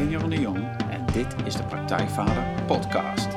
ben 0.00 0.10
Jeroen 0.10 0.30
de 0.30 0.40
Jong 0.40 0.56
en 0.90 1.06
dit 1.12 1.26
is 1.44 1.56
de 1.56 1.62
Praktijkvader 1.62 2.62
Podcast. 2.66 3.28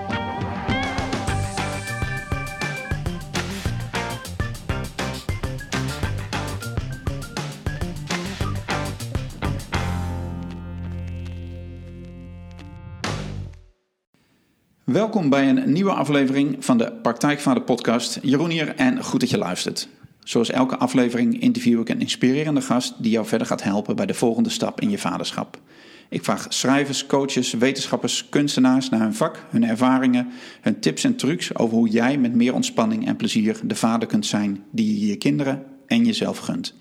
Welkom 14.83 15.29
bij 15.29 15.49
een 15.49 15.71
nieuwe 15.71 15.91
aflevering 15.91 16.65
van 16.65 16.77
de 16.77 16.91
Praktijkvader 16.91 17.63
Podcast. 17.63 18.19
Jeroen 18.21 18.49
hier 18.49 18.75
en 18.75 19.03
goed 19.03 19.19
dat 19.19 19.29
je 19.29 19.37
luistert. 19.37 19.89
Zoals 20.19 20.49
elke 20.49 20.77
aflevering 20.77 21.41
interview 21.41 21.79
ik 21.79 21.89
een 21.89 21.99
inspirerende 21.99 22.61
gast 22.61 23.03
die 23.03 23.11
jou 23.11 23.25
verder 23.25 23.47
gaat 23.47 23.63
helpen 23.63 23.95
bij 23.95 24.05
de 24.05 24.13
volgende 24.13 24.49
stap 24.49 24.81
in 24.81 24.89
je 24.89 24.97
vaderschap. 24.97 25.61
Ik 26.09 26.23
vraag 26.23 26.45
schrijvers, 26.49 27.05
coaches, 27.05 27.53
wetenschappers, 27.53 28.29
kunstenaars 28.29 28.89
naar 28.89 28.99
hun 28.99 29.13
vak, 29.13 29.45
hun 29.49 29.63
ervaringen, 29.63 30.27
hun 30.61 30.79
tips 30.79 31.03
en 31.03 31.15
trucs 31.15 31.55
over 31.55 31.77
hoe 31.77 31.89
jij 31.89 32.17
met 32.17 32.35
meer 32.35 32.53
ontspanning 32.53 33.07
en 33.07 33.15
plezier 33.15 33.59
de 33.63 33.75
vader 33.75 34.07
kunt 34.07 34.25
zijn 34.25 34.63
die 34.71 34.99
je 34.99 35.07
je 35.07 35.15
kinderen 35.15 35.63
en 35.87 36.05
jezelf 36.05 36.37
gunt. 36.37 36.73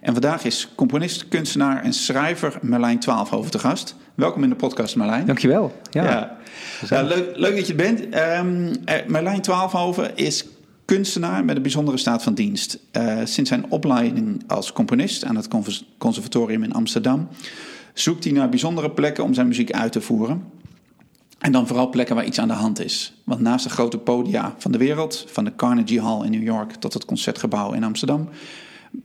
En 0.00 0.12
vandaag 0.12 0.44
is 0.44 0.68
componist, 0.74 1.28
kunstenaar 1.28 1.82
en 1.82 1.92
schrijver 1.92 2.58
Merlijn 2.62 2.98
Twaalfhoven 2.98 3.50
te 3.50 3.58
gast. 3.58 3.96
Welkom 4.14 4.42
in 4.42 4.48
de 4.48 4.56
podcast, 4.56 4.96
Merlijn. 4.96 5.26
Dankjewel. 5.26 5.80
Ja. 5.90 6.04
Ja. 6.04 6.36
Ja, 6.88 7.02
leuk, 7.02 7.36
leuk 7.36 7.56
dat 7.56 7.66
je 7.66 7.74
bent. 7.74 8.00
Um, 8.00 8.70
Merlijn 9.06 9.40
Twaalfhoven 9.40 10.16
is 10.16 10.44
kunstenaar 10.84 11.44
met 11.44 11.56
een 11.56 11.62
bijzondere 11.62 11.96
staat 11.96 12.22
van 12.22 12.34
dienst. 12.34 12.78
Uh, 12.92 13.18
sinds 13.24 13.50
zijn 13.50 13.70
opleiding 13.70 14.42
als 14.46 14.72
componist 14.72 15.24
aan 15.24 15.36
het 15.36 15.48
Conservatorium 15.98 16.62
in 16.62 16.72
Amsterdam 16.72 17.28
zoekt 17.92 18.24
hij 18.24 18.32
naar 18.32 18.48
bijzondere 18.48 18.90
plekken 18.90 19.24
om 19.24 19.34
zijn 19.34 19.48
muziek 19.48 19.72
uit 19.72 19.92
te 19.92 20.00
voeren. 20.00 20.44
En 21.38 21.52
dan 21.52 21.66
vooral 21.66 21.90
plekken 21.90 22.14
waar 22.14 22.24
iets 22.24 22.38
aan 22.38 22.48
de 22.48 22.54
hand 22.54 22.80
is. 22.80 23.14
Want 23.24 23.40
naast 23.40 23.64
de 23.64 23.70
grote 23.70 23.98
podia 23.98 24.54
van 24.58 24.72
de 24.72 24.78
wereld, 24.78 25.24
van 25.28 25.44
de 25.44 25.54
Carnegie 25.56 26.00
Hall 26.00 26.24
in 26.24 26.30
New 26.30 26.42
York 26.42 26.72
tot 26.72 26.92
het 26.92 27.04
concertgebouw 27.04 27.72
in 27.72 27.84
Amsterdam, 27.84 28.28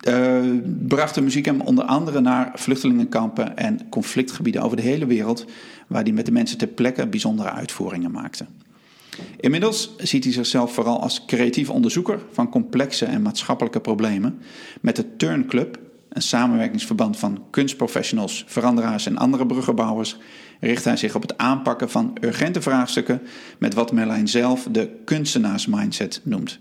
uh, 0.07 0.39
bracht 0.87 1.15
de 1.15 1.21
muziek 1.21 1.45
hem 1.45 1.61
onder 1.61 1.83
andere 1.83 2.19
naar 2.19 2.51
vluchtelingenkampen 2.55 3.57
en 3.57 3.89
conflictgebieden 3.89 4.61
over 4.61 4.77
de 4.77 4.83
hele 4.83 5.05
wereld, 5.05 5.45
waar 5.87 6.03
hij 6.03 6.11
met 6.11 6.25
de 6.25 6.31
mensen 6.31 6.57
ter 6.57 6.67
plekke 6.67 7.07
bijzondere 7.07 7.49
uitvoeringen 7.49 8.11
maakte. 8.11 8.45
Inmiddels 9.39 9.95
ziet 9.97 10.23
hij 10.23 10.33
zichzelf 10.33 10.73
vooral 10.73 11.01
als 11.01 11.25
creatief 11.25 11.69
onderzoeker 11.69 12.19
van 12.31 12.49
complexe 12.49 13.05
en 13.05 13.21
maatschappelijke 13.21 13.79
problemen 13.79 14.39
met 14.81 14.95
de 14.95 15.15
Turn 15.15 15.45
Club, 15.45 15.79
een 16.17 16.23
samenwerkingsverband 16.23 17.17
van 17.17 17.43
kunstprofessionals, 17.49 18.43
veranderaars 18.47 19.05
en 19.05 19.17
andere 19.17 19.45
bruggenbouwers, 19.45 20.17
richt 20.59 20.83
hij 20.83 20.97
zich 20.97 21.15
op 21.15 21.21
het 21.21 21.37
aanpakken 21.37 21.89
van 21.89 22.17
urgente 22.21 22.61
vraagstukken 22.61 23.21
met 23.57 23.73
wat 23.73 23.91
Merlijn 23.91 24.27
zelf 24.27 24.67
de 24.71 24.89
kunstenaarsmindset 25.05 26.21
noemt. 26.23 26.59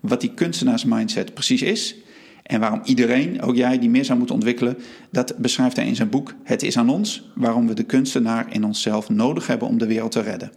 Wat 0.00 0.20
die 0.20 0.34
kunstenaarsmindset 0.34 1.34
precies 1.34 1.62
is 1.62 1.96
en 2.42 2.60
waarom 2.60 2.80
iedereen, 2.84 3.42
ook 3.42 3.56
jij, 3.56 3.78
die 3.78 3.90
meer 3.90 4.04
zou 4.04 4.18
moeten 4.18 4.36
ontwikkelen, 4.36 4.78
dat 5.10 5.36
beschrijft 5.36 5.76
hij 5.76 5.86
in 5.86 5.96
zijn 5.96 6.10
boek 6.10 6.34
Het 6.44 6.62
is 6.62 6.76
aan 6.76 6.90
ons, 6.90 7.30
waarom 7.34 7.66
we 7.66 7.74
de 7.74 7.82
kunstenaar 7.82 8.46
in 8.50 8.64
onszelf 8.64 9.08
nodig 9.08 9.46
hebben 9.46 9.68
om 9.68 9.78
de 9.78 9.86
wereld 9.86 10.12
te 10.12 10.20
redden. 10.20 10.52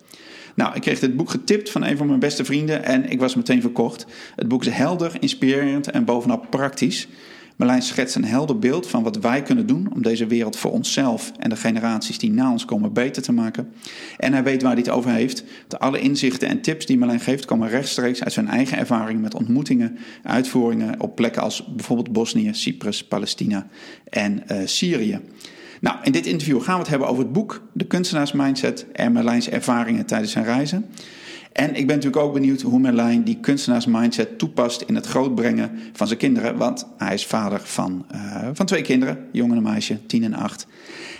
Nou, 0.55 0.75
ik 0.75 0.81
kreeg 0.81 0.99
dit 0.99 1.16
boek 1.16 1.30
getipt 1.30 1.72
van 1.72 1.83
een 1.83 1.97
van 1.97 2.08
mijn 2.08 2.19
beste 2.19 2.45
vrienden 2.45 2.83
en 2.83 3.09
ik 3.09 3.19
was 3.19 3.36
meteen 3.36 3.61
verkocht. 3.61 4.05
Het 4.36 4.47
boek 4.47 4.66
is 4.66 4.73
helder, 4.73 5.11
inspirerend 5.19 5.92
en 5.92 6.05
bovenal 6.05 6.45
praktisch. 6.49 7.08
Merlijn 7.62 7.81
schetst 7.81 8.16
een 8.16 8.26
helder 8.26 8.59
beeld 8.59 8.88
van 8.88 9.04
wat 9.04 9.17
wij 9.17 9.42
kunnen 9.42 9.66
doen 9.66 9.90
om 9.94 10.02
deze 10.02 10.28
wereld 10.28 10.56
voor 10.58 10.72
onszelf 10.72 11.31
en 11.40 11.50
de 11.50 11.56
generaties 11.56 12.17
die 12.17 12.32
na 12.32 12.52
ons 12.52 12.66
komen 12.66 12.94
beter 12.94 13.22
te 13.22 13.32
maken. 13.32 13.73
En 14.17 14.33
hij 14.33 14.44
weet 14.44 14.61
waar 14.61 14.72
hij 14.72 14.82
het 14.82 14.92
over 14.92 15.11
heeft. 15.11 15.44
De 15.67 15.80
alle 15.80 16.00
inzichten 16.00 16.48
en 16.48 16.61
tips 16.61 16.86
die 16.86 16.98
Merlijn 16.98 17.20
geeft 17.20 17.45
komen 17.45 17.70
rechtstreeks 17.70 18.23
uit 18.23 18.33
zijn 18.33 18.48
eigen 18.48 18.77
ervaring 18.77 19.21
met 19.21 19.36
ontmoetingen, 19.36 19.98
uitvoeringen 20.23 21.02
op 21.02 21.16
plekken 21.16 21.42
als 21.42 21.66
bijvoorbeeld 21.76 22.11
Bosnië, 22.11 22.50
Cyprus, 22.54 23.04
Palestina 23.04 23.67
en 24.04 24.44
uh, 24.52 24.58
Syrië. 24.66 25.20
Nou, 25.82 25.98
in 26.04 26.11
dit 26.11 26.26
interview 26.26 26.61
gaan 26.61 26.73
we 26.73 26.82
het 26.82 26.89
hebben 26.89 27.08
over 27.08 27.23
het 27.23 27.33
boek 27.33 27.61
De 27.73 27.86
Kunstenaarsmindset 27.86 28.86
en 28.92 29.11
Merlijns 29.11 29.50
ervaringen 29.50 30.05
tijdens 30.05 30.32
zijn 30.32 30.45
reizen. 30.45 30.86
En 31.52 31.70
ik 31.70 31.88
ben 31.88 31.95
natuurlijk 31.95 32.23
ook 32.23 32.34
benieuwd 32.34 32.62
hoe 32.62 32.80
Merlijn 32.80 33.23
die 33.23 33.39
kunstenaarsmindset 33.39 34.38
toepast 34.38 34.82
in 34.82 34.95
het 34.95 35.08
grootbrengen 35.08 35.72
van 35.94 36.08
zijn 36.08 36.20
kinderen. 36.20 36.58
Want 36.58 36.88
hij 36.98 37.14
is 37.14 37.26
vader 37.26 37.62
van, 37.64 38.06
uh, 38.16 38.48
van 38.54 38.66
twee 38.66 38.82
kinderen, 38.82 39.17
jongen 39.32 39.58
en 39.58 39.64
meisje, 39.64 40.06
tien 40.06 40.23
en 40.23 40.34
acht. 40.34 40.67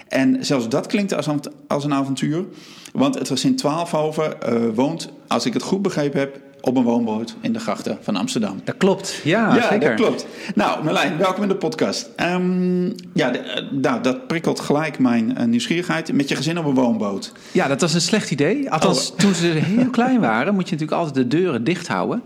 En 0.08 0.46
zelfs 0.46 0.70
dat 0.70 0.88
klinkt 0.88 1.14
als, 1.14 1.28
als 1.68 1.84
een 1.84 1.94
avontuur. 1.94 2.46
Want 2.94 3.16
het 3.16 3.30
was 3.30 3.46
in 3.46 3.56
Twaalfhoven 3.56 4.38
uh, 4.50 4.62
woont, 4.76 5.10
als 5.28 5.46
ik 5.46 5.54
het 5.54 5.64
goed 5.64 5.82
begrepen 5.82 6.20
heb, 6.20 6.42
op 6.62 6.78
een 6.78 6.84
woonboot 6.84 7.36
in 7.42 7.54
de 7.54 7.60
grachten 7.60 7.98
van 8.02 8.16
Amsterdam. 8.16 8.62
Dat 8.64 8.78
klopt, 8.78 9.20
ja, 9.24 9.56
ja 9.56 9.68
zeker. 9.70 9.80
dat 9.80 9.94
klopt. 9.94 10.26
Nou, 10.56 10.84
Merlijn, 10.84 11.18
welkom 11.18 11.44
in 11.44 11.50
de 11.50 11.56
podcast. 11.56 12.10
Um, 12.18 12.96
ja, 13.14 13.30
de, 13.30 13.68
nou, 13.72 14.02
dat 14.02 14.28
prikkelt 14.28 14.60
gelijk 14.60 15.00
mijn 15.00 15.36
uh, 15.38 15.46
nieuwsgierigheid. 15.46 16.14
Met 16.14 16.30
je 16.30 16.36
gezin 16.36 16.58
op 16.58 16.66
een 16.66 16.74
woonboot. 16.74 17.32
Ja, 17.52 17.68
dat 17.68 17.82
was 17.82 17.94
een 17.94 18.02
slecht 18.02 18.32
idee. 18.32 18.72
Althans, 18.72 19.12
oh. 19.12 19.18
toen 19.18 19.34
ze 19.34 19.46
heel 19.46 19.90
klein 19.90 20.20
waren, 20.20 20.54
moet 20.54 20.70
je 20.70 20.76
natuurlijk 20.76 21.00
altijd 21.02 21.16
de 21.16 21.38
deuren 21.38 21.64
dicht 21.64 21.88
houden. 21.88 22.22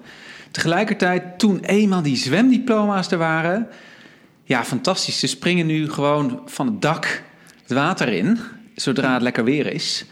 Tegelijkertijd, 0.52 1.40
toen 1.40 1.60
eenmaal 1.60 2.02
die 2.02 2.18
zwemdiploma's 2.18 3.12
er 3.12 3.18
waren... 3.18 3.68
Ja, 4.44 4.64
fantastisch. 4.64 5.20
Ze 5.20 5.28
springen 5.28 5.66
nu 5.66 5.90
gewoon 5.90 6.42
van 6.46 6.66
het 6.66 6.82
dak 6.82 7.24
het 7.62 7.72
water 7.72 8.08
in, 8.08 8.40
zodra 8.76 9.14
het 9.14 9.22
lekker 9.22 9.44
weer 9.44 9.74
is... 9.74 10.06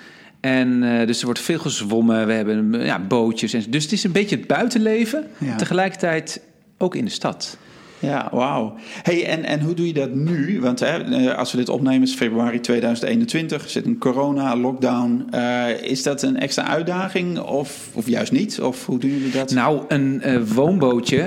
En 0.43 0.83
uh, 0.83 1.07
dus 1.07 1.19
er 1.19 1.25
wordt 1.25 1.39
veel 1.39 1.59
gezwommen. 1.59 2.27
We 2.27 2.33
hebben 2.33 2.85
ja, 2.85 2.99
bootjes. 2.99 3.53
En, 3.53 3.63
dus 3.69 3.83
het 3.83 3.91
is 3.91 4.03
een 4.03 4.11
beetje 4.11 4.35
het 4.35 4.47
buitenleven. 4.47 5.27
Ja. 5.37 5.55
Tegelijkertijd 5.55 6.41
ook 6.77 6.95
in 6.95 7.05
de 7.05 7.11
stad. 7.11 7.57
Ja, 7.99 8.29
wauw. 8.31 8.75
Hey, 9.03 9.25
en, 9.25 9.43
en 9.43 9.61
hoe 9.61 9.73
doe 9.73 9.87
je 9.87 9.93
dat 9.93 10.13
nu? 10.13 10.61
Want 10.61 10.79
hè, 10.79 10.97
eh, 11.03 11.37
als 11.37 11.51
we 11.51 11.57
dit 11.57 11.69
opnemen 11.69 12.01
is 12.01 12.13
februari 12.13 12.59
2021. 12.59 13.63
Er 13.63 13.69
zit 13.69 13.85
een 13.85 13.97
corona-lockdown. 13.97 15.27
Uh, 15.35 15.81
is 15.81 16.03
dat 16.03 16.21
een 16.21 16.39
extra 16.39 16.67
uitdaging 16.67 17.39
of, 17.39 17.89
of 17.93 18.07
juist 18.07 18.31
niet? 18.31 18.61
Of 18.61 18.85
hoe 18.85 18.99
doen 18.99 19.09
jullie 19.09 19.31
dat? 19.31 19.51
Nou, 19.51 19.81
een 19.87 20.21
uh, 20.25 20.41
woonbootje. 20.41 21.21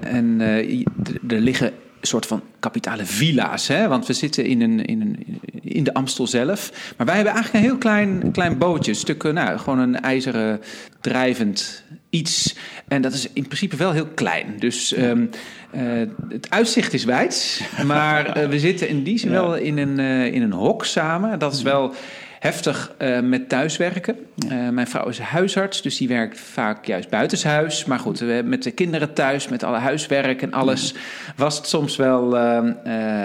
en 0.00 0.40
er 0.40 1.40
liggen 1.40 1.72
soort 2.06 2.26
van 2.26 2.42
kapitale 2.60 3.04
villa's. 3.04 3.68
Hè? 3.68 3.88
Want 3.88 4.06
we 4.06 4.12
zitten 4.12 4.44
in, 4.44 4.60
een, 4.60 4.84
in, 4.84 5.00
een, 5.00 5.40
in 5.62 5.84
de 5.84 5.94
Amstel 5.94 6.26
zelf. 6.26 6.92
Maar 6.96 7.06
wij 7.06 7.14
hebben 7.14 7.34
eigenlijk 7.34 7.64
een 7.64 7.70
heel 7.70 7.80
klein, 7.80 8.30
klein 8.32 8.58
bootje. 8.58 8.94
Stukken, 8.94 9.34
nou, 9.34 9.58
gewoon 9.58 9.78
een 9.78 10.00
ijzeren 10.00 10.60
drijvend 11.00 11.84
iets. 12.10 12.56
En 12.88 13.02
dat 13.02 13.12
is 13.12 13.28
in 13.32 13.46
principe 13.46 13.76
wel 13.76 13.92
heel 13.92 14.06
klein. 14.06 14.54
Dus 14.58 14.96
um, 14.96 15.30
uh, 15.74 15.82
het 16.28 16.50
uitzicht 16.50 16.92
is 16.92 17.04
wijd. 17.04 17.60
Maar 17.86 18.38
uh, 18.38 18.48
we 18.48 18.58
zitten 18.58 18.88
in 18.88 19.02
die 19.02 19.18
zin 19.18 19.30
wel 19.30 19.56
in 19.56 19.78
een, 19.78 19.98
uh, 19.98 20.34
in 20.34 20.42
een 20.42 20.52
hok 20.52 20.84
samen. 20.84 21.38
Dat 21.38 21.52
is 21.52 21.62
wel 21.62 21.94
heftig 22.38 22.94
uh, 22.98 23.20
met 23.20 23.48
thuiswerken. 23.48 24.16
Uh, 24.52 24.68
mijn 24.68 24.86
vrouw 24.86 25.08
is 25.08 25.18
huisarts, 25.18 25.82
dus 25.82 25.96
die 25.96 26.08
werkt 26.08 26.40
vaak 26.40 26.84
juist 26.84 27.08
buitenshuis. 27.08 27.84
Maar 27.84 27.98
goed, 27.98 28.18
we, 28.18 28.42
met 28.44 28.62
de 28.62 28.70
kinderen 28.70 29.12
thuis, 29.12 29.48
met 29.48 29.62
alle 29.62 29.78
huiswerk 29.78 30.42
en 30.42 30.52
alles, 30.52 30.94
was 31.36 31.56
het 31.56 31.66
soms 31.66 31.96
wel, 31.96 32.34
uh, 32.34 32.72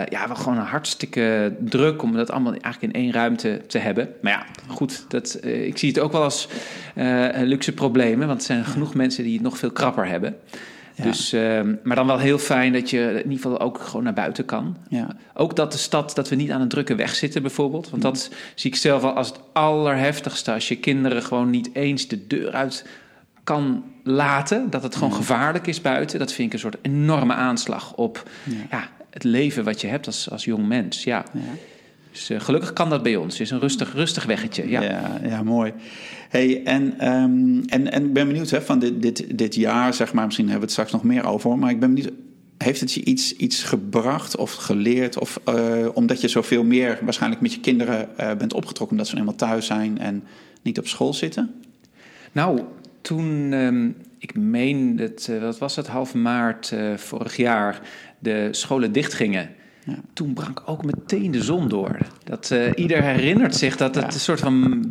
ja, 0.10 0.28
wel 0.28 0.36
gewoon 0.36 0.58
een 0.58 0.66
hartstikke 0.66 1.54
druk 1.60 2.02
om 2.02 2.14
dat 2.14 2.32
allemaal 2.32 2.54
eigenlijk 2.54 2.94
in 2.94 3.02
één 3.02 3.12
ruimte 3.12 3.62
te 3.68 3.78
hebben. 3.78 4.10
Maar 4.22 4.32
ja, 4.32 4.46
goed, 4.68 5.06
dat, 5.08 5.40
ik 5.44 5.78
zie 5.78 5.90
het 5.90 6.00
ook 6.00 6.12
wel 6.12 6.24
als 6.24 6.48
luxe 7.44 7.74
problemen, 7.74 8.28
want 8.28 8.40
er 8.40 8.46
zijn 8.46 8.66
genoeg 8.66 8.94
mensen 8.94 9.24
die 9.24 9.34
het 9.34 9.44
nog 9.44 9.58
veel 9.58 9.72
krapper 9.72 10.08
hebben. 10.08 10.36
Ja. 11.04 11.08
Dus, 11.08 11.34
uh, 11.34 11.62
maar 11.84 11.96
dan 11.96 12.08
wel 12.08 12.18
heel 12.18 12.38
fijn 12.38 12.74
dat 12.74 12.90
je 12.90 13.00
in 13.00 13.32
ieder 13.32 13.32
geval 13.32 13.60
ook 13.60 13.80
gewoon 13.80 14.04
naar 14.04 14.14
buiten 14.14 14.46
kan. 14.46 14.78
Ja. 14.90 15.16
Ook 15.34 15.56
dat 15.56 15.72
de 15.72 15.78
stad, 15.78 16.16
dat 16.16 16.30
we 16.30 16.36
niet 16.36 16.52
aan 16.52 16.62
een 16.62 16.68
drukke 16.68 16.96
weg 16.96 17.16
zitten 17.16 17.42
bijvoorbeeld. 17.42 17.90
Want 17.90 18.02
dat 18.02 18.32
zie 18.56 18.72
ik 18.72 18.76
zelf 18.76 19.04
al 19.04 19.14
als 19.14 19.28
het 19.28 19.40
allerheftigste. 19.54 20.54
Als 20.54 20.68
je 20.68 20.76
kinderen 20.76 21.24
gewoon 21.24 21.50
niet 21.50 21.70
eens 21.74 22.08
de 22.08 22.28
deur 22.28 22.52
uit 22.52 22.86
kan 23.44 23.84
laten. 24.04 24.70
Dat 24.70 24.84
het 24.84 24.96
gewoon 24.96 25.14
gevaarlijk 25.14 25.68
is 25.68 25.82
buiten. 25.82 26.20
Dat 26.20 26.34
vind 26.34 26.48
ik 26.48 26.54
een 26.54 26.60
soort 26.60 26.78
enorme 26.82 27.34
aanslag 27.34 27.94
op 27.94 28.30
ja. 28.70 28.90
het 29.10 29.24
leven 29.24 29.64
wat 29.64 29.82
je 29.82 29.88
hebt 29.88 30.06
als, 30.06 30.30
als 30.30 30.46
jong 30.46 30.68
mens. 30.68 31.04
Ja. 31.04 31.24
Dus 32.12 32.30
uh, 32.30 32.40
gelukkig 32.40 32.74
kan 32.74 32.90
dat 32.90 33.04
bij 33.04 33.16
ons. 33.16 33.34
Het 33.34 33.42
is 33.42 33.52
een 33.52 33.60
rustig, 33.60 33.94
rustig 33.94 34.26
weggetje. 34.26 34.70
Ja, 34.70 34.82
ja, 34.82 35.20
ja 35.24 35.44
mooi. 35.44 35.74
Hey, 36.30 36.64
en, 36.64 37.08
um, 37.14 37.64
en, 37.66 37.92
en 37.92 38.06
ik 38.06 38.14
ben 38.14 38.28
benieuwd 38.28 38.50
hè, 38.50 38.62
van 38.62 38.80
dit, 38.80 39.02
dit, 39.02 39.38
dit 39.38 39.56
jaar, 39.56 39.94
zeg 39.94 40.14
maar, 40.14 40.26
misschien 40.26 40.50
hebben 40.50 40.68
we 40.68 40.74
het 40.74 40.80
straks 40.84 41.04
nog 41.04 41.14
meer 41.14 41.26
over. 41.26 41.58
Maar 41.58 41.70
ik 41.70 41.80
ben 41.80 41.94
benieuwd, 41.94 42.14
heeft 42.58 42.80
het 42.80 42.94
je 42.94 43.04
iets, 43.04 43.36
iets 43.36 43.64
gebracht 43.64 44.36
of 44.36 44.54
geleerd? 44.54 45.20
Of 45.20 45.40
uh, 45.50 45.88
omdat 45.94 46.22
je 46.22 46.28
zoveel 46.28 46.64
meer 46.64 47.00
waarschijnlijk 47.04 47.42
met 47.42 47.54
je 47.54 47.60
kinderen 47.60 48.10
uh, 48.20 48.34
bent 48.34 48.54
opgetrokken, 48.54 48.98
omdat 48.98 49.08
ze 49.08 49.18
eenmaal 49.18 49.36
thuis 49.36 49.66
zijn 49.66 50.00
en 50.00 50.24
niet 50.62 50.80
op 50.80 50.88
school 50.88 51.14
zitten? 51.14 51.52
Nou, 52.32 52.62
toen, 53.02 53.54
um, 53.54 53.96
ik 54.18 54.36
meen, 54.36 54.96
dat, 54.96 55.30
wat 55.42 55.58
was 55.58 55.76
het, 55.76 55.88
half 55.88 56.14
maart 56.14 56.74
vorig 56.96 57.36
jaar, 57.36 57.82
de 58.20 58.48
scholen 58.52 58.92
dichtgingen 58.92 59.50
Ja. 59.86 59.96
Toen 60.14 60.34
brak 60.34 60.64
ook 60.66 60.86
meteen 60.86 61.32
de 61.32 61.44
zon 61.44 61.68
door. 61.68 61.98
Dat, 62.24 62.50
uh, 62.54 62.72
ieder 62.76 63.04
herinnert 63.04 63.56
zich 63.56 63.78
dat 63.78 63.96
het 63.96 64.14
een 64.14 64.20
soort 64.20 64.40
van 64.40 64.84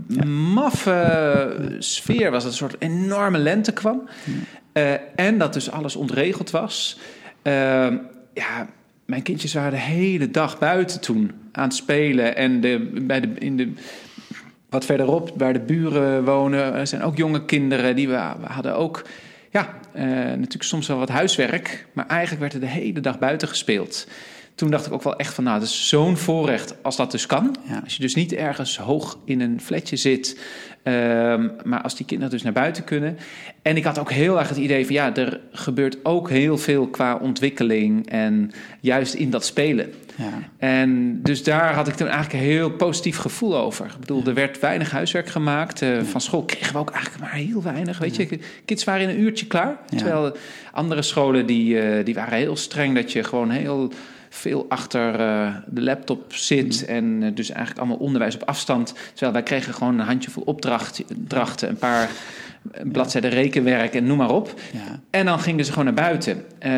maffe 0.54 1.76
sfeer 1.78 2.30
was. 2.30 2.42
Dat 2.42 2.52
een 2.52 2.58
soort 2.58 2.76
enorme 2.78 3.38
lente 3.38 3.72
kwam. 3.72 4.08
Uh, 4.72 4.92
en 5.16 5.38
dat 5.38 5.52
dus 5.52 5.70
alles 5.70 5.96
ontregeld 5.96 6.50
was. 6.50 6.98
Uh, 7.42 7.52
ja, 8.34 8.68
mijn 9.04 9.22
kindjes 9.22 9.54
waren 9.54 9.70
de 9.70 9.76
hele 9.76 10.30
dag 10.30 10.58
buiten 10.58 11.00
toen 11.00 11.30
aan 11.52 11.64
het 11.64 11.74
spelen. 11.74 12.36
En 12.36 12.60
de, 12.60 13.00
bij 13.02 13.20
de, 13.20 13.28
in 13.38 13.56
de, 13.56 13.72
wat 14.70 14.84
verderop, 14.84 15.32
waar 15.36 15.52
de 15.52 15.60
buren 15.60 16.24
wonen, 16.24 16.88
zijn 16.88 17.02
ook 17.02 17.16
jonge 17.16 17.44
kinderen. 17.44 17.96
Die 17.96 18.08
we, 18.08 18.32
we 18.40 18.46
hadden 18.46 18.76
ook 18.76 19.02
ja, 19.50 19.74
natuurlijk 19.94 20.62
soms 20.62 20.86
wel 20.86 20.98
wat 20.98 21.08
huiswerk. 21.08 21.86
Maar 21.92 22.06
eigenlijk 22.06 22.40
werd 22.40 22.54
er 22.54 22.60
de 22.60 22.80
hele 22.80 23.00
dag 23.00 23.18
buiten 23.18 23.48
gespeeld 23.48 24.06
toen 24.60 24.70
dacht 24.70 24.86
ik 24.86 24.92
ook 24.92 25.02
wel 25.02 25.16
echt 25.16 25.34
van, 25.34 25.44
nou, 25.44 25.58
dat 25.58 25.68
is 25.68 25.88
zo'n 25.88 26.16
voorrecht 26.16 26.74
als 26.82 26.96
dat 26.96 27.10
dus 27.10 27.26
kan. 27.26 27.56
Ja. 27.68 27.80
Als 27.84 27.96
je 27.96 28.02
dus 28.02 28.14
niet 28.14 28.32
ergens 28.32 28.78
hoog 28.78 29.18
in 29.24 29.40
een 29.40 29.60
flatje 29.60 29.96
zit, 29.96 30.38
um, 30.84 31.52
maar 31.64 31.82
als 31.82 31.96
die 31.96 32.06
kinderen 32.06 32.32
dus 32.32 32.42
naar 32.42 32.52
buiten 32.52 32.84
kunnen. 32.84 33.18
En 33.62 33.76
ik 33.76 33.84
had 33.84 33.98
ook 33.98 34.10
heel 34.10 34.38
erg 34.38 34.48
het 34.48 34.58
idee 34.58 34.86
van, 34.86 34.94
ja, 34.94 35.14
er 35.16 35.40
gebeurt 35.52 36.04
ook 36.04 36.28
heel 36.30 36.58
veel 36.58 36.86
qua 36.86 37.16
ontwikkeling 37.16 38.08
en 38.08 38.50
juist 38.80 39.14
in 39.14 39.30
dat 39.30 39.44
spelen. 39.44 39.92
Ja. 40.16 40.48
En 40.58 41.20
dus 41.22 41.42
daar 41.42 41.74
had 41.74 41.88
ik 41.88 41.94
toen 41.94 42.08
eigenlijk 42.08 42.44
een 42.44 42.50
heel 42.50 42.70
positief 42.70 43.16
gevoel 43.16 43.56
over. 43.56 43.86
Ik 43.86 44.00
bedoel, 44.00 44.24
er 44.24 44.34
werd 44.34 44.60
weinig 44.60 44.90
huiswerk 44.90 45.28
gemaakt. 45.28 45.82
Uh, 45.82 46.02
van 46.02 46.20
school 46.20 46.44
kregen 46.44 46.72
we 46.72 46.78
ook 46.78 46.90
eigenlijk 46.90 47.24
maar 47.24 47.34
heel 47.34 47.62
weinig. 47.62 47.98
Weet 47.98 48.16
je, 48.16 48.38
kids 48.64 48.84
waren 48.84 49.02
in 49.02 49.08
een 49.08 49.20
uurtje 49.20 49.46
klaar. 49.46 49.76
Terwijl 49.96 50.36
andere 50.72 51.02
scholen 51.02 51.46
die, 51.46 51.74
uh, 51.74 52.04
die 52.04 52.14
waren 52.14 52.38
heel 52.38 52.56
streng 52.56 52.94
dat 52.94 53.12
je 53.12 53.24
gewoon 53.24 53.50
heel 53.50 53.92
veel 54.30 54.66
achter 54.68 55.20
uh, 55.20 55.54
de 55.66 55.82
laptop 55.82 56.34
zit. 56.34 56.84
Mm. 56.88 56.94
En 56.94 57.22
uh, 57.22 57.34
dus 57.34 57.50
eigenlijk 57.50 57.78
allemaal 57.78 58.06
onderwijs 58.06 58.34
op 58.34 58.42
afstand. 58.42 58.94
Terwijl 59.10 59.32
wij 59.32 59.42
kregen 59.42 59.74
gewoon 59.74 59.98
een 59.98 60.06
handjevol 60.06 60.42
opdrachten, 60.46 61.04
een 61.68 61.76
paar 61.78 62.10
bladzijden 62.82 63.30
rekenwerk 63.30 63.94
en 63.94 64.06
noem 64.06 64.16
maar 64.16 64.30
op. 64.30 64.54
Ja. 64.72 65.00
En 65.10 65.26
dan 65.26 65.40
gingen 65.40 65.64
ze 65.64 65.70
gewoon 65.70 65.84
naar 65.84 65.94
buiten. 65.94 66.44
Uh, 66.62 66.70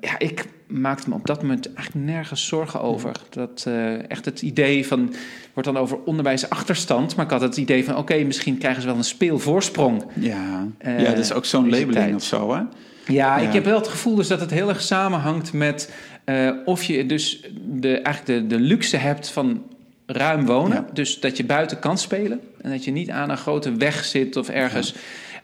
ja, 0.00 0.18
ik 0.18 0.44
maakte 0.66 1.08
me 1.08 1.14
op 1.14 1.26
dat 1.26 1.42
moment 1.42 1.74
eigenlijk 1.74 2.06
nergens 2.06 2.46
zorgen 2.46 2.80
over. 2.80 3.12
Dat 3.30 3.64
uh, 3.68 4.10
echt 4.10 4.24
het 4.24 4.42
idee 4.42 4.86
van, 4.86 5.14
wordt 5.52 5.68
dan 5.68 5.78
over 5.78 5.98
onderwijsachterstand, 6.04 7.16
maar 7.16 7.24
ik 7.24 7.30
had 7.30 7.40
het 7.40 7.56
idee 7.56 7.84
van, 7.84 7.96
oké, 7.96 8.12
okay, 8.12 8.24
misschien 8.24 8.58
krijgen 8.58 8.82
ze 8.82 8.88
wel 8.88 8.96
een 8.96 9.04
speelvoorsprong. 9.04 10.04
Ja, 10.14 10.66
ja 10.84 11.04
dat 11.04 11.18
is 11.18 11.32
ook 11.32 11.44
zo'n 11.44 11.70
labeling 11.70 12.14
of 12.14 12.24
zo, 12.24 12.54
hè? 12.54 12.60
Ja, 13.06 13.38
ja, 13.38 13.38
ik 13.38 13.52
heb 13.52 13.64
wel 13.64 13.78
het 13.78 13.88
gevoel 13.88 14.14
dus 14.14 14.28
dat 14.28 14.40
het 14.40 14.50
heel 14.50 14.68
erg 14.68 14.82
samenhangt 14.82 15.52
met 15.52 15.92
uh, 16.24 16.50
of 16.64 16.82
je 16.82 17.06
dus 17.06 17.40
de, 17.64 17.98
eigenlijk 17.98 18.48
de, 18.48 18.56
de 18.56 18.62
luxe 18.62 18.96
hebt 18.96 19.28
van 19.28 19.62
ruim 20.06 20.46
wonen. 20.46 20.86
Dus 20.92 21.20
dat 21.20 21.36
je 21.36 21.44
buiten 21.44 21.78
kan 21.78 21.98
spelen. 21.98 22.40
En 22.60 22.70
dat 22.70 22.84
je 22.84 22.90
niet 22.90 23.10
aan 23.10 23.30
een 23.30 23.36
grote 23.36 23.76
weg 23.76 24.04
zit 24.04 24.36
of 24.36 24.48
ergens. 24.48 24.94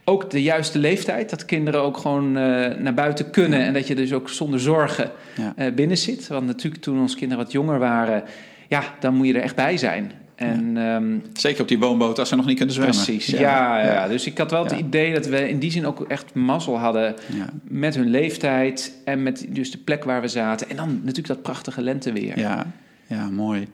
Ook 0.04 0.30
de 0.30 0.42
juiste 0.42 0.78
leeftijd. 0.78 1.30
Dat 1.30 1.44
kinderen 1.44 1.82
ook 1.82 1.96
gewoon 1.96 2.26
uh, 2.28 2.66
naar 2.76 2.94
buiten 2.94 3.30
kunnen. 3.30 3.60
En 3.60 3.72
dat 3.72 3.86
je 3.86 3.94
dus 3.94 4.12
ook 4.12 4.28
zonder 4.28 4.60
zorgen 4.60 5.10
uh, 5.38 5.66
binnen 5.75 5.98
zit. 5.98 6.26
Want 6.26 6.46
natuurlijk 6.46 6.82
toen 6.82 7.00
onze 7.00 7.16
kinderen 7.16 7.44
wat 7.44 7.52
jonger 7.52 7.78
waren. 7.78 8.22
Ja, 8.69 8.82
dan 9.00 9.14
moet 9.14 9.26
je 9.26 9.34
er 9.34 9.42
echt 9.42 9.56
bij 9.56 9.76
zijn. 9.76 10.12
En, 10.38 10.75
ja. 10.75 10.96
um, 10.96 11.23
Zeker 11.32 11.62
op 11.62 11.69
die 11.69 11.79
woonboot 11.79 12.19
als 12.19 12.29
ze 12.29 12.37
nog 12.37 12.46
niet 12.46 12.56
kunnen 12.56 12.75
zwemmen. 12.75 12.96
Precies, 12.96 13.26
ja. 13.26 13.40
ja, 13.40 13.85
ja. 13.85 14.08
Dus 14.08 14.26
ik 14.26 14.38
had 14.38 14.50
wel 14.50 14.64
het 14.64 14.79
idee 14.79 15.12
dat 15.12 15.26
we 15.26 15.49
in 15.49 15.58
die 15.58 15.70
zin 15.70 15.87
ook 15.87 16.00
echt 16.00 16.35
mazzel 16.35 16.79
hadden 16.79 17.14
met 17.62 17.94
hun 17.94 18.08
leeftijd 18.08 18.93
en 19.05 19.23
met 19.23 19.46
dus 19.49 19.70
de 19.70 19.79
plek 19.79 20.05
waar 20.05 20.20
we 20.20 20.29
zaten. 20.29 20.70
En 20.70 20.76
dan 20.76 20.88
natuurlijk 20.94 21.26
dat 21.26 21.43
prachtige 21.43 21.82
lenteweer. 21.82 22.38
Ja, 22.38 22.67
ja 23.06 23.29
mooi. 23.31 23.67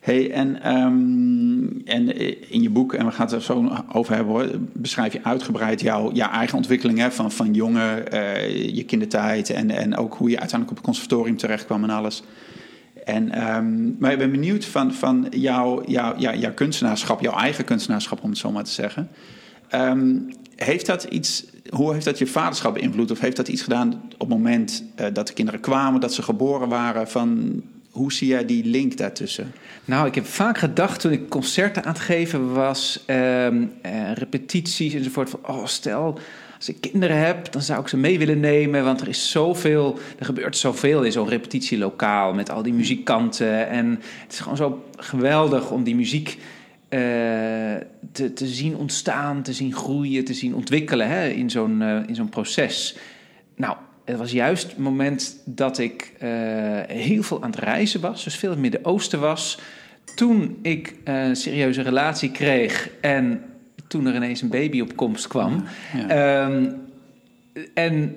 Hey, 0.00 0.30
en, 0.30 0.76
um, 0.76 1.82
en 1.84 2.18
in 2.50 2.62
je 2.62 2.70
boek, 2.70 2.94
en 2.94 3.06
we 3.06 3.12
gaan 3.12 3.26
het 3.26 3.34
er 3.34 3.42
zo 3.42 3.70
over 3.92 4.14
hebben 4.14 4.34
hoor, 4.34 4.50
beschrijf 4.72 5.12
je 5.12 5.20
uitgebreid 5.22 5.80
jouw, 5.80 6.12
jouw 6.12 6.30
eigen 6.30 6.56
ontwikkeling 6.56 6.98
hè, 6.98 7.10
van, 7.10 7.32
van 7.32 7.54
jongen, 7.54 8.14
uh, 8.14 8.74
je 8.74 8.84
kindertijd 8.84 9.50
en, 9.50 9.70
en 9.70 9.96
ook 9.96 10.14
hoe 10.14 10.30
je 10.30 10.38
uiteindelijk 10.38 10.70
op 10.70 10.76
het 10.76 10.86
conservatorium 10.86 11.36
terecht 11.36 11.64
kwam 11.64 11.82
en 11.82 11.90
alles. 11.90 12.22
En, 13.04 13.54
um, 13.54 13.96
maar 13.98 14.12
ik 14.12 14.18
ben 14.18 14.30
benieuwd 14.30 14.64
van, 14.64 14.92
van 14.92 15.26
jouw, 15.30 15.82
jouw, 15.86 16.18
jouw, 16.18 16.34
jouw 16.34 16.54
kunstenaarschap, 16.54 17.20
jouw 17.20 17.36
eigen 17.36 17.64
kunstenaarschap, 17.64 18.22
om 18.22 18.28
het 18.28 18.38
zo 18.38 18.50
maar 18.50 18.64
te 18.64 18.70
zeggen. 18.70 19.08
Um, 19.74 20.28
heeft 20.56 20.86
dat 20.86 21.04
iets, 21.04 21.44
hoe 21.70 21.92
heeft 21.92 22.04
dat 22.04 22.18
je 22.18 22.26
vaderschap 22.26 22.74
beïnvloed? 22.74 23.10
Of 23.10 23.20
heeft 23.20 23.36
dat 23.36 23.48
iets 23.48 23.62
gedaan 23.62 24.02
op 24.18 24.18
het 24.18 24.28
moment 24.28 24.84
uh, 25.00 25.06
dat 25.12 25.26
de 25.26 25.32
kinderen 25.32 25.60
kwamen, 25.60 26.00
dat 26.00 26.14
ze 26.14 26.22
geboren 26.22 26.68
waren? 26.68 27.08
Van, 27.08 27.62
hoe 27.90 28.12
zie 28.12 28.28
jij 28.28 28.44
die 28.46 28.64
link 28.64 28.96
daartussen? 28.96 29.52
Nou, 29.84 30.06
ik 30.06 30.14
heb 30.14 30.26
vaak 30.26 30.58
gedacht 30.58 31.00
toen 31.00 31.12
ik 31.12 31.28
concerten 31.28 31.84
aan 31.84 31.92
het 31.92 32.02
geven 32.02 32.52
was, 32.52 33.04
um, 33.06 33.72
uh, 33.86 34.12
repetities 34.12 34.94
enzovoort. 34.94 35.30
Van, 35.30 35.40
oh, 35.46 35.66
stel 35.66 36.18
als 36.66 36.74
ik 36.74 36.90
kinderen 36.90 37.18
heb, 37.18 37.52
dan 37.52 37.62
zou 37.62 37.80
ik 37.80 37.88
ze 37.88 37.96
mee 37.96 38.18
willen 38.18 38.40
nemen. 38.40 38.84
Want 38.84 39.00
er 39.00 39.08
is 39.08 39.30
zoveel, 39.30 39.98
er 40.18 40.24
gebeurt 40.24 40.56
zoveel 40.56 41.02
in 41.02 41.12
zo'n 41.12 41.28
repetitielokaal 41.28 42.34
met 42.34 42.50
al 42.50 42.62
die 42.62 42.72
muzikanten. 42.72 43.68
En 43.68 44.00
het 44.22 44.32
is 44.32 44.40
gewoon 44.40 44.56
zo 44.56 44.84
geweldig 44.96 45.70
om 45.70 45.82
die 45.82 45.94
muziek 45.94 46.28
uh, 46.28 46.38
te, 48.12 48.32
te 48.34 48.46
zien 48.46 48.76
ontstaan, 48.76 49.42
te 49.42 49.52
zien 49.52 49.74
groeien, 49.74 50.24
te 50.24 50.34
zien 50.34 50.54
ontwikkelen 50.54 51.08
hè, 51.08 51.28
in 51.28 51.50
zo'n 51.50 51.80
uh, 51.80 51.98
in 52.06 52.14
zo'n 52.14 52.28
proces. 52.28 52.96
Nou, 53.56 53.76
het 54.04 54.16
was 54.16 54.32
juist 54.32 54.66
het 54.70 54.78
moment 54.78 55.36
dat 55.44 55.78
ik 55.78 56.12
uh, 56.22 56.28
heel 56.86 57.22
veel 57.22 57.42
aan 57.42 57.50
het 57.50 57.60
reizen 57.60 58.00
was, 58.00 58.24
dus 58.24 58.36
veel 58.36 58.52
in 58.52 58.62
het 58.62 58.62
Midden-Oosten 58.62 59.20
was. 59.20 59.58
Toen 60.14 60.58
ik 60.62 60.94
een 61.04 61.36
serieuze 61.36 61.82
relatie 61.82 62.30
kreeg 62.30 62.90
en 63.00 63.42
toen 63.94 64.06
er 64.06 64.14
ineens 64.14 64.42
een 64.42 64.48
baby 64.48 64.80
op 64.80 64.96
komst 64.96 65.26
kwam. 65.26 65.64
Ja. 66.08 66.44
Um, 66.44 66.74
en 67.74 68.16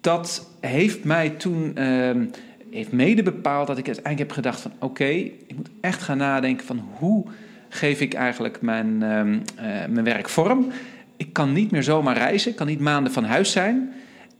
dat 0.00 0.50
heeft 0.60 1.04
mij 1.04 1.30
toen 1.30 1.84
um, 1.86 2.30
heeft 2.70 2.92
mede 2.92 3.22
bepaald 3.22 3.66
dat 3.66 3.78
ik 3.78 3.86
uiteindelijk 3.86 4.28
heb 4.28 4.32
gedacht 4.32 4.60
van 4.60 4.72
oké, 4.74 4.84
okay, 4.84 5.32
ik 5.46 5.56
moet 5.56 5.68
echt 5.80 6.02
gaan 6.02 6.16
nadenken 6.16 6.66
van 6.66 6.88
hoe 6.92 7.24
geef 7.68 8.00
ik 8.00 8.14
eigenlijk 8.14 8.60
mijn, 8.60 9.02
um, 9.02 9.32
uh, 9.32 9.64
mijn 9.88 10.04
werk 10.04 10.28
vorm. 10.28 10.66
Ik 11.16 11.32
kan 11.32 11.52
niet 11.52 11.70
meer 11.70 11.82
zomaar 11.82 12.16
reizen, 12.16 12.50
ik 12.50 12.56
kan 12.56 12.66
niet 12.66 12.80
maanden 12.80 13.12
van 13.12 13.24
huis 13.24 13.52
zijn. 13.52 13.92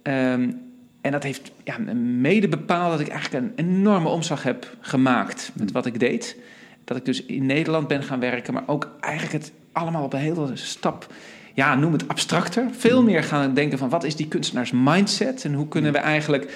en 0.03 1.11
dat 1.11 1.23
heeft 1.23 1.53
ja, 1.65 1.79
mede 2.19 2.49
bepaald 2.49 2.90
dat 2.90 3.00
ik 3.00 3.09
eigenlijk 3.09 3.45
een 3.45 3.66
enorme 3.66 4.09
omslag 4.09 4.43
heb 4.43 4.76
gemaakt 4.81 5.52
met 5.54 5.73
wat 5.73 5.87
ik 5.87 6.00
deed. 6.00 6.37
Dat 6.85 6.97
ik 6.97 7.04
dus 7.04 7.25
in 7.25 7.47
Nederland 7.47 7.88
ben 7.88 8.02
gaan 8.02 8.21
werken, 8.21 8.54
maar 8.54 8.62
ook 8.66 8.90
eigenlijk 9.00 9.33
het 9.33 9.52
allemaal 9.75 10.04
op 10.04 10.12
een 10.12 10.19
hele 10.19 10.50
stap, 10.54 11.12
ja, 11.54 11.75
noem 11.75 11.93
het 11.93 12.09
abstracter. 12.09 12.66
Veel 12.78 13.02
meer 13.02 13.23
gaan 13.23 13.54
denken 13.54 13.78
van 13.78 13.88
wat 13.88 14.04
is 14.04 14.16
die 14.16 14.28
kunstenaars 14.28 14.71
mindset 14.75 15.45
en 15.45 15.54
hoe 15.54 15.69
kunnen 15.69 15.93
we 15.93 15.99
eigenlijk 15.99 16.52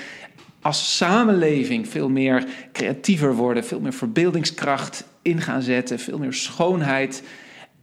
als 0.63 0.97
samenleving 0.97 1.89
veel 1.89 2.09
meer 2.09 2.45
creatiever 2.73 3.35
worden, 3.35 3.65
veel 3.65 3.81
meer 3.81 3.93
verbeeldingskracht 3.93 5.05
in 5.23 5.41
gaan 5.41 5.63
zetten, 5.63 5.99
veel 5.99 6.19
meer 6.19 6.33
schoonheid. 6.33 7.23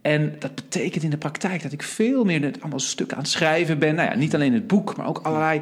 En 0.02 0.34
dat 0.38 0.54
betekent 0.54 1.04
in 1.04 1.10
de 1.10 1.16
praktijk 1.16 1.62
dat 1.62 1.72
ik 1.72 1.82
veel 1.82 2.24
meer 2.24 2.42
het 2.42 2.60
allemaal 2.60 2.80
stuk 2.80 3.12
aan 3.12 3.18
het 3.18 3.28
schrijven 3.28 3.78
ben. 3.78 3.94
Nou 3.94 4.10
ja, 4.10 4.16
niet 4.16 4.34
alleen 4.34 4.52
het 4.52 4.66
boek, 4.66 4.96
maar 4.96 5.06
ook 5.06 5.20
allerlei 5.22 5.60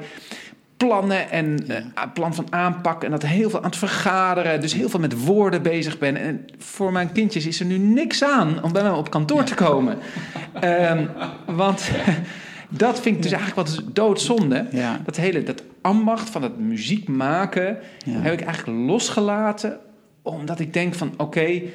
plannen 0.77 1.31
en 1.31 1.59
ja. 1.67 1.79
uh, 1.79 2.13
plan 2.15 2.35
van 2.35 2.47
aanpak. 2.51 3.05
En 3.05 3.11
dat 3.11 3.23
heel 3.23 3.51
veel 3.51 3.59
aan 3.59 3.65
het 3.71 3.77
vergaderen. 3.77 4.61
Dus 4.61 4.75
heel 4.75 4.89
veel 4.89 5.01
met 5.01 5.25
woorden 5.25 5.63
bezig 5.63 5.99
ben. 5.99 6.17
En 6.17 6.45
voor 6.59 6.93
mijn 6.93 7.13
kindjes 7.13 7.47
is 7.47 7.61
er 7.61 7.67
nu 7.67 7.79
niks 7.79 8.25
aan 8.25 8.63
om 8.63 8.73
bij 8.73 8.83
mij 8.83 8.91
op 8.91 9.11
kantoor 9.11 9.45
te 9.45 9.55
komen. 9.55 9.99
um, 10.65 11.11
want 11.47 11.91
dat 12.69 13.01
vind 13.01 13.17
ik 13.17 13.23
dus 13.23 13.33
eigenlijk 13.33 13.69
wat 13.69 13.83
doodzonde. 13.93 14.67
Ja. 14.71 15.01
Dat 15.05 15.17
hele 15.17 15.43
dat 15.43 15.63
ambacht 15.81 16.31
van 16.31 16.43
het 16.43 16.59
muziek 16.59 17.09
maken 17.09 17.79
heb 18.09 18.33
ik 18.33 18.41
eigenlijk 18.41 18.79
losgelaten. 18.79 19.79
Omdat 20.23 20.61
ik 20.61 20.73
denk 20.73 20.95
van 20.95 21.11
oké. 21.13 21.23
Okay, 21.23 21.73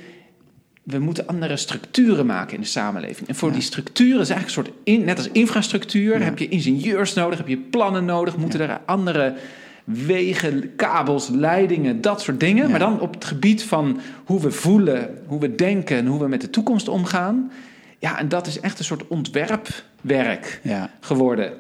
we 0.90 1.00
moeten 1.00 1.28
andere 1.28 1.58
structuren 1.58 2.26
maken 2.26 2.56
in 2.56 2.62
de 2.62 2.68
samenleving. 2.68 3.28
En 3.28 3.36
voor 3.36 3.52
die 3.52 3.62
structuren 3.62 4.22
is 4.22 4.30
eigenlijk 4.30 4.58
een 4.58 4.66
soort, 4.66 4.78
in, 4.84 5.06
net 5.06 5.18
als 5.18 5.30
infrastructuur, 5.30 6.24
heb 6.24 6.38
je 6.38 6.48
ingenieurs 6.48 7.14
nodig, 7.14 7.38
heb 7.38 7.48
je 7.48 7.58
plannen 7.58 8.06
nodig, 8.06 8.38
moeten 8.38 8.60
er 8.60 8.80
andere 8.86 9.36
wegen, 9.84 10.76
kabels, 10.76 11.30
leidingen, 11.30 12.02
dat 12.02 12.22
soort 12.22 12.40
dingen. 12.40 12.70
Maar 12.70 12.80
dan 12.80 13.00
op 13.00 13.14
het 13.14 13.26
gebied 13.26 13.64
van 13.64 14.00
hoe 14.26 14.42
we 14.42 14.52
voelen, 14.52 15.18
hoe 15.26 15.40
we 15.40 15.56
denken 15.56 15.98
en 15.98 16.06
hoe 16.06 16.20
we 16.20 16.28
met 16.28 16.42
de 16.42 16.50
toekomst 16.50 16.88
omgaan. 16.88 17.52
Ja, 18.00 18.20
en 18.20 18.30
dat 18.30 18.48
is 18.48 18.60
echt 18.60 18.80
een 18.80 18.86
soort 18.86 19.08
ontwerpwerk 19.08 20.62
geworden. 21.00 21.54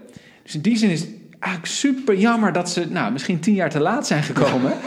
Dus 0.44 0.56
in 0.56 0.62
die 0.62 0.78
zin 0.78 0.90
is 0.90 1.00
het 1.00 1.10
eigenlijk 1.40 1.74
super 1.74 2.18
jammer 2.18 2.54
dat 2.54 2.70
ze 2.70 2.86
nou, 2.90 3.12
misschien 3.12 3.40
tien 3.40 3.54
jaar 3.54 3.70
te 3.70 3.80
laat 3.80 4.08
zijn 4.08 4.24
gekomen. 4.24 4.74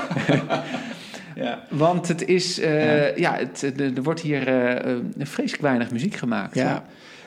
Ja. 1.34 1.64
Want 1.68 2.08
het 2.08 2.24
is, 2.24 2.58
uh, 2.58 3.16
ja. 3.16 3.36
het, 3.36 3.62
er 3.80 4.02
wordt 4.02 4.20
hier 4.20 4.48
uh, 4.48 4.96
vreselijk 5.18 5.62
weinig 5.62 5.90
muziek 5.90 6.14
gemaakt. 6.14 6.54
Ja. 6.54 6.84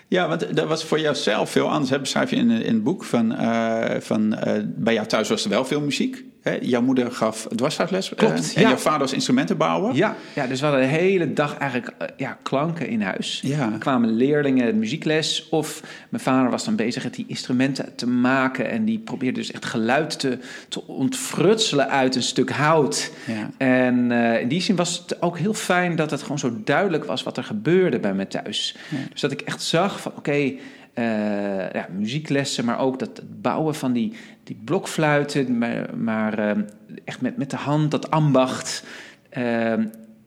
ja. 0.07 0.27
want 0.27 0.55
dat 0.55 0.67
was 0.67 0.83
voor 0.83 0.99
jouzelf 0.99 1.49
veel 1.49 1.69
anders. 1.69 1.89
Hè? 1.89 1.99
Beschrijf 1.99 2.29
je 2.29 2.35
in, 2.35 2.49
in 2.49 2.73
het 2.73 2.83
boek 2.83 3.03
van, 3.03 3.31
uh, 3.31 3.85
van 3.99 4.37
bij 4.65 4.93
jou 4.93 5.07
thuis 5.07 5.29
was 5.29 5.43
er 5.43 5.49
wel 5.49 5.65
veel 5.65 5.81
muziek. 5.81 6.23
Hè? 6.45 6.57
Jouw 6.61 6.81
moeder 6.81 7.11
gaf 7.11 7.47
dwarsfluitles. 7.55 8.09
eh, 8.11 8.17
Klopt, 8.17 8.53
en 8.55 8.61
ja. 8.61 8.67
jouw 8.67 8.77
vader 8.77 8.99
was 8.99 9.13
instrumentenbouwer. 9.13 9.95
Ja, 9.95 10.15
ja, 10.35 10.47
dus 10.47 10.59
we 10.59 10.65
hadden 10.65 10.83
de 10.83 10.91
hele 10.95 11.33
dag 11.33 11.57
eigenlijk 11.57 11.93
eh, 11.97 12.07
ja, 12.17 12.37
klanken 12.43 12.87
in 12.87 13.01
huis. 13.01 13.39
Ja. 13.43 13.71
Er 13.71 13.77
kwamen 13.77 14.09
leerlingen 14.15 14.79
muziekles 14.79 15.47
of 15.49 15.81
mijn 16.09 16.23
vader 16.23 16.49
was 16.51 16.65
dan 16.65 16.75
bezig 16.75 17.03
met 17.03 17.13
die 17.13 17.25
instrumenten 17.27 17.95
te 17.95 18.07
maken 18.07 18.69
en 18.69 18.85
die 18.85 18.99
probeerde 18.99 19.39
dus 19.39 19.51
echt 19.51 19.65
geluid 19.65 20.19
te, 20.19 20.37
te 20.69 20.87
ontfrutselen 20.87 21.89
uit 21.89 22.15
een 22.15 22.23
stuk 22.23 22.49
hout. 22.49 23.11
Ja. 23.27 23.49
En 23.57 24.11
eh, 24.11 24.41
in 24.41 24.47
die 24.47 24.61
zin 24.61 24.75
was 24.75 25.03
het 25.07 25.21
ook 25.21 25.37
heel 25.37 25.53
fijn 25.53 25.95
dat 25.95 26.11
het 26.11 26.21
gewoon 26.21 26.39
zo 26.39 26.53
duidelijk 26.63 27.05
was 27.05 27.23
wat 27.23 27.37
er 27.37 27.43
gebeurde 27.43 27.99
bij 27.99 28.13
me 28.13 28.27
thuis. 28.27 28.75
Dus 29.11 29.21
dat 29.21 29.31
ik 29.31 29.41
echt 29.41 29.61
zag 29.63 29.99
van 30.01 30.11
oké, 30.15 30.53
eh, 30.95 31.71
ja, 31.71 31.87
muzieklessen, 31.91 32.65
maar 32.65 32.79
ook 32.79 32.99
dat 32.99 33.17
het 33.17 33.41
bouwen 33.41 33.75
van 33.75 33.93
die, 33.93 34.13
die 34.43 34.61
blokfluiten, 34.63 35.57
maar, 35.57 35.97
maar 35.97 36.39
eh, 36.39 36.61
echt 37.05 37.21
met, 37.21 37.37
met 37.37 37.49
de 37.49 37.55
hand, 37.55 37.91
dat 37.91 38.11
ambacht, 38.11 38.83
eh, 39.29 39.73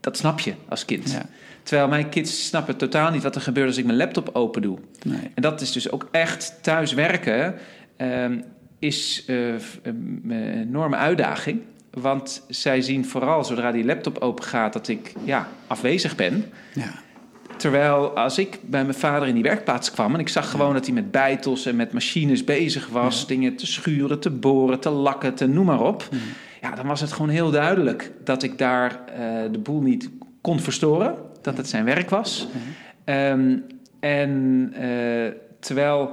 dat 0.01 0.17
snap 0.17 0.41
je 0.41 0.55
als 0.69 0.85
kind. 0.85 1.11
Ja. 1.11 1.27
Terwijl 1.63 1.89
mijn 1.89 2.09
kids 2.09 2.47
snappen 2.47 2.77
totaal 2.77 3.11
niet 3.11 3.23
wat 3.23 3.35
er 3.35 3.41
gebeurt 3.41 3.67
als 3.67 3.77
ik 3.77 3.85
mijn 3.85 3.97
laptop 3.97 4.31
open 4.33 4.63
doe. 4.63 4.79
Nee. 5.03 5.31
En 5.35 5.43
dat 5.43 5.61
is 5.61 5.73
dus 5.73 5.91
ook 5.91 6.09
echt 6.11 6.59
thuis 6.63 6.93
werken 6.93 7.55
ehm, 7.97 8.41
is 8.79 9.25
een 9.83 10.31
enorme 10.55 10.97
uitdaging. 10.97 11.61
Want 11.91 12.45
zij 12.49 12.81
zien 12.81 13.05
vooral 13.05 13.45
zodra 13.45 13.73
die 13.73 13.85
laptop 13.85 14.19
open 14.19 14.45
gaat 14.45 14.73
dat 14.73 14.89
ik 14.89 15.13
ja, 15.25 15.49
afwezig 15.67 16.17
ben. 16.17 16.45
Ja. 16.75 17.03
Terwijl 17.59 18.17
als 18.17 18.39
ik 18.39 18.59
bij 18.63 18.83
mijn 18.83 18.99
vader 18.99 19.29
in 19.29 19.35
die 19.35 19.43
werkplaats 19.43 19.91
kwam 19.91 20.15
en 20.15 20.21
ik 20.21 20.29
zag 20.29 20.51
gewoon 20.51 20.73
dat 20.73 20.85
hij 20.85 20.95
met 20.95 21.11
bijtels 21.11 21.67
en 21.67 21.77
met 21.77 21.93
machines 21.93 22.45
bezig 22.45 22.89
was, 22.89 23.27
dingen 23.27 23.57
te 23.57 23.67
schuren, 23.67 24.21
te 24.21 24.31
boren, 24.31 24.81
te 24.81 24.91
lakken, 24.91 25.35
te 25.35 25.47
noem 25.47 25.67
maar 25.67 25.81
op. 25.81 26.09
Ja, 26.61 26.75
dan 26.75 26.87
was 26.87 27.01
het 27.01 27.13
gewoon 27.13 27.29
heel 27.29 27.51
duidelijk 27.51 28.13
dat 28.25 28.43
ik 28.43 28.59
daar 28.59 29.01
eh, 29.07 29.21
de 29.53 29.59
boel 29.59 29.81
niet 29.81 30.11
kon 30.41 30.61
verstoren, 30.61 31.15
dat 31.43 31.57
het 31.57 31.69
zijn 31.69 31.85
werk 31.85 32.11
was. 32.11 32.47
Ehm, 33.05 33.57
en 34.01 34.73
eh, 34.75 35.33
terwijl, 35.61 36.11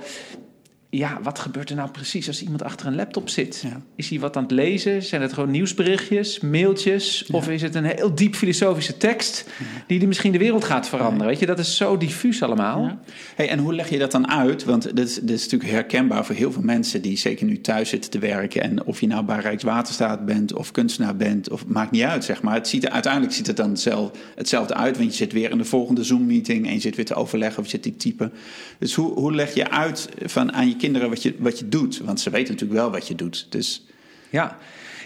ja, 0.98 1.20
wat 1.24 1.40
gebeurt 1.40 1.70
er 1.70 1.76
nou 1.76 1.90
precies 1.90 2.28
als 2.28 2.42
iemand 2.42 2.64
achter 2.64 2.88
een 2.88 2.96
laptop 2.96 3.30
zit? 3.30 3.64
Ja. 3.64 3.82
Is 3.96 4.10
hij 4.10 4.20
wat 4.20 4.38
aan 4.38 4.44
het 4.44 4.52
lezen? 4.52 5.04
Zijn 5.04 5.22
het 5.22 5.34
gewoon 5.34 5.52
nieuwsberichtjes, 5.52 6.40
mailtjes? 6.40 7.26
Of 7.32 7.50
is 7.50 7.62
het 7.62 7.76
een 7.76 7.84
heel 7.84 8.16
diep 8.16 8.36
filosofische 8.36 8.98
tekst 8.98 9.50
die, 9.88 10.00
die 10.00 10.08
misschien 10.08 10.32
de 10.32 10.38
wereld 10.38 10.64
gaat 10.64 10.88
veranderen? 10.88 11.28
Weet 11.28 11.40
je, 11.40 11.46
dat 11.46 11.60
is 11.60 11.78
zo 11.78 11.98
diffuus 11.98 12.44
allemaal. 12.44 12.82
Ja. 12.82 13.00
Hey, 13.36 13.50
en 13.50 13.60
hoe 13.60 13.76
leg 13.76 13.90
je 13.90 13.98
dat 13.98 14.12
dan 14.12 14.28
uit? 14.28 14.64
Want 14.64 14.96
dit 14.96 15.08
is, 15.08 15.16
dit 15.16 15.30
is 15.30 15.44
natuurlijk 15.44 15.72
herkenbaar 15.72 16.26
voor 16.26 16.36
heel 16.36 16.52
veel 16.52 16.62
mensen 16.62 17.02
die 17.02 17.18
zeker 17.18 17.46
nu 17.46 17.62
thuis 17.62 17.90
zitten 17.90 18.12
te 18.12 18.20
werken. 18.20 18.62
En 18.62 18.86
of 18.86 19.00
je 19.00 19.08
nou 19.08 19.26
bij 19.26 19.40
Rijkswaterstaat 19.40 20.26
bent 20.26 20.54
of 20.54 20.72
kunstenaar 20.72 21.16
bent, 21.16 21.50
of 21.50 21.66
maakt 21.66 21.92
niet 21.92 22.04
uit, 22.04 22.24
zeg 22.24 22.42
maar. 22.42 22.54
Het 22.54 22.68
ziet 22.68 22.84
er, 22.84 22.90
uiteindelijk 22.90 23.34
ziet 23.34 23.48
het 23.48 23.58
dan 23.58 23.70
hetzelfde, 23.70 24.20
hetzelfde 24.36 24.74
uit, 24.74 24.98
want 24.98 25.10
je 25.10 25.16
zit 25.16 25.34
weer 25.34 25.52
in 25.52 25.58
de 25.58 25.66
volgende 25.66 26.04
Zoom-meeting 26.04 26.68
en 26.68 26.74
je 26.74 26.80
zit 26.80 26.96
weer 26.96 27.06
te 27.06 27.16
overleggen 27.16 27.60
of 27.60 27.66
je 27.66 27.72
zit 27.72 27.84
te 27.84 27.96
typen. 27.96 28.32
Dus 28.80 28.94
hoe, 28.94 29.14
hoe 29.14 29.36
leg 29.36 29.54
je 29.54 29.70
uit 29.70 30.10
van 30.26 30.54
aan 30.54 30.68
je 30.68 30.76
kinderen 30.86 31.10
wat 31.10 31.24
je, 31.24 31.36
wat 31.40 31.60
je 31.60 31.70
doet? 31.70 32.00
Want 32.00 32.20
ze 32.20 32.30
weten 32.30 32.54
natuurlijk 32.54 32.80
wel 32.80 32.92
wat 32.92 33.08
je 33.08 33.16
doet. 33.16 33.48
Dus 33.50 33.86
Ja, 34.30 34.58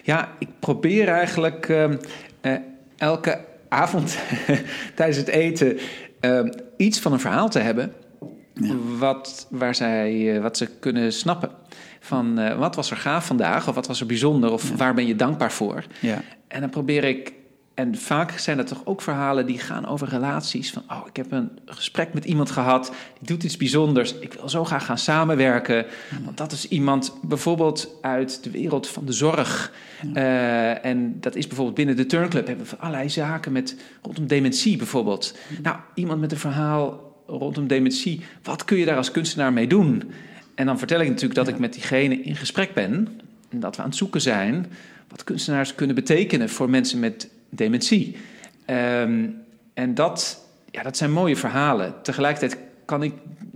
ja 0.03 0.35
ik 0.39 0.47
probeer 0.59 1.07
eigenlijk 1.07 1.69
ehm, 1.69 1.97
eh, 2.41 2.53
elke 2.97 3.45
avond 3.69 4.17
tijdens 4.95 5.17
het 5.17 5.27
eten 5.27 5.77
ehm, 6.19 6.51
iets 6.77 6.99
van 6.99 7.13
een 7.13 7.19
verhaal 7.19 7.49
te 7.49 7.59
hebben. 7.59 7.93
Wat, 8.97 9.47
waar 9.49 9.75
zij, 9.75 10.35
eh, 10.35 10.41
wat 10.41 10.57
ze 10.57 10.67
kunnen 10.79 11.13
snappen. 11.13 11.49
Van 11.99 12.39
eh, 12.39 12.57
wat 12.57 12.75
was 12.75 12.91
er 12.91 12.97
gaaf 12.97 13.25
vandaag, 13.25 13.67
of 13.67 13.75
wat 13.75 13.87
was 13.87 13.99
er 13.99 14.05
bijzonder, 14.05 14.51
of 14.51 14.77
waar 14.77 14.93
ben 14.93 15.07
je 15.07 15.15
dankbaar 15.15 15.51
voor? 15.51 15.83
ja, 15.99 16.21
En 16.47 16.61
dan 16.61 16.69
probeer 16.69 17.03
ik, 17.03 17.33
en 17.79 17.95
vaak 17.95 18.31
zijn 18.31 18.57
er 18.57 18.65
toch 18.65 18.85
ook 18.85 19.01
verhalen 19.01 19.45
die 19.45 19.59
gaan 19.59 19.85
over 19.85 20.07
relaties. 20.07 20.71
Van, 20.71 20.83
oh, 20.89 21.01
ik 21.07 21.15
heb 21.15 21.31
een 21.31 21.49
gesprek 21.65 22.13
met 22.13 22.25
iemand 22.25 22.51
gehad, 22.51 22.91
die 23.19 23.27
doet 23.27 23.43
iets 23.43 23.57
bijzonders. 23.57 24.15
Ik 24.15 24.33
wil 24.33 24.49
zo 24.49 24.65
graag 24.65 24.85
gaan 24.85 24.97
samenwerken. 24.97 25.85
Want 26.23 26.37
dat 26.37 26.51
is 26.51 26.67
iemand 26.67 27.13
bijvoorbeeld 27.21 27.95
uit 28.01 28.43
de 28.43 28.51
wereld 28.51 28.87
van 28.87 29.05
de 29.05 29.11
zorg. 29.11 29.73
Eh, 30.13 30.85
en 30.85 31.19
dat 31.19 31.35
is 31.35 31.47
bijvoorbeeld 31.47 31.75
binnen 31.75 31.95
de 31.95 32.05
Turnclub 32.05 32.47
hebben 32.47 32.65
we 32.69 32.77
allerlei 32.77 33.09
zaken 33.09 33.51
met, 33.51 33.75
rondom 34.01 34.27
dementie 34.27 34.77
bijvoorbeeld. 34.77 35.37
Nou, 35.61 35.77
iemand 35.93 36.19
met 36.19 36.31
een 36.31 36.37
verhaal 36.37 37.13
rondom 37.27 37.67
dementie. 37.67 38.21
Wat 38.43 38.65
kun 38.65 38.77
je 38.77 38.85
daar 38.85 38.97
als 38.97 39.11
kunstenaar 39.11 39.53
mee 39.53 39.67
doen? 39.67 40.11
En 40.55 40.65
dan 40.65 40.77
vertel 40.77 40.99
ik 40.99 41.07
natuurlijk 41.07 41.35
dat 41.35 41.47
ik 41.47 41.59
met 41.59 41.73
diegene 41.73 42.21
in 42.21 42.35
gesprek 42.35 42.73
ben. 42.73 43.19
En 43.49 43.59
dat 43.59 43.75
we 43.75 43.81
aan 43.81 43.87
het 43.87 43.97
zoeken 43.97 44.21
zijn 44.21 44.71
wat 45.09 45.23
kunstenaars 45.23 45.75
kunnen 45.75 45.95
betekenen 45.95 46.49
voor 46.49 46.69
mensen 46.69 46.99
met 46.99 47.29
dementie. 47.49 48.17
Ehm, 48.65 49.25
en 49.73 49.93
dat, 49.95 50.45
ja, 50.71 50.83
dat 50.83 50.97
zijn 50.97 51.11
mooie 51.11 51.35
verhalen. 51.35 51.93
Tegelijkertijd 52.01 52.57
kan 52.85 53.03
ik 53.03 53.13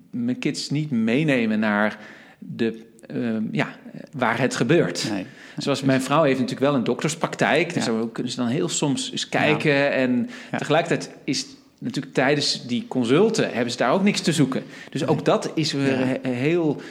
mijn 0.09 0.39
kids 0.39 0.69
niet 0.69 0.91
meenemen 0.91 1.59
naar 1.59 1.97
de, 2.39 2.85
ehm, 3.07 3.43
ja, 3.51 3.75
waar 4.11 4.39
het 4.39 4.55
gebeurt. 4.55 5.07
nee. 5.11 5.25
Zoals 5.57 5.81
mijn 5.81 6.01
vrouw 6.01 6.23
heeft 6.23 6.39
natuurlijk 6.39 6.65
wel 6.65 6.75
een 6.75 6.83
dokterspraktijk. 6.83 7.73
Dus 7.73 7.85
Ja. 7.85 7.91
daar 7.91 8.09
kunnen 8.09 8.31
ze 8.31 8.37
dan 8.37 8.47
heel 8.47 8.69
soms 8.69 9.11
eens 9.11 9.29
kijken. 9.29 9.91
En 9.91 10.29
Ja. 10.51 10.57
tegelijkertijd 10.57 11.15
is 11.23 11.45
natuurlijk 11.79 12.13
tijdens 12.13 12.65
die 12.67 12.85
consulten 12.87 13.51
hebben 13.53 13.71
ze 13.71 13.77
daar 13.77 13.91
ook 13.91 14.03
niks 14.03 14.21
te 14.21 14.31
zoeken. 14.33 14.63
Dus 14.89 15.07
ook 15.07 15.25
dat 15.25 15.51
is 15.55 15.71
weer 15.71 16.19
heel, 16.21 16.81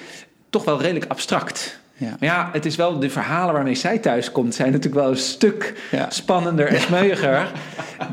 toch 0.51 0.65
wel 0.65 0.81
redelijk 0.81 1.11
abstract. 1.11 1.81
Ja. 2.03 2.17
Maar 2.21 2.29
ja, 2.29 2.49
het 2.53 2.67
is 2.67 2.77
wel 2.77 2.99
de 2.99 3.11
verhalen 3.11 3.55
waarmee 3.55 3.75
zij 3.75 3.99
thuis 3.99 4.33
komt, 4.33 4.55
zijn 4.55 4.73
natuurlijk 4.73 5.03
wel 5.03 5.11
een 5.11 5.17
stuk 5.17 5.75
spannender 6.09 6.67
en 6.67 6.81
smeuiger 6.81 7.53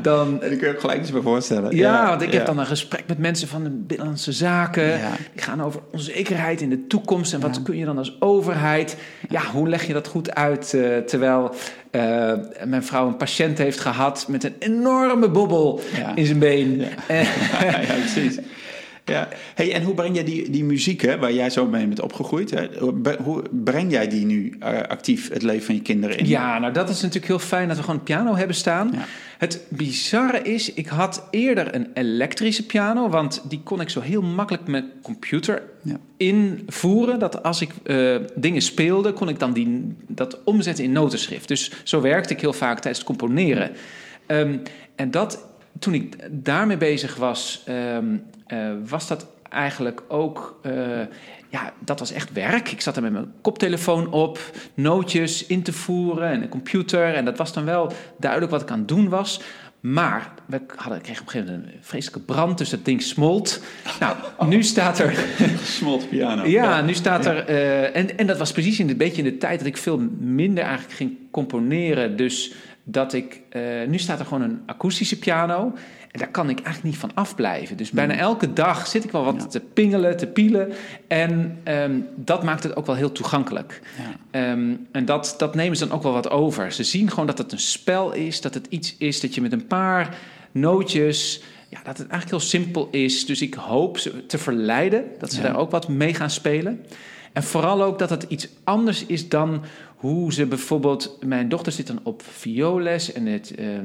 dan. 0.02 0.38
Daar 0.38 0.48
kun 0.48 0.58
je 0.60 0.68
ook 0.74 0.80
gelijk 0.80 1.00
iets 1.00 1.10
bij 1.10 1.20
voorstellen. 1.20 1.76
Ja, 1.76 2.08
want 2.08 2.22
ik 2.22 2.32
heb 2.32 2.46
dan 2.46 2.58
een 2.58 2.66
gesprek 2.66 3.02
met 3.06 3.18
mensen 3.18 3.48
van 3.48 3.62
de 3.64 3.70
Binnenlandse 3.70 4.32
Zaken. 4.32 5.00
Die 5.32 5.42
gaan 5.42 5.62
over 5.62 5.80
onzekerheid 5.92 6.60
in 6.60 6.70
de 6.70 6.86
toekomst. 6.86 7.32
En 7.32 7.40
wat 7.40 7.62
kun 7.62 7.76
je 7.76 7.84
dan 7.84 7.98
als 7.98 8.16
overheid? 8.20 8.96
Ja, 9.28 9.42
hoe 9.52 9.68
leg 9.68 9.86
je 9.86 9.92
dat 9.92 10.06
goed 10.08 10.34
uit? 10.34 10.74
eh, 10.74 10.96
terwijl 10.96 11.54
eh, 11.90 12.32
mijn 12.64 12.84
vrouw 12.84 13.06
een 13.06 13.16
patiënt 13.16 13.58
heeft 13.58 13.80
gehad 13.80 14.24
met 14.28 14.44
een 14.44 14.54
enorme 14.58 15.28
bobbel 15.28 15.80
Ja. 15.96 16.14
in 16.14 16.26
zijn 16.26 16.38
been. 16.38 16.84
Eh, 17.06 17.22
ja, 17.70 17.78
precies. 17.98 18.38
Ja. 19.10 19.28
Hey, 19.54 19.72
en 19.74 19.82
hoe 19.82 19.94
breng 19.94 20.14
jij 20.14 20.24
die, 20.24 20.50
die 20.50 20.64
muziek, 20.64 21.00
hè, 21.02 21.18
waar 21.18 21.32
jij 21.32 21.50
zo 21.50 21.66
mee 21.66 21.86
bent 21.86 22.00
opgegroeid, 22.00 22.50
hè, 22.50 22.66
hoe 22.78 22.92
bre- 22.92 23.18
hoe 23.22 23.42
breng 23.50 23.90
jij 23.92 24.08
die 24.08 24.24
nu 24.26 24.56
eh, 24.60 24.80
actief 24.80 25.28
het 25.32 25.42
leven 25.42 25.64
van 25.64 25.74
je 25.74 25.82
kinderen 25.82 26.18
in? 26.18 26.26
Ja, 26.26 26.58
nou 26.58 26.72
dat 26.72 26.88
is 26.88 26.96
natuurlijk 27.00 27.26
heel 27.26 27.38
fijn 27.38 27.68
dat 27.68 27.76
we 27.76 27.82
gewoon 27.82 27.98
een 27.98 28.04
piano 28.04 28.34
hebben 28.36 28.56
staan. 28.56 28.90
Ja. 28.92 29.04
Het 29.38 29.66
bizarre 29.68 30.42
is, 30.42 30.72
ik 30.72 30.86
had 30.86 31.26
eerder 31.30 31.74
een 31.74 31.88
elektrische 31.94 32.66
piano, 32.66 33.08
want 33.08 33.42
die 33.48 33.60
kon 33.64 33.80
ik 33.80 33.88
zo 33.88 34.00
heel 34.00 34.22
makkelijk 34.22 34.66
met 34.66 34.84
computer 35.02 35.62
Ja. 35.82 35.96
invoeren. 36.16 37.18
Dat 37.18 37.42
als 37.42 37.60
ik 37.60 37.70
eh, 37.82 38.16
dingen 38.34 38.62
speelde, 38.62 39.12
kon 39.12 39.28
ik 39.28 39.38
dan 39.38 39.52
die, 39.52 39.94
dat 40.06 40.38
omzetten 40.44 40.84
in 40.84 40.92
notenschrift. 40.92 41.48
Dus 41.48 41.72
zo 41.84 42.00
werkte 42.00 42.34
ik 42.34 42.40
heel 42.40 42.52
vaak 42.52 42.74
tijdens 42.80 42.98
het 42.98 43.06
componeren. 43.06 43.70
Ehm, 44.26 44.56
en 44.96 45.10
dat, 45.10 45.44
toen 45.78 45.94
ik 45.94 46.16
daarmee 46.30 46.76
bezig 46.76 47.16
was, 47.16 47.62
ehm, 47.66 48.06
eh, 48.50 48.58
was 48.88 49.08
dat 49.08 49.26
eigenlijk 49.48 50.02
ook. 50.08 50.58
eh, 50.62 50.72
ja, 51.48 51.72
dat 51.78 51.98
was 51.98 52.12
echt 52.12 52.32
werk. 52.32 52.72
Ik 52.72 52.80
zat 52.80 52.96
er 52.96 53.02
met 53.02 53.12
mijn 53.12 53.32
koptelefoon 53.40 54.10
op, 54.12 54.38
nootjes 54.74 55.46
in 55.46 55.62
te 55.62 55.72
voeren 55.72 56.28
en 56.28 56.42
een 56.42 56.48
computer. 56.48 57.14
En 57.14 57.24
dat 57.24 57.38
was 57.38 57.52
dan 57.52 57.64
wel 57.64 57.92
duidelijk 58.18 58.50
wat 58.50 58.62
ik 58.62 58.70
aan 58.70 58.78
het 58.78 58.88
doen 58.88 59.08
was. 59.08 59.40
Maar 59.80 60.32
we 60.46 60.60
hadden, 60.76 61.00
kreeg 61.00 61.20
op 61.20 61.26
een 61.26 61.30
gegeven 61.32 61.54
moment 61.54 61.72
een 61.74 61.78
vreselijke 61.80 62.20
brand, 62.32 62.58
dus 62.58 62.70
dat 62.70 62.84
ding 62.84 63.02
smolt. 63.02 63.62
Nou, 64.00 64.16
nu 64.48 64.62
staat 64.62 64.98
er 64.98 65.14
Smolt 65.62 66.08
piano. 66.08 66.44
ja, 66.46 66.80
nu 66.80 66.94
staat 66.94 67.26
er. 67.26 67.44
eh, 67.46 67.96
en, 67.96 68.18
en 68.18 68.26
dat 68.26 68.38
was 68.38 68.52
precies 68.52 68.78
in 68.80 68.86
de, 68.86 68.94
beetje 68.96 69.22
in 69.22 69.30
de 69.30 69.36
tijd 69.38 69.58
dat 69.58 69.68
ik 69.68 69.76
veel 69.76 69.98
minder 70.18 70.64
eigenlijk 70.64 70.94
ging 70.96 71.16
componeren. 71.30 72.16
Dus 72.16 72.52
dat 72.84 73.12
ik. 73.12 73.40
nu 73.88 73.98
staat 73.98 74.18
er 74.18 74.26
gewoon 74.26 74.42
een 74.42 74.62
akoestische 74.66 75.18
piano. 75.18 75.72
En 76.10 76.18
daar 76.18 76.30
kan 76.30 76.48
ik 76.50 76.56
eigenlijk 76.60 76.84
niet 76.84 76.96
van 76.98 77.14
afblijven. 77.14 77.76
Dus 77.76 77.90
bijna 77.90 78.14
elke 78.14 78.52
dag 78.52 78.86
zit 78.86 79.04
ik 79.04 79.10
wel 79.10 79.24
wat 79.24 79.34
Ja. 79.38 79.46
te 79.46 79.60
pingelen, 79.60 80.16
te 80.16 80.26
pielen. 80.26 80.72
En 81.08 81.58
ehm, 81.62 81.98
dat 82.16 82.42
maakt 82.42 82.62
het 82.62 82.76
ook 82.76 82.86
wel 82.86 82.94
heel 82.94 83.12
toegankelijk. 83.12 83.80
Ja. 83.98 84.40
Ehm, 84.40 84.74
en 84.92 85.04
dat, 85.04 85.34
dat 85.38 85.54
nemen 85.54 85.76
ze 85.76 85.86
dan 85.86 85.96
ook 85.96 86.02
wel 86.02 86.12
wat 86.12 86.30
over. 86.30 86.72
Ze 86.72 86.84
zien 86.84 87.10
gewoon 87.10 87.26
dat 87.26 87.38
het 87.38 87.52
een 87.52 87.58
spel 87.58 88.12
is, 88.12 88.40
dat 88.40 88.54
het 88.54 88.66
iets 88.68 88.94
is 88.98 89.20
dat 89.20 89.34
je 89.34 89.40
met 89.40 89.52
een 89.52 89.66
paar 89.66 90.16
nootjes. 90.52 91.42
Ja, 91.68 91.78
dat 91.84 91.98
het 91.98 92.08
eigenlijk 92.08 92.30
heel 92.42 92.50
simpel 92.50 92.88
is. 92.90 93.26
Dus 93.26 93.42
ik 93.42 93.54
hoop 93.54 93.98
ze 93.98 94.26
te 94.26 94.38
verleiden 94.38 95.04
dat 95.18 95.32
ze 95.32 95.36
Ja. 95.40 95.42
daar 95.46 95.56
ook 95.56 95.70
wat 95.70 95.88
mee 95.88 96.14
gaan 96.14 96.30
spelen. 96.30 96.84
En 97.32 97.42
vooral 97.42 97.82
ook 97.82 97.98
dat 97.98 98.10
het 98.10 98.24
iets 98.28 98.48
anders 98.64 99.06
is 99.06 99.28
dan 99.28 99.62
hoe 100.00 100.32
ze 100.32 100.46
bijvoorbeeld... 100.46 101.16
Mijn 101.24 101.48
dochter 101.48 101.72
zit 101.72 101.86
dan 101.86 102.00
op 102.02 102.22
vioolles 102.22 103.12
en 103.12 103.26
het 103.26 103.52
uh, 103.58 103.74
uh, 103.74 103.80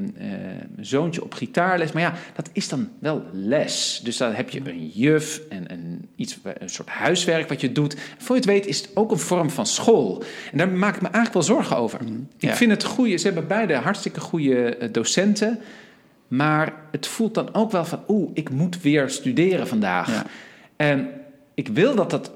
zoontje 0.80 1.22
op 1.22 1.34
gitaarles. 1.34 1.92
Maar 1.92 2.02
ja, 2.02 2.14
dat 2.34 2.50
is 2.52 2.68
dan 2.68 2.88
wel 2.98 3.22
les. 3.32 4.00
Dus 4.04 4.16
dan 4.16 4.32
heb 4.32 4.50
je 4.50 4.60
een 4.64 4.86
juf 4.86 5.40
en 5.48 5.72
een, 5.72 6.08
iets, 6.14 6.38
een 6.58 6.68
soort 6.68 6.88
huiswerk 6.88 7.48
wat 7.48 7.60
je 7.60 7.72
doet. 7.72 7.96
voor 8.18 8.34
je 8.34 8.40
het 8.40 8.50
weet 8.50 8.66
is 8.66 8.80
het 8.80 8.90
ook 8.94 9.10
een 9.10 9.18
vorm 9.18 9.50
van 9.50 9.66
school. 9.66 10.22
En 10.52 10.58
daar 10.58 10.68
maak 10.68 10.94
ik 10.94 11.02
me 11.02 11.08
eigenlijk 11.08 11.34
wel 11.34 11.56
zorgen 11.56 11.76
over. 11.76 12.00
Mm, 12.04 12.28
ik 12.38 12.54
vind 12.54 12.70
het 12.70 12.84
goede, 12.84 13.16
ze 13.16 13.26
hebben 13.26 13.46
beide 13.46 13.74
hartstikke 13.74 14.20
goede 14.20 14.76
eh, 14.76 14.92
docenten... 14.92 15.60
Maar 16.28 16.74
het 16.90 17.06
voelt 17.06 17.34
dan 17.34 17.54
ook 17.54 17.70
wel 17.70 17.84
van, 17.84 18.00
oeh, 18.08 18.30
ik 18.34 18.50
moet 18.50 18.82
weer 18.82 19.10
studeren 19.10 19.68
vandaag. 19.68 20.08
Ja. 20.08 20.24
En 20.76 21.10
ik 21.54 21.68
wil 21.68 21.94
dat, 21.94 22.10
dat, 22.10 22.30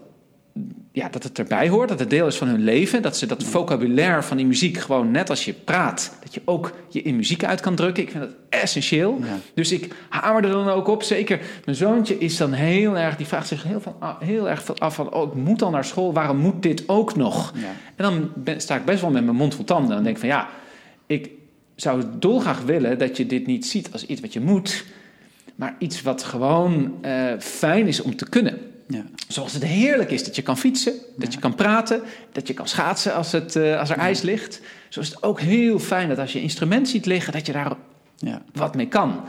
ja, 0.92 1.08
dat 1.08 1.22
het 1.22 1.38
erbij 1.38 1.68
hoort, 1.68 1.88
dat 1.88 1.98
het 1.98 2.10
deel 2.10 2.26
is 2.26 2.36
van 2.36 2.48
hun 2.48 2.64
leven. 2.64 3.02
Dat 3.02 3.16
ze 3.16 3.26
dat 3.26 3.44
vocabulaire 3.44 4.22
van 4.22 4.36
die 4.36 4.46
muziek 4.46 4.78
gewoon 4.78 5.10
net 5.10 5.30
als 5.30 5.44
je 5.44 5.52
praat, 5.52 6.16
dat 6.22 6.34
je 6.34 6.42
ook 6.44 6.72
je 6.88 7.02
in 7.02 7.16
muziek 7.16 7.44
uit 7.44 7.60
kan 7.60 7.74
drukken. 7.74 8.02
Ik 8.02 8.10
vind 8.10 8.22
dat 8.22 8.34
essentieel. 8.48 9.20
Dus 9.54 9.72
ik 9.72 9.94
hamer 10.08 10.44
er 10.44 10.50
dan 10.50 10.68
ook 10.68 10.88
op. 10.88 11.02
Zeker, 11.02 11.40
mijn 11.64 11.76
zoontje 11.76 12.18
is 12.18 12.36
dan 12.36 12.52
heel 12.52 12.96
erg, 12.96 13.16
die 13.16 13.26
vraagt 13.26 13.46
zich 13.46 13.62
heel, 13.62 13.80
van, 13.80 13.94
heel 14.20 14.48
erg 14.48 14.78
af 14.78 14.94
van, 14.94 15.14
oh, 15.14 15.28
ik 15.28 15.34
moet 15.34 15.58
dan 15.58 15.72
naar 15.72 15.84
school, 15.84 16.12
waarom 16.12 16.36
moet 16.36 16.62
dit 16.62 16.88
ook 16.88 17.16
nog? 17.16 17.52
Ja. 17.54 17.66
En 17.96 18.04
dan 18.04 18.30
ben, 18.34 18.60
sta 18.60 18.76
ik 18.76 18.84
best 18.84 19.00
wel 19.00 19.10
met 19.10 19.24
mijn 19.24 19.36
mond 19.36 19.54
vol 19.54 19.64
tanden. 19.64 19.88
En 19.88 19.94
dan 19.94 20.04
denk 20.04 20.16
ik 20.16 20.22
van, 20.22 20.30
ja, 20.30 20.48
ik 21.06 21.30
zou 21.76 22.02
dolgraag 22.18 22.62
willen 22.62 22.98
dat 22.98 23.16
je 23.16 23.26
dit 23.26 23.46
niet 23.46 23.66
ziet 23.66 23.92
als 23.92 24.06
iets 24.06 24.20
wat 24.20 24.32
je 24.32 24.40
moet, 24.40 24.84
maar 25.54 25.74
iets 25.78 26.02
wat 26.02 26.22
gewoon 26.22 26.94
uh, 27.04 27.32
fijn 27.38 27.86
is 27.86 28.02
om 28.02 28.16
te 28.16 28.28
kunnen. 28.28 28.58
Ja. 28.90 29.04
Zoals 29.28 29.52
het 29.52 29.64
heerlijk 29.64 30.10
is 30.10 30.24
dat 30.24 30.36
je 30.36 30.42
kan 30.42 30.58
fietsen, 30.58 30.92
dat 31.16 31.32
je 31.32 31.40
kan 31.40 31.54
praten, 31.54 32.02
dat 32.32 32.46
je 32.46 32.54
kan 32.54 32.68
schaatsen 32.68 33.14
als, 33.14 33.32
het, 33.32 33.56
uh, 33.56 33.78
als 33.78 33.90
er 33.90 33.96
ijs 33.96 34.22
ligt. 34.22 34.60
Zo 34.88 35.00
is 35.00 35.08
het 35.08 35.22
ook 35.22 35.40
heel 35.40 35.78
fijn 35.78 36.08
dat 36.08 36.18
als 36.18 36.32
je 36.32 36.40
instrument 36.40 36.88
ziet 36.88 37.06
liggen, 37.06 37.32
dat 37.32 37.46
je 37.46 37.52
daar 37.52 37.72
ja. 38.16 38.42
wat 38.52 38.74
mee 38.74 38.88
kan. 38.88 39.20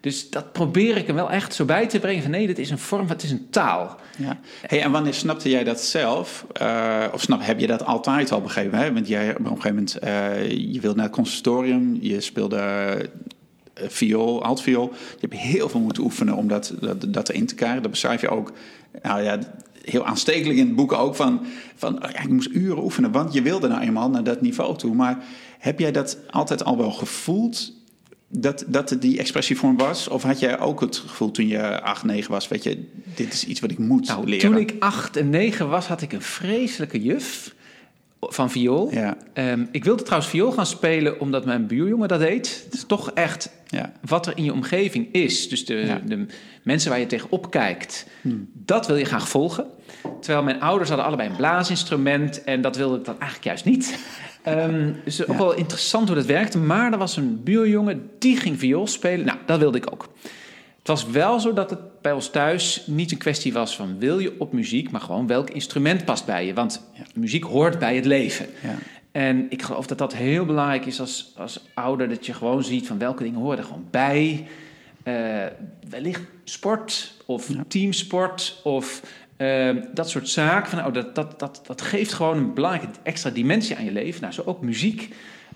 Dus 0.00 0.30
dat 0.30 0.52
probeer 0.52 0.96
ik 0.96 1.06
hem 1.06 1.16
wel 1.16 1.30
echt 1.30 1.54
zo 1.54 1.64
bij 1.64 1.88
te 1.88 1.98
brengen 1.98 2.22
van 2.22 2.30
nee, 2.30 2.46
dit 2.46 2.58
is 2.58 2.70
een 2.70 2.78
vorm, 2.78 3.08
het 3.08 3.22
is 3.22 3.30
een 3.30 3.46
taal. 3.50 3.96
Ja. 4.18 4.38
Hey, 4.66 4.82
en 4.82 4.90
wanneer 4.90 5.14
snapte 5.14 5.50
jij 5.50 5.64
dat 5.64 5.80
zelf? 5.80 6.46
Uh, 6.62 7.04
of 7.12 7.20
snap, 7.20 7.44
heb 7.44 7.58
je 7.58 7.66
dat 7.66 7.84
altijd 7.84 8.32
al 8.32 8.40
begrepen? 8.40 8.78
Hè? 8.78 8.92
Want 8.92 9.08
jij 9.08 9.30
op 9.30 9.38
een 9.38 9.46
gegeven 9.46 9.68
moment, 9.68 9.98
uh, 10.04 10.50
je 10.50 10.80
wilde 10.80 10.96
naar 10.96 11.06
het 11.06 11.14
conservatorium, 11.14 11.98
je 12.00 12.20
speelde 12.20 13.10
viool, 13.74 14.44
altviool. 14.44 14.92
Je 14.92 15.26
hebt 15.28 15.42
heel 15.42 15.68
veel 15.68 15.80
moeten 15.80 16.02
oefenen 16.02 16.34
om 16.34 16.48
dat, 16.48 16.74
dat, 16.80 17.06
dat 17.08 17.30
in 17.30 17.46
te 17.46 17.54
krijgen. 17.54 17.82
Dat 17.82 17.90
beschrijf 17.90 18.20
je 18.20 18.28
ook, 18.28 18.52
nou 19.02 19.22
ja, 19.22 19.38
heel 19.82 20.06
aanstekelijk 20.06 20.58
in 20.58 20.66
het 20.66 20.76
boek 20.76 20.92
ook 20.92 21.14
van, 21.14 21.46
van 21.74 22.04
oh 22.04 22.10
ja, 22.10 22.22
ik 22.22 22.28
moest 22.28 22.50
uren 22.50 22.82
oefenen, 22.82 23.12
want 23.12 23.32
je 23.32 23.42
wilde 23.42 23.68
nou 23.68 23.82
eenmaal 23.82 24.10
naar 24.10 24.24
dat 24.24 24.40
niveau 24.40 24.76
toe. 24.76 24.94
Maar 24.94 25.24
heb 25.58 25.78
jij 25.78 25.92
dat 25.92 26.18
altijd 26.30 26.64
al 26.64 26.76
wel 26.76 26.92
gevoeld? 26.92 27.72
dat, 28.36 28.64
dat 28.66 28.96
die 28.98 29.18
expressievorm 29.18 29.76
was? 29.76 30.08
Of 30.08 30.22
had 30.22 30.40
jij 30.40 30.58
ook 30.58 30.80
het 30.80 30.96
gevoel 30.96 31.30
toen 31.30 31.48
je 31.48 31.80
8, 31.80 32.04
9 32.04 32.30
was, 32.30 32.48
weet 32.48 32.62
je, 32.62 32.88
dit 33.14 33.32
is 33.32 33.44
iets 33.46 33.60
wat 33.60 33.70
ik 33.70 33.78
moet 33.78 34.06
nou, 34.06 34.28
leren? 34.28 34.50
Toen 34.50 34.60
ik 34.60 34.74
8 34.78 35.16
en 35.16 35.30
9 35.30 35.68
was, 35.68 35.86
had 35.86 36.02
ik 36.02 36.12
een 36.12 36.22
vreselijke 36.22 37.02
juf 37.02 37.54
van 38.32 38.50
viool. 38.50 38.90
Ja. 38.92 39.16
Um, 39.34 39.68
ik 39.70 39.84
wilde 39.84 40.02
trouwens 40.02 40.30
viool 40.30 40.52
gaan 40.52 40.66
spelen 40.66 41.20
omdat 41.20 41.44
mijn 41.44 41.66
buurjongen 41.66 42.08
dat 42.08 42.20
deed. 42.20 42.62
Het 42.64 42.74
is 42.74 42.84
toch 42.86 43.10
echt 43.10 43.50
ja. 43.66 43.92
wat 44.00 44.26
er 44.26 44.32
in 44.36 44.44
je 44.44 44.52
omgeving 44.52 45.12
is. 45.12 45.48
Dus 45.48 45.64
de, 45.64 45.74
ja. 45.74 46.00
de 46.06 46.26
mensen 46.62 46.90
waar 46.90 47.00
je 47.00 47.06
tegenop 47.06 47.50
kijkt, 47.50 48.06
hmm. 48.20 48.48
dat 48.52 48.86
wil 48.86 48.96
je 48.96 49.04
graag 49.04 49.28
volgen. 49.28 49.66
Terwijl 50.20 50.44
mijn 50.44 50.60
ouders 50.60 50.88
hadden 50.88 51.06
allebei 51.06 51.28
een 51.28 51.36
blaasinstrument 51.36 52.44
en 52.44 52.60
dat 52.60 52.76
wilde 52.76 52.96
ik 52.96 53.04
dan 53.04 53.20
eigenlijk 53.20 53.44
juist 53.44 53.64
niet. 53.64 53.98
Um, 54.48 54.96
dus 55.04 55.26
ook 55.26 55.38
wel 55.38 55.54
interessant 55.54 56.06
hoe 56.06 56.16
dat 56.16 56.26
werkte. 56.26 56.58
Maar 56.58 56.92
er 56.92 56.98
was 56.98 57.16
een 57.16 57.42
buurjongen 57.42 58.10
die 58.18 58.36
ging 58.36 58.58
viool 58.58 58.86
spelen. 58.86 59.26
Nou, 59.26 59.38
dat 59.46 59.58
wilde 59.58 59.78
ik 59.78 59.92
ook. 59.92 60.08
Het 60.84 60.92
was 60.92 61.10
wel 61.10 61.40
zo 61.40 61.52
dat 61.52 61.70
het 61.70 62.00
bij 62.02 62.12
ons 62.12 62.30
thuis 62.30 62.82
niet 62.86 63.12
een 63.12 63.18
kwestie 63.18 63.52
was 63.52 63.76
van 63.76 63.98
wil 63.98 64.18
je 64.18 64.40
op 64.40 64.52
muziek, 64.52 64.90
maar 64.90 65.00
gewoon 65.00 65.26
welk 65.26 65.50
instrument 65.50 66.04
past 66.04 66.26
bij 66.26 66.46
je. 66.46 66.54
Want 66.54 66.88
muziek 67.14 67.44
hoort 67.44 67.78
bij 67.78 67.96
het 67.96 68.04
leven. 68.04 68.46
Ja. 68.62 68.74
En 69.12 69.46
ik 69.50 69.62
geloof 69.62 69.86
dat 69.86 69.98
dat 69.98 70.14
heel 70.14 70.44
belangrijk 70.44 70.86
is 70.86 71.00
als, 71.00 71.32
als 71.36 71.64
ouder, 71.74 72.08
dat 72.08 72.26
je 72.26 72.32
gewoon 72.32 72.64
ziet 72.64 72.86
van 72.86 72.98
welke 72.98 73.22
dingen 73.22 73.40
horen 73.40 73.58
er 73.58 73.64
gewoon 73.64 73.86
bij. 73.90 74.46
Uh, 75.04 75.44
wellicht 75.88 76.22
sport 76.44 77.14
of 77.26 77.50
teamsport 77.68 78.60
of 78.64 79.02
uh, 79.38 79.76
dat 79.94 80.10
soort 80.10 80.28
zaken. 80.28 80.70
Van, 80.70 80.86
oh, 80.86 80.92
dat, 80.92 81.14
dat, 81.14 81.38
dat, 81.38 81.62
dat 81.66 81.82
geeft 81.82 82.12
gewoon 82.12 82.36
een 82.36 82.54
belangrijke 82.54 82.98
extra 83.02 83.30
dimensie 83.30 83.76
aan 83.76 83.84
je 83.84 83.92
leven. 83.92 84.20
Nou, 84.20 84.32
zo 84.32 84.42
ook 84.44 84.62
muziek 84.62 85.14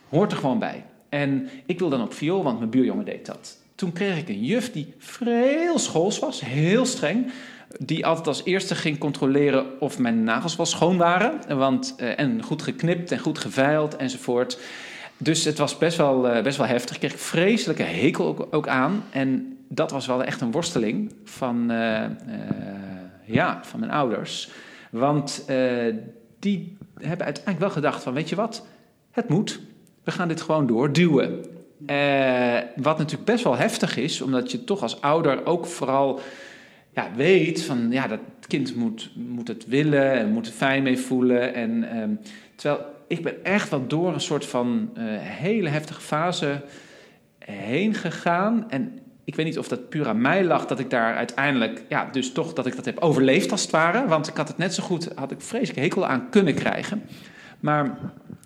hoort 0.08 0.32
er 0.32 0.38
gewoon 0.38 0.58
bij. 0.58 0.84
En 1.08 1.48
ik 1.66 1.78
wil 1.78 1.88
dan 1.88 2.02
op 2.02 2.14
viool, 2.14 2.42
want 2.42 2.58
mijn 2.58 2.70
buurjongen 2.70 3.04
deed 3.04 3.26
dat. 3.26 3.66
Toen 3.78 3.92
kreeg 3.92 4.18
ik 4.18 4.28
een 4.28 4.44
juf 4.44 4.72
die 4.72 4.94
heel 5.24 5.78
schools 5.78 6.18
was, 6.18 6.40
heel 6.40 6.86
streng. 6.86 7.32
Die 7.78 8.06
altijd 8.06 8.26
als 8.26 8.44
eerste 8.44 8.74
ging 8.74 8.98
controleren 8.98 9.80
of 9.80 9.98
mijn 9.98 10.24
nagels 10.24 10.56
wel 10.56 10.66
schoon 10.66 10.96
waren. 10.96 11.58
Want, 11.58 11.94
uh, 12.00 12.18
en 12.18 12.42
goed 12.42 12.62
geknipt 12.62 13.12
en 13.12 13.18
goed 13.18 13.38
geveild 13.38 13.96
enzovoort. 13.96 14.58
Dus 15.16 15.44
het 15.44 15.58
was 15.58 15.78
best 15.78 15.96
wel, 15.96 16.36
uh, 16.36 16.42
best 16.42 16.56
wel 16.56 16.66
heftig. 16.66 16.94
Ik 16.94 17.00
kreeg 17.00 17.20
vreselijke 17.20 17.82
hekel 17.82 18.26
ook, 18.26 18.46
ook, 18.50 18.68
aan. 18.68 19.04
En 19.10 19.58
dat 19.68 19.90
was 19.90 20.06
wel 20.06 20.24
echt 20.24 20.40
een 20.40 20.52
worsteling 20.52 21.12
van... 21.24 21.72
Uh, 21.72 22.04
ja, 23.24 23.60
van 23.64 23.80
mijn 23.80 23.92
ouders. 23.92 24.50
Want 24.90 25.44
die 26.38 26.76
hebben 26.94 27.26
uiteindelijk 27.26 27.58
wel 27.58 27.70
gedacht 27.70 28.02
van, 28.02 28.12
weet 28.12 28.28
je 28.28 28.36
wat, 28.36 28.66
het 29.10 29.28
moet. 29.28 29.60
We 30.04 30.10
gaan 30.10 30.28
dit 30.28 30.40
gewoon 30.40 30.66
doorduwen. 30.66 31.44
Uh, 31.86 32.58
wat 32.76 32.98
natuurlijk 32.98 33.30
best 33.30 33.44
wel 33.44 33.56
heftig 33.56 33.96
is, 33.96 34.20
omdat 34.20 34.50
je 34.50 34.64
toch 34.64 34.82
als 34.82 35.00
ouder 35.00 35.46
ook 35.46 35.66
vooral 35.66 36.20
ja, 36.90 37.10
weet 37.16 37.62
van, 37.62 37.90
ja, 37.90 38.06
dat 38.06 38.20
kind 38.46 38.76
moet, 38.76 39.10
moet 39.14 39.48
het 39.48 39.66
willen 39.66 40.12
en 40.12 40.30
moet 40.30 40.46
er 40.46 40.52
fijn 40.52 40.82
mee 40.82 40.98
voelen. 40.98 41.54
En 41.54 41.70
uh, 41.70 42.16
terwijl 42.54 42.86
ik 43.06 43.22
ben 43.22 43.44
echt 43.44 43.70
wel 43.70 43.86
door 43.86 44.14
een 44.14 44.20
soort 44.20 44.46
van 44.46 44.90
uh, 44.98 45.04
hele 45.18 45.68
heftige 45.68 46.00
fase 46.00 46.62
heen 47.38 47.94
gegaan. 47.94 48.70
En 48.70 48.98
ik 49.24 49.34
weet 49.34 49.46
niet 49.46 49.58
of 49.58 49.68
dat 49.68 49.88
puur 49.88 50.08
aan 50.08 50.20
mij 50.20 50.44
lag 50.44 50.66
dat 50.66 50.78
ik 50.78 50.90
daar 50.90 51.14
uiteindelijk, 51.16 51.82
ja, 51.88 52.08
dus 52.12 52.32
toch 52.32 52.52
dat 52.52 52.66
ik 52.66 52.76
dat 52.76 52.84
heb 52.84 52.98
overleefd 52.98 53.50
als 53.50 53.62
het 53.62 53.70
ware. 53.70 54.06
Want 54.06 54.28
ik 54.28 54.36
had 54.36 54.48
het 54.48 54.58
net 54.58 54.74
zo 54.74 54.82
goed, 54.82 55.08
had 55.14 55.30
ik 55.30 55.40
vreselijk 55.40 55.78
hekel 55.78 56.06
aan 56.06 56.28
kunnen 56.30 56.54
krijgen. 56.54 57.02
Maar 57.60 57.98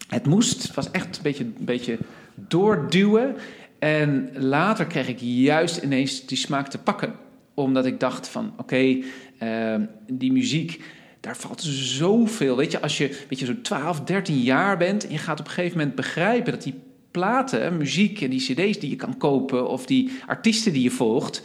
het 0.09 0.27
moest, 0.27 0.62
het 0.62 0.75
was 0.75 0.90
echt 0.90 1.16
een 1.16 1.23
beetje, 1.23 1.45
een 1.45 1.55
beetje 1.59 1.99
doorduwen. 2.35 3.37
En 3.79 4.31
later 4.35 4.87
kreeg 4.87 5.09
ik 5.09 5.18
juist 5.21 5.77
ineens 5.77 6.27
die 6.27 6.38
smaak 6.38 6.68
te 6.68 6.79
pakken. 6.79 7.14
Omdat 7.55 7.87
ik 7.87 8.01
dacht 8.01 8.29
van, 8.29 8.53
oké, 8.57 8.99
uh, 9.42 9.75
die 10.07 10.33
muziek, 10.33 10.83
daar 11.21 11.37
valt 11.37 11.62
zoveel. 11.62 12.57
Weet 12.57 12.73
je, 12.73 12.81
als 12.81 12.99
je, 12.99 13.25
weet 13.29 13.38
je, 13.38 13.47
zo'n 13.47 13.62
12, 13.62 14.01
13 14.01 14.38
jaar 14.38 14.77
bent 14.77 15.07
en 15.07 15.12
je 15.12 15.18
gaat 15.18 15.40
op 15.40 15.47
een 15.47 15.53
gegeven 15.53 15.79
moment 15.79 15.97
begrijpen 15.97 16.53
dat 16.53 16.62
die 16.62 16.81
platen, 17.11 17.77
muziek 17.77 18.21
en 18.21 18.31
die 18.31 18.40
cd's 18.40 18.79
die 18.79 18.90
je 18.90 18.97
kan 18.97 19.16
kopen 19.16 19.68
of 19.68 19.87
die 19.87 20.11
artiesten 20.27 20.73
die 20.73 20.83
je 20.83 20.90
volgt, 20.90 21.42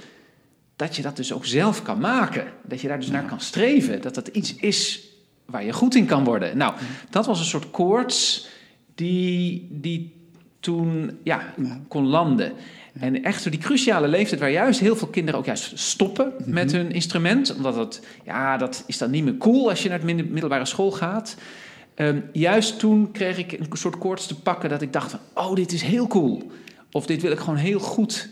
dat 0.76 0.96
je 0.96 1.02
dat 1.02 1.16
dus 1.16 1.34
ook 1.34 1.46
zelf 1.46 1.82
kan 1.82 2.00
maken. 2.00 2.48
Dat 2.64 2.82
je 2.82 2.88
daar 2.88 3.00
dus 3.00 3.10
naar 3.10 3.26
kan 3.26 3.40
streven. 3.40 4.02
Dat 4.02 4.16
dat 4.16 4.28
iets 4.28 4.56
is 4.56 5.08
waar 5.46 5.66
je 5.66 5.74
goed 5.74 5.96
in 5.96 6.06
kan 6.06 6.24
worden. 6.24 6.58
Nou, 6.58 6.74
dat 7.10 7.26
was 7.26 7.40
een 7.40 7.46
soort 7.46 7.72
koorts 7.72 8.48
die, 8.96 9.68
die 9.72 10.17
toen 10.68 11.20
ja, 11.24 11.54
kon 11.88 12.06
landen. 12.06 12.54
En 13.00 13.24
echt 13.24 13.42
zo 13.42 13.50
die 13.50 13.60
cruciale 13.60 14.08
leeftijd 14.08 14.40
waar 14.40 14.52
juist 14.52 14.80
heel 14.80 14.96
veel 14.96 15.08
kinderen 15.08 15.40
ook 15.40 15.46
juist 15.46 15.80
stoppen 15.80 16.34
mhm. 16.40 16.54
met 16.54 16.72
hun 16.72 16.92
instrument. 16.92 17.56
Omdat 17.56 17.76
het, 17.76 18.02
ja, 18.26 18.58
dat 18.58 18.84
is 18.88 18.98
dan 18.98 19.12
niet 19.12 19.24
meer 19.24 19.38
cool 19.38 19.70
als 19.70 19.84
je 19.84 19.90
naar 19.90 20.06
de 20.06 20.14
middelbare 20.14 20.66
school 20.66 20.92
gaat. 20.92 21.38
Um, 21.96 22.24
juist 22.32 22.80
toen 22.80 23.12
kreeg 23.12 23.38
ik 23.38 23.52
een 23.52 23.68
soort 23.72 23.98
koorts 23.98 24.28
te 24.28 24.40
pakken 24.40 24.70
dat 24.70 24.82
ik 24.82 24.94
dacht 24.94 25.12
van, 25.12 25.20
oh, 25.34 25.56
dit 25.56 25.72
is 25.72 25.82
heel 25.82 26.08
cool. 26.08 26.52
Of 26.92 27.06
dit 27.06 27.22
wil 27.22 27.32
ik 27.32 27.40
gewoon 27.40 27.56
heel 27.56 27.80
goed 27.80 28.30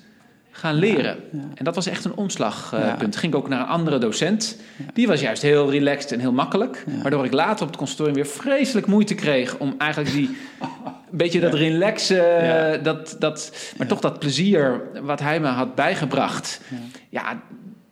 gaan 0.57 0.75
leren. 0.75 1.17
En 1.31 1.65
dat 1.65 1.75
was 1.75 1.87
echt 1.87 2.05
een 2.05 2.15
omslagpunt. 2.15 3.15
Ging 3.15 3.33
ik 3.33 3.39
ook 3.39 3.49
naar 3.49 3.59
een 3.59 3.65
andere 3.65 3.97
docent. 3.97 4.57
Die 4.93 5.07
was 5.07 5.21
juist 5.21 5.41
heel 5.41 5.71
relaxed 5.71 6.11
en 6.11 6.19
heel 6.19 6.31
makkelijk. 6.31 6.85
Waardoor 7.01 7.25
ik 7.25 7.33
later 7.33 7.61
op 7.61 7.67
het 7.67 7.77
consultorium 7.77 8.15
weer 8.15 8.27
vreselijk 8.27 8.87
moeite 8.87 9.15
kreeg... 9.15 9.57
om 9.57 9.75
eigenlijk 9.77 10.11
die... 10.11 10.37
een 10.59 11.17
beetje 11.17 11.39
dat 11.39 11.53
relaxen, 11.53 12.83
dat, 12.83 13.15
dat, 13.19 13.51
maar 13.77 13.87
toch 13.87 13.99
dat 13.99 14.19
plezier 14.19 14.81
wat 15.01 15.19
hij 15.19 15.39
me 15.39 15.47
had 15.47 15.75
bijgebracht. 15.75 16.61
Ja, 17.09 17.41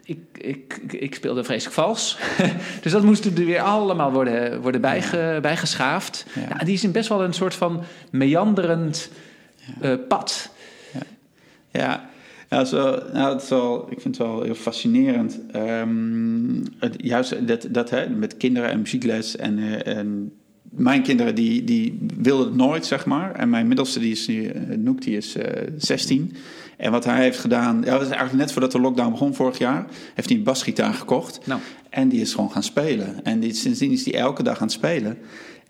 ik, 0.03 0.19
ik, 0.37 0.79
ik 0.89 1.15
speelde 1.15 1.43
vreselijk 1.43 1.75
vals. 1.75 2.17
dus 2.81 2.91
dat 2.91 3.03
moest 3.03 3.25
er 3.25 3.33
weer 3.33 3.61
allemaal 3.61 4.11
worden, 4.11 4.61
worden 4.61 4.81
bijge, 4.81 5.39
bijgeschaafd. 5.41 6.25
Ja. 6.49 6.63
die 6.63 6.73
is 6.73 6.83
in 6.83 6.91
best 6.91 7.09
wel 7.09 7.23
een 7.23 7.33
soort 7.33 7.55
van 7.55 7.83
meanderend 8.09 9.09
uh, 9.81 9.93
pad. 10.07 10.49
Ja. 11.71 12.11
Ja, 12.53 12.65
zo, 12.65 12.99
nou, 13.13 13.33
het 13.33 13.41
is 13.41 13.49
wel, 13.49 13.87
ik 13.89 14.01
vind 14.01 14.17
het 14.17 14.27
wel 14.27 14.41
heel 14.41 14.55
fascinerend. 14.55 15.39
Um, 15.55 16.63
het, 16.79 16.95
juist 16.97 17.47
dat, 17.47 17.67
dat 17.71 17.89
hè, 17.89 18.09
met 18.09 18.37
kinderen 18.37 18.69
en 18.69 18.79
muziekles. 18.79 19.35
En, 19.35 19.57
uh, 19.57 19.87
en 19.87 20.31
mijn 20.69 21.03
kinderen 21.03 21.35
die, 21.35 21.63
die 21.63 21.99
wilden 22.17 22.45
het 22.45 22.55
nooit, 22.55 22.85
zeg 22.85 23.05
maar. 23.05 23.35
En 23.35 23.49
mijn 23.49 23.67
middelste, 23.67 23.99
die 23.99 24.11
is 24.11 24.27
nu, 24.27 24.43
uh, 24.43 24.77
Noek, 24.77 25.01
die 25.01 25.17
is 25.17 25.35
uh, 25.35 25.43
16. 25.77 26.35
En 26.77 26.91
wat 26.91 27.05
hij 27.05 27.21
heeft 27.21 27.39
gedaan, 27.39 27.81
ja, 27.85 27.91
dat 27.91 28.01
is 28.01 28.07
eigenlijk 28.07 28.37
net 28.37 28.51
voordat 28.51 28.71
de 28.71 28.79
lockdown 28.79 29.11
begon 29.11 29.35
vorig 29.35 29.57
jaar, 29.57 29.85
heeft 30.13 30.29
hij 30.29 30.37
een 30.37 30.43
basgitaar 30.43 30.93
gekocht. 30.93 31.45
Nou. 31.45 31.59
En 31.89 32.09
die 32.09 32.21
is 32.21 32.33
gewoon 32.33 32.51
gaan 32.51 32.63
spelen. 32.63 33.23
En 33.23 33.39
die, 33.39 33.53
sindsdien 33.53 33.91
is 33.91 34.05
hij 34.05 34.13
elke 34.13 34.43
dag 34.43 34.57
aan 34.57 34.67
het 34.67 34.71
spelen. 34.71 35.17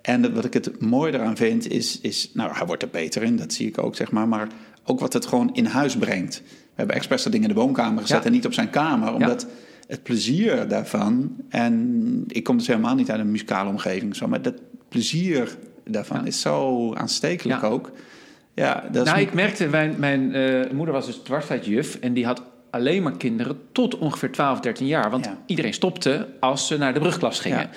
En 0.02 0.34
wat 0.34 0.46
ik 0.46 0.54
het 0.54 0.82
mooie 0.82 1.14
eraan 1.14 1.38
vind, 1.38 1.68
is, 1.68 2.00
is, 2.02 2.32
nou, 2.34 2.52
hij 2.54 2.66
wordt 2.66 2.84
er 2.84 2.90
beter 2.90 3.24
in, 3.24 3.36
dat 3.36 3.54
zie 3.54 3.68
ik 3.68 3.78
ook, 3.78 3.96
zeg 3.96 4.12
maar. 4.12 4.28
Maar 4.28 4.48
ook 4.86 5.00
wat 5.00 5.14
het 5.14 5.26
gewoon 5.26 5.54
in 5.54 5.66
huis 5.66 5.98
brengt. 5.98 6.42
We 6.76 6.80
hebben 6.80 6.96
expres 6.96 7.24
dat 7.24 7.32
ding 7.32 7.44
in 7.44 7.50
de 7.50 7.56
woonkamer 7.60 8.02
gezet 8.02 8.18
Ja. 8.20 8.26
en 8.26 8.32
niet 8.32 8.46
op 8.46 8.54
zijn 8.54 8.70
kamer. 8.70 9.14
Omdat 9.14 9.48
het 9.88 10.04
plezier 10.04 10.68
daarvan... 10.68 11.36
En 11.50 12.24
ik 12.28 12.44
kom 12.44 12.58
dus 12.58 12.68
helemaal 12.68 12.96
niet 12.96 13.12
uit 13.12 13.20
een 13.20 13.32
muzikale 13.32 13.70
omgeving. 13.70 14.16
Zo, 14.16 14.28
maar 14.28 14.42
dat 14.42 14.54
plezier 14.90 15.58
daarvan 15.86 16.28
is 16.28 16.42
zo 16.42 16.94
aanstekelijk 16.94 17.64
ook. 17.64 17.92
Ja, 18.54 18.84
dat 18.92 19.06
is 19.06 19.12
Nou, 19.12 19.24
ik 19.24 19.34
merkte, 19.34 19.68
mijn, 19.68 19.96
mijn 19.98 20.34
eh, 20.34 20.72
moeder 20.72 20.94
was 20.94 21.06
dus 21.06 21.16
dwarsfluitjuf 21.16 21.96
en 21.96 22.14
die 22.14 22.26
had 22.26 22.44
alleen 22.70 23.04
maar 23.04 23.18
kinderen 23.18 23.58
tot 23.72 23.98
ongeveer 23.98 24.32
12, 24.32 24.60
13 24.60 24.88
jaar. 24.88 25.10
Want 25.10 25.26
Ja. 25.26 25.38
iedereen 25.46 25.74
stopte 25.74 26.28
als 26.40 26.68
ze 26.68 26.78
naar 26.78 26.94
de 26.94 27.00
brugklas 27.00 27.40
gingen. 27.40 27.70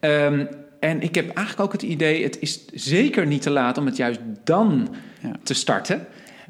Ehm, 0.00 0.44
en 0.80 1.00
ik 1.02 1.14
heb 1.14 1.24
eigenlijk 1.26 1.60
ook 1.60 1.72
het 1.72 1.82
idee, 1.82 2.22
het 2.22 2.38
is 2.40 2.66
zeker 2.72 3.26
niet 3.26 3.42
te 3.42 3.50
laat 3.50 3.78
om 3.78 3.86
het 3.86 3.96
juist 3.96 4.20
dan 4.44 4.88
Ja. 5.22 5.32
te 5.42 5.54
starten. 5.54 6.06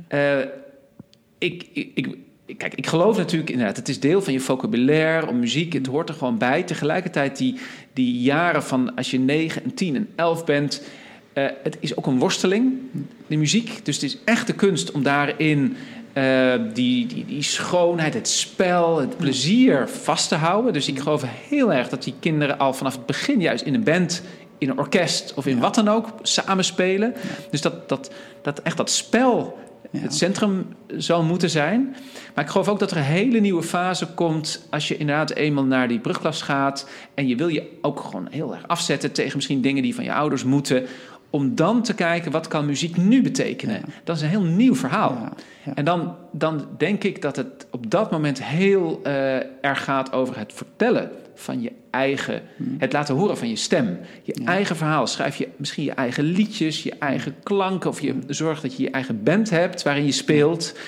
Eh, 0.08 0.38
ik, 1.38 1.66
ik, 1.72 2.16
ik, 2.46 2.58
kijk, 2.58 2.74
ik 2.74 2.86
geloof 2.86 3.16
natuurlijk 3.16 3.50
inderdaad, 3.50 3.76
het 3.76 3.88
is 3.88 4.00
deel 4.00 4.22
van 4.22 4.32
je 4.32 4.40
vocabulaire, 4.40 5.26
om 5.26 5.38
muziek, 5.38 5.72
het 5.72 5.86
hoort 5.86 6.08
er 6.08 6.14
gewoon 6.14 6.38
bij. 6.38 6.62
Tegelijkertijd 6.62 7.36
die, 7.36 7.54
die 7.92 8.20
jaren 8.20 8.62
van 8.62 8.94
als 8.94 9.10
je 9.10 9.18
9 9.18 9.64
en 9.64 9.74
10 9.74 9.96
en 9.96 10.08
11 10.16 10.44
bent, 10.44 10.82
eh, 11.32 11.46
het 11.62 11.76
is 11.80 11.96
ook 11.96 12.06
een 12.06 12.18
worsteling, 12.18 12.72
de 13.26 13.36
muziek. 13.36 13.80
Dus 13.84 13.94
het 13.94 14.04
is 14.04 14.18
echt 14.24 14.46
de 14.46 14.52
kunst 14.52 14.90
om 14.90 15.02
daarin 15.02 15.76
eh, 16.12 16.52
die, 16.74 17.06
die, 17.06 17.24
die 17.26 17.42
schoonheid, 17.42 18.14
het 18.14 18.28
spel, 18.28 18.98
het 18.98 19.16
plezier 19.16 19.88
vast 19.88 20.28
te 20.28 20.34
houden. 20.34 20.72
Dus 20.72 20.88
ik 20.88 20.98
geloof 20.98 21.24
heel 21.48 21.72
erg 21.72 21.88
dat 21.88 22.02
die 22.02 22.14
kinderen 22.20 22.58
al 22.58 22.72
vanaf 22.72 22.94
het 22.96 23.06
begin 23.06 23.40
juist 23.40 23.64
in 23.64 23.74
een 23.74 23.84
band, 23.84 24.22
in 24.58 24.68
een 24.68 24.78
orkest 24.78 25.34
of 25.34 25.46
in 25.46 25.54
Ja. 25.54 25.60
wat 25.60 25.74
dan 25.74 25.88
ook 25.88 26.06
samenspelen. 26.22 27.14
Dus 27.50 27.60
dat, 27.60 27.88
dat, 27.88 28.10
dat 28.42 28.62
echt 28.62 28.76
dat 28.76 28.90
spel 28.90 29.58
Het 29.90 30.14
centrum 30.14 30.66
zal 30.96 31.22
moeten 31.22 31.50
zijn. 31.50 31.96
Maar 32.34 32.44
ik 32.44 32.50
geloof 32.50 32.68
ook 32.68 32.78
dat 32.78 32.90
er 32.90 32.96
een 32.96 33.02
hele 33.02 33.40
nieuwe 33.40 33.62
fase 33.62 34.06
komt 34.06 34.66
als 34.70 34.88
je 34.88 34.96
inderdaad 34.96 35.30
eenmaal 35.30 35.64
naar 35.64 35.88
die 35.88 36.00
brugklas 36.00 36.42
gaat 36.42 36.88
en 37.14 37.28
je 37.28 37.36
wil 37.36 37.48
je 37.48 37.78
ook 37.82 38.00
gewoon 38.00 38.28
heel 38.30 38.54
erg 38.54 38.68
afzetten 38.68 39.12
tegen 39.12 39.36
misschien 39.36 39.60
dingen 39.60 39.82
die 39.82 39.94
van 39.94 40.04
je 40.04 40.14
ouders 40.14 40.44
moeten. 40.44 40.86
Om 41.30 41.54
dan 41.54 41.82
te 41.82 41.94
kijken, 41.94 42.32
wat 42.32 42.48
kan 42.48 42.66
muziek 42.66 42.96
nu 42.96 43.22
betekenen? 43.22 43.74
Ja. 43.74 43.92
Dat 44.04 44.16
is 44.16 44.22
een 44.22 44.28
heel 44.28 44.42
nieuw 44.42 44.74
verhaal. 44.74 45.12
Ja, 45.12 45.32
ja. 45.64 45.74
En 45.74 45.84
dan, 45.84 46.14
dan 46.32 46.66
denk 46.78 47.04
ik 47.04 47.22
dat 47.22 47.36
het 47.36 47.66
op 47.70 47.90
dat 47.90 48.10
moment 48.10 48.44
heel 48.44 49.00
eh, 49.02 49.36
erg 49.64 49.84
gaat 49.84 50.12
over 50.12 50.38
het 50.38 50.52
vertellen 50.52 51.10
van 51.34 51.62
je 51.62 51.72
eigen, 51.90 52.42
het 52.78 52.92
laten 52.92 53.14
horen 53.14 53.38
van 53.38 53.48
je 53.48 53.56
stem. 53.56 53.98
Je 54.22 54.32
Hmm. 54.38 54.46
Eigen 54.46 54.76
verhaal. 54.76 55.06
Schrijf 55.06 55.36
je 55.36 55.48
misschien 55.56 55.84
je 55.84 55.92
eigen 55.92 56.24
liedjes, 56.24 56.82
je 56.82 56.94
eigen 56.98 57.34
klanken, 57.42 57.90
of 57.90 58.00
je 58.00 58.14
zorgt 58.26 58.62
dat 58.62 58.76
je 58.76 58.82
je 58.82 58.90
eigen 58.90 59.22
band 59.22 59.50
hebt 59.50 59.82
waarin 59.82 60.04
je 60.04 60.12
speelt. 60.12 60.78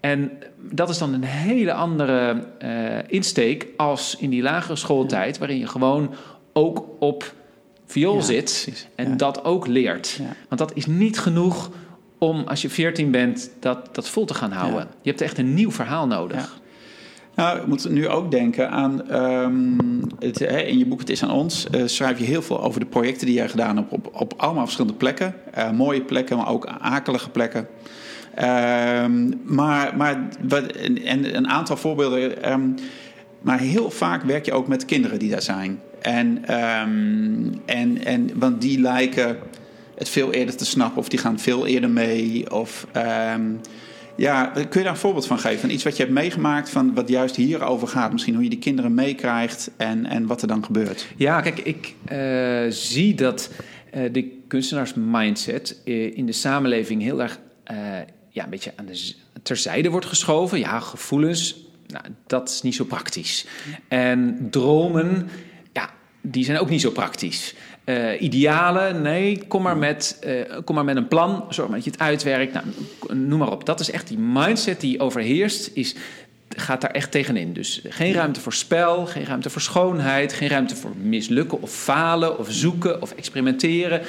En 0.00 0.30
dat 0.58 0.88
is 0.88 0.98
dan 0.98 1.12
een 1.12 1.24
hele 1.24 1.72
andere 1.72 2.46
eh, 2.58 2.70
insteek 3.06 3.66
als 3.76 4.16
in 4.16 4.30
die 4.30 4.42
lagere 4.42 4.76
schooltijd, 4.76 5.38
waarin 5.38 5.58
je 5.58 5.66
gewoon 5.66 6.14
ook 6.52 6.84
op 6.98 7.34
viool 7.86 8.14
Ja, 8.16 8.20
zit 8.22 8.44
precies. 8.64 8.88
en 8.94 9.08
Ja. 9.08 9.14
dat 9.14 9.44
ook 9.44 9.66
leert. 9.66 10.20
Want 10.48 10.60
dat 10.60 10.72
is 10.74 10.86
niet 10.86 11.18
genoeg 11.18 11.70
om 12.18 12.44
als 12.46 12.62
je 12.62 12.70
14 12.70 13.10
bent 13.10 13.50
dat, 13.60 13.88
dat 13.94 14.08
vol 14.08 14.24
te 14.24 14.34
gaan 14.34 14.52
houden. 14.52 14.88
Je 15.02 15.10
hebt 15.10 15.22
echt 15.22 15.38
een 15.38 15.54
nieuw 15.54 15.70
verhaal 15.70 16.06
nodig. 16.06 16.60
Nou, 17.34 17.60
we 17.60 17.66
moeten 17.68 17.92
nu 17.92 18.08
ook 18.08 18.30
denken 18.30 18.70
aan. 18.70 19.08
ehm, 19.08 19.78
het, 20.18 20.38
hè, 20.38 20.58
in 20.60 20.78
je 20.78 20.86
boek 20.86 20.98
Het 21.00 21.10
is 21.10 21.22
aan 21.22 21.30
ons. 21.30 21.66
eh, 21.70 21.82
schrijf 21.86 22.18
je 22.18 22.24
heel 22.24 22.42
veel 22.42 22.62
over 22.62 22.80
de 22.80 22.86
projecten 22.86 23.26
die 23.26 23.34
jij 23.34 23.48
gedaan 23.48 23.76
hebt. 23.76 23.92
Op, 23.92 24.08
op 24.12 24.34
allemaal 24.36 24.62
verschillende 24.64 24.96
plekken. 24.96 25.34
Eh, 25.52 25.70
mooie 25.70 26.00
plekken, 26.02 26.36
maar 26.36 26.48
ook 26.48 26.66
akelige 26.80 27.30
plekken. 27.30 27.68
Ehm, 28.34 29.30
maar 29.44 29.96
maar 29.96 30.28
wat, 30.48 30.64
en, 30.66 31.02
en 31.02 31.36
een 31.36 31.48
aantal 31.48 31.76
voorbeelden. 31.76 32.42
ehm, 32.42 32.68
maar 33.46 33.58
heel 33.58 33.90
vaak 33.90 34.22
werk 34.22 34.44
je 34.44 34.52
ook 34.52 34.68
met 34.68 34.84
kinderen 34.84 35.18
die 35.18 35.30
daar 35.30 35.42
zijn. 35.42 35.80
En, 36.00 36.44
ehm, 36.44 37.52
en, 37.64 38.04
en, 38.04 38.30
want 38.34 38.60
die 38.60 38.80
lijken 38.80 39.36
het 39.94 40.08
veel 40.08 40.32
eerder 40.32 40.56
te 40.56 40.64
snappen. 40.64 40.98
Of 40.98 41.08
die 41.08 41.18
gaan 41.18 41.38
veel 41.38 41.66
eerder 41.66 41.90
mee. 41.90 42.52
Of. 42.52 42.86
ehm, 42.92 43.42
ja, 44.16 44.44
kun 44.44 44.62
je 44.70 44.82
daar 44.82 44.86
een 44.86 44.96
voorbeeld 44.96 45.26
van 45.26 45.38
geven? 45.38 45.60
Van 45.60 45.70
iets 45.70 45.84
wat 45.84 45.96
je 45.96 46.02
hebt 46.02 46.14
meegemaakt, 46.14 46.70
van 46.70 46.94
wat 46.94 47.08
juist 47.08 47.36
hierover 47.36 47.88
gaat. 47.88 48.12
Misschien 48.12 48.34
hoe 48.34 48.42
je 48.42 48.50
die 48.50 48.58
kinderen 48.58 48.94
meekrijgt 48.94 49.70
en, 49.76 50.06
en 50.06 50.26
wat 50.26 50.42
er 50.42 50.48
dan 50.48 50.64
gebeurt. 50.64 51.06
Ja, 51.16 51.40
kijk, 51.40 51.58
ik 51.58 51.94
eh, 52.04 52.64
zie 52.68 53.14
dat 53.14 53.50
eh, 53.90 54.12
de 54.12 54.40
kunstenaarsmindset 54.48 55.80
eh, 55.84 56.16
in 56.16 56.26
de 56.26 56.32
samenleving 56.32 57.02
heel 57.02 57.22
erg 57.22 57.38
ja, 58.30 58.44
een 58.44 58.50
beetje 58.50 58.72
aan 58.76 58.86
de, 58.86 59.14
terzijde 59.42 59.90
wordt 59.90 60.06
geschoven. 60.06 60.58
Ja, 60.58 60.80
gevoelens, 60.80 61.65
nou, 61.88 62.04
dat 62.26 62.48
is 62.48 62.62
niet 62.62 62.74
zo 62.74 62.84
praktisch. 62.84 63.46
En 63.88 64.48
dromen, 64.50 65.28
ja, 65.72 65.90
die 66.20 66.44
zijn 66.44 66.58
ook 66.58 66.70
niet 66.70 66.80
zo 66.80 66.90
praktisch. 66.90 67.54
Eh, 67.86 68.20
idealen, 68.20 69.02
nee, 69.02 69.42
kom 69.48 69.62
maar, 69.62 69.76
met, 69.76 70.18
eh, 70.20 70.34
kom 70.64 70.74
maar 70.74 70.84
met 70.84 70.96
een 70.96 71.08
plan, 71.08 71.44
zorg 71.48 71.68
maar 71.68 71.76
dat 71.76 71.84
je 71.84 71.90
het 71.90 72.00
uitwerkt. 72.00 72.52
Nou, 72.52 72.66
noem 73.18 73.38
maar 73.38 73.50
op. 73.52 73.66
Dat 73.66 73.80
is 73.80 73.90
echt 73.90 74.08
die 74.08 74.18
mindset 74.18 74.80
die 74.80 75.00
overheerst, 75.00 75.70
is, 75.74 75.94
gaat 76.48 76.80
daar 76.80 76.90
echt 76.90 77.10
tegenin. 77.10 77.52
Dus 77.52 77.82
geen 77.88 78.12
ruimte 78.12 78.40
voor 78.40 78.52
spel, 78.52 79.06
geen 79.06 79.24
ruimte 79.24 79.50
voor 79.50 79.60
schoonheid, 79.60 80.32
geen 80.32 80.48
ruimte 80.48 80.76
voor 80.76 80.92
mislukken 81.02 81.62
of 81.62 81.70
falen 81.70 82.38
of 82.38 82.46
zoeken 82.50 83.02
of 83.02 83.12
experimenteren. 83.12 84.00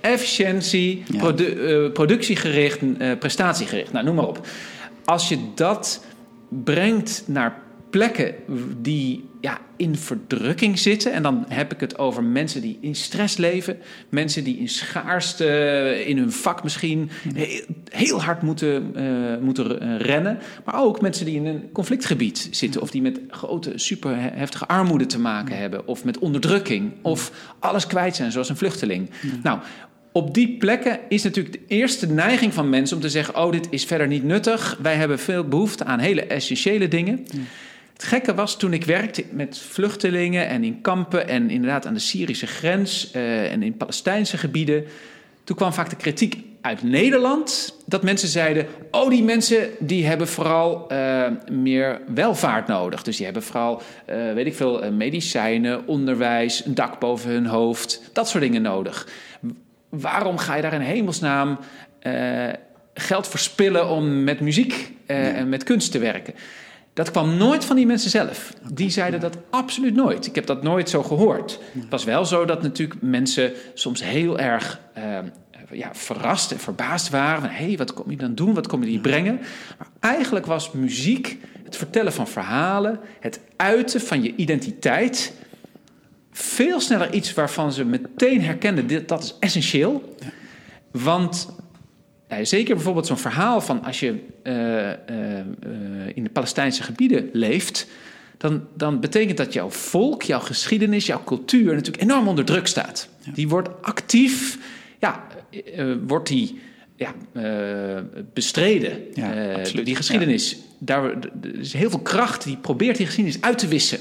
Efficiëntie, 0.00 1.02
produ- 1.16 1.84
eh, 1.84 1.92
productiegericht, 1.92 2.78
prestatiegericht, 3.18 3.92
nou 3.92 4.04
noem 4.04 4.14
maar 4.14 4.28
op. 4.28 4.46
Als 5.04 5.28
je 5.28 5.38
dat 5.54 6.04
brengt 6.50 7.22
naar 7.26 7.62
plekken 7.90 8.34
die 8.80 9.28
ja, 9.40 9.58
in 9.76 9.96
verdrukking 9.96 10.78
zitten. 10.78 11.12
En 11.12 11.22
dan 11.22 11.44
heb 11.48 11.72
ik 11.72 11.80
het 11.80 11.98
over 11.98 12.24
mensen 12.24 12.60
die 12.60 12.78
in 12.80 12.94
stress 12.94 13.36
leven. 13.36 13.78
Mensen 14.08 14.44
die 14.44 14.58
in 14.58 14.68
schaarste, 14.68 15.46
in 16.06 16.18
hun 16.18 16.32
vak 16.32 16.62
misschien 16.62 17.10
heel, 17.90 18.22
hard 18.22 18.42
moeten, 18.42 18.90
eh, 18.94 19.42
moeten 19.42 19.80
eh, 19.80 19.98
rennen. 19.98 20.38
Maar 20.64 20.82
ook 20.82 21.00
mensen 21.00 21.26
die 21.26 21.36
in 21.36 21.46
een 21.46 21.72
conflictgebied 21.72 22.48
zitten. 22.50 22.80
Of 22.80 22.90
die 22.90 23.02
met 23.02 23.20
grote, 23.28 23.72
super 23.74 24.16
heftige 24.16 24.66
armoede 24.66 25.06
te 25.06 25.20
maken 25.20 25.56
hebben. 25.56 25.86
Of 25.86 26.04
met 26.04 26.18
onderdrukking. 26.18 26.92
Of 27.02 27.32
alles 27.58 27.86
kwijt 27.86 28.16
zijn, 28.16 28.32
zoals 28.32 28.48
een 28.48 28.56
vluchteling. 28.56 29.10
Nou, 29.42 29.58
op 30.12 30.34
die 30.34 30.56
plekken 30.56 30.98
is 31.08 31.22
natuurlijk 31.22 31.54
de 31.54 31.74
eerste 31.74 32.06
neiging 32.06 32.54
van 32.54 32.68
mensen 32.68 32.96
om 32.96 33.02
te 33.02 33.08
zeggen: 33.08 33.36
Oh, 33.36 33.52
dit 33.52 33.66
is 33.70 33.84
verder 33.84 34.06
niet 34.06 34.24
nuttig. 34.24 34.78
Wij 34.82 34.94
hebben 34.94 35.18
veel 35.18 35.44
behoefte 35.44 35.84
aan 35.84 35.98
hele 35.98 36.24
essentiële 36.24 36.88
dingen. 36.88 37.26
Het 37.92 38.08
gekke 38.08 38.34
was 38.34 38.58
toen 38.58 38.72
ik 38.72 38.84
werkte 38.84 39.24
met 39.30 39.58
vluchtelingen 39.58 40.48
en 40.48 40.64
in 40.64 40.80
kampen 40.80 41.28
en 41.28 41.50
inderdaad 41.50 41.86
aan 41.86 41.94
de 41.94 42.00
Syrische 42.00 42.46
grens 42.46 43.10
eh, 43.10 43.52
en 43.52 43.62
in 43.62 43.76
Palestijnse 43.76 44.38
gebieden. 44.38 44.84
Toen 45.44 45.56
kwam 45.56 45.72
vaak 45.72 45.90
de 45.90 45.96
kritiek 45.96 46.36
uit 46.60 46.82
Nederland 46.82 47.76
dat 47.86 48.02
mensen 48.02 48.28
zeiden: 48.28 48.66
Oh, 48.90 49.10
die 49.10 49.22
mensen 49.22 49.68
die 49.78 50.06
hebben 50.06 50.28
vooral 50.28 50.88
eh, 50.88 51.26
meer 51.50 52.00
welvaart 52.14 52.66
nodig. 52.66 53.02
Dus 53.02 53.16
die 53.16 53.24
hebben 53.24 53.42
vooral, 53.42 53.82
eh, 54.06 54.32
weet 54.32 54.46
ik 54.46 54.54
veel, 54.54 54.92
medicijnen, 54.92 55.86
onderwijs, 55.86 56.64
een 56.64 56.74
dak 56.74 56.98
boven 56.98 57.30
hun 57.30 57.46
hoofd, 57.46 58.02
dat 58.12 58.28
soort 58.28 58.42
dingen 58.42 58.62
nodig. 58.62 59.06
Waarom 59.90 60.38
ga 60.38 60.54
je 60.54 60.62
daar 60.62 60.72
in 60.72 60.80
hemelsnaam 60.80 61.58
eh, 61.98 62.48
geld 62.94 63.28
verspillen 63.28 63.88
om 63.88 64.24
met 64.24 64.40
muziek 64.40 64.92
eh, 65.06 65.36
en 65.36 65.48
met 65.48 65.64
kunst 65.64 65.92
te 65.92 65.98
werken? 65.98 66.34
Dat 66.92 67.10
kwam 67.10 67.36
nooit 67.36 67.64
van 67.64 67.76
die 67.76 67.86
mensen 67.86 68.10
zelf. 68.10 68.52
Die 68.72 68.90
zeiden 68.90 69.20
dat 69.20 69.36
absoluut 69.50 69.94
nooit. 69.94 70.26
Ik 70.26 70.34
heb 70.34 70.46
dat 70.46 70.62
nooit 70.62 70.88
zo 70.88 71.02
gehoord. 71.02 71.60
Het 71.72 71.90
was 71.90 72.04
wel 72.04 72.24
zo 72.24 72.44
dat 72.44 72.62
natuurlijk 72.62 73.02
mensen 73.02 73.52
soms 73.74 74.04
heel 74.04 74.38
erg 74.38 74.80
eh, 74.92 75.18
ja, 75.70 75.94
verrast 75.94 76.52
en 76.52 76.58
verbaasd 76.58 77.10
waren. 77.10 77.50
Hé, 77.50 77.66
hey, 77.66 77.76
wat 77.76 77.92
kom 77.92 78.10
je 78.10 78.16
dan 78.16 78.34
doen? 78.34 78.54
Wat 78.54 78.66
kom 78.66 78.82
je 78.82 78.90
hier 78.90 79.00
brengen? 79.00 79.40
Maar 79.78 79.88
eigenlijk 80.00 80.46
was 80.46 80.72
muziek 80.72 81.38
het 81.64 81.76
vertellen 81.76 82.12
van 82.12 82.28
verhalen, 82.28 83.00
het 83.20 83.40
uiten 83.56 84.00
van 84.00 84.22
je 84.22 84.34
identiteit. 84.36 85.32
Veel 86.40 86.80
sneller 86.80 87.12
iets 87.12 87.34
waarvan 87.34 87.72
ze 87.72 87.84
meteen 87.84 88.42
herkenden: 88.42 88.86
dit, 88.86 89.08
dat 89.08 89.22
is 89.22 89.34
essentieel. 89.40 90.16
Want 90.90 91.48
nou, 92.28 92.46
zeker 92.46 92.74
bijvoorbeeld 92.74 93.06
zo'n 93.06 93.18
verhaal 93.18 93.60
van 93.60 93.84
als 93.84 94.00
je 94.00 94.14
uh, 94.44 94.54
uh, 94.54 96.06
in 96.14 96.24
de 96.24 96.30
Palestijnse 96.32 96.82
gebieden 96.82 97.28
leeft, 97.32 97.86
dan, 98.36 98.66
dan 98.74 99.00
betekent 99.00 99.36
dat 99.36 99.52
jouw 99.52 99.70
volk, 99.70 100.22
jouw 100.22 100.40
geschiedenis, 100.40 101.06
jouw 101.06 101.24
cultuur 101.24 101.74
natuurlijk 101.74 102.02
enorm 102.02 102.28
onder 102.28 102.44
druk 102.44 102.66
staat. 102.66 103.08
Ja. 103.18 103.32
Die 103.32 103.48
wordt 103.48 103.82
actief, 103.82 104.58
ja, 104.98 105.26
wordt 106.06 106.28
die 106.28 106.60
ja, 106.96 107.14
bestreden. 108.32 108.98
Ja, 109.14 109.56
die 109.84 109.96
geschiedenis, 109.96 110.56
daar 110.78 111.12
is 111.58 111.72
heel 111.72 111.90
veel 111.90 112.02
kracht 112.02 112.44
die 112.44 112.56
probeert 112.56 112.96
die 112.96 113.06
geschiedenis 113.06 113.42
uit 113.42 113.58
te 113.58 113.68
wissen. 113.68 113.98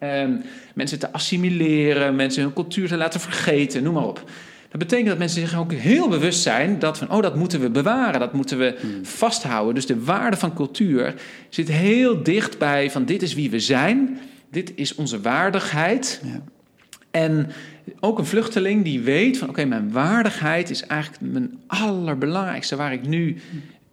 Ja. 0.00 0.28
mensen 0.74 0.98
te 0.98 1.12
assimileren, 1.12 2.16
mensen 2.16 2.42
hun 2.42 2.52
cultuur 2.52 2.88
te 2.88 2.96
laten 2.96 3.20
vergeten, 3.20 3.82
noem 3.82 3.94
maar 3.94 4.06
op. 4.06 4.30
Dat 4.70 4.78
betekent 4.78 5.08
dat 5.08 5.18
mensen 5.18 5.40
zich 5.40 5.58
ook 5.58 5.72
heel 5.72 6.08
bewust 6.08 6.42
zijn 6.42 6.78
dat 6.78 6.98
van, 6.98 7.10
oh, 7.10 7.22
dat 7.22 7.36
moeten 7.36 7.60
we 7.60 7.70
bewaren, 7.70 8.20
dat 8.20 8.32
moeten 8.32 8.58
we 8.58 8.76
Hmm. 8.80 9.04
vasthouden. 9.04 9.74
Dus 9.74 9.86
de 9.86 10.04
waarde 10.04 10.36
van 10.36 10.54
cultuur 10.54 11.14
zit 11.48 11.68
heel 11.68 12.22
dicht 12.22 12.58
bij 12.58 12.90
van, 12.90 13.04
dit 13.04 13.22
is 13.22 13.34
wie 13.34 13.50
we 13.50 13.60
zijn, 13.60 14.18
dit 14.50 14.72
is 14.74 14.94
onze 14.94 15.20
waardigheid. 15.20 16.20
Ja. 16.24 16.40
En 17.10 17.50
ook 18.00 18.18
een 18.18 18.26
vluchteling 18.26 18.84
die 18.84 19.00
weet 19.00 19.38
van, 19.38 19.48
oké, 19.48 19.64
mijn 19.64 19.92
waardigheid 19.92 20.70
is 20.70 20.86
eigenlijk 20.86 21.32
mijn 21.32 21.58
allerbelangrijkste, 21.66 22.76
waar 22.76 22.92
ik 22.92 23.06
nu, 23.06 23.36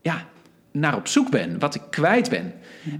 ja, 0.02 0.28
naar 0.72 0.96
op 0.96 1.08
zoek 1.08 1.30
ben, 1.30 1.60
wat 1.60 1.76
ik 1.76 1.82
kwijt 1.90 2.30
ben. 2.30 2.54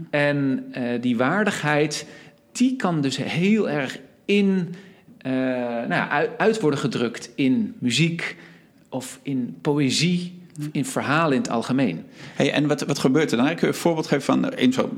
En 0.10 0.66
uh, 0.78 1.02
die 1.02 1.18
waardigheid, 1.18 2.06
die 2.54 2.76
kan 2.76 3.02
dus 3.02 3.18
heel 3.18 3.70
erg 3.70 4.00
in 4.26 4.76
uh, 5.26 5.32
nou 5.32 5.94
ja, 5.94 6.10
uit, 6.10 6.30
uit, 6.38 6.60
worden 6.60 6.80
gedrukt 6.80 7.30
in 7.36 7.76
muziek 7.80 8.38
of 8.90 9.20
in 9.22 9.56
poëzie, 9.62 10.42
of 10.60 10.68
in 10.72 10.86
verhalen 10.86 11.36
in 11.36 11.42
het 11.42 11.50
algemeen. 11.50 12.04
Hey, 12.34 12.52
en 12.52 12.68
wat, 12.68 12.82
wat 12.82 13.00
gebeurt 13.00 13.32
er 13.32 13.38
dan? 13.38 13.46
Kun 13.46 13.58
je 13.60 13.68
een 13.68 13.74
voorbeeld 13.74 14.08
geven 14.08 14.24
van, 14.24 14.54
info, 14.54 14.90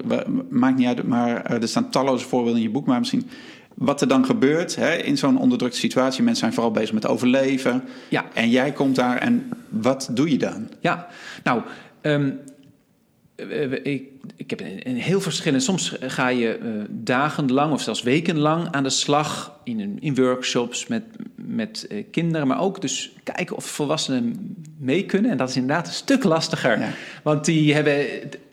maakt 0.50 0.78
niet 0.78 0.88
uit, 0.88 1.08
maar 1.08 1.46
eh, 1.46 1.62
er 1.62 1.68
staan 1.68 1.90
talloze 1.90 2.26
voorbeelden 2.26 2.62
in 2.62 2.68
je 2.68 2.74
boek, 2.74 2.86
maar 2.86 3.00
misschien 3.00 3.30
wat 3.74 4.02
er 4.02 4.08
dan 4.08 4.26
gebeurt 4.26 4.76
hè, 4.76 4.96
in 4.96 5.18
zo'n 5.18 5.40
onderdrukte 5.40 5.78
situatie. 5.78 6.24
Mensen 6.24 6.42
zijn 6.42 6.54
vooral 6.54 6.72
bezig 6.72 6.94
met 6.94 7.08
overleven. 7.08 7.84
Ja. 8.10 8.26
En 8.34 8.50
jij 8.50 8.72
komt 8.72 8.96
daar 8.96 9.18
en 9.18 9.50
wat 9.70 10.10
doe 10.12 10.32
je 10.32 10.38
dan? 10.38 10.70
Ja, 10.80 11.08
nou, 11.44 11.62
um, 12.02 12.40
ik, 13.84 14.04
ik 14.36 14.50
heb 14.50 14.60
een, 14.60 14.80
een, 14.84 14.96
heel 14.96 15.22
verschillend. 15.22 15.64
Soms 15.64 15.96
ga 16.02 16.28
je 16.28 16.60
uh, 16.64 16.84
dagenlang 16.90 17.74
of 17.74 17.82
zelfs 17.82 18.02
wekenlang 18.02 18.72
aan 18.72 18.84
de 18.84 18.90
slag 18.90 19.60
in, 19.64 19.98
in 20.00 20.16
workshops 20.16 20.88
met, 20.88 21.04
met 21.36 21.86
uh, 21.90 22.04
kinderen, 22.12 22.48
maar 22.48 22.62
ook 22.62 22.82
dus 22.82 23.14
kijken 23.24 23.56
of 23.56 23.66
volwassenen 23.66 24.56
mee 24.78 25.06
kunnen. 25.06 25.32
En 25.32 25.38
dat 25.38 25.50
is 25.50 25.56
inderdaad 25.56 25.88
een 25.88 25.94
stuk 25.94 26.24
lastiger, 26.24 26.80
ja. 26.80 26.90
want 27.24 27.46
die 27.46 27.74
hebben 27.74 28.06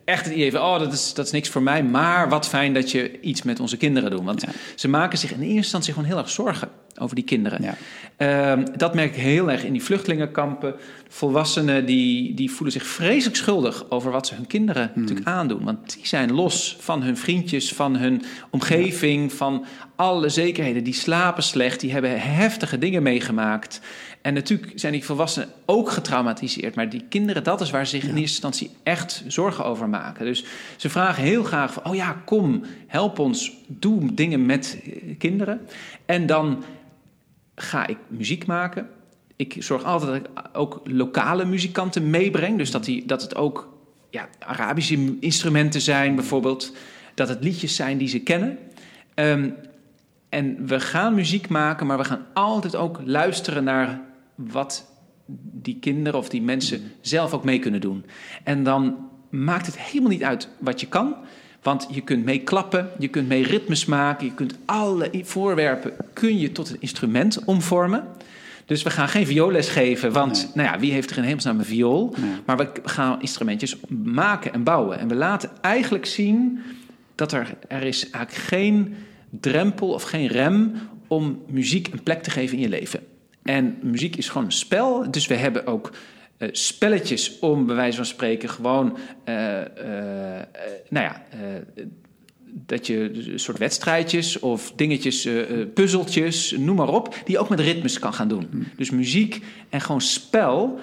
echt 0.04 0.24
het 0.24 0.34
idee 0.34 0.50
van: 0.50 0.60
oh, 0.60 0.78
dat 0.78 0.92
is, 0.92 1.14
dat 1.14 1.26
is 1.26 1.32
niks 1.32 1.48
voor 1.48 1.62
mij, 1.62 1.82
maar 1.84 2.28
wat 2.28 2.48
fijn 2.48 2.74
dat 2.74 2.90
je 2.90 3.20
iets 3.20 3.42
met 3.42 3.60
onze 3.60 3.76
kinderen 3.76 4.10
doet. 4.10 4.24
Want 4.24 4.42
Ja. 4.42 4.48
ze 4.74 4.88
maken 4.88 5.18
zich 5.18 5.30
in 5.32 5.40
eerste 5.40 5.56
instantie 5.56 5.92
gewoon 5.92 6.08
heel 6.08 6.18
erg 6.18 6.30
zorgen 6.30 6.68
over 6.98 7.14
die 7.14 7.24
kinderen. 7.24 7.62
Ja. 7.62 7.74
Ehm, 8.16 8.64
dat 8.76 8.94
merk 8.94 9.16
ik 9.16 9.20
heel 9.22 9.50
erg 9.50 9.64
in 9.64 9.72
die 9.72 9.82
vluchtelingenkampen. 9.82 10.74
Volwassenen 11.08 11.86
die, 11.86 12.34
die 12.34 12.50
voelen 12.50 12.72
zich 12.72 12.86
vreselijk 12.86 13.36
schuldig 13.36 13.90
over 13.90 14.10
wat 14.10 14.26
ze 14.26 14.34
hun 14.34 14.46
kinderen 14.46 14.90
Hmm. 14.92 15.00
natuurlijk 15.00 15.28
aandoen. 15.28 15.64
Want 15.64 15.94
die 15.94 16.06
zijn 16.06 16.32
los 16.32 16.76
van 16.80 17.02
hun 17.02 17.16
vriendjes, 17.16 17.72
van 17.72 17.96
hun 17.96 18.22
omgeving, 18.50 19.32
van 19.32 19.64
alle 19.96 20.28
zekerheden. 20.28 20.84
Die 20.84 20.94
slapen 20.94 21.42
slecht, 21.42 21.80
die 21.80 21.92
hebben 21.92 22.20
heftige 22.20 22.78
dingen 22.78 23.02
meegemaakt. 23.02 23.80
En 24.22 24.34
natuurlijk 24.34 24.72
zijn 24.74 24.92
die 24.92 25.04
volwassenen 25.04 25.48
ook 25.64 25.90
getraumatiseerd. 25.90 26.74
Maar 26.74 26.88
die 26.88 27.04
kinderen, 27.08 27.44
dat 27.44 27.60
is 27.60 27.70
waar 27.70 27.86
ze 27.86 27.96
zich 27.96 28.08
in 28.08 28.16
eerste 28.16 28.20
instantie 28.22 28.70
echt 28.82 29.24
zorgen 29.26 29.64
over 29.64 29.88
maken. 29.88 30.24
Dus 30.24 30.44
ze 30.76 30.90
vragen 30.90 31.22
heel 31.22 31.44
graag 31.44 31.72
van, 31.72 31.84
oh 31.84 31.94
ja, 31.94 32.22
kom, 32.24 32.64
help 32.86 33.18
ons, 33.18 33.52
doe 33.66 34.14
dingen 34.14 34.46
met 34.46 34.80
eh, 34.84 35.18
kinderen. 35.18 35.60
En 36.06 36.26
dan 36.26 36.64
ga 37.54 37.86
ik 37.86 37.98
muziek 38.08 38.46
maken. 38.46 38.88
Ik 39.36 39.56
zorg 39.58 39.84
altijd 39.84 40.10
dat 40.10 40.20
ik 40.20 40.48
ook 40.52 40.80
lokale 40.84 41.44
muzikanten 41.44 42.10
meebreng. 42.10 42.58
Dus 42.58 42.70
dat, 42.70 42.84
die, 42.84 43.06
dat 43.06 43.22
het 43.22 43.34
ook 43.34 43.72
ja, 44.10 44.28
Arabische 44.38 45.16
instrumenten 45.20 45.80
zijn, 45.80 46.14
bijvoorbeeld. 46.14 46.76
Dat 47.14 47.28
het 47.28 47.44
liedjes 47.44 47.76
zijn 47.76 47.98
die 47.98 48.08
ze 48.08 48.20
kennen. 48.20 48.58
Um, 49.14 49.54
en 50.28 50.66
we 50.66 50.80
gaan 50.80 51.14
muziek 51.14 51.48
maken, 51.48 51.86
maar 51.86 51.98
we 51.98 52.04
gaan 52.04 52.26
altijd 52.32 52.76
ook 52.76 53.00
luisteren 53.04 53.64
naar 53.64 54.00
wat 54.34 54.90
die 55.52 55.78
kinderen 55.80 56.18
of 56.18 56.28
die 56.28 56.42
mensen 56.42 56.92
zelf 57.00 57.32
ook 57.32 57.44
mee 57.44 57.58
kunnen 57.58 57.80
doen. 57.80 58.04
En 58.44 58.62
dan 58.62 59.08
maakt 59.30 59.66
het 59.66 59.78
helemaal 59.78 60.10
niet 60.10 60.22
uit 60.22 60.48
wat 60.58 60.80
je 60.80 60.88
kan. 60.88 61.14
Want 61.62 61.88
je 61.90 62.00
kunt 62.00 62.24
mee 62.24 62.42
klappen, 62.42 62.90
je 62.98 63.08
kunt 63.08 63.28
mee 63.28 63.42
ritmes 63.42 63.84
maken, 63.84 64.26
je 64.26 64.34
kunt 64.34 64.54
alle 64.64 65.10
voorwerpen 65.22 65.92
kun 66.12 66.38
je 66.38 66.52
tot 66.52 66.70
een 66.70 66.76
instrument 66.80 67.44
omvormen. 67.44 68.04
Dus 68.66 68.82
we 68.82 68.90
gaan 68.90 69.08
geen 69.08 69.26
vioolles 69.26 69.68
geven, 69.68 70.12
want 70.12 70.34
nee. 70.54 70.64
nou 70.64 70.74
ja, 70.74 70.80
wie 70.80 70.92
heeft 70.92 71.10
er 71.10 71.16
in 71.16 71.22
hemelsnaam 71.22 71.58
een 71.58 71.64
viool? 71.64 72.14
Nee. 72.16 72.30
Maar 72.46 72.56
we 72.56 72.70
gaan 72.84 73.20
instrumentjes 73.20 73.76
maken 74.04 74.52
en 74.52 74.62
bouwen. 74.62 74.98
En 74.98 75.08
we 75.08 75.14
laten 75.14 75.50
eigenlijk 75.60 76.06
zien 76.06 76.58
dat 77.14 77.32
er, 77.32 77.54
er 77.68 77.82
is 77.82 78.10
eigenlijk 78.10 78.46
geen 78.46 78.94
drempel 79.30 79.88
of 79.88 80.02
geen 80.02 80.26
rem 80.26 80.72
om 81.06 81.42
muziek 81.46 81.88
een 81.92 82.02
plek 82.02 82.22
te 82.22 82.30
geven 82.30 82.56
in 82.56 82.62
je 82.62 82.68
leven. 82.68 83.00
En 83.42 83.78
muziek 83.82 84.16
is 84.16 84.28
gewoon 84.28 84.44
een 84.44 84.52
spel, 84.52 85.10
dus 85.10 85.26
we 85.26 85.34
hebben 85.34 85.66
ook 85.66 85.92
uh, 86.38 86.48
spelletjes 86.52 87.38
om 87.38 87.66
bij 87.66 87.74
wijze 87.74 87.96
van 87.96 88.06
spreken 88.06 88.48
gewoon, 88.48 88.98
uh, 89.28 89.34
uh, 89.34 89.64
nou 90.88 91.06
ja, 91.06 91.22
dat 92.46 92.86
je 92.86 93.28
een 93.32 93.40
soort 93.40 93.58
wedstrijdjes 93.58 94.38
of 94.38 94.72
dingetjes, 94.76 95.28
puzzeltjes, 95.74 96.54
noem 96.58 96.76
maar 96.76 96.88
op, 96.88 97.14
die 97.24 97.34
je 97.34 97.38
ook 97.38 97.48
met 97.48 97.60
ritmes 97.60 97.98
kan 97.98 98.14
gaan 98.14 98.28
doen. 98.28 98.46
Hmm. 98.50 98.66
Dus 98.76 98.90
muziek 98.90 99.44
en 99.68 99.80
gewoon 99.80 100.00
spel 100.00 100.80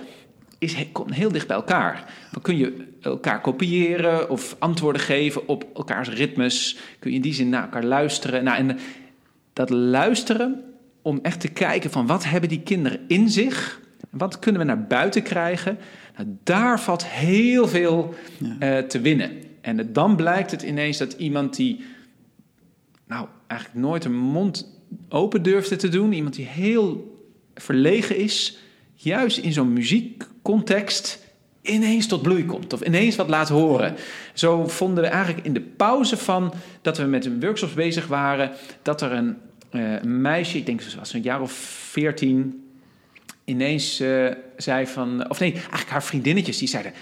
is, 0.60 0.76
komt 0.92 1.14
heel 1.14 1.32
dicht 1.32 1.48
bij 1.48 1.56
elkaar. 1.56 2.14
Dan 2.32 2.42
kun 2.42 2.58
je 2.58 2.88
elkaar 3.02 3.42
kopiëren 3.42 4.30
of 4.30 4.56
antwoorden 4.60 5.02
geven 5.02 5.48
op 5.48 5.66
elkaars 5.76 6.10
ritmes. 6.10 6.78
Kun 7.00 7.10
je 7.10 7.16
in 7.16 7.22
die 7.22 7.34
zin 7.34 7.50
naar 7.50 7.64
elkaar 7.64 7.84
luisteren. 7.84 8.44
Nou, 8.44 8.58
en 8.58 8.80
dat 9.54 9.70
luisteren 9.70 10.64
om 11.10 11.20
echt 11.22 11.40
te 11.40 11.48
kijken 11.48 11.92
van 11.92 12.08
wat 12.08 12.24
hebben 12.24 12.50
die 12.50 12.62
kinderen 12.62 13.00
in 13.08 13.30
zich? 13.30 13.82
Wat 14.10 14.40
kunnen 14.40 14.62
we 14.62 14.68
naar 14.68 14.84
buiten 14.84 15.24
krijgen? 15.24 15.78
Nou, 16.18 16.28
daar 16.44 16.80
valt 16.80 17.06
heel 17.06 17.68
veel 17.68 18.14
ja. 18.38 18.78
uh, 18.78 18.88
te 18.88 19.02
winnen. 19.02 19.32
En 19.62 19.94
dan 19.94 20.16
blijkt 20.16 20.52
het 20.52 20.62
ineens 20.62 20.98
dat 20.98 21.14
iemand 21.14 21.56
die 21.56 21.84
nou 23.08 23.28
eigenlijk 23.48 23.82
nooit 23.82 24.06
een 24.06 24.18
mond 24.18 24.78
open 25.10 25.44
durfde 25.44 25.76
te 25.76 25.90
doen, 25.90 26.14
iemand 26.14 26.36
die 26.36 26.46
heel 26.46 27.18
verlegen 27.56 28.18
is, 28.18 28.58
juist 28.94 29.38
in 29.38 29.54
zo'n 29.54 29.74
muziekcontext 29.74 31.20
ineens 31.62 32.08
tot 32.08 32.22
bloei 32.22 32.46
komt 32.46 32.74
of 32.74 32.82
ineeens 32.82 33.16
wat 33.16 33.30
laat 33.30 33.50
horen. 33.50 33.96
Zo 34.34 34.68
vonden 34.68 35.04
we 35.04 35.10
eigenlijk 35.10 35.46
in 35.46 35.54
de 35.54 35.62
pauze 35.62 36.18
van 36.18 36.54
dat 36.82 36.98
we 36.98 37.04
met 37.04 37.26
een 37.26 37.40
workshops 37.40 37.74
bezig 37.74 38.08
waren, 38.08 38.52
dat 38.82 39.02
er 39.02 39.12
een, 39.12 39.38
uh, 39.72 39.94
een 40.02 40.22
meisje, 40.22 40.58
ik 40.58 40.66
denk 40.66 40.82
ze 40.82 40.98
was 40.98 41.14
een 41.14 41.22
jaar 41.22 41.42
of 41.42 41.52
veertien, 41.92 42.64
ineens 43.46 44.02
uh, 44.02 44.28
zei 44.58 44.88
van, 44.88 45.30
of 45.30 45.40
nee, 45.40 45.52
eigenlijk 45.52 45.90
haar 45.90 46.04
vriendinnetjes, 46.04 46.58
die 46.58 46.68
zeiden, 46.68 46.94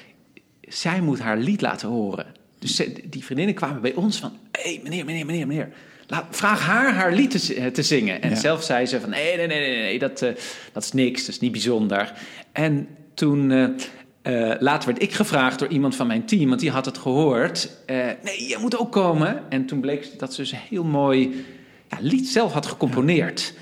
zij 0.61 1.01
moet 1.01 1.19
haar 1.19 1.37
lied 1.37 1.61
laten 1.61 1.87
horen. 1.89 2.25
Dus 2.59 2.75
ze, 2.75 2.93
die 3.09 3.23
vriendinnen 3.25 3.55
kwamen 3.55 3.81
bij 3.81 3.93
ons 3.93 4.19
van, 4.19 4.31
hé 4.51 4.61
hey, 4.61 4.79
meneer, 4.83 5.05
meneer, 5.05 5.25
meneer, 5.25 5.47
meneer. 5.47 5.69
Laat, 6.07 6.25
vraag 6.29 6.65
haar 6.65 6.93
haar 6.93 7.13
lied 7.13 7.45
te, 7.45 7.71
te 7.71 7.83
zingen. 7.83 8.21
En 8.21 8.29
Ja. 8.29 8.35
zelf 8.35 8.63
zei 8.63 8.85
ze 8.85 8.99
van, 8.99 9.09
nee, 9.09 9.37
nee, 9.37 9.47
nee, 9.47 9.59
nee, 9.59 9.81
nee 9.81 9.99
dat, 9.99 10.21
uh, 10.21 10.29
dat 10.73 10.83
is 10.83 10.91
niks, 10.91 11.19
dat 11.19 11.29
is 11.29 11.39
niet 11.39 11.51
bijzonder. 11.51 12.13
En 12.51 12.87
toen, 13.13 13.51
uh, 13.51 14.51
later 14.59 14.89
werd 14.89 15.01
ik 15.01 15.13
gevraagd 15.13 15.59
door 15.59 15.67
iemand 15.67 15.95
van 15.95 16.07
mijn 16.07 16.25
team, 16.25 16.49
want 16.49 16.59
die 16.59 16.71
had 16.71 16.85
het 16.85 16.97
gehoord. 16.97 17.69
Uh, 17.87 18.05
nee, 18.23 18.47
je 18.47 18.57
moet 18.59 18.77
ook 18.77 18.91
komen. 18.91 19.43
En 19.49 19.65
toen 19.65 19.79
bleek 19.79 20.19
dat 20.19 20.33
ze 20.33 20.41
dus 20.41 20.53
heel 20.69 20.83
mooi 20.83 21.45
ja, 21.89 21.97
lied 21.99 22.27
zelf 22.27 22.53
had 22.53 22.65
gecomponeerd. 22.65 23.53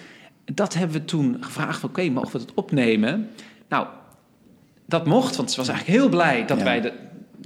Dat 0.54 0.74
hebben 0.74 0.98
we 0.98 1.06
toen 1.06 1.38
gevraagd 1.40 1.80
van, 1.80 1.90
oké, 1.90 2.00
okay, 2.00 2.12
mogen 2.12 2.32
we 2.32 2.40
het 2.40 2.54
opnemen? 2.54 3.30
Nou, 3.70 3.88
dat 4.86 5.06
mocht, 5.06 5.36
want 5.36 5.52
ze 5.52 5.58
was 5.58 5.68
eigenlijk 5.68 6.00
heel 6.00 6.10
blij 6.10 6.46
dat 6.46 6.58
Ja. 6.58 6.64
wij 6.64 6.82
de, 6.82 6.94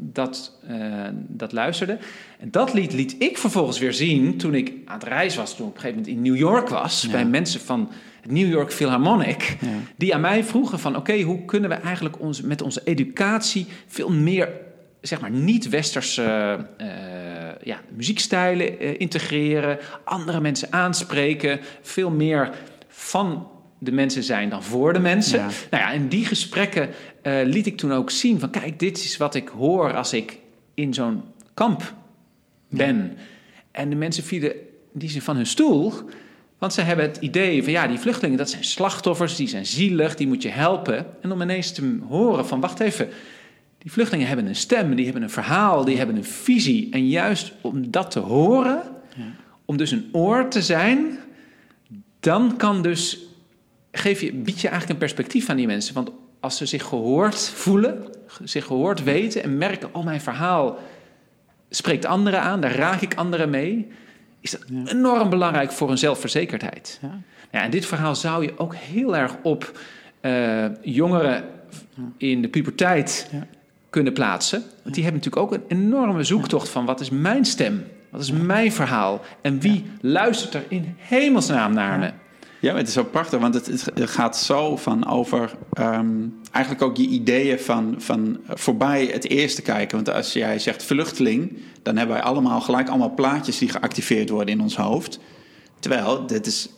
dat, 0.01 0.57
uh, 0.69 1.07
dat 1.13 1.51
luisterden. 1.51 1.99
En 2.39 2.51
dat 2.51 2.73
lied 2.73 2.93
liet 2.93 3.15
ik 3.19 3.37
vervolgens 3.37 3.79
weer 3.79 3.93
zien 3.93 4.37
toen 4.37 4.53
ik 4.53 4.73
aan 4.85 4.99
het 4.99 5.07
reis 5.07 5.35
was. 5.35 5.55
Toen 5.55 5.65
ik 5.65 5.71
op 5.71 5.75
een 5.75 5.81
gegeven 5.81 6.03
moment 6.03 6.25
in 6.25 6.31
New 6.31 6.39
York 6.39 6.69
was. 6.69 7.01
Ja. 7.01 7.11
Bij 7.11 7.25
mensen 7.25 7.59
van 7.61 7.91
het 8.21 8.31
New 8.31 8.49
York 8.49 8.73
Philharmonic. 8.73 9.57
Ja. 9.61 9.67
Die 9.97 10.13
aan 10.15 10.21
mij 10.21 10.43
vroegen 10.43 10.79
van... 10.79 10.95
oké, 10.95 11.21
hoe 11.21 11.45
kunnen 11.45 11.69
we 11.69 11.75
eigenlijk 11.75 12.19
ons, 12.19 12.41
met 12.41 12.61
onze 12.61 12.81
educatie... 12.83 13.67
veel 13.87 14.11
meer, 14.11 14.49
zeg 15.01 15.21
maar, 15.21 15.31
niet-westerse 15.31 16.57
uh, 16.81 16.88
ja, 17.63 17.81
muziekstijlen 17.95 18.83
uh, 18.83 18.99
integreren. 18.99 19.79
Andere 20.03 20.41
mensen 20.41 20.73
aanspreken. 20.73 21.59
Veel 21.81 22.09
meer 22.09 22.49
van 22.88 23.47
de 23.79 23.91
mensen 23.91 24.23
zijn 24.23 24.49
dan 24.49 24.63
voor 24.63 24.93
de 24.93 24.99
mensen. 24.99 25.39
Ja. 25.39 25.49
Nou 25.69 25.83
ja, 25.83 25.93
en 25.93 26.07
die 26.07 26.25
gesprekken 26.25 26.89
eh, 27.21 27.33
liet 27.43 27.65
ik 27.65 27.77
toen 27.77 27.93
ook 27.93 28.09
zien 28.09 28.39
van 28.39 28.49
kijk, 28.49 28.79
dit 28.79 28.97
is 28.97 29.17
wat 29.17 29.35
ik 29.35 29.47
hoor 29.47 29.95
als 29.95 30.13
ik 30.13 30.38
in 30.73 30.93
zo'n 30.93 31.23
kamp 31.53 31.93
ben. 32.69 33.17
En 33.71 33.89
de 33.89 33.95
mensen 33.95 34.23
vielen 34.23 34.53
die 34.93 35.09
zijn 35.09 35.23
van 35.23 35.35
hun 35.35 35.45
stoel, 35.45 35.93
want 36.57 36.73
ze 36.73 36.81
hebben 36.81 37.05
het 37.05 37.17
idee 37.17 37.63
van 37.63 37.71
ja, 37.71 37.88
die 37.88 37.99
vluchtelingen 37.99 38.38
dat 38.38 38.49
zijn 38.49 38.63
slachtoffers, 38.63 39.35
die 39.35 39.47
zijn 39.47 39.65
zielig, 39.65 40.15
die 40.15 40.27
moet 40.27 40.41
je 40.41 40.49
helpen. 40.49 41.05
En 41.21 41.31
om 41.31 41.41
ineens 41.41 41.71
te 41.71 41.99
horen 42.07 42.47
van 42.47 42.59
wacht 42.59 42.79
even, 42.79 43.09
die 43.79 43.91
vluchtelingen 43.91 44.27
hebben 44.27 44.47
een 44.47 44.55
stem, 44.55 44.95
die 44.95 45.05
hebben 45.05 45.23
een 45.23 45.29
verhaal, 45.29 45.85
die 45.85 45.97
hebben 45.97 46.15
een 46.15 46.23
visie. 46.23 46.91
En 46.91 47.07
juist 47.07 47.53
om 47.61 47.91
dat 47.91 48.11
te 48.11 48.19
horen, 48.19 48.81
om 49.65 49.77
dus 49.77 49.91
een 49.91 50.09
oor 50.11 50.47
te 50.47 50.61
zijn, 50.61 51.19
dan 52.19 52.57
kan 52.57 52.81
dus, 52.81 53.19
geef 53.91 54.21
je, 54.21 54.33
bied 54.33 54.61
je 54.61 54.67
eigenlijk 54.67 54.89
een 54.89 55.07
perspectief 55.07 55.49
aan 55.49 55.55
die 55.55 55.67
mensen. 55.67 55.93
Want 55.93 56.11
als 56.39 56.57
ze 56.57 56.65
zich 56.65 56.83
gehoord 56.83 57.49
voelen, 57.49 58.05
zich 58.43 58.65
gehoord 58.65 59.03
weten 59.03 59.43
en 59.43 59.57
merken, 59.57 59.89
oh 59.95 60.05
mijn 60.05 60.21
verhaal 60.21 60.77
spreekt 61.69 62.05
anderen 62.05 62.41
aan, 62.41 62.61
daar 62.61 62.75
raak 62.75 63.01
ik 63.01 63.15
anderen 63.15 63.49
mee, 63.49 63.87
is 64.39 64.51
dat 64.51 64.65
enorm 64.85 65.29
belangrijk 65.29 65.71
voor 65.71 65.87
hun 65.87 65.97
zelfverzekerdheid. 65.97 66.99
Ja. 67.01 67.21
Ja, 67.51 67.61
en 67.61 67.71
dit 67.71 67.85
verhaal 67.85 68.15
zou 68.15 68.43
je 68.43 68.57
ook 68.57 68.75
heel 68.75 69.17
erg 69.17 69.35
op 69.43 69.79
eh, 70.21 70.65
jongeren 70.81 71.43
in 72.17 72.41
de 72.41 72.47
puberteit 72.47 73.29
Ja. 73.31 73.47
Kunnen 73.89 74.13
plaatsen. 74.13 74.63
Want 74.84 74.95
die 74.95 75.04
hebben 75.04 75.21
natuurlijk 75.23 75.54
ook 75.54 75.60
een 75.60 75.78
enorme 75.78 76.23
zoektocht 76.23 76.69
van 76.69 76.86
wat 76.86 76.99
is 76.99 77.10
mijn 77.10 77.45
stem? 77.45 77.84
Wat 78.10 78.21
is 78.21 78.32
mijn 78.32 78.71
verhaal? 78.71 79.21
En 79.41 79.60
wie 79.60 79.86
luistert 80.02 80.54
er 80.54 80.63
in 80.67 80.95
hemelsnaam 80.97 81.73
naar 81.73 81.99
me? 81.99 82.12
Ja, 82.62 82.75
het 82.75 82.88
is 82.88 82.93
zo 82.93 83.04
prachtig, 83.04 83.39
want 83.39 83.54
het, 83.54 83.65
het 83.67 84.10
gaat 84.10 84.38
zo 84.38 84.75
van 84.75 85.08
over 85.08 85.52
ehm, 85.73 86.28
eigenlijk 86.52 86.86
ook 86.86 86.97
je 86.97 87.08
ideeën 87.08 87.60
van, 87.60 87.95
van 87.97 88.39
voorbij 88.47 89.06
het 89.06 89.30
eerste 89.30 89.62
kijken. 89.62 89.95
Want 89.95 90.10
als 90.10 90.34
jij 90.34 90.60
zegt 90.60 90.84
vluchteling, 90.84 91.58
dan 91.84 91.97
hebben 91.97 92.15
wij 92.15 92.25
allemaal 92.25 92.62
gelijk 92.62 92.89
allemaal 92.89 93.13
plaatjes 93.13 93.58
die 93.58 93.69
geactiveerd 93.69 94.30
worden 94.30 94.54
in 94.54 94.62
ons 94.62 94.75
hoofd. 94.75 95.19
Terwijl 95.80 96.25
dit 96.28 96.45
is, 96.45 96.69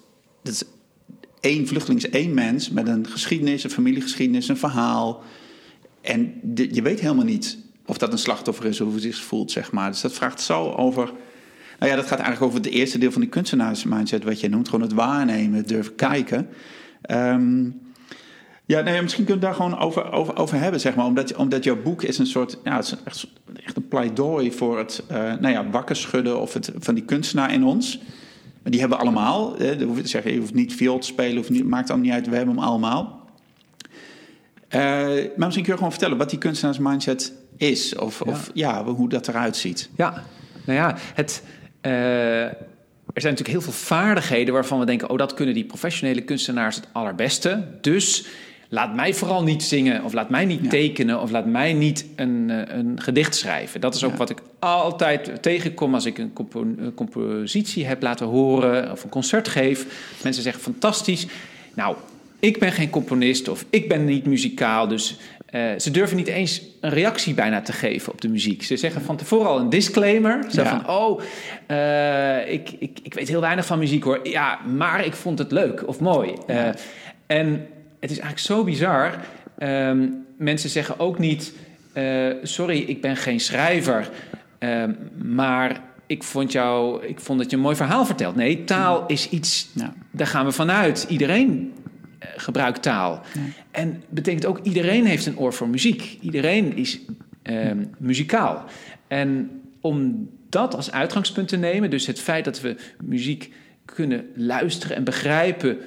dit 0.43 0.53
is 0.53 0.63
één 1.39 1.67
vluchteling 1.67 2.03
is 2.03 2.09
één 2.09 2.33
mens 2.33 2.69
met 2.69 2.87
een 2.87 3.07
geschiedenis, 3.07 3.63
een 3.63 3.69
familiegeschiedenis, 3.69 4.47
een 4.47 4.57
verhaal. 4.57 5.23
En 6.01 6.39
je 6.71 6.81
weet 6.81 6.99
helemaal 6.99 7.25
niet 7.25 7.57
of 7.85 7.97
dat 7.97 8.11
een 8.11 8.17
slachtoffer 8.17 8.65
is 8.65 8.81
of 8.81 8.87
hoe 8.87 9.01
hij 9.01 9.11
zich 9.11 9.23
voelt, 9.23 9.51
zeg 9.51 9.71
maar. 9.71 9.91
Dus 9.91 10.01
dat 10.01 10.13
vraagt 10.13 10.41
zo 10.41 10.71
over. 10.71 11.11
Nou 11.79 11.91
ja, 11.91 11.97
dat 11.97 12.07
gaat 12.07 12.19
eigenlijk 12.19 12.41
over 12.41 12.63
het 12.63 12.73
eerste 12.73 12.97
deel 12.97 13.11
van 13.11 13.21
die 13.21 13.29
kunstenaarsmindset, 13.29 14.23
wat 14.23 14.39
je 14.39 14.49
noemt. 14.49 14.69
Gewoon 14.69 14.85
het 14.85 14.93
waarnemen, 14.93 15.57
het 15.57 15.67
durven 15.67 15.95
kijken. 15.95 16.47
Ehm, 17.01 17.69
ja, 18.65 18.81
nee, 18.81 19.01
misschien 19.01 19.25
kunnen 19.25 19.43
we 19.43 19.47
het 19.47 19.57
daar 19.57 19.67
gewoon 19.67 19.79
over, 19.79 20.11
over, 20.11 20.37
over 20.37 20.59
hebben, 20.59 20.79
zeg 20.79 20.95
maar. 20.95 21.05
Omdat, 21.05 21.35
omdat 21.35 21.63
jouw 21.63 21.81
boek 21.81 22.03
is 22.03 22.17
een 22.17 22.25
soort, 22.25 22.57
ja, 22.63 22.75
het 22.75 22.85
is 22.85 22.95
echt, 23.03 23.27
echt 23.65 23.75
een 23.75 23.87
pleidooi 23.87 24.51
voor 24.51 24.77
het, 24.77 25.03
eh, 25.07 25.17
nou 25.17 25.47
ja, 25.47 25.69
wakker 25.69 25.95
schudden 25.95 26.41
of 26.41 26.53
het, 26.53 26.71
van 26.79 26.95
die 26.95 27.05
kunstenaar 27.05 27.53
in 27.53 27.63
ons. 27.63 27.99
Die 28.63 28.79
hebben 28.79 28.97
we 28.97 29.03
allemaal. 29.03 29.57
Hè. 29.57 29.71
Je 29.71 30.01
te 30.01 30.07
zeggen, 30.07 30.33
je 30.33 30.39
hoeft 30.39 30.53
niet 30.53 30.75
viool 30.75 30.99
te 30.99 31.07
spelen, 31.07 31.35
hoeft 31.35 31.49
niet, 31.49 31.67
maakt 31.67 31.89
allemaal 31.89 32.07
niet 32.07 32.15
uit. 32.15 32.27
We 32.29 32.35
hebben 32.35 32.55
hem 32.55 32.63
allemaal. 32.63 33.20
Eh, 34.71 34.79
maar 34.79 35.31
misschien 35.35 35.63
kun 35.63 35.71
je 35.71 35.77
gewoon 35.77 35.91
vertellen 35.91 36.17
wat 36.17 36.29
die 36.29 36.39
kunstenaarsmindset 36.39 37.33
is. 37.57 37.95
Of 37.95 38.21
ja. 38.25 38.31
of 38.31 38.49
ja, 38.53 38.83
hoe 38.83 39.09
dat 39.09 39.27
eruit 39.27 39.57
ziet. 39.57 39.89
Ja, 39.95 40.23
nou 40.65 40.79
ja, 40.79 40.97
het, 41.13 41.43
uh, 41.81 41.91
er 43.13 43.21
zijn 43.21 43.33
natuurlijk 43.33 43.49
heel 43.49 43.61
veel 43.61 43.71
vaardigheden 43.71 44.53
waarvan 44.53 44.79
we 44.79 44.85
denken: 44.85 45.09
oh, 45.09 45.17
dat 45.17 45.33
kunnen 45.33 45.53
die 45.53 45.65
professionele 45.65 46.21
kunstenaars 46.21 46.75
het 46.75 46.87
allerbeste. 46.91 47.63
Dus 47.81 48.25
laat 48.69 48.95
mij 48.95 49.13
vooral 49.13 49.43
niet 49.43 49.63
zingen, 49.63 50.03
of 50.03 50.13
laat 50.13 50.29
mij 50.29 50.45
niet 50.45 50.63
ja. 50.63 50.69
tekenen, 50.69 51.21
of 51.21 51.31
laat 51.31 51.45
mij 51.45 51.73
niet 51.73 52.05
een, 52.15 52.49
een 52.77 53.01
gedicht 53.01 53.35
schrijven. 53.35 53.81
Dat 53.81 53.95
is 53.95 54.03
ook 54.03 54.11
ja. 54.11 54.17
wat 54.17 54.29
ik 54.29 54.41
altijd 54.59 55.41
tegenkom 55.41 55.93
als 55.93 56.05
ik 56.05 56.17
een, 56.17 56.33
compo 56.33 56.61
een 56.61 56.93
compositie 56.95 57.85
heb 57.85 58.01
laten 58.01 58.25
horen 58.25 58.91
of 58.91 59.03
een 59.03 59.09
concert 59.09 59.47
geef. 59.47 59.85
Mensen 60.23 60.43
zeggen: 60.43 60.61
fantastisch. 60.61 61.27
Nou, 61.73 61.95
ik 62.41 62.59
ben 62.59 62.71
geen 62.71 62.89
componist 62.89 63.47
of 63.47 63.65
ik 63.69 63.87
ben 63.87 64.05
niet 64.05 64.25
muzikaal, 64.25 64.87
dus 64.87 65.17
uh, 65.55 65.61
ze 65.77 65.91
durven 65.91 66.17
niet 66.17 66.27
eens 66.27 66.61
een 66.81 66.89
reactie 66.89 67.33
bijna 67.33 67.61
te 67.61 67.73
geven 67.73 68.11
op 68.11 68.21
de 68.21 68.27
muziek. 68.27 68.63
Ze 68.63 68.77
zeggen 68.77 69.01
van 69.01 69.17
tevoren 69.17 69.49
al 69.49 69.59
een 69.59 69.69
disclaimer. 69.69 70.45
Zo 70.49 70.61
ja. 70.61 70.69
van, 70.69 70.95
oh, 70.95 71.21
uh, 71.67 72.51
ik, 72.51 72.69
ik, 72.79 72.99
ik 73.03 73.13
weet 73.13 73.27
heel 73.27 73.41
weinig 73.41 73.65
van 73.65 73.79
muziek 73.79 74.03
hoor. 74.03 74.19
Ja, 74.23 74.59
maar 74.65 75.05
ik 75.05 75.13
vond 75.13 75.39
het 75.39 75.51
leuk 75.51 75.87
of 75.87 75.99
mooi. 75.99 76.33
Uh, 76.47 76.67
en 77.27 77.67
het 77.99 78.11
is 78.11 78.19
eigenlijk 78.19 78.39
zo 78.39 78.63
bizar. 78.63 79.19
Um, 79.59 80.25
mensen 80.37 80.69
zeggen 80.69 80.99
ook 80.99 81.19
niet, 81.19 81.53
sorry, 82.43 82.79
ik 82.79 83.01
ben 83.01 83.15
geen 83.15 83.39
schrijver. 83.39 84.09
Um, 84.59 84.97
maar 85.23 85.81
ik 86.07 86.23
vond, 86.23 86.51
jou, 86.51 87.05
ik 87.05 87.19
vond 87.19 87.39
dat 87.39 87.49
je 87.49 87.55
een 87.55 87.61
mooi 87.61 87.75
verhaal 87.75 88.05
vertelt. 88.05 88.35
Nee, 88.35 88.63
taal 88.63 89.03
is 89.07 89.29
iets, 89.29 89.69
ja. 89.73 89.93
daar 90.11 90.27
gaan 90.27 90.45
we 90.45 90.51
vanuit. 90.51 91.05
Iedereen 91.09 91.73
gebruikt 92.35 92.81
taal. 92.81 93.21
Ja. 93.33 93.41
En 93.71 94.03
betekent 94.09 94.45
ook 94.45 94.59
iedereen 94.63 95.05
heeft 95.05 95.25
een 95.25 95.37
oor 95.37 95.53
voor 95.53 95.69
muziek. 95.69 96.17
Iedereen 96.21 96.75
is 96.75 96.99
uh, 97.43 97.71
muzikaal. 97.97 98.65
En 99.07 99.61
om 99.81 100.29
dat 100.49 100.75
als 100.75 100.91
uitgangspunt 100.91 101.47
te 101.47 101.57
nemen, 101.57 101.89
dus 101.89 102.07
het 102.07 102.19
feit 102.19 102.45
dat 102.45 102.61
we 102.61 102.75
muziek 103.03 103.53
kunnen 103.85 104.25
luisteren 104.35 104.95
en 104.95 105.03
begrijpen 105.03 105.77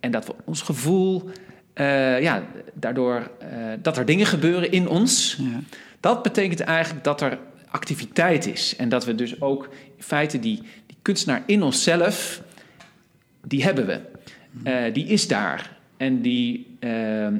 en 0.00 0.10
dat 0.10 0.26
we 0.26 0.34
ons 0.44 0.62
gevoel, 0.62 1.30
uh, 1.74 2.22
ja, 2.22 2.42
daardoor 2.74 3.30
uh, 3.42 3.48
dat 3.82 3.96
er 3.96 4.04
dingen 4.04 4.26
gebeuren 4.26 4.72
in 4.72 4.88
ons, 4.88 5.36
ja. 5.40 5.60
dat 6.00 6.22
betekent 6.22 6.60
eigenlijk 6.60 7.04
dat 7.04 7.20
er 7.20 7.38
activiteit 7.68 8.46
is 8.46 8.76
en 8.76 8.88
dat 8.88 9.04
we 9.04 9.14
dus 9.14 9.40
ook 9.40 9.68
in 9.96 10.02
feite 10.02 10.38
die, 10.38 10.62
die 10.86 10.96
kunstenaar 11.02 11.42
in 11.46 11.62
onszelf, 11.62 12.42
die 13.46 13.62
hebben 13.64 13.86
we. 13.86 14.00
Uh, 14.64 14.94
die 14.94 15.06
is 15.06 15.28
daar. 15.28 15.76
En 16.02 16.20
die, 16.20 16.76
uh, 16.80 17.26
uh, 17.26 17.30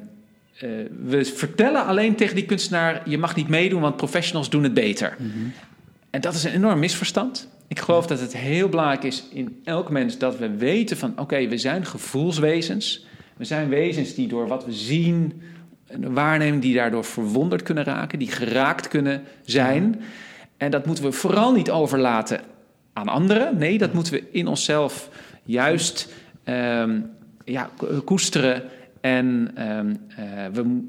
we 1.04 1.24
vertellen 1.24 1.86
alleen 1.86 2.16
tegen 2.16 2.34
die 2.34 2.44
kunstenaar: 2.44 3.08
je 3.08 3.18
mag 3.18 3.36
niet 3.36 3.48
meedoen, 3.48 3.80
want 3.80 3.96
professionals 3.96 4.50
doen 4.50 4.62
het 4.62 4.74
beter. 4.74 5.16
Mm 5.18 5.30
-hmm. 5.32 5.52
En 6.10 6.20
dat 6.20 6.34
is 6.34 6.44
een 6.44 6.52
enorm 6.52 6.78
misverstand. 6.78 7.48
Ik 7.68 7.78
geloof 7.78 8.06
dat 8.06 8.20
het 8.20 8.36
heel 8.36 8.68
belangrijk 8.68 9.02
is 9.02 9.24
in 9.32 9.60
elk 9.64 9.90
mens 9.90 10.18
dat 10.18 10.38
we 10.38 10.56
weten 10.56 10.96
van: 10.96 11.10
oké, 11.10 11.20
okay, 11.20 11.48
we 11.48 11.58
zijn 11.58 11.86
gevoelswezens. 11.86 13.06
We 13.36 13.44
zijn 13.44 13.68
wezens 13.68 14.14
die 14.14 14.28
door 14.28 14.46
wat 14.46 14.64
we 14.64 14.72
zien, 14.72 15.42
een 15.86 16.14
waarneming 16.14 16.62
die 16.62 16.74
daardoor 16.74 17.04
verwonderd 17.04 17.62
kunnen 17.62 17.84
raken, 17.84 18.18
die 18.18 18.30
geraakt 18.30 18.88
kunnen 18.88 19.22
zijn. 19.44 19.82
-hmm. 19.82 20.00
En 20.56 20.70
dat 20.70 20.86
moeten 20.86 21.04
we 21.04 21.12
vooral 21.12 21.52
niet 21.52 21.70
overlaten 21.70 22.40
aan 22.92 23.08
anderen. 23.08 23.58
Nee, 23.58 23.78
dat 23.78 23.92
moeten 23.92 24.12
we 24.12 24.24
in 24.30 24.46
onszelf 24.46 25.08
juist 25.44 26.12
um, 26.44 27.10
ja, 27.44 27.70
koesteren. 28.04 28.62
En, 29.00 29.54
um, 29.68 29.88
uh, 29.88 30.46
we, 30.52 30.88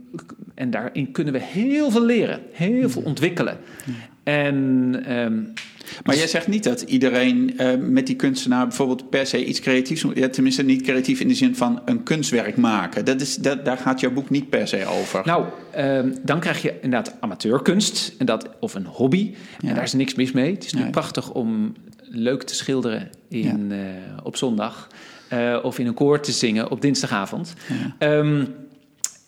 en 0.55 0.69
daarin 0.69 1.11
kunnen 1.11 1.33
we 1.33 1.39
heel 1.39 1.91
veel 1.91 2.05
leren, 2.05 2.39
heel 2.51 2.89
veel 2.89 3.01
ontwikkelen. 3.01 3.57
En, 4.23 4.55
um, 5.17 5.53
maar 6.03 6.15
jij 6.15 6.27
zegt 6.27 6.47
niet 6.47 6.63
dat 6.63 6.81
iedereen 6.81 7.53
uh, 7.57 7.73
met 7.79 8.07
die 8.07 8.15
kunstenaar 8.15 8.67
bijvoorbeeld 8.67 9.09
per 9.09 9.25
se 9.25 9.45
iets 9.45 9.59
creatiefs 9.59 10.03
moet. 10.03 10.17
Ja, 10.17 10.29
tenminste, 10.29 10.63
niet 10.63 10.81
creatief 10.81 11.19
in 11.19 11.27
de 11.27 11.33
zin 11.33 11.55
van 11.55 11.81
een 11.85 12.03
kunstwerk 12.03 12.57
maken. 12.57 13.05
Dat 13.05 13.21
is, 13.21 13.35
dat, 13.35 13.65
daar 13.65 13.77
gaat 13.77 13.99
jouw 13.99 14.11
boek 14.11 14.29
niet 14.29 14.49
per 14.49 14.67
se 14.67 14.85
over. 14.85 15.21
Nou, 15.25 15.45
um, 15.77 16.15
dan 16.21 16.39
krijg 16.39 16.61
je 16.61 16.73
inderdaad 16.81 17.15
amateurkunst 17.19 18.15
en 18.17 18.25
dat, 18.25 18.49
of 18.59 18.75
een 18.75 18.85
hobby. 18.85 19.33
Ja. 19.59 19.69
En 19.69 19.75
daar 19.75 19.83
is 19.83 19.93
niks 19.93 20.15
mis 20.15 20.31
mee. 20.31 20.53
Het 20.53 20.65
is 20.65 20.73
nu 20.73 20.89
prachtig 20.89 21.31
om 21.31 21.73
leuk 22.01 22.43
te 22.43 22.55
schilderen 22.55 23.09
in, 23.29 23.71
uh, 23.71 23.79
op 24.23 24.35
zondag. 24.35 24.89
Uh, 25.33 25.57
of 25.63 25.79
in 25.79 25.87
een 25.87 25.93
koor 25.93 26.19
te 26.19 26.31
zingen 26.31 26.71
op 26.71 26.81
dinsdagavond. 26.81 27.53
Ja. 27.99 28.17
Um, 28.17 28.55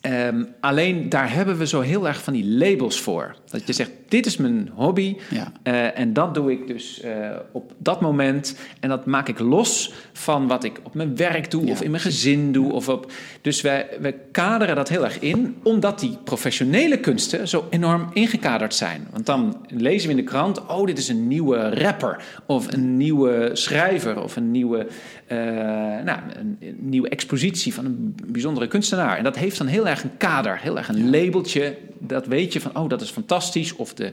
um, 0.02 0.48
alleen 0.60 1.08
daar 1.08 1.32
hebben 1.32 1.58
we 1.58 1.66
zo 1.66 1.80
heel 1.80 2.06
erg 2.06 2.22
van 2.22 2.32
die 2.32 2.46
labels 2.46 3.00
voor. 3.00 3.36
Dat 3.50 3.66
je 3.66 3.72
zegt, 3.72 3.90
dit 4.08 4.26
is 4.26 4.36
mijn 4.36 4.70
hobby 4.74 5.16
ja. 5.30 5.52
uh, 5.64 5.98
en 5.98 6.12
dat 6.12 6.34
doe 6.34 6.52
ik 6.52 6.66
dus 6.66 7.02
uh, 7.04 7.10
op 7.52 7.72
dat 7.78 8.00
moment. 8.00 8.56
En 8.80 8.88
dat 8.88 9.06
maak 9.06 9.28
ik 9.28 9.38
los 9.38 9.92
van 10.12 10.46
wat 10.46 10.64
ik 10.64 10.80
op 10.82 10.94
mijn 10.94 11.16
werk 11.16 11.50
doe 11.50 11.66
ja. 11.66 11.72
of 11.72 11.82
in 11.82 11.90
mijn 11.90 12.02
gezin 12.02 12.52
doe. 12.52 12.72
Of 12.72 12.88
op, 12.88 13.12
dus 13.40 13.60
wij, 13.60 13.88
wij 14.00 14.14
kaderen 14.30 14.76
dat 14.76 14.88
heel 14.88 15.04
erg 15.04 15.18
in, 15.18 15.56
omdat 15.62 16.00
die 16.00 16.18
professionele 16.24 17.00
kunsten 17.00 17.48
zo 17.48 17.66
enorm 17.70 18.08
ingekaderd 18.12 18.74
zijn. 18.74 19.06
Want 19.10 19.26
dan 19.26 19.66
lezen 19.68 20.08
we 20.08 20.14
in 20.16 20.24
de 20.24 20.30
krant, 20.30 20.66
oh, 20.66 20.86
dit 20.86 20.98
is 20.98 21.08
een 21.08 21.28
nieuwe 21.28 21.74
rapper 21.74 22.24
of 22.46 22.72
een 22.72 22.96
nieuwe 22.96 23.50
schrijver 23.52 24.22
of 24.22 24.36
een 24.36 24.50
nieuwe, 24.50 24.86
nou, 25.28 26.20
een, 26.34 26.56
een, 26.60 26.76
nieuwe 26.78 27.08
expositie 27.08 27.74
van 27.74 27.84
een 27.84 28.14
bijzondere 28.26 28.68
kunstenaar. 28.68 29.16
En 29.18 29.24
dat 29.24 29.36
heeft 29.36 29.58
dan 29.58 29.66
heel 29.66 29.88
erg 29.88 30.02
een 30.02 30.16
kader, 30.16 30.58
heel 30.58 30.78
erg 30.78 30.88
een 30.88 31.10
labeltje. 31.10 31.76
Dat 31.98 32.26
weet 32.26 32.52
je 32.52 32.60
van, 32.60 32.76
oh, 32.76 32.88
dat 32.88 33.00
is 33.00 33.10
fantastisch. 33.10 33.76
Of 33.76 33.94
de, 33.94 34.12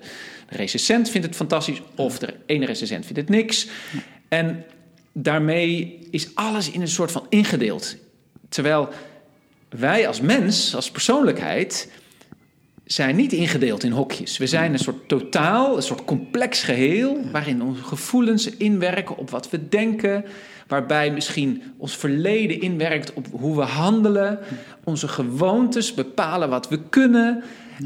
de 0.50 0.58
recensent 0.58 1.10
vindt 1.10 1.28
het 1.28 1.36
fantastisch, 1.36 1.82
of 1.96 2.20
de 2.20 2.34
ene 2.46 2.66
recensent 2.66 3.06
vindt 3.06 3.20
het 3.20 3.30
niks. 3.30 3.68
En 4.28 4.64
daarmee 5.12 6.00
is 6.12 6.36
alles 6.36 6.72
in 6.72 6.82
een 6.82 6.88
soort 6.88 7.12
van 7.12 7.26
ingedeeld. 7.30 7.96
Terwijl 8.50 8.90
wij 9.70 10.08
als 10.08 10.22
mens, 10.22 10.76
als 10.76 10.92
persoonlijkheid, 10.92 11.90
zijn 12.86 13.16
niet 13.16 13.34
ingedeeld 13.34 13.84
in 13.84 13.92
hokjes. 13.92 14.38
We 14.38 14.48
zijn 14.48 14.74
een 14.74 14.80
soort 14.80 15.08
totaal, 15.08 15.76
een 15.76 15.84
soort 15.84 16.06
complex 16.06 16.64
geheel, 16.64 17.22
waarin 17.32 17.64
onze 17.64 17.84
gevoelens 17.84 18.50
inwerken 18.50 19.18
op 19.18 19.30
wat 19.30 19.50
we 19.50 19.70
denken, 19.70 20.26
waarbij 20.68 21.12
misschien 21.12 21.62
ons 21.78 21.98
verleden 21.98 22.62
inwerkt 22.62 23.14
op 23.14 23.28
hoe 23.32 23.56
we 23.56 23.62
handelen, 23.62 24.40
onze 24.84 25.08
gewoontes 25.08 25.94
bepalen 25.94 26.50
wat 26.50 26.70
we 26.70 26.80
kunnen. 26.90 27.44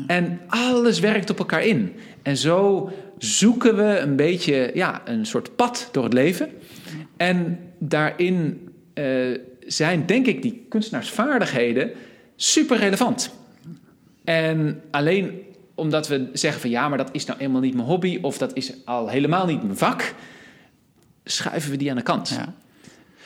En 0.07 0.39
alles 0.47 0.99
werkt 0.99 1.30
op 1.30 1.39
elkaar 1.39 1.65
in. 1.65 1.95
En 2.21 2.38
zo 2.38 2.91
zoeken 3.17 3.75
we 3.75 3.99
een 3.99 4.15
beetje 4.15 4.71
ja, 4.73 5.01
een 5.05 5.25
soort 5.25 5.55
pad 5.55 5.89
door 5.91 6.03
het 6.03 6.13
leven. 6.13 6.49
En 7.17 7.59
daarin 7.78 8.69
eh, 8.93 9.05
zijn, 9.65 10.05
denk 10.05 10.25
ik, 10.25 10.41
die 10.41 10.65
kunstenaarsvaardigheden 10.69 11.91
super 12.36 12.78
relevant. 12.78 13.32
En 14.23 14.82
alleen 14.91 15.41
omdat 15.75 16.07
we 16.07 16.30
zeggen 16.34 16.61
van 16.61 16.69
ja, 16.69 16.89
maar 16.89 16.97
dat 16.97 17.09
is 17.11 17.25
nou 17.25 17.39
eenmaal 17.39 17.61
niet 17.61 17.73
mijn 17.73 17.88
hobby 17.88 18.19
of 18.21 18.38
dat 18.38 18.55
is 18.55 18.73
al 18.86 19.07
helemaal 19.07 19.45
niet 19.45 19.63
mijn 19.63 19.78
vak, 19.78 20.13
schuiven 21.23 21.71
we 21.71 21.78
die 21.78 21.89
aan 21.89 21.95
de 21.95 22.01
kant. 22.01 22.30
Ja. 22.30 22.53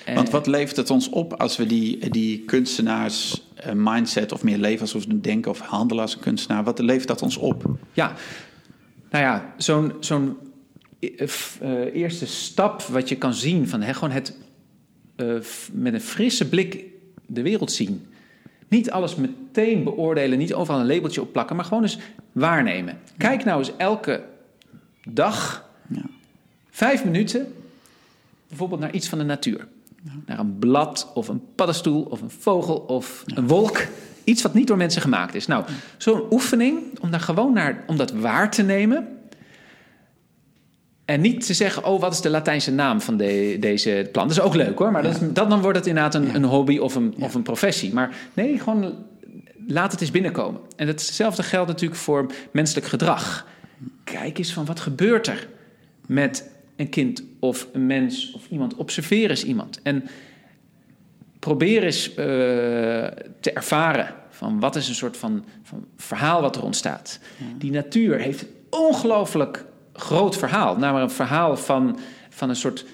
Want 0.05 0.29
wat 0.29 0.47
levert 0.47 0.77
het 0.77 0.89
ons 0.89 1.09
op 1.09 1.33
als 1.33 1.57
we 1.57 1.65
die, 1.65 2.09
die 2.09 2.39
kunstenaars 2.39 3.43
uh, 3.65 3.71
mindset 3.75 4.31
of 4.31 4.43
meer 4.43 4.57
leven 4.57 4.81
alsof 4.81 5.05
we 5.05 5.21
denken 5.21 5.51
of 5.51 5.59
handelen 5.59 6.03
als 6.03 6.13
een 6.13 6.19
kunstenaar? 6.19 6.63
Wat 6.63 6.79
levert 6.79 7.07
dat 7.07 7.21
ons 7.21 7.37
op? 7.37 7.63
Ja, 7.93 8.13
nou 9.09 9.23
ja, 9.23 9.53
zo'n 9.57 9.93
zo'n 9.99 10.37
uh, 10.99 11.93
eerste 11.93 12.27
stap 12.27 12.81
wat 12.81 13.09
je 13.09 13.15
kan 13.15 13.33
zien 13.33 13.67
van 13.67 13.81
hè, 13.81 13.93
gewoon 13.93 14.11
het 14.11 14.37
uh, 15.17 15.39
met 15.71 15.93
een 15.93 16.01
frisse 16.01 16.49
blik 16.49 16.83
de 17.25 17.41
wereld 17.41 17.71
zien. 17.71 18.05
Niet 18.67 18.91
alles 18.91 19.15
meteen 19.15 19.83
beoordelen, 19.83 20.37
niet 20.37 20.53
overal 20.53 20.79
een 20.79 20.87
labeltje 20.87 21.21
op 21.21 21.31
plakken, 21.31 21.55
maar 21.55 21.65
gewoon 21.65 21.83
eens 21.83 21.97
waarnemen. 22.31 22.99
Kijk 23.17 23.43
nou 23.43 23.59
eens 23.59 23.71
elke 23.77 24.23
dag, 25.09 25.69
ja. 25.87 26.05
vijf 26.69 27.03
minuten, 27.03 27.53
bijvoorbeeld 28.47 28.79
naar 28.79 28.93
iets 28.93 29.07
van 29.07 29.17
de 29.17 29.23
natuur. 29.23 29.67
Naar 30.25 30.39
een 30.39 30.59
blad 30.59 31.11
of 31.13 31.27
een 31.27 31.41
paddenstoel 31.55 32.01
of 32.01 32.21
een 32.21 32.29
vogel 32.29 32.75
of 32.75 33.23
een 33.25 33.47
wolk. 33.47 33.87
Iets 34.23 34.41
wat 34.41 34.53
niet 34.53 34.67
door 34.67 34.77
mensen 34.77 35.01
gemaakt 35.01 35.35
is. 35.35 35.47
Nou, 35.47 35.65
zo'n 35.97 36.23
oefening 36.31 36.99
om 36.99 37.11
daar 37.11 37.19
gewoon 37.19 37.53
naar, 37.53 37.83
om 37.87 37.97
dat 37.97 38.11
waar 38.11 38.51
te 38.51 38.63
nemen. 38.63 39.07
En 41.05 41.21
niet 41.21 41.45
te 41.45 41.53
zeggen, 41.53 41.85
oh, 41.85 41.99
wat 41.99 42.13
is 42.13 42.21
de 42.21 42.29
Latijnse 42.29 42.71
naam 42.71 43.01
van 43.01 43.17
de, 43.17 43.57
deze 43.59 44.09
plant? 44.11 44.29
Dat 44.29 44.37
is 44.37 44.43
ook 44.43 44.55
leuk 44.55 44.77
hoor, 44.77 44.91
maar 44.91 45.03
ja. 45.03 45.11
dat, 45.11 45.35
dat, 45.35 45.49
dan 45.49 45.61
wordt 45.61 45.77
het 45.77 45.87
inderdaad 45.87 46.15
een, 46.15 46.35
een 46.35 46.43
hobby 46.43 46.77
of 46.77 46.95
een, 46.95 47.15
of 47.19 47.33
een 47.33 47.41
professie. 47.41 47.93
Maar 47.93 48.15
nee, 48.33 48.59
gewoon 48.59 48.95
laat 49.67 49.91
het 49.91 50.01
eens 50.01 50.11
binnenkomen. 50.11 50.61
En 50.75 50.87
hetzelfde 50.87 51.43
geldt 51.43 51.67
natuurlijk 51.67 51.99
voor 51.99 52.31
menselijk 52.51 52.87
gedrag. 52.87 53.47
Kijk 54.03 54.37
eens 54.37 54.53
van 54.53 54.65
wat 54.65 54.79
gebeurt 54.79 55.27
er 55.27 55.47
met 56.05 56.50
een 56.81 56.89
kind 56.89 57.23
of 57.39 57.67
een 57.73 57.85
mens 57.85 58.31
of 58.31 58.47
iemand. 58.49 58.75
Observeer 58.75 59.29
eens 59.29 59.43
iemand. 59.43 59.79
En 59.81 60.03
probeer 61.39 61.83
eens 61.83 62.09
uh, 62.09 62.15
te 63.39 63.51
ervaren 63.53 64.13
van 64.29 64.59
wat 64.59 64.75
is 64.75 64.87
een 64.87 64.95
soort 64.95 65.17
van, 65.17 65.45
van 65.63 65.85
verhaal 65.97 66.41
wat 66.41 66.55
er 66.55 66.63
ontstaat. 66.63 67.19
Die 67.57 67.71
natuur 67.71 68.19
heeft 68.19 68.45
ongelooflijk 68.69 69.65
groot 69.93 70.37
verhaal. 70.37 70.77
Namelijk 70.77 71.09
een 71.09 71.15
verhaal 71.15 71.57
van, 71.57 71.99
van 72.29 72.49
een 72.49 72.55
soort, 72.55 72.85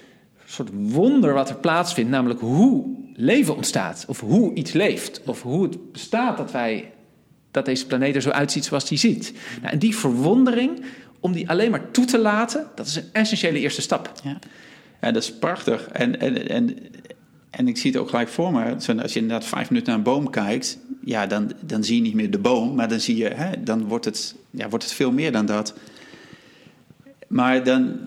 soort 0.45 0.69
wonder 0.73 1.33
wat 1.33 1.49
er 1.49 1.55
plaatsvindt. 1.55 2.11
Namelijk 2.11 2.39
hoe 2.39 2.85
leven 3.13 3.55
ontstaat. 3.55 4.05
Of 4.07 4.19
hoe 4.19 4.53
iets 4.53 4.71
leeft. 4.71 5.21
Of 5.25 5.41
hoe 5.41 5.63
het 5.63 5.91
bestaat 5.91 6.37
dat 6.37 6.51
wij 6.51 6.91
dat 7.51 7.65
deze 7.65 7.85
planeet 7.85 8.15
er 8.15 8.21
zo 8.21 8.29
uitziet 8.29 8.65
zoals 8.65 8.87
die 8.87 8.97
ziet. 8.97 9.33
Nou, 9.61 9.73
en 9.73 9.79
die 9.79 9.95
verwondering, 9.95 10.83
om 11.19 11.31
die 11.31 11.49
alleen 11.49 11.71
maar 11.71 11.91
toe 11.91 12.05
te 12.05 12.17
laten, 12.17 12.67
dat 12.75 12.87
is 12.87 12.95
een 12.95 13.09
essentiële 13.11 13.59
eerste 13.59 13.81
stap. 13.81 14.11
Ja, 14.23 14.39
ja 15.01 15.11
dat 15.11 15.23
is 15.23 15.33
prachtig. 15.33 15.87
En, 15.87 16.19
en, 16.19 16.49
en, 16.49 16.77
en 17.49 17.67
ik 17.67 17.77
zie 17.77 17.91
het 17.91 17.99
ook 17.99 18.09
gelijk 18.09 18.29
voor 18.29 18.51
me. 18.51 18.73
Als 18.73 19.13
je 19.13 19.19
inderdaad 19.19 19.45
vijf 19.45 19.69
minuten 19.69 19.89
naar 19.89 19.97
een 19.97 20.13
boom 20.13 20.29
kijkt, 20.29 20.77
ja, 21.03 21.27
dan, 21.27 21.51
dan 21.59 21.83
zie 21.83 21.95
je 21.95 22.01
niet 22.01 22.13
meer 22.13 22.31
de 22.31 22.39
boom, 22.39 22.75
maar 22.75 22.89
dan 22.89 22.99
zie 22.99 23.15
je, 23.15 23.27
hè, 23.27 23.63
dan 23.63 23.87
wordt 23.87 24.05
het, 24.05 24.35
ja, 24.51 24.69
wordt 24.69 24.83
het 24.83 24.93
veel 24.93 25.11
meer 25.11 25.31
dan 25.31 25.45
dat. 25.45 25.73
Maar 27.27 27.63
dan, 27.63 27.99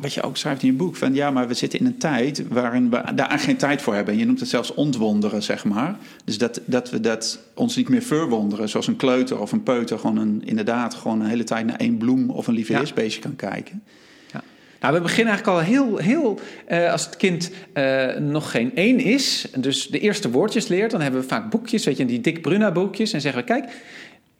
wat 0.00 0.14
je 0.14 0.22
ook 0.22 0.36
schrijft 0.36 0.62
in 0.62 0.68
je 0.68 0.74
boek, 0.74 0.96
van 0.96 1.14
ja, 1.14 1.30
maar 1.30 1.48
we 1.48 1.54
zitten 1.54 1.78
in 1.78 1.86
een 1.86 1.98
tijd 1.98 2.48
waarin 2.48 2.90
we 2.90 3.02
daar 3.14 3.38
geen 3.38 3.56
tijd 3.56 3.82
voor 3.82 3.94
hebben. 3.94 4.18
Je 4.18 4.26
noemt 4.26 4.40
het 4.40 4.48
zelfs 4.48 4.74
ontwonderen, 4.74 5.42
zeg 5.42 5.64
maar. 5.64 5.96
Dus 6.24 6.38
dat, 6.38 6.60
dat 6.64 6.90
we 6.90 7.00
dat 7.00 7.38
ons 7.54 7.76
niet 7.76 7.88
meer 7.88 8.02
verwonderen, 8.02 8.68
zoals 8.68 8.86
een 8.86 8.96
kleuter 8.96 9.40
of 9.40 9.52
een 9.52 9.62
peuter 9.62 9.98
gewoon 9.98 10.16
een, 10.16 10.42
inderdaad 10.44 10.94
gewoon 10.94 11.20
een 11.20 11.28
hele 11.28 11.44
tijd 11.44 11.66
naar 11.66 11.76
één 11.76 11.96
bloem 11.96 12.30
of 12.30 12.46
een 12.46 12.54
lieveheersbeestje 12.54 13.20
ja. 13.22 13.28
kan 13.28 13.50
kijken. 13.50 13.82
Ja. 14.32 14.42
Nou, 14.80 14.94
we 14.94 15.00
beginnen 15.00 15.32
eigenlijk 15.34 15.58
al 15.58 15.64
heel, 15.64 15.96
heel 15.96 16.40
uh, 16.70 16.92
als 16.92 17.04
het 17.04 17.16
kind 17.16 17.50
uh, 17.74 18.16
nog 18.16 18.50
geen 18.50 18.74
één 18.74 18.98
is, 18.98 19.46
dus 19.56 19.86
de 19.88 19.98
eerste 19.98 20.30
woordjes 20.30 20.68
leert, 20.68 20.90
dan 20.90 21.00
hebben 21.00 21.20
we 21.20 21.26
vaak 21.26 21.50
boekjes, 21.50 21.84
weet 21.84 21.96
je, 21.96 22.04
die 22.04 22.20
Dick 22.20 22.42
Bruna 22.42 22.72
boekjes, 22.72 23.12
en 23.12 23.20
zeggen 23.20 23.40
we, 23.40 23.46
kijk, 23.46 23.70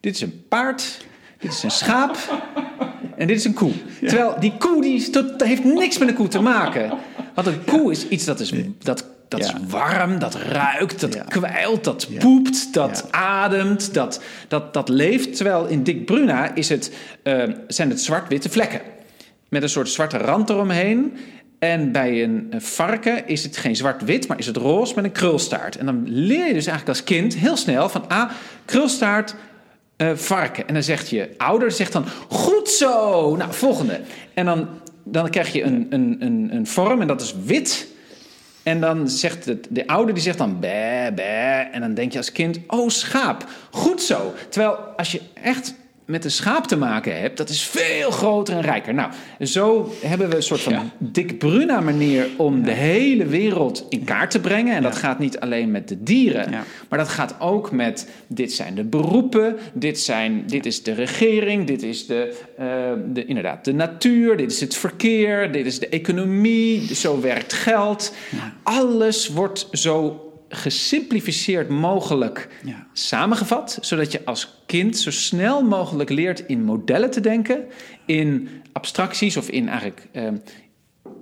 dit 0.01 0.15
is 0.15 0.21
een 0.21 0.45
paard, 0.49 1.05
dit 1.39 1.53
is 1.53 1.63
een 1.63 1.71
schaap 1.71 2.17
en 3.17 3.27
dit 3.27 3.37
is 3.37 3.45
een 3.45 3.55
koe. 3.55 3.73
Terwijl 4.01 4.37
die 4.41 4.53
koe 4.59 4.83
die 4.83 5.11
tot, 5.11 5.43
heeft 5.45 5.65
niks 5.65 5.99
met 5.99 6.09
een 6.09 6.15
koe 6.15 6.29
te 6.29 6.41
maken. 6.41 6.93
Want 7.35 7.47
een 7.47 7.65
koe 7.65 7.91
is 7.91 8.09
iets 8.09 8.25
dat 8.25 8.41
is, 8.41 8.53
dat, 8.79 9.05
dat 9.29 9.41
is 9.41 9.53
warm, 9.69 10.19
dat 10.19 10.35
ruikt, 10.35 11.01
dat 11.01 11.25
kwijlt, 11.25 11.85
dat 11.85 12.09
poept, 12.19 12.73
dat 12.75 13.09
ademt, 13.11 13.95
dat, 13.95 14.23
dat, 14.49 14.75
dat 14.75 14.89
leeft. 14.89 15.37
Terwijl 15.37 15.67
in 15.67 15.83
Dick 15.83 16.05
Bruna 16.05 16.55
is 16.55 16.69
het, 16.69 16.93
uh, 17.23 17.43
zijn 17.69 17.91
het 17.91 18.01
zwart-witte 18.01 18.51
vlekken. 18.51 18.81
Met 19.49 19.63
een 19.63 19.69
soort 19.69 19.89
zwarte 19.89 20.17
rand 20.17 20.51
eromheen. 20.51 21.17
En 21.59 21.93
bij 21.93 22.23
een 22.23 22.53
varken 22.57 23.29
is 23.29 23.43
het 23.43 23.57
geen 23.57 23.77
zwart-wit, 23.77 24.29
maar 24.29 24.39
is 24.39 24.47
het 24.47 24.57
roze 24.57 24.95
met 24.95 25.05
een 25.05 25.13
krulstaart. 25.13 25.77
En 25.77 25.87
dan 25.87 26.03
leer 26.07 26.47
je 26.47 26.53
dus 26.53 26.67
eigenlijk 26.67 26.89
als 26.89 27.05
kind 27.05 27.35
heel 27.35 27.57
snel 27.57 27.89
van... 27.89 28.09
ah, 28.09 28.31
krulstaart, 28.65 29.35
uh, 29.97 30.11
varken. 30.15 30.69
En 30.69 30.75
dan 30.75 30.83
zegt 30.83 31.11
je 31.11 31.31
ouder, 31.37 31.71
zegt 31.73 31.93
dan, 31.93 32.05
goed 32.29 32.69
zo. 32.69 33.37
Nou, 33.37 33.53
volgende. 33.53 34.01
En 34.35 34.45
dan, 34.45 34.69
dan 35.05 35.31
krijg 35.31 35.53
je 35.53 35.63
een, 35.63 35.87
een, 35.91 36.17
een, 36.21 36.49
een 36.53 36.67
vorm 36.67 37.01
en 37.01 37.07
dat 37.07 37.21
is 37.21 37.35
wit. 37.45 37.95
En 38.63 38.81
dan 38.81 39.09
zegt 39.09 39.45
de 39.69 39.87
ouder, 39.87 40.15
die 40.15 40.23
zegt 40.23 40.39
dan, 40.39 40.61
bé, 40.61 41.13
bé. 41.15 41.69
En 41.73 41.81
dan 41.81 41.95
denk 41.95 42.13
je 42.13 42.19
als 42.19 42.33
kind, 42.33 42.59
oh, 42.67 42.89
schaap. 42.89 43.49
Goed 43.71 44.03
zo. 44.03 44.35
Terwijl 44.49 44.75
als 44.75 45.13
je 45.13 45.21
echt 45.43 45.75
met 46.07 46.25
een 46.25 46.31
schaap 46.31 46.67
te 46.67 46.77
maken 46.77 47.21
hebt, 47.21 47.37
dat 47.37 47.49
is 47.49 47.63
veel 47.63 48.11
groter 48.11 48.55
en 48.55 48.61
rijker. 48.61 48.95
Nou, 48.95 49.11
zo 49.41 49.93
hebben 50.03 50.29
we 50.29 50.37
een 50.37 50.43
soort 50.43 50.61
van 50.61 50.73
ja. 50.73 50.85
Dick 50.99 51.39
Bruna 51.39 51.81
manier 51.81 52.29
om 52.37 52.59
ja. 52.59 52.65
de 52.65 52.73
hele 52.73 53.27
wereld 53.27 53.87
in 53.89 54.05
kaart 54.05 54.31
te 54.31 54.41
brengen. 54.41 54.75
En 54.77 54.83
dat 54.83 54.97
gaat 54.97 55.19
niet 55.19 55.41
alleen 55.41 55.71
met 55.71 55.89
de 55.89 56.03
dieren, 56.03 56.51
maar 56.89 56.99
dat 56.99 57.09
gaat 57.09 57.35
ook 57.41 57.73
met 57.73 58.09
dit 58.27 58.53
zijn 58.53 58.75
de 58.75 58.85
beroepen, 58.85 59.57
dit, 59.73 60.01
zijn, 60.01 60.43
dit 60.47 60.67
is 60.67 60.83
de 60.83 60.93
regering, 60.93 61.67
dit 61.67 61.83
is 61.83 62.07
de, 62.07 62.39
uh, 62.61 62.67
de, 63.13 63.25
inderdaad 63.25 63.65
de 63.65 63.73
natuur, 63.73 64.37
dit 64.37 64.53
is 64.53 64.61
het 64.61 64.77
verkeer, 64.77 65.53
dit 65.53 65.67
is 65.67 65.79
de 65.79 65.89
economie, 65.89 66.95
zo 66.95 67.21
werkt 67.21 67.53
geld. 67.53 68.15
Alles 68.63 69.29
wordt 69.29 69.69
zo 69.73 70.26
gesimplificeerd 70.49 71.69
mogelijk 71.69 72.49
ja. 72.65 72.87
samengevat, 72.93 73.79
zodat 73.81 74.13
je 74.13 74.25
als 74.25 74.63
kind 74.67 74.99
zo 74.99 75.11
snel 75.11 75.63
mogelijk 75.63 76.11
leert 76.11 76.47
in 76.47 76.65
modellen 76.65 77.11
te 77.11 77.21
denken, 77.21 77.65
in 78.05 78.49
abstracties 78.73 79.37
of 79.37 79.49
in 79.49 79.69
eigenlijk 79.69 80.07
uh, 80.13 80.23
een 80.23 80.43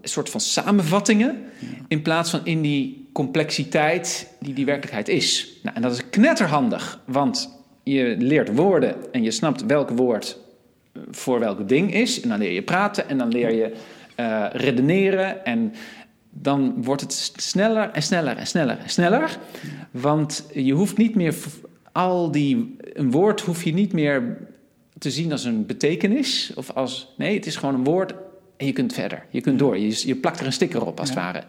soort 0.03 0.31
van 0.31 0.41
samenvattingen, 0.41 1.43
ja. 1.59 1.67
in 1.89 2.03
plaats 2.03 2.31
van 2.31 2.41
in 2.45 2.63
die 2.63 3.09
complexiteit 3.13 4.29
die 4.41 4.55
die 4.55 4.65
werkelijkheid 4.65 5.09
is. 5.09 5.59
Nou, 5.63 5.77
en 5.77 5.83
dat 5.83 5.93
is 5.93 6.11
knetterhandig, 6.11 7.01
want 7.05 7.63
je 7.83 8.17
leert 8.19 8.55
woorden 8.55 9.13
en 9.13 9.23
je 9.23 9.31
snapt 9.31 9.67
welk 9.67 9.91
woord 9.91 10.39
voor 11.11 11.39
welk 11.39 11.69
ding 11.69 11.95
is, 11.95 12.21
en 12.21 12.29
dan 12.29 12.39
leer 12.39 12.53
je 12.53 12.63
praten 12.63 13.09
en 13.09 13.19
dan 13.19 13.29
leer 13.29 13.55
je 13.55 13.73
uh, 14.21 14.47
redeneren 14.53 15.45
en 15.45 15.73
dan 16.35 16.83
wordt 16.83 17.01
het 17.01 17.33
sneller 17.37 17.91
en 17.91 18.03
sneller 18.03 18.37
en 18.37 18.47
sneller 18.47 18.79
en 18.79 18.91
sneller. 18.91 19.39
Want 19.91 20.47
je 20.53 20.73
hoeft 20.73 20.97
niet 20.97 21.15
meer 21.15 21.35
al 21.93 22.31
die. 22.31 22.77
Een 22.93 23.11
woord 23.11 23.41
hoef 23.41 23.65
je 23.65 23.73
niet 23.73 23.93
meer 23.93 24.37
te 24.99 25.11
zien 25.11 25.33
als 25.33 25.45
een 25.45 25.67
betekenis. 25.67 26.53
Of 26.55 26.71
als. 26.71 27.15
Nee, 27.17 27.35
het 27.35 27.47
is 27.47 27.57
gewoon 27.57 27.75
een 27.75 27.85
woord 27.85 28.15
en 28.57 28.67
je 28.67 28.73
kunt 28.73 28.93
verder. 28.93 29.25
Je 29.31 29.41
kunt 29.41 29.59
door. 29.59 29.79
Je, 29.79 30.07
je 30.07 30.17
plakt 30.17 30.41
er 30.41 30.47
een 30.47 30.53
sticker 30.53 30.87
op, 30.87 31.01
als 31.01 31.09
ja. 31.09 31.15
het 31.15 31.25
ware. 31.25 31.45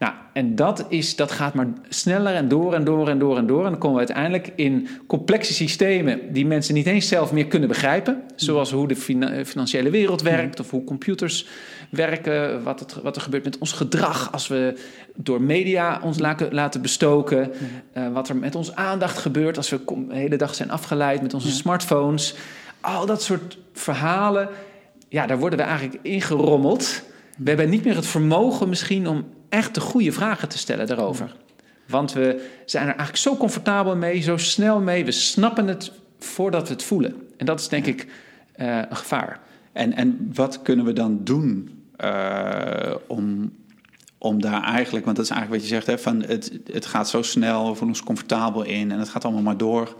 Nou, 0.00 0.12
en 0.32 0.54
dat, 0.54 0.86
is, 0.88 1.16
dat 1.16 1.30
gaat 1.30 1.54
maar 1.54 1.68
sneller 1.88 2.34
en 2.34 2.48
door 2.48 2.74
en 2.74 2.84
door 2.84 3.08
en 3.08 3.18
door 3.18 3.36
en 3.36 3.46
door. 3.46 3.64
En 3.64 3.70
dan 3.70 3.80
komen 3.80 4.00
we 4.00 4.06
uiteindelijk 4.06 4.52
in 4.56 4.88
complexe 5.06 5.52
systemen 5.52 6.32
die 6.32 6.46
mensen 6.46 6.74
niet 6.74 6.86
eens 6.86 7.08
zelf 7.08 7.32
meer 7.32 7.46
kunnen 7.46 7.68
begrijpen. 7.68 8.22
Zoals 8.36 8.70
hoe 8.72 8.88
de 8.88 8.96
financiële 9.44 9.90
wereld 9.90 10.22
werkt 10.22 10.60
of 10.60 10.70
hoe 10.70 10.84
computers 10.84 11.46
werken. 11.90 12.62
Wat, 12.62 12.80
het, 12.80 13.02
wat 13.02 13.16
er 13.16 13.22
gebeurt 13.22 13.44
met 13.44 13.58
ons 13.58 13.72
gedrag 13.72 14.32
als 14.32 14.48
we 14.48 14.80
door 15.14 15.42
media 15.42 16.00
ons 16.02 16.18
laten 16.50 16.82
bestoken. 16.82 17.52
Uh, 17.96 18.12
wat 18.12 18.28
er 18.28 18.36
met 18.36 18.54
onze 18.54 18.76
aandacht 18.76 19.18
gebeurt 19.18 19.56
als 19.56 19.70
we 19.70 19.80
de 19.86 20.14
hele 20.14 20.36
dag 20.36 20.54
zijn 20.54 20.70
afgeleid 20.70 21.22
met 21.22 21.34
onze 21.34 21.50
smartphones. 21.50 22.34
Al 22.80 23.06
dat 23.06 23.22
soort 23.22 23.58
verhalen, 23.72 24.48
ja, 25.08 25.26
daar 25.26 25.38
worden 25.38 25.58
we 25.58 25.64
eigenlijk 25.64 25.98
ingerommeld. 26.02 27.02
We 27.36 27.48
hebben 27.48 27.70
niet 27.70 27.84
meer 27.84 27.96
het 27.96 28.06
vermogen 28.06 28.68
misschien 28.68 29.08
om 29.08 29.24
echt 29.48 29.74
de 29.74 29.80
goede 29.80 30.12
vragen 30.12 30.48
te 30.48 30.58
stellen 30.58 30.86
daarover. 30.86 31.36
Want 31.86 32.12
we 32.12 32.48
zijn 32.64 32.82
er 32.82 32.88
eigenlijk 32.88 33.18
zo 33.18 33.36
comfortabel 33.36 33.96
mee, 33.96 34.20
zo 34.20 34.36
snel 34.36 34.80
mee. 34.80 35.04
We 35.04 35.12
snappen 35.12 35.66
het 35.66 35.92
voordat 36.18 36.68
we 36.68 36.74
het 36.74 36.82
voelen. 36.82 37.14
En 37.36 37.46
dat 37.46 37.60
is 37.60 37.68
denk 37.68 37.86
ik 37.86 38.06
uh, 38.56 38.76
een 38.76 38.96
gevaar. 38.96 39.40
En, 39.72 39.92
en 39.92 40.30
wat 40.34 40.62
kunnen 40.62 40.84
we 40.84 40.92
dan 40.92 41.20
doen 41.24 41.79
om, 43.06 43.52
om 44.18 44.40
daar 44.40 44.62
eigenlijk, 44.62 45.04
want 45.04 45.16
dat 45.16 45.24
is 45.24 45.30
eigenlijk 45.30 45.62
wat 45.62 45.70
je 45.70 45.76
zegt, 45.76 45.86
hè, 45.86 45.98
van 45.98 46.22
het, 46.22 46.58
het 46.72 46.86
gaat 46.86 47.08
zo 47.08 47.22
snel, 47.22 47.60
we 47.60 47.66
voelen 47.66 47.88
ons 47.88 48.02
comfortabel 48.02 48.62
in 48.62 48.92
en 48.92 48.98
het 48.98 49.08
gaat 49.08 49.24
allemaal 49.24 49.42
maar 49.42 49.56
door. 49.56 49.96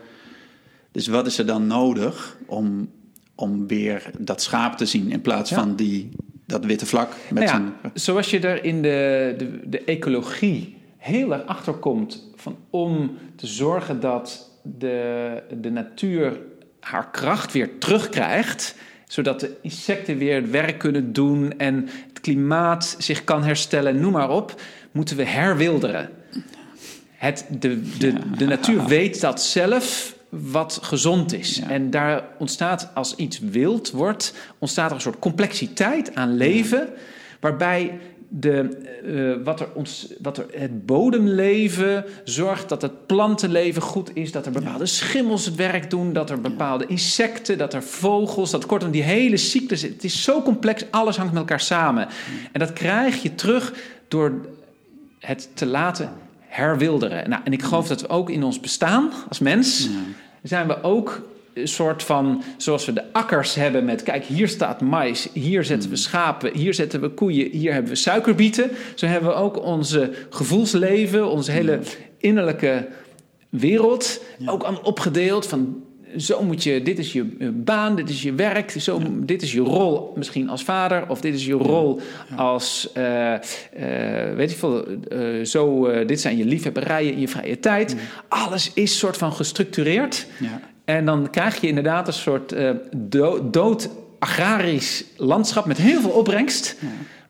Dus 0.92 1.07
wat 1.07 1.26
is 1.26 1.38
er 1.38 1.46
dan 1.46 1.66
nodig 1.66 2.36
om, 2.46 2.90
om 3.34 3.66
weer 3.66 4.11
dat 4.18 4.42
schaap 4.42 4.76
te 4.76 4.86
zien 4.86 5.11
in 5.11 5.20
plaats 5.20 5.53
van 5.53 5.76
die, 5.76 6.09
dat 6.46 6.64
witte 6.64 6.86
vlak? 6.86 7.12
Met 7.30 7.44
nou 7.44 7.62
ja, 7.62 7.90
Zoals 7.94 8.30
je 8.30 8.40
er 8.40 8.64
in 8.64 8.82
de, 8.82 9.34
de, 9.38 9.68
de 9.68 9.84
ecologie 9.84 10.76
heel 10.96 11.32
erg 11.32 11.46
achter 11.46 11.72
komt 11.72 12.30
van 12.34 12.57
om 12.70 13.18
te 13.36 13.46
zorgen 13.46 14.01
dat 14.01 14.51
de, 14.62 15.42
de 15.61 15.70
natuur 15.70 16.40
haar 16.80 17.11
kracht 17.11 17.53
weer 17.53 17.78
terugkrijgt 17.78 18.74
zodat 19.11 19.41
de 19.41 19.57
insecten 19.63 20.19
weer 20.19 20.35
het 20.35 20.51
werk 20.51 20.79
kunnen 20.79 21.13
doen 21.13 21.59
en 21.59 21.89
het 22.09 22.21
klimaat 22.21 22.97
zich 22.99 23.25
kan 23.25 23.45
herstellen, 23.45 24.01
noem 24.01 24.13
maar 24.13 24.31
op, 24.31 24.61
moeten 24.91 25.17
we 25.17 25.25
herwilderen. 25.25 26.11
Het, 27.11 27.47
de, 27.59 27.97
de, 27.99 28.13
de 28.37 28.45
natuur 28.45 28.85
weet 28.85 29.21
dat 29.21 29.43
zelf 29.43 30.17
wat 30.29 30.79
gezond 30.83 31.33
is. 31.33 31.61
En 31.61 31.91
daar 31.91 32.25
ontstaat, 32.39 32.91
als 32.95 33.15
iets 33.15 33.39
wild 33.39 33.91
wordt, 33.91 34.35
ontstaat 34.59 34.91
er 34.91 34.97
een 34.97 35.03
soort 35.03 35.19
complexiteit 35.19 36.15
aan 36.15 36.37
leven, 36.37 36.89
waarbij 37.41 37.99
de, 38.33 38.78
uh, 39.05 39.45
wat, 39.45 39.61
er 39.61 39.68
ons, 39.74 40.12
wat 40.22 40.39
er 40.39 40.47
het 40.53 40.87
bodemleven 40.87 42.05
zorgt 42.24 42.68
dat 42.68 42.83
het 42.83 43.07
plantenleven 43.07 43.83
goed 43.83 44.11
is, 44.14 44.33
dat 44.33 44.47
er 44.47 44.53
bepaalde 44.53 44.87
schimmels 44.87 45.45
het 45.45 45.55
werk 45.55 45.91
doen, 45.91 46.12
dat 46.12 46.31
er 46.31 46.41
bepaalde 46.41 46.87
insecten, 46.87 47.59
dat 47.59 47.74
er 47.74 47.83
vogels, 47.83 48.51
dat 48.51 48.66
kortom 48.66 48.91
die 48.91 49.03
hele 49.03 49.37
cyclus, 49.37 49.83
het 49.83 50.05
is 50.05 50.22
zo 50.22 50.43
complex, 50.43 50.85
alles 50.91 51.16
hangt 51.16 51.33
met 51.33 51.41
elkaar 51.41 51.61
samen. 51.61 52.09
En 52.53 52.61
dat 52.61 52.72
krijg 52.72 53.22
je 53.22 53.35
terug 53.35 53.74
door 54.09 54.33
het 55.18 55.49
te 55.55 55.66
laten 55.66 56.12
herwilderen. 56.39 57.31
Nou, 57.31 57.43
en 57.45 57.53
ik 57.53 57.62
geloof 57.62 57.89
dat 57.89 58.01
we 58.01 58.09
ook 58.09 58.31
in 58.31 58.43
ons 58.43 58.61
bestaan 58.61 59.11
als 59.28 59.39
mens, 59.39 59.89
zijn 60.43 60.66
we 60.66 60.83
ook 60.83 61.22
soort 61.65 62.03
van, 62.03 62.43
zoals 62.57 62.85
we 62.85 62.93
de 62.93 63.13
akkers 63.13 63.55
hebben 63.55 63.85
met, 63.85 64.03
kijk, 64.03 64.25
hier 64.25 64.49
staat 64.49 64.81
mais, 64.81 65.29
hier 65.33 65.65
zetten 65.65 65.91
we 65.91 65.97
hmm. 65.97 66.05
schapen, 66.05 66.57
hier 66.57 66.75
zetten 66.75 67.01
we 67.01 67.09
koeien, 67.09 67.51
hier 67.51 67.73
hebben 67.73 67.91
we 67.91 67.97
suikerbieten. 67.97 68.71
Zo 68.95 69.07
hebben 69.07 69.31
we 69.31 69.37
ook 69.37 69.63
onze 69.63 70.13
gevoelsleven, 70.31 71.31
onze 71.31 71.51
hele 71.51 71.73
hmm. 71.73 71.85
innerlijke 72.19 72.89
wereld 73.49 74.21
ook 74.47 74.63
allemaal 74.63 74.83
opgedeeld 74.83 75.47
van 75.47 75.83
zo 76.17 76.43
moet 76.43 76.63
je, 76.63 76.83
dit 76.83 76.99
is 76.99 77.13
je 77.13 77.25
baan, 77.55 77.97
dit 77.97 78.09
is 78.09 78.23
je 78.23 78.33
werk, 78.33 78.71
zo, 78.71 79.01
dit 79.09 79.43
is 79.43 79.53
je 79.53 79.61
rol 79.61 80.13
misschien 80.17 80.49
als 80.49 80.63
vader, 80.63 81.05
of 81.09 81.21
dit 81.21 81.35
is 81.35 81.47
je 81.47 81.53
rol 81.53 82.01
als, 82.37 82.91
uh, 82.97 83.33
uh, 83.33 83.39
weet 84.35 84.51
je 84.51 84.57
veel, 84.57 84.85
uh, 85.13 85.45
zo, 85.45 85.91
dit 86.05 86.21
zijn 86.21 86.37
je 86.37 86.45
liefhebberijen 86.45 87.13
in 87.13 87.21
je 87.21 87.29
vrije 87.29 87.61
tijd. 87.61 87.93
Hmm. 87.93 88.01
Alles 88.29 88.71
is 88.75 88.99
soort 88.99 89.17
van 89.17 89.33
gestructureerd. 89.33 90.27
En 90.97 91.05
dan 91.05 91.30
krijg 91.30 91.61
je 91.61 91.66
inderdaad 91.66 92.07
een 92.07 92.12
soort 92.12 92.53
uh, 92.53 92.70
dood 93.43 93.91
agrarisch 94.18 95.05
landschap 95.16 95.66
met 95.66 95.76
heel 95.76 96.01
veel 96.01 96.11
opbrengst. 96.11 96.76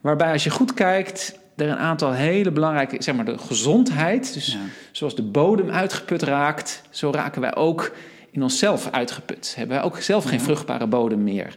Waarbij 0.01 0.33
als 0.33 0.45
je 0.45 0.51
goed 0.51 0.75
kijkt, 0.75 1.39
er 1.57 1.69
een 1.69 1.77
aantal 1.77 2.13
hele 2.13 2.51
belangrijke, 2.51 3.03
zeg 3.03 3.15
maar 3.15 3.25
de 3.25 3.39
gezondheid. 3.39 4.35
Dus 4.35 4.59
zoals 4.93 5.15
de 5.17 5.23
bodem 5.23 5.71
uitgeput 5.71 6.23
raakt, 6.23 6.83
zo 6.91 7.11
raken 7.11 7.41
wij 7.41 7.57
ook 7.57 7.93
in 8.31 8.43
onszelf 8.43 8.91
uitgeput. 8.91 9.55
Hebben 9.57 9.77
wij 9.77 9.85
ook 9.85 10.01
zelf 10.01 10.25
geen 10.25 10.41
vruchtbare 10.41 10.87
bodem 10.87 11.25
meer. 11.25 11.55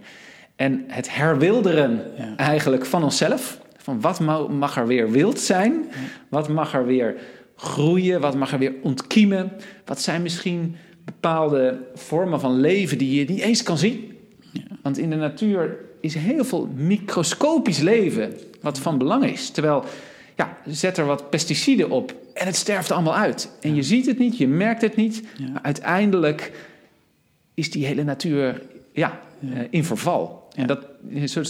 En 0.55 0.83
het 0.87 1.15
herwilderen 1.15 2.01
eigenlijk 2.37 2.85
van 2.85 3.03
onszelf. 3.03 3.59
Van 3.77 4.01
wat 4.01 4.19
mag 4.49 4.77
er 4.77 4.87
weer 4.87 5.11
wild 5.11 5.39
zijn? 5.39 5.73
Wat 6.29 6.49
mag 6.49 6.73
er 6.73 6.85
weer 6.85 7.15
groeien? 7.55 8.21
Wat 8.21 8.35
mag 8.35 8.51
er 8.51 8.59
weer 8.59 8.73
ontkiemen? 8.81 9.51
Wat 9.85 10.01
zijn 10.01 10.21
misschien 10.21 10.75
bepaalde 11.05 11.77
vormen 11.95 12.39
van 12.39 12.59
leven 12.59 12.97
die 12.97 13.19
je 13.19 13.25
niet 13.25 13.41
eens 13.41 13.63
kan 13.63 13.77
zien. 13.77 14.17
Ja. 14.51 14.61
Want 14.81 14.97
in 14.97 15.09
de 15.09 15.15
natuur 15.15 15.77
is 15.99 16.15
heel 16.15 16.45
veel 16.45 16.69
microscopisch 16.75 17.79
leven 17.79 18.33
wat 18.61 18.79
van 18.79 18.97
belang 18.97 19.25
is. 19.25 19.49
Terwijl, 19.49 19.83
ja, 20.35 20.57
zet 20.65 20.97
er 20.97 21.05
wat 21.05 21.29
pesticiden 21.29 21.89
op 21.89 22.15
en 22.33 22.45
het 22.45 22.55
sterft 22.55 22.91
allemaal 22.91 23.15
uit. 23.15 23.49
En 23.61 23.75
je 23.75 23.83
ziet 23.83 24.05
het 24.05 24.19
niet, 24.19 24.37
je 24.37 24.47
merkt 24.47 24.81
het 24.81 24.95
niet. 24.95 25.23
Maar 25.53 25.61
uiteindelijk 25.61 26.51
is 27.53 27.71
die 27.71 27.85
hele 27.85 28.03
natuur 28.03 28.61
ja, 28.93 29.19
uh, 29.39 29.59
in 29.69 29.83
verval. 29.83 30.42
En 30.55 30.67
dat, 30.67 30.79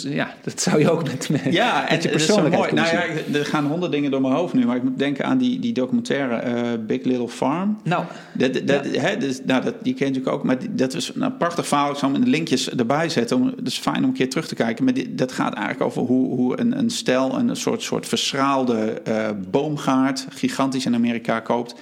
ja, 0.03 0.33
dat 0.43 0.61
zou 0.61 0.79
je 0.79 0.91
ook 0.91 1.03
met, 1.03 1.29
met, 1.29 1.41
ja, 1.49 1.91
je 1.91 2.09
persoonlijkheid 2.09 2.71
mooi. 2.71 2.91
Nou 2.91 2.95
ja, 2.95 3.39
er 3.39 3.45
gaan 3.45 3.65
honderd 3.65 3.91
dingen 3.91 4.11
door 4.11 4.21
mijn 4.21 4.33
hoofd 4.33 4.53
nu. 4.53 4.65
Maar 4.65 4.75
ik 4.75 4.83
moet 4.83 4.99
denken 4.99 5.25
aan 5.25 5.37
die, 5.37 5.59
die 5.59 5.73
documentaire 5.73 6.43
uh, 6.45 6.85
Big 6.87 7.03
Little 7.03 7.27
Farm. 7.27 7.79
Nou, 7.83 8.05
dat, 8.33 8.67
dat, 8.67 8.85
hè, 8.85 9.17
dus, 9.17 9.41
nou 9.45 9.63
dat, 9.63 9.73
die 9.81 9.93
ken 9.93 10.05
je 10.05 10.11
natuurlijk 10.13 10.35
ook. 10.35 10.43
Maar 10.43 10.59
die, 10.59 10.75
dat 10.75 10.93
was 10.93 11.11
een 11.15 11.37
prachtig 11.37 11.67
verhaal. 11.67 11.91
Ik 11.91 11.97
zal 11.97 12.09
hem 12.09 12.17
in 12.17 12.23
de 12.23 12.29
linkjes 12.29 12.69
erbij 12.69 13.09
zetten. 13.09 13.37
Om, 13.37 13.53
dat 13.55 13.67
is 13.67 13.77
fijn 13.77 13.97
om 13.97 14.03
een 14.03 14.13
keer 14.13 14.29
terug 14.29 14.47
te 14.47 14.55
kijken. 14.55 14.83
Maar 14.83 14.93
die, 14.93 15.15
dat 15.15 15.31
gaat 15.31 15.53
eigenlijk 15.53 15.85
over 15.85 16.01
hoe, 16.01 16.35
hoe 16.35 16.59
een, 16.59 16.77
een 16.77 16.89
stel... 16.89 17.39
een 17.39 17.55
soort, 17.55 17.81
soort 17.81 18.07
verschraalde 18.07 19.01
uh, 19.07 19.29
boomgaard... 19.51 20.25
gigantisch 20.29 20.85
in 20.85 20.95
Amerika 20.95 21.39
koopt... 21.39 21.75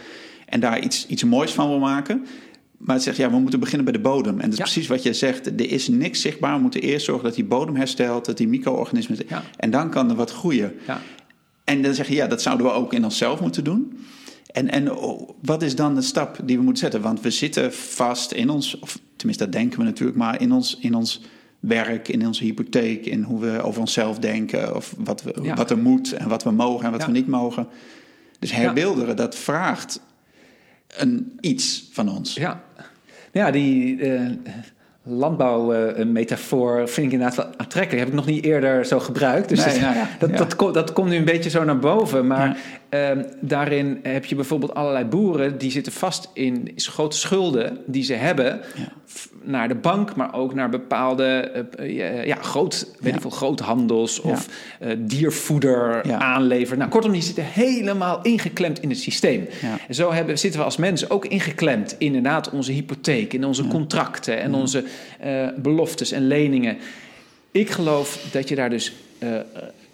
en 0.45 0.59
daar 0.59 0.79
iets, 0.79 1.07
iets 1.07 1.23
moois 1.23 1.51
van 1.51 1.67
wil 1.67 1.79
maken... 1.79 2.25
Maar 2.83 2.95
het 2.95 3.03
zegt, 3.03 3.17
ja, 3.17 3.29
we 3.31 3.39
moeten 3.39 3.59
beginnen 3.59 3.85
bij 3.85 3.93
de 3.93 3.99
bodem. 3.99 4.39
En 4.39 4.49
dat 4.49 4.59
is 4.59 4.71
precies 4.71 4.87
wat 4.87 5.03
je 5.03 5.13
zegt. 5.13 5.45
Er 5.45 5.71
is 5.71 5.87
niks 5.87 6.21
zichtbaar. 6.21 6.55
We 6.55 6.61
moeten 6.61 6.81
eerst 6.81 7.05
zorgen 7.05 7.23
dat 7.23 7.35
die 7.35 7.45
bodem 7.45 7.75
herstelt, 7.75 8.25
dat 8.25 8.37
die 8.37 8.47
micro-organismen... 8.47 9.17
En 9.57 9.71
dan 9.71 9.89
kan 9.89 10.09
er 10.09 10.15
wat 10.15 10.31
groeien. 10.31 10.73
Ja. 10.87 11.01
En 11.63 11.81
dan 11.81 11.93
zeg 11.93 12.07
je, 12.07 12.15
ja, 12.15 12.27
dat 12.27 12.41
zouden 12.41 12.65
we 12.65 12.71
ook 12.71 12.93
in 12.93 13.03
onszelf 13.03 13.41
moeten 13.41 13.63
doen. 13.63 13.99
En, 14.51 14.69
en 14.69 14.95
oh, 14.95 15.29
wat 15.41 15.61
is 15.61 15.75
dan 15.75 15.95
de 15.95 16.01
stap 16.01 16.39
die 16.43 16.57
we 16.57 16.63
moeten 16.63 16.81
zetten? 16.83 17.01
Want 17.01 17.21
we 17.21 17.29
zitten 17.29 17.73
vast 17.73 18.31
in 18.31 18.49
ons, 18.49 18.79
of 18.79 18.99
tenminste 19.15 19.43
dat 19.43 19.53
denken 19.53 19.79
we 19.79 19.85
natuurlijk... 19.85 20.17
maar 20.17 20.41
in 20.41 20.51
ons, 20.51 20.77
in 20.79 20.95
ons 20.95 21.21
werk, 21.59 22.07
in 22.07 22.27
onze 22.27 22.43
hypotheek... 22.43 23.05
in 23.05 23.23
hoe 23.23 23.39
we 23.39 23.61
over 23.61 23.81
onszelf 23.81 24.19
denken... 24.19 24.75
of 24.75 24.95
wat, 24.97 25.23
we, 25.23 25.53
wat 25.55 25.71
er 25.71 25.77
moet 25.77 26.11
en 26.11 26.29
wat 26.29 26.43
we 26.43 26.51
mogen 26.51 26.85
en 26.85 26.91
wat 26.91 27.05
we 27.05 27.11
niet 27.11 27.27
mogen. 27.27 27.67
Dus 28.39 28.51
herbeelderen, 28.51 29.15
dat 29.15 29.35
vraagt 29.35 30.01
een 30.97 31.37
iets 31.39 31.89
van 31.91 32.09
ons. 32.09 32.33
Ja, 32.33 32.63
ja 33.31 33.51
die 33.51 33.97
uh, 33.97 34.21
landbouwmetafoor 35.03 36.89
vind 36.89 37.07
ik 37.07 37.13
inderdaad 37.13 37.37
wel 37.37 37.49
aantrekkelijk. 37.57 37.99
Heb 37.99 38.07
ik 38.07 38.13
nog 38.13 38.25
niet 38.25 38.43
eerder 38.43 38.85
zo 38.85 38.99
gebruikt. 38.99 39.49
Dus 39.49 39.63
dat, 39.63 39.75
ja, 39.75 40.07
dat, 40.19 40.37
dat, 40.37 40.73
dat, 40.73 40.93
komt 40.93 41.09
nu 41.09 41.15
een 41.15 41.25
beetje 41.25 41.49
zo 41.49 41.63
naar 41.63 41.79
boven. 41.79 42.27
Maar 42.27 42.57
Ehm, 42.91 43.23
daarin 43.39 43.99
heb 44.03 44.25
je 44.25 44.35
bijvoorbeeld 44.35 44.73
allerlei 44.73 45.05
boeren 45.05 45.57
die 45.57 45.71
zitten 45.71 45.91
vast 45.91 46.29
in 46.33 46.71
grote 46.75 47.17
schulden 47.17 47.77
die 47.85 48.03
ze 48.03 48.13
hebben 48.13 48.61
naar 49.43 49.67
de 49.67 49.75
bank, 49.75 50.15
maar 50.15 50.33
ook 50.33 50.53
naar 50.53 50.69
bepaalde 50.69 51.51
uh, 51.79 52.25
ja, 52.25 52.35
groot, 52.35 52.87
weet 52.99 53.15
ik 53.15 53.21
veel, 53.21 53.29
groothandels 53.29 54.19
of 54.19 54.47
uh, 54.81 54.91
diervoeder 54.97 56.13
aanleveren. 56.13 56.77
Nou, 56.77 56.89
kortom, 56.89 57.11
die 57.11 57.21
zitten 57.21 57.43
helemaal 57.45 58.21
ingeklemd 58.21 58.79
in 58.79 58.89
het 58.89 58.99
systeem. 58.99 59.47
En 59.87 59.95
zo 59.95 60.11
hebben, 60.11 60.39
zitten 60.39 60.59
we 60.59 60.65
als 60.65 60.77
mensen 60.77 61.09
ook 61.09 61.25
ingeklemd 61.25 61.95
in 61.97 62.05
inderdaad 62.05 62.49
onze 62.49 62.71
hypotheek, 62.71 63.33
in 63.33 63.45
onze 63.45 63.67
contracten 63.67 64.41
en 64.41 64.53
onze 64.53 64.83
uh, 65.25 65.47
beloftes 65.57 66.11
en 66.11 66.27
leningen. 66.27 66.77
Ik 67.51 67.69
geloof 67.69 68.25
dat 68.31 68.49
je 68.49 68.55
daar 68.55 68.69
dus 68.69 68.93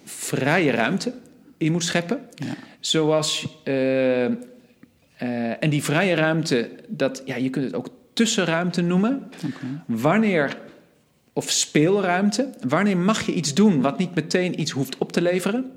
vrije 0.06 0.72
ruimte 0.72 1.14
in 1.58 1.72
moet 1.72 1.84
scheppen. 1.84 2.20
Ja. 2.36 2.54
Zoals, 2.80 3.48
uh, 3.64 4.24
uh, 4.24 4.30
en 5.64 5.70
die 5.70 5.84
vrije 5.84 6.16
ruimte, 6.16 6.70
dat, 6.88 7.22
ja, 7.26 7.36
je 7.36 7.50
kunt 7.50 7.66
het 7.66 7.74
ook 7.74 7.90
tussenruimte 8.14 8.82
noemen. 8.82 9.30
Okay. 9.36 9.70
Wanneer, 9.86 10.58
of 11.34 11.50
speelruimte, 11.50 12.50
wanneer 12.68 12.98
mag 12.98 13.26
je 13.26 13.34
iets 13.34 13.54
doen 13.54 13.82
wat 13.82 13.98
niet 13.98 14.16
meteen 14.16 14.60
iets 14.60 14.72
hoeft 14.72 14.98
op 14.98 15.12
te 15.12 15.22
leveren? 15.22 15.72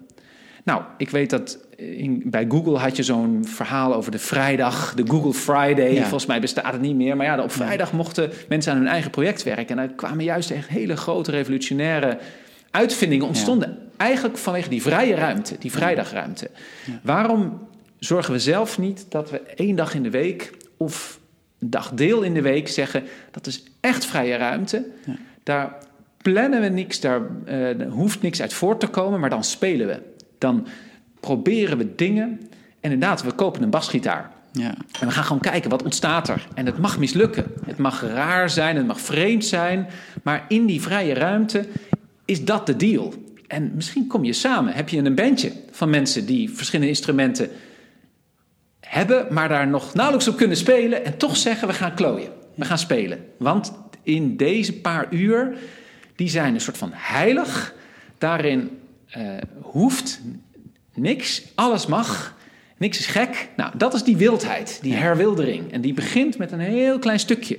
Nou, 0.64 0.82
ik 0.96 1.10
weet 1.10 1.30
dat 1.30 1.58
in, 1.76 2.22
bij 2.24 2.46
Google 2.48 2.78
had 2.78 2.96
je 2.96 3.02
zo'n 3.02 3.44
verhaal 3.44 3.94
over 3.94 4.10
de 4.10 4.18
vrijdag, 4.18 4.94
de 4.94 5.04
Google 5.06 5.32
Friday. 5.32 5.92
Ja. 5.92 6.00
Volgens 6.00 6.26
mij 6.26 6.40
bestaat 6.40 6.72
het 6.72 6.80
niet 6.80 6.96
meer. 6.96 7.16
Maar 7.16 7.26
ja, 7.26 7.42
op 7.42 7.52
vrijdag 7.52 7.92
mochten 7.92 8.30
mensen 8.48 8.72
aan 8.72 8.78
hun 8.78 8.88
eigen 8.88 9.10
project 9.10 9.42
werken. 9.42 9.68
En 9.68 9.76
daar 9.76 9.96
kwamen 9.96 10.24
juist 10.24 10.50
echt 10.50 10.68
hele 10.68 10.96
grote 10.96 11.30
revolutionaire 11.30 12.18
uitvindingen 12.70 13.26
ontstonden. 13.26 13.78
Eigenlijk 13.96 14.38
vanwege 14.38 14.68
die 14.68 14.82
vrije 14.82 15.14
ruimte, 15.14 15.56
die 15.58 15.72
vrijdagruimte. 15.72 16.50
Waarom 17.02 17.68
zorgen 17.98 18.32
we 18.32 18.38
zelf 18.38 18.78
niet 18.78 19.06
dat 19.08 19.30
we 19.30 19.38
één 19.38 19.76
dag 19.76 19.94
in 19.94 20.02
de 20.02 20.10
week 20.10 20.52
of 20.76 21.18
een 21.58 21.70
dagdeel 21.70 22.22
in 22.22 22.34
de 22.34 22.42
week 22.42 22.68
zeggen 22.68 23.04
dat 23.30 23.46
is 23.46 23.62
echt 23.80 24.04
vrije 24.04 24.36
ruimte. 24.36 24.86
Daar 25.42 25.76
plannen 26.16 26.60
we 26.60 26.68
niks, 26.68 27.00
daar 27.00 27.20
eh, 27.44 27.88
hoeft 27.90 28.22
niks 28.22 28.40
uit 28.40 28.52
voort 28.52 28.80
te 28.80 28.86
komen, 28.86 29.20
maar 29.20 29.30
dan 29.30 29.44
spelen 29.44 29.86
we. 29.86 29.98
Dan 30.38 30.66
proberen 31.20 31.78
we 31.78 31.94
dingen. 31.94 32.40
En 32.80 32.92
inderdaad, 32.92 33.22
we 33.22 33.32
kopen 33.32 33.62
een 33.62 33.70
basgitaar. 33.70 34.30
Ja. 34.52 34.74
En 35.00 35.06
we 35.06 35.12
gaan 35.12 35.24
gewoon 35.24 35.40
kijken, 35.40 35.70
wat 35.70 35.82
ontstaat 35.82 36.28
er? 36.28 36.48
En 36.54 36.66
het 36.66 36.78
mag 36.78 36.98
mislukken. 36.98 37.46
Het 37.66 37.78
mag 37.78 38.02
raar 38.02 38.50
zijn, 38.50 38.76
het 38.76 38.86
mag 38.86 39.00
vreemd 39.00 39.44
zijn. 39.44 39.86
Maar 40.22 40.44
in 40.48 40.66
die 40.66 40.82
vrije 40.82 41.14
ruimte 41.14 41.66
is 42.30 42.44
dat 42.44 42.66
de 42.66 42.76
deal. 42.76 43.14
En 43.46 43.72
misschien 43.74 44.06
kom 44.06 44.24
je 44.24 44.32
samen. 44.32 44.72
Heb 44.72 44.88
je 44.88 44.98
een 44.98 45.14
bandje 45.14 45.52
van 45.70 45.90
mensen 45.90 46.26
die 46.26 46.50
verschillende 46.50 46.90
instrumenten 46.90 47.50
hebben... 48.80 49.26
maar 49.30 49.48
daar 49.48 49.68
nog 49.68 49.94
nauwelijks 49.94 50.28
op 50.28 50.36
kunnen 50.36 50.56
spelen... 50.56 51.04
en 51.04 51.16
toch 51.16 51.36
zeggen, 51.36 51.68
we 51.68 51.74
gaan 51.74 51.94
klooien. 51.94 52.32
We 52.54 52.64
gaan 52.64 52.78
spelen. 52.78 53.24
Want 53.38 53.72
in 54.02 54.36
deze 54.36 54.80
paar 54.80 55.06
uur, 55.14 55.56
die 56.16 56.28
zijn 56.28 56.54
een 56.54 56.60
soort 56.60 56.78
van 56.78 56.90
heilig. 56.94 57.74
Daarin 58.18 58.78
eh, 59.06 59.22
hoeft 59.60 60.20
niks, 60.94 61.42
alles 61.54 61.86
mag... 61.86 62.38
Niks 62.76 62.98
is 62.98 63.06
gek. 63.06 63.48
Nou, 63.56 63.72
dat 63.76 63.94
is 63.94 64.02
die 64.02 64.16
wildheid, 64.16 64.78
die 64.82 64.94
herwildering. 64.94 65.72
En 65.72 65.80
die 65.80 65.94
begint 65.94 66.38
met 66.38 66.52
een 66.52 66.60
heel 66.60 66.98
klein 66.98 67.18
stukje. 67.18 67.58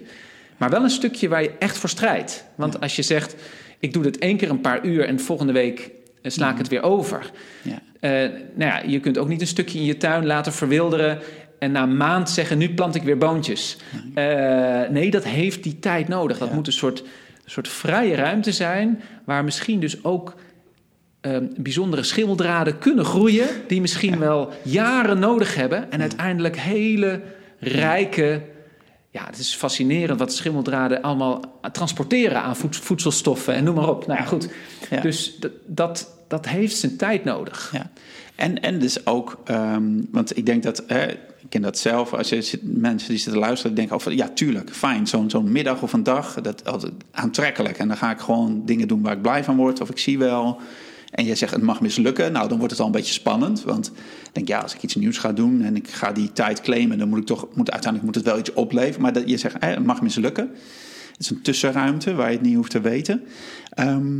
Maar 0.58 0.70
wel 0.70 0.84
een 0.84 0.90
stukje 0.90 1.28
waar 1.28 1.44
je 1.44 1.52
echt 1.60 1.78
voor 1.78 1.90
strijdt. 1.90 2.46
Want 2.56 2.80
als 2.80 2.96
je 2.96 3.02
zegt, 3.02 3.36
ik 3.82 3.94
doe 3.94 4.04
dit 4.04 4.18
één 4.18 4.38
keer 4.38 4.50
een 4.50 4.62
paar 4.62 4.86
uur... 4.86 5.06
en 5.06 5.20
volgende 5.20 5.54
week 5.54 5.92
eh, 6.22 6.32
sla 6.32 6.52
ik 6.52 6.58
het 6.58 6.68
weer 6.68 6.84
over. 6.84 7.32
Ja. 7.62 7.82
Eh, 8.00 8.12
nou 8.56 8.72
ja, 8.72 8.82
je 8.86 9.00
kunt 9.00 9.18
ook 9.18 9.28
niet 9.28 9.42
een 9.42 9.48
stukje 9.48 9.80
in 9.80 9.86
je 9.86 9.98
tuin 9.98 10.26
laten 10.26 10.54
verwilderen... 10.54 11.20
en 11.60 11.72
na 11.72 11.84
een 11.84 11.98
maand 11.98 12.30
zeggen, 12.30 12.58
nu 12.58 12.74
plant 12.74 12.96
ik 12.96 13.04
weer 13.04 13.18
boontjes. 13.18 13.78
Eh, 14.14 14.82
nee, 14.90 15.12
dat 15.12 15.24
heeft 15.24 15.64
die 15.64 15.80
tijd 15.80 16.08
nodig. 16.08 16.38
Dat 16.38 16.50
Ja. 16.50 16.56
moet 16.56 16.68
een 16.68 16.74
soort, 16.74 17.00
een 17.44 17.52
soort 17.52 17.68
vrije 17.68 18.16
ruimte 18.16 18.52
zijn... 18.52 19.02
waar 19.26 19.44
misschien 19.44 19.80
dus 19.80 20.04
ook 20.04 20.36
eh, 21.22 21.38
bijzondere 21.58 22.04
schimmeldraden 22.04 22.78
kunnen 22.78 23.06
groeien... 23.06 23.48
die 23.68 23.82
misschien 23.82 24.20
wel 24.20 24.50
jaren 24.64 25.20
nodig 25.20 25.56
hebben... 25.56 25.92
en 25.92 26.02
uiteindelijk 26.02 26.58
hele 26.58 27.22
rijke... 27.60 28.42
Ja, 29.14 29.26
het 29.26 29.38
is 29.38 29.56
fascinerend 29.56 30.20
wat 30.20 30.34
schimmeldraden 30.34 31.02
allemaal 31.02 31.60
transporteren 31.72 32.42
aan 32.42 32.56
voed- 32.56 32.76
voedselstoffen 32.78 33.54
en 33.54 33.64
noem 33.64 33.76
maar 33.76 33.90
op. 33.90 34.08
Nou 34.08 34.20
ja, 34.20 34.26
goed. 34.26 34.50
Ja. 34.90 35.02
Dus 35.02 35.40
dat, 35.40 35.52
dat, 35.66 36.16
dat 36.28 36.48
heeft 36.48 36.78
zijn 36.78 36.98
tijd 36.98 37.24
nodig. 37.24 37.70
Ja. 37.74 37.92
En, 38.36 38.62
en 38.62 38.80
dus 38.80 39.06
ook, 39.06 39.42
ehm, 39.46 40.02
want 40.12 40.38
ik 40.38 40.46
denk 40.46 40.64
dat, 40.64 40.84
hè, 40.88 41.08
ik 41.12 41.50
ken 41.50 41.62
dat 41.62 41.78
zelf, 41.78 42.14
als 42.14 42.30
je 42.30 42.42
zit, 42.42 42.60
mensen 42.64 43.10
die 43.10 43.18
zitten 43.18 43.42
luisteren, 43.42 43.76
denken 43.76 43.96
over, 43.96 44.14
ja, 44.14 44.30
tuurlijk, 44.30 44.70
fijn, 44.70 45.08
zo'n 45.08 45.30
zo'n 45.30 45.52
middag 45.52 45.82
of 45.82 45.94
een 45.94 46.04
dag, 46.04 46.42
dat 46.42 46.66
altijd 46.66 46.94
aantrekkelijk. 47.12 47.78
En 47.78 47.88
dan 47.88 47.98
ga 47.98 48.12
ik 48.12 48.20
gewoon 48.20 48.66
dingen 48.66 48.88
doen 48.88 49.02
waar 49.02 49.14
ik 49.14 49.22
blij 49.22 49.44
van 49.44 49.56
word, 49.56 49.82
of 49.82 49.90
ik 49.90 49.98
zie 49.98 50.18
wel. 50.18 50.60
En 51.12 51.26
jij 51.26 51.36
zegt, 51.36 51.54
het 51.54 51.62
mag 51.62 51.82
mislukken, 51.82 52.32
nou, 52.32 52.48
dan 52.48 52.58
wordt 52.58 52.72
het 52.72 52.82
al 52.82 52.86
een 52.86 52.92
beetje 52.92 53.14
spannend. 53.14 53.64
Want 53.64 53.88
ik 54.24 54.30
denk, 54.32 54.48
ja, 54.48 54.60
als 54.60 54.74
ik 54.74 54.84
iets 54.84 54.96
nieuws 54.96 55.18
ga 55.18 55.32
doen 55.34 55.62
en 55.62 55.76
ik 55.76 55.88
ga 55.88 56.12
die 56.12 56.32
tijd 56.34 56.62
claimen, 56.62 56.98
dan 56.98 57.10
moet 57.10 57.20
ik 57.20 57.26
toch, 57.26 57.48
moet, 57.54 57.72
uiteindelijk 57.72 58.04
moet 58.04 58.16
het 58.16 58.26
wel 58.26 58.40
iets 58.40 58.54
opleveren. 58.54 59.02
Maar 59.02 59.14
dat, 59.14 59.30
je 59.30 59.38
zegt, 59.38 59.56
het 59.60 59.86
mag 59.86 60.02
mislukken. 60.02 60.50
Het 61.12 61.20
is 61.20 61.30
een 61.30 61.42
tussenruimte 61.42 62.14
waar 62.14 62.30
je 62.32 62.38
het 62.38 62.46
niet 62.46 62.56
hoeft 62.56 62.72
te 62.72 62.82
weten. 62.82 63.24
Ehm, 63.70 64.20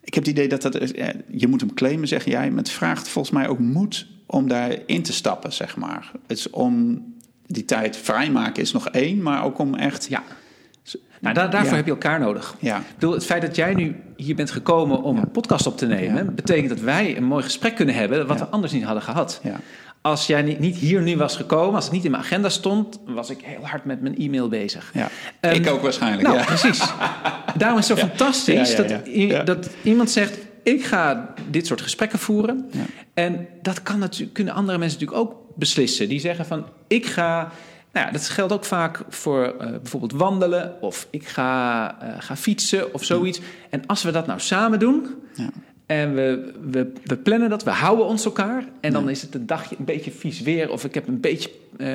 ik 0.00 0.14
heb 0.14 0.24
het 0.24 0.32
idee 0.32 0.48
dat 0.48 0.62
dat, 0.62 0.92
je 1.30 1.48
moet 1.48 1.60
hem 1.60 1.74
claimen, 1.74 2.08
zeg 2.08 2.24
jij. 2.24 2.48
Maar 2.48 2.58
het 2.58 2.70
vraagt 2.70 3.08
volgens 3.08 3.34
mij 3.34 3.48
ook 3.48 3.58
moed 3.58 4.06
om 4.26 4.48
daarin 4.48 5.02
te 5.02 5.12
stappen, 5.12 5.52
zeg 5.52 5.76
maar. 5.76 6.10
Het 6.26 6.38
is 6.38 6.50
om 6.50 7.02
die 7.46 7.64
tijd 7.64 7.96
vrijmaken 7.96 8.62
is 8.62 8.72
nog 8.72 8.88
één, 8.88 9.22
maar 9.22 9.44
ook 9.44 9.58
om 9.58 9.74
echt... 9.74 10.06
Ja. 10.08 10.22
Nou, 11.20 11.34
daar, 11.34 11.50
daarvoor 11.50 11.70
Ja. 11.70 11.76
heb 11.76 11.84
je 11.84 11.90
elkaar 11.90 12.20
nodig. 12.20 12.54
Ja. 12.58 12.76
Ik 12.76 12.84
bedoel, 12.94 13.12
het 13.12 13.24
feit 13.24 13.42
dat 13.42 13.56
jij 13.56 13.74
nu 13.74 13.96
hier 14.16 14.34
bent 14.34 14.50
gekomen 14.50 15.02
om 15.02 15.16
een 15.18 15.30
podcast 15.30 15.66
op 15.66 15.76
te 15.76 15.86
nemen, 15.86 16.34
betekent 16.34 16.68
dat 16.68 16.80
wij 16.80 17.16
een 17.16 17.24
mooi 17.24 17.42
gesprek 17.44 17.74
kunnen 17.74 17.94
hebben, 17.94 18.26
wat 18.26 18.38
we 18.38 18.46
anders 18.46 18.72
niet 18.72 18.84
hadden 18.84 19.02
gehad. 19.02 19.40
Ja. 19.42 19.56
Als 20.00 20.26
jij 20.26 20.42
niet, 20.42 20.58
niet 20.58 20.76
hier 20.76 21.02
nu 21.02 21.16
was 21.16 21.36
gekomen, 21.36 21.74
als 21.74 21.84
het 21.84 21.92
niet 21.92 22.04
in 22.04 22.10
mijn 22.10 22.22
agenda 22.22 22.48
stond, 22.48 23.00
was 23.06 23.30
ik 23.30 23.38
heel 23.42 23.66
hard 23.66 23.84
met 23.84 24.00
mijn 24.02 24.16
e-mail 24.18 24.48
bezig. 24.48 24.90
Ja. 24.94 25.08
Ehm, 25.40 25.54
ik 25.54 25.70
ook 25.70 25.82
waarschijnlijk, 25.82 26.22
Nou, 26.22 26.38
ja. 26.38 26.44
precies. 26.44 26.92
Daarom 27.56 27.78
is 27.78 27.88
het 27.88 27.98
zo 27.98 28.06
fantastisch. 28.06 28.76
Dat, 28.76 29.46
dat 29.46 29.70
iemand 29.82 30.10
zegt: 30.10 30.38
Ik 30.62 30.84
ga 30.84 31.34
dit 31.50 31.66
soort 31.66 31.80
gesprekken 31.80 32.18
voeren. 32.18 32.70
En 33.14 33.46
dat 33.62 33.82
kan 33.82 33.98
natuurlijk, 33.98 34.32
kunnen 34.34 34.54
andere 34.54 34.78
mensen 34.78 34.98
natuurlijk 35.00 35.28
ook 35.28 35.36
beslissen. 35.56 36.08
Die 36.08 36.20
zeggen: 36.20 36.46
van 36.46 36.66
ik 36.86 37.06
ga. 37.06 37.52
Nou 37.98 38.10
ja, 38.10 38.16
dat 38.18 38.28
geldt 38.28 38.52
ook 38.52 38.64
vaak 38.64 39.00
voor 39.08 39.44
eh, 39.44 39.70
bijvoorbeeld 39.70 40.12
wandelen 40.12 40.74
of 40.80 41.06
ik 41.10 41.28
ga, 41.28 41.96
eh, 42.00 42.08
ga 42.18 42.36
fietsen 42.36 42.94
of 42.94 43.04
zoiets. 43.04 43.40
En 43.70 43.86
als 43.86 44.02
we 44.02 44.10
dat 44.10 44.26
nou 44.26 44.40
samen 44.40 44.78
doen 44.78 45.06
Ja. 45.34 45.50
en 45.86 46.14
we, 46.14 46.52
we, 46.70 46.92
we 47.04 47.16
plannen 47.16 47.50
dat, 47.50 47.62
we 47.64 47.70
houden 47.70 48.06
ons 48.06 48.24
elkaar. 48.24 48.64
En 48.80 48.92
dan 48.92 49.08
is 49.08 49.22
het 49.22 49.34
een 49.34 49.46
dagje 49.46 49.76
een 49.78 49.84
beetje 49.84 50.10
vies 50.10 50.40
weer. 50.40 50.70
Of 50.70 50.84
ik 50.84 50.94
heb 50.94 51.08
een 51.08 51.20
beetje, 51.20 51.50
eh, 51.76 51.86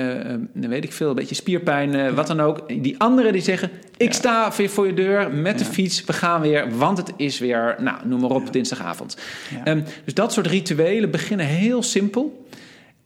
weet 0.53 0.83
ik 0.83 0.93
veel, 0.93 1.09
een 1.09 1.15
beetje 1.15 1.35
spierpijn, 1.35 2.15
wat 2.15 2.27
dan 2.27 2.39
ook. 2.39 2.67
Die 2.67 2.99
anderen 2.99 3.31
die 3.33 3.41
zeggen, 3.41 3.69
ik 3.97 4.13
sta 4.13 4.51
weer 4.57 4.69
voor 4.69 4.87
je 4.87 4.93
deur 4.93 5.33
met 5.33 5.59
de 5.59 5.65
fiets. 5.65 6.03
We 6.03 6.13
gaan 6.13 6.41
weer, 6.41 6.77
want 6.77 6.97
het 6.97 7.13
is 7.17 7.39
weer, 7.39 7.75
nou, 7.79 7.97
noem 8.07 8.19
maar 8.21 8.29
op, 8.29 8.53
dinsdagavond. 8.53 9.17
Ehm, 9.63 9.81
dus 10.03 10.13
dat 10.13 10.33
soort 10.33 10.47
rituelen 10.47 11.11
beginnen 11.11 11.45
heel 11.45 11.83
simpel. 11.83 12.42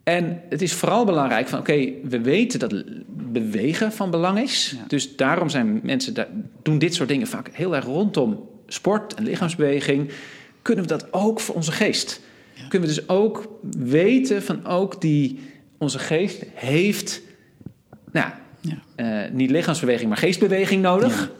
En 0.07 0.41
het 0.49 0.61
is 0.61 0.73
vooral 0.73 1.05
belangrijk 1.05 1.47
van, 1.47 1.59
oké, 1.59 1.89
we 2.03 2.21
weten 2.21 2.59
dat 2.59 2.83
bewegen 3.07 3.91
van 3.91 4.11
belang 4.11 4.39
is. 4.39 4.75
Ja. 4.77 4.83
Dus 4.87 5.15
daarom 5.15 5.49
zijn 5.49 5.79
mensen, 5.83 6.13
daar, 6.13 6.27
doen 6.61 6.77
dit 6.77 6.95
soort 6.95 7.09
dingen 7.09 7.27
vaak 7.27 7.49
heel 7.51 7.75
erg 7.75 7.85
rondom 7.85 8.49
sport 8.67 9.13
en 9.13 9.23
lichaamsbeweging. 9.23 10.11
Kunnen 10.61 10.83
we 10.83 10.89
dat 10.89 11.13
ook 11.13 11.39
voor 11.39 11.55
onze 11.55 11.71
geest? 11.71 12.21
Kunnen 12.69 12.89
we 12.89 12.95
dus 12.95 13.09
ook 13.09 13.59
weten 13.77 14.43
van 14.43 14.65
ook 14.65 15.01
die, 15.01 15.39
onze 15.77 15.99
geest 15.99 16.43
heeft, 16.53 17.21
nou, 18.11 18.29
Ja. 18.61 18.77
eh, 18.95 19.31
niet 19.31 19.49
lichaamsbeweging, 19.49 20.09
maar 20.09 20.17
geestbeweging 20.17 20.81
nodig. 20.81 21.31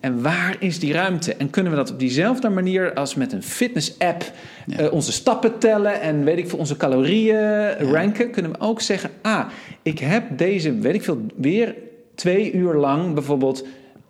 En 0.00 0.22
waar 0.22 0.56
is 0.58 0.78
die 0.78 0.92
ruimte? 0.92 1.34
En 1.34 1.50
kunnen 1.50 1.72
we 1.72 1.78
dat 1.78 1.90
op 1.90 1.98
diezelfde 1.98 2.48
manier 2.48 2.94
als 2.94 3.14
met 3.14 3.32
een 3.32 3.42
fitness-app 3.42 4.32
Ja. 4.66 4.76
eh, 4.78 4.92
onze 4.92 5.12
stappen 5.12 5.58
tellen 5.58 6.00
en 6.00 6.24
weet 6.24 6.38
ik 6.38 6.48
veel, 6.48 6.58
onze 6.58 6.76
calorieën 6.76 7.72
ranken? 7.78 8.30
Kunnen 8.30 8.52
we 8.52 8.60
ook 8.60 8.80
zeggen: 8.80 9.10
Ah, 9.22 9.48
ik 9.82 9.98
heb 9.98 10.38
deze, 10.38 10.74
weet 10.78 10.94
ik 10.94 11.02
veel, 11.02 11.26
weer 11.36 11.74
twee 12.14 12.52
uur 12.52 12.74
lang 12.74 13.14
bijvoorbeeld 13.14 13.66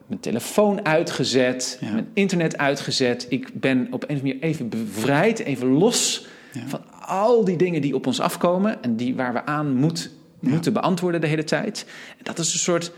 mijn 0.07 0.21
telefoon 0.21 0.85
uitgezet, 0.87 1.79
Ja. 1.81 1.93
mijn 1.93 2.09
internet 2.13 2.59
uitgezet. 2.59 3.27
Ik 3.29 3.49
ben 3.61 3.79
op 3.91 4.03
een 4.03 4.09
of 4.09 4.09
andere 4.09 4.23
manier 4.23 4.43
even 4.43 4.69
bevrijd, 4.69 5.39
even 5.39 5.69
los 5.69 6.27
van 6.67 6.81
al 7.07 7.45
die 7.45 7.57
dingen 7.57 7.81
die 7.81 7.95
op 7.95 8.07
ons 8.07 8.21
afkomen 8.21 8.83
en 8.83 8.97
die 8.97 9.15
waar 9.15 9.33
we 9.33 9.45
aan 9.45 9.75
moet, 9.75 10.11
moeten 10.41 10.73
beantwoorden 10.73 11.21
de 11.21 11.27
hele 11.27 11.45
tijd. 11.45 11.87
En 12.11 12.25
dat 12.25 12.39
is 12.39 12.53
een 12.53 12.59
soort 12.59 12.93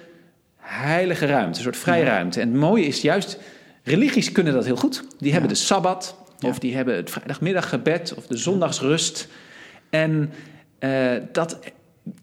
heilige 0.71 1.27
ruimte, 1.27 1.59
een 1.59 1.65
soort 1.65 1.77
vrije 1.77 2.05
ruimte. 2.05 2.41
En 2.41 2.49
het 2.49 2.57
mooie 2.57 2.87
is 2.87 3.03
juist, 3.03 3.39
religies 3.83 4.33
kunnen 4.33 4.53
dat 4.53 4.65
heel 4.65 4.77
goed. 4.77 5.05
Die 5.19 5.33
hebben 5.33 5.51
de 5.51 5.57
Sabbat, 5.57 6.17
of 6.41 6.59
die 6.59 6.77
hebben 6.77 6.97
het 6.97 7.11
vrijdagmiddaggebed, 7.11 8.15
of 8.17 8.27
de 8.27 8.37
zondagsrust. 8.37 9.29
En 9.91 10.33
eh, 10.79 11.13
dat, 11.33 11.59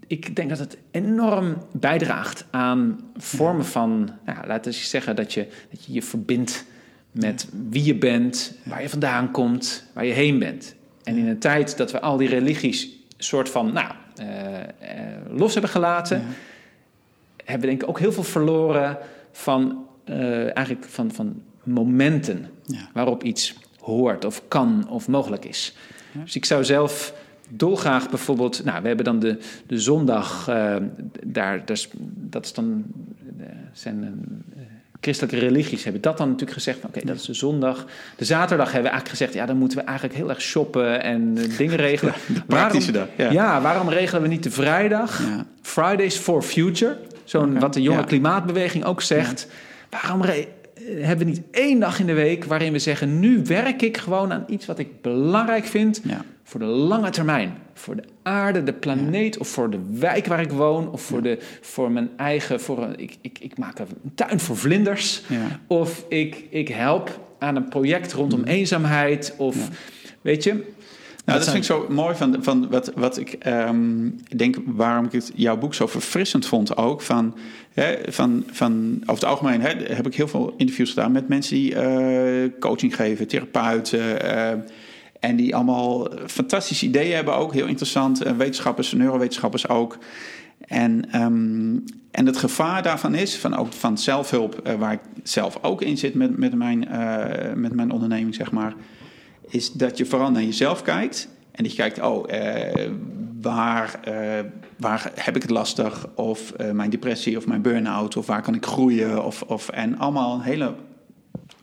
ik 0.07 0.35
denk 0.35 0.49
dat 0.49 0.59
het 0.59 0.77
enorm 0.91 1.57
bijdraagt 1.71 2.45
aan 2.49 2.99
vormen 3.17 3.65
van, 3.65 4.09
nou, 4.25 4.47
laten 4.47 4.71
we 4.71 4.77
zeggen 4.77 5.15
dat 5.15 5.33
je, 5.33 5.47
dat 5.71 5.85
je 5.85 5.93
je 5.93 6.01
verbindt 6.01 6.65
met 7.11 7.47
wie 7.69 7.83
je 7.83 7.95
bent, 7.95 8.57
waar 8.63 8.81
je 8.81 8.89
vandaan 8.89 9.31
komt, 9.31 9.83
waar 9.93 10.05
je 10.05 10.13
heen 10.13 10.39
bent. 10.39 10.75
En 11.03 11.17
in 11.17 11.27
een 11.27 11.39
tijd 11.39 11.77
dat 11.77 11.91
we 11.91 12.01
al 12.01 12.17
die 12.17 12.29
religies 12.29 12.89
soort 13.17 13.49
van, 13.49 13.73
nou, 13.73 13.91
eh, 14.15 14.59
eh, 14.59 14.67
los 15.29 15.53
hebben 15.53 15.71
gelaten, 15.71 16.23
hebben 17.47 17.69
we 17.69 17.75
denk 17.75 17.81
ik 17.81 17.89
ook 17.89 17.99
heel 17.99 18.11
veel 18.11 18.23
verloren 18.23 18.97
van, 19.31 19.85
eh, 20.03 20.55
eigenlijk 20.55 20.85
van, 20.89 21.11
van 21.11 21.41
momenten 21.63 22.49
Ja. 22.65 22.89
waarop 22.93 23.23
iets 23.23 23.55
hoort 23.79 24.25
of 24.25 24.41
kan 24.47 24.87
of 24.89 25.07
mogelijk 25.07 25.45
is. 25.45 25.75
Dus 26.23 26.35
ik 26.35 26.45
zou 26.45 26.63
zelf 26.63 27.13
dolgraag 27.49 28.09
bijvoorbeeld... 28.09 28.63
Nou, 28.63 28.81
we 28.81 28.87
hebben 28.87 29.05
dan 29.05 29.19
de, 29.19 29.37
de 29.67 29.79
zondag, 29.79 30.47
uh, 30.49 30.75
daar, 31.25 31.63
dat 32.05 32.45
is 32.45 32.53
dan... 32.53 32.83
Uh, 33.39 33.45
zijn 33.73 34.03
uh, 34.03 34.63
christelijke 35.01 35.39
religies 35.39 35.83
hebben 35.83 36.01
dat 36.01 36.17
dan 36.17 36.27
natuurlijk 36.27 36.57
gezegd... 36.57 36.85
oké, 36.85 36.99
dat 37.05 37.15
is 37.15 37.25
de 37.25 37.33
zondag. 37.33 37.85
De 38.17 38.25
zaterdag 38.25 38.71
hebben 38.71 38.91
we 38.91 38.97
eigenlijk 38.97 39.09
gezegd... 39.09 39.33
ja, 39.33 39.45
dan 39.45 39.57
moeten 39.57 39.77
we 39.77 39.83
eigenlijk 39.83 40.17
heel 40.17 40.29
erg 40.29 40.41
shoppen 40.41 41.03
en 41.03 41.33
dingen 41.57 41.75
regelen. 41.75 42.13
de 42.27 42.41
praktische 42.47 42.91
waarom, 42.91 43.11
dag, 43.17 43.31
ja. 43.31 43.31
ja. 43.31 43.61
waarom 43.61 43.89
regelen 43.89 44.21
we 44.21 44.27
niet 44.27 44.43
de 44.43 44.51
vrijdag? 44.51 45.19
Ja. 45.19 45.45
Fridays 45.61 46.17
for 46.17 46.41
Future, 46.41 46.97
zo'n 47.29 47.59
wat 47.59 47.73
de 47.73 47.81
jonge 47.81 47.97
ja. 47.99 48.03
klimaatbeweging 48.05 48.83
ook 48.85 49.01
zegt. 49.01 49.47
Waarom 49.89 50.21
re- 50.21 50.47
hebben 50.87 51.25
we 51.25 51.31
niet 51.31 51.41
één 51.51 51.79
dag 51.79 51.99
in 51.99 52.05
de 52.05 52.13
week 52.13 52.43
waarin 52.45 52.71
we 52.71 52.79
zeggen: 52.79 53.19
nu 53.19 53.41
werk 53.43 53.81
ik 53.81 53.97
gewoon 53.97 54.33
aan 54.33 54.45
iets 54.47 54.65
wat 54.65 54.79
ik 54.79 55.01
belangrijk 55.01 55.65
vind 55.65 56.01
Ja. 56.03 56.21
voor 56.43 56.59
de 56.59 56.65
lange 56.65 57.09
termijn, 57.09 57.53
voor 57.73 57.95
de 57.95 58.03
aarde, 58.23 58.63
de 58.63 58.73
planeet, 58.73 59.37
of 59.37 59.47
voor 59.47 59.69
de 59.69 59.79
wijk 59.91 60.25
waar 60.25 60.41
ik 60.41 60.51
woon, 60.51 60.91
of 60.91 61.01
voor, 61.01 61.21
de, 61.21 61.37
voor 61.61 61.91
mijn 61.91 62.09
eigen, 62.17 62.59
voor 62.61 62.83
een, 62.83 62.99
ik, 62.99 63.17
ik, 63.21 63.39
ik 63.39 63.57
maak 63.57 63.79
een 63.79 63.87
tuin 64.15 64.39
voor 64.39 64.57
vlinders, 64.57 65.21
of 65.67 66.05
ik, 66.09 66.43
ik 66.49 66.67
help 66.67 67.19
aan 67.39 67.55
een 67.55 67.67
project 67.69 68.13
rondom 68.13 68.39
Mm. 68.39 68.45
eenzaamheid, 68.45 69.33
of 69.37 69.69
weet 70.21 70.43
je. 70.43 70.63
Nou, 71.27 71.39
dat, 71.39 71.47
zijn- 71.47 71.63
vind 71.63 71.79
ik 71.81 71.87
zo 71.87 71.93
mooi 71.93 72.15
van, 72.15 72.35
van 72.39 72.69
wat, 72.69 72.91
wat 72.95 73.17
ik 73.17 73.33
ehm, 73.33 74.09
denk, 74.35 74.55
waarom 74.65 75.05
ik 75.05 75.11
het, 75.11 75.31
jouw 75.35 75.57
boek 75.57 75.73
zo 75.73 75.87
verfrissend 75.87 76.45
vond 76.45 76.77
ook. 76.77 77.01
Van, 77.01 77.35
hè, 77.73 77.95
van, 78.07 78.43
van, 78.51 78.97
over 79.01 79.13
het 79.13 79.25
algemeen 79.25 79.61
hè, 79.61 79.69
heb 79.93 80.07
ik 80.07 80.15
heel 80.15 80.27
veel 80.27 80.53
interviews 80.57 80.89
gedaan 80.89 81.11
met 81.11 81.27
mensen 81.27 81.55
die 81.55 81.75
eh, 81.75 82.49
coaching 82.59 82.95
geven, 82.95 83.27
therapeuten. 83.27 84.21
eh, 84.21 84.59
en 85.19 85.35
die 85.35 85.55
allemaal 85.55 86.09
fantastische 86.27 86.85
ideeën 86.85 87.15
hebben 87.15 87.35
ook, 87.35 87.53
heel 87.53 87.67
interessant. 87.67 88.21
Eh, 88.23 88.31
wetenschappers, 88.37 88.91
neurowetenschappers 88.93 89.67
ook. 89.67 89.97
En, 90.59 91.11
ehm, 91.11 91.75
en 92.11 92.25
het 92.25 92.37
gevaar 92.37 92.83
daarvan 92.83 93.15
is, 93.15 93.37
van, 93.37 93.55
ook 93.55 93.73
van 93.73 93.97
zelfhulp, 93.97 94.69
waar 94.79 94.93
ik 94.93 94.99
zelf 95.23 95.59
ook 95.61 95.81
in 95.81 95.97
zit 95.97 96.13
met, 96.13 96.37
met, 96.37 96.55
mijn, 96.55 96.87
met 97.55 97.73
mijn 97.73 97.91
onderneming, 97.91 98.35
zeg 98.35 98.51
maar 98.51 98.73
is 99.49 99.71
dat 99.71 99.97
je 99.97 100.05
vooral 100.05 100.31
naar 100.31 100.43
jezelf 100.43 100.81
kijkt. 100.81 101.27
En 101.51 101.63
dat 101.63 101.71
je 101.71 101.77
kijkt, 101.77 102.01
oh, 102.01 102.31
eh, 102.33 102.91
waar, 103.41 103.99
eh, 104.03 104.45
waar 104.77 105.11
heb 105.15 105.35
ik 105.35 105.41
het 105.41 105.51
lastig? 105.51 106.07
Of 106.15 106.51
eh, 106.51 106.71
mijn 106.71 106.89
depressie 106.89 107.37
of 107.37 107.47
mijn 107.47 107.61
burn-out. 107.61 108.17
Of 108.17 108.25
waar 108.25 108.41
kan 108.41 108.55
ik 108.55 108.65
groeien? 108.65 109.25
Of, 109.25 109.41
of, 109.41 109.69
en 109.69 109.97
allemaal 109.97 110.41
hele 110.41 110.73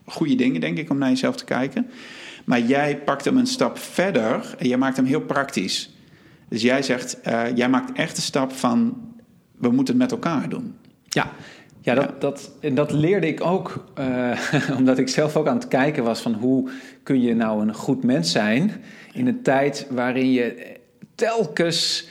goede 0.05 0.35
dingen, 0.35 0.61
denk 0.61 0.79
ik, 0.79 0.91
om 0.91 0.99
naar 0.99 1.09
jezelf 1.09 1.37
te 1.37 1.45
kijken. 1.45 1.87
Maar 2.45 2.61
jij 2.61 2.99
pakt 2.99 3.25
hem 3.25 3.37
een 3.37 3.47
stap 3.47 3.79
verder 3.79 4.55
en 4.59 4.69
jij 4.69 4.77
maakt 4.77 4.97
hem 4.97 5.07
heel 5.07 5.21
praktisch. 5.21 5.91
Dus 6.49 6.63
jij 6.63 6.83
zegt, 6.83 7.19
jij 7.55 7.69
maakt 7.69 7.93
echt 7.93 8.17
de 8.17 8.23
stap 8.23 8.53
van, 8.53 8.97
we 9.59 9.71
moeten 9.71 10.01
het 10.01 10.03
met 10.03 10.13
elkaar 10.13 10.49
doen. 10.49 10.75
Ja, 11.09 11.33
ja, 11.85 11.95
dat. 11.95 12.21
Dat, 12.21 12.51
en 12.61 12.75
dat 12.75 12.93
leerde 12.93 13.27
ik 13.27 13.45
ook, 13.45 13.85
eh, 13.95 14.39
omdat 14.79 14.99
ik 14.99 15.09
zelf 15.09 15.37
ook 15.37 15.47
aan 15.47 15.57
het 15.57 15.69
kijken 15.69 16.05
was 16.05 16.21
van 16.21 16.35
hoe 16.35 16.71
kun 17.03 17.21
je 17.21 17.35
nou 17.35 17.63
een 17.63 17.75
goed 17.75 18.05
mens 18.05 18.33
zijn 18.33 18.73
in 19.13 19.27
een 19.27 19.43
tijd 19.43 19.87
waarin 19.91 20.33
je 20.33 20.77
telkens 21.15 22.09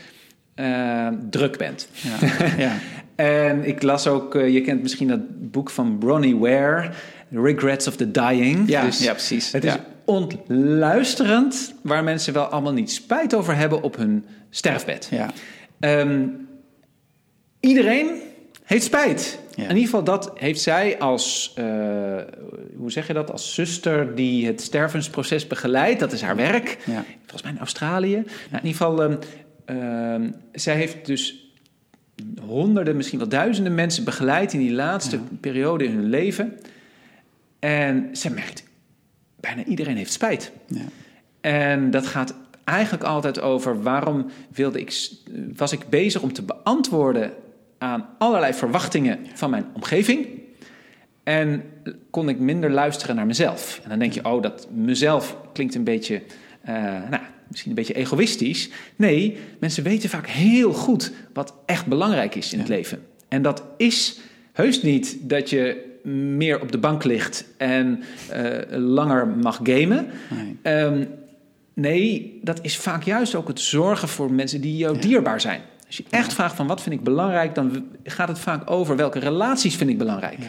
eh, 0.55 1.07
druk 1.29 1.57
bent. 1.57 1.87
Ja, 1.91 2.27
ja. 2.65 2.71
En 3.15 3.67
ik 3.67 3.81
las 3.81 4.07
ook, 4.07 4.35
eh, 4.35 4.53
je 4.53 4.61
kent 4.61 4.81
misschien 4.81 5.07
dat 5.07 5.51
boek 5.51 5.69
van 5.69 5.97
Bronnie 5.97 6.37
Ware, 6.37 6.89
Regrets 7.29 7.87
of 7.87 7.95
the 7.95 8.11
Dying. 8.11 8.69
Ja, 8.69 8.85
Dus 8.85 8.99
ja, 9.03 9.11
precies. 9.11 9.51
Het 9.51 9.63
is 9.63 9.75
ontluisterend 10.05 11.73
waar 11.81 12.03
mensen 12.03 12.33
wel 12.33 12.45
allemaal 12.45 12.73
niet 12.73 12.91
spijt 12.91 13.33
over 13.33 13.55
hebben 13.55 13.81
op 13.81 13.95
hun 13.95 14.25
sterfbed. 14.49 15.07
ja. 15.11 15.31
Ehm, 15.79 16.27
iedereen 17.59 18.07
heeft 18.63 18.83
spijt. 18.83 19.39
Ja. 19.55 19.63
In 19.63 19.69
ieder 19.69 19.83
geval, 19.83 20.03
dat 20.03 20.31
heeft 20.35 20.61
zij 20.61 20.99
als, 20.99 21.53
eh, 21.55 21.65
hoe 22.77 22.91
zeg 22.91 23.07
je 23.07 23.13
dat, 23.13 23.31
als 23.31 23.53
zuster 23.53 24.15
die 24.15 24.45
het 24.47 24.61
stervensproces 24.61 25.47
begeleidt. 25.47 25.99
Dat 25.99 26.11
is 26.11 26.21
haar 26.21 26.35
werk. 26.35 26.77
Ja. 26.85 27.03
Volgens 27.19 27.41
mij 27.41 27.51
in 27.51 27.59
Australië. 27.59 28.15
Nou, 28.15 28.25
in 28.51 28.67
ieder 28.67 28.71
geval, 28.71 29.03
ehm, 29.03 29.17
ehm, 29.65 30.31
zij 30.51 30.75
heeft 30.75 31.05
dus 31.05 31.51
honderden, 32.41 32.95
misschien 32.95 33.19
wel 33.19 33.27
duizenden 33.27 33.75
mensen 33.75 34.03
begeleid 34.03 34.53
in 34.53 34.59
die 34.59 34.73
laatste 34.73 35.19
periode 35.39 35.83
in 35.83 35.95
hun 35.95 36.09
leven. 36.09 36.59
En 37.59 38.09
ze 38.13 38.29
merkt, 38.29 38.63
bijna 39.39 39.63
iedereen 39.63 39.97
heeft 39.97 40.13
spijt. 40.13 40.51
ja. 40.67 40.81
En 41.41 41.91
dat 41.91 42.07
gaat 42.07 42.33
eigenlijk 42.63 43.03
altijd 43.03 43.41
over 43.41 43.81
waarom 43.81 44.25
wilde 44.53 44.79
ik, 44.79 45.09
was 45.55 45.71
ik 45.71 45.89
bezig 45.89 46.21
om 46.21 46.33
te 46.33 46.41
beantwoorden 46.41 47.33
aan 47.83 48.09
allerlei 48.17 48.53
verwachtingen 48.53 49.19
van 49.33 49.49
mijn 49.49 49.65
omgeving. 49.73 50.27
En 51.23 51.63
kon 52.09 52.29
ik 52.29 52.39
minder 52.39 52.71
luisteren 52.71 53.15
naar 53.15 53.25
mezelf. 53.25 53.79
En 53.83 53.89
dan 53.89 53.99
denk 53.99 54.13
je, 54.13 54.25
oh, 54.25 54.41
dat 54.41 54.67
mezelf 54.71 55.37
klinkt 55.53 55.75
een 55.75 55.83
beetje, 55.83 56.21
eh, 56.61 56.73
nou, 56.83 57.21
misschien 57.47 57.69
een 57.69 57.75
beetje 57.75 57.93
egoïstisch. 57.93 58.69
Nee, 58.95 59.37
mensen 59.59 59.83
weten 59.83 60.09
vaak 60.09 60.27
heel 60.27 60.73
goed 60.73 61.11
wat 61.33 61.53
echt 61.65 61.85
belangrijk 61.85 62.35
is 62.35 62.53
in 62.53 62.59
het 62.59 62.67
leven. 62.67 63.05
En 63.27 63.41
dat 63.41 63.63
is 63.77 64.19
heus 64.53 64.81
niet 64.81 65.17
dat 65.21 65.49
je 65.49 65.91
meer 66.37 66.61
op 66.61 66.71
de 66.71 66.77
bank 66.77 67.03
ligt 67.03 67.45
en 67.57 68.03
eh, 68.29 68.77
langer 68.77 69.27
mag 69.27 69.59
gamen. 69.63 70.07
Nee. 70.29 70.57
Ehm, 70.61 71.05
nee, 71.73 72.39
dat 72.41 72.59
is 72.61 72.77
vaak 72.77 73.03
juist 73.03 73.35
ook 73.35 73.47
het 73.47 73.59
zorgen 73.59 74.07
voor 74.07 74.31
mensen 74.31 74.61
die 74.61 74.77
jou 74.77 74.99
dierbaar 74.99 75.41
zijn. 75.41 75.61
Als 75.93 76.01
je 76.09 76.17
echt 76.17 76.33
vraagt 76.33 76.55
van 76.55 76.67
wat 76.67 76.81
vind 76.81 76.95
ik 76.95 77.03
belangrijk, 77.03 77.55
dan 77.55 77.85
gaat 78.03 78.27
het 78.27 78.39
vaak 78.39 78.71
over 78.71 78.95
welke 78.95 79.19
relaties 79.19 79.75
vind 79.75 79.89
ik 79.89 79.97
belangrijk. 79.97 80.39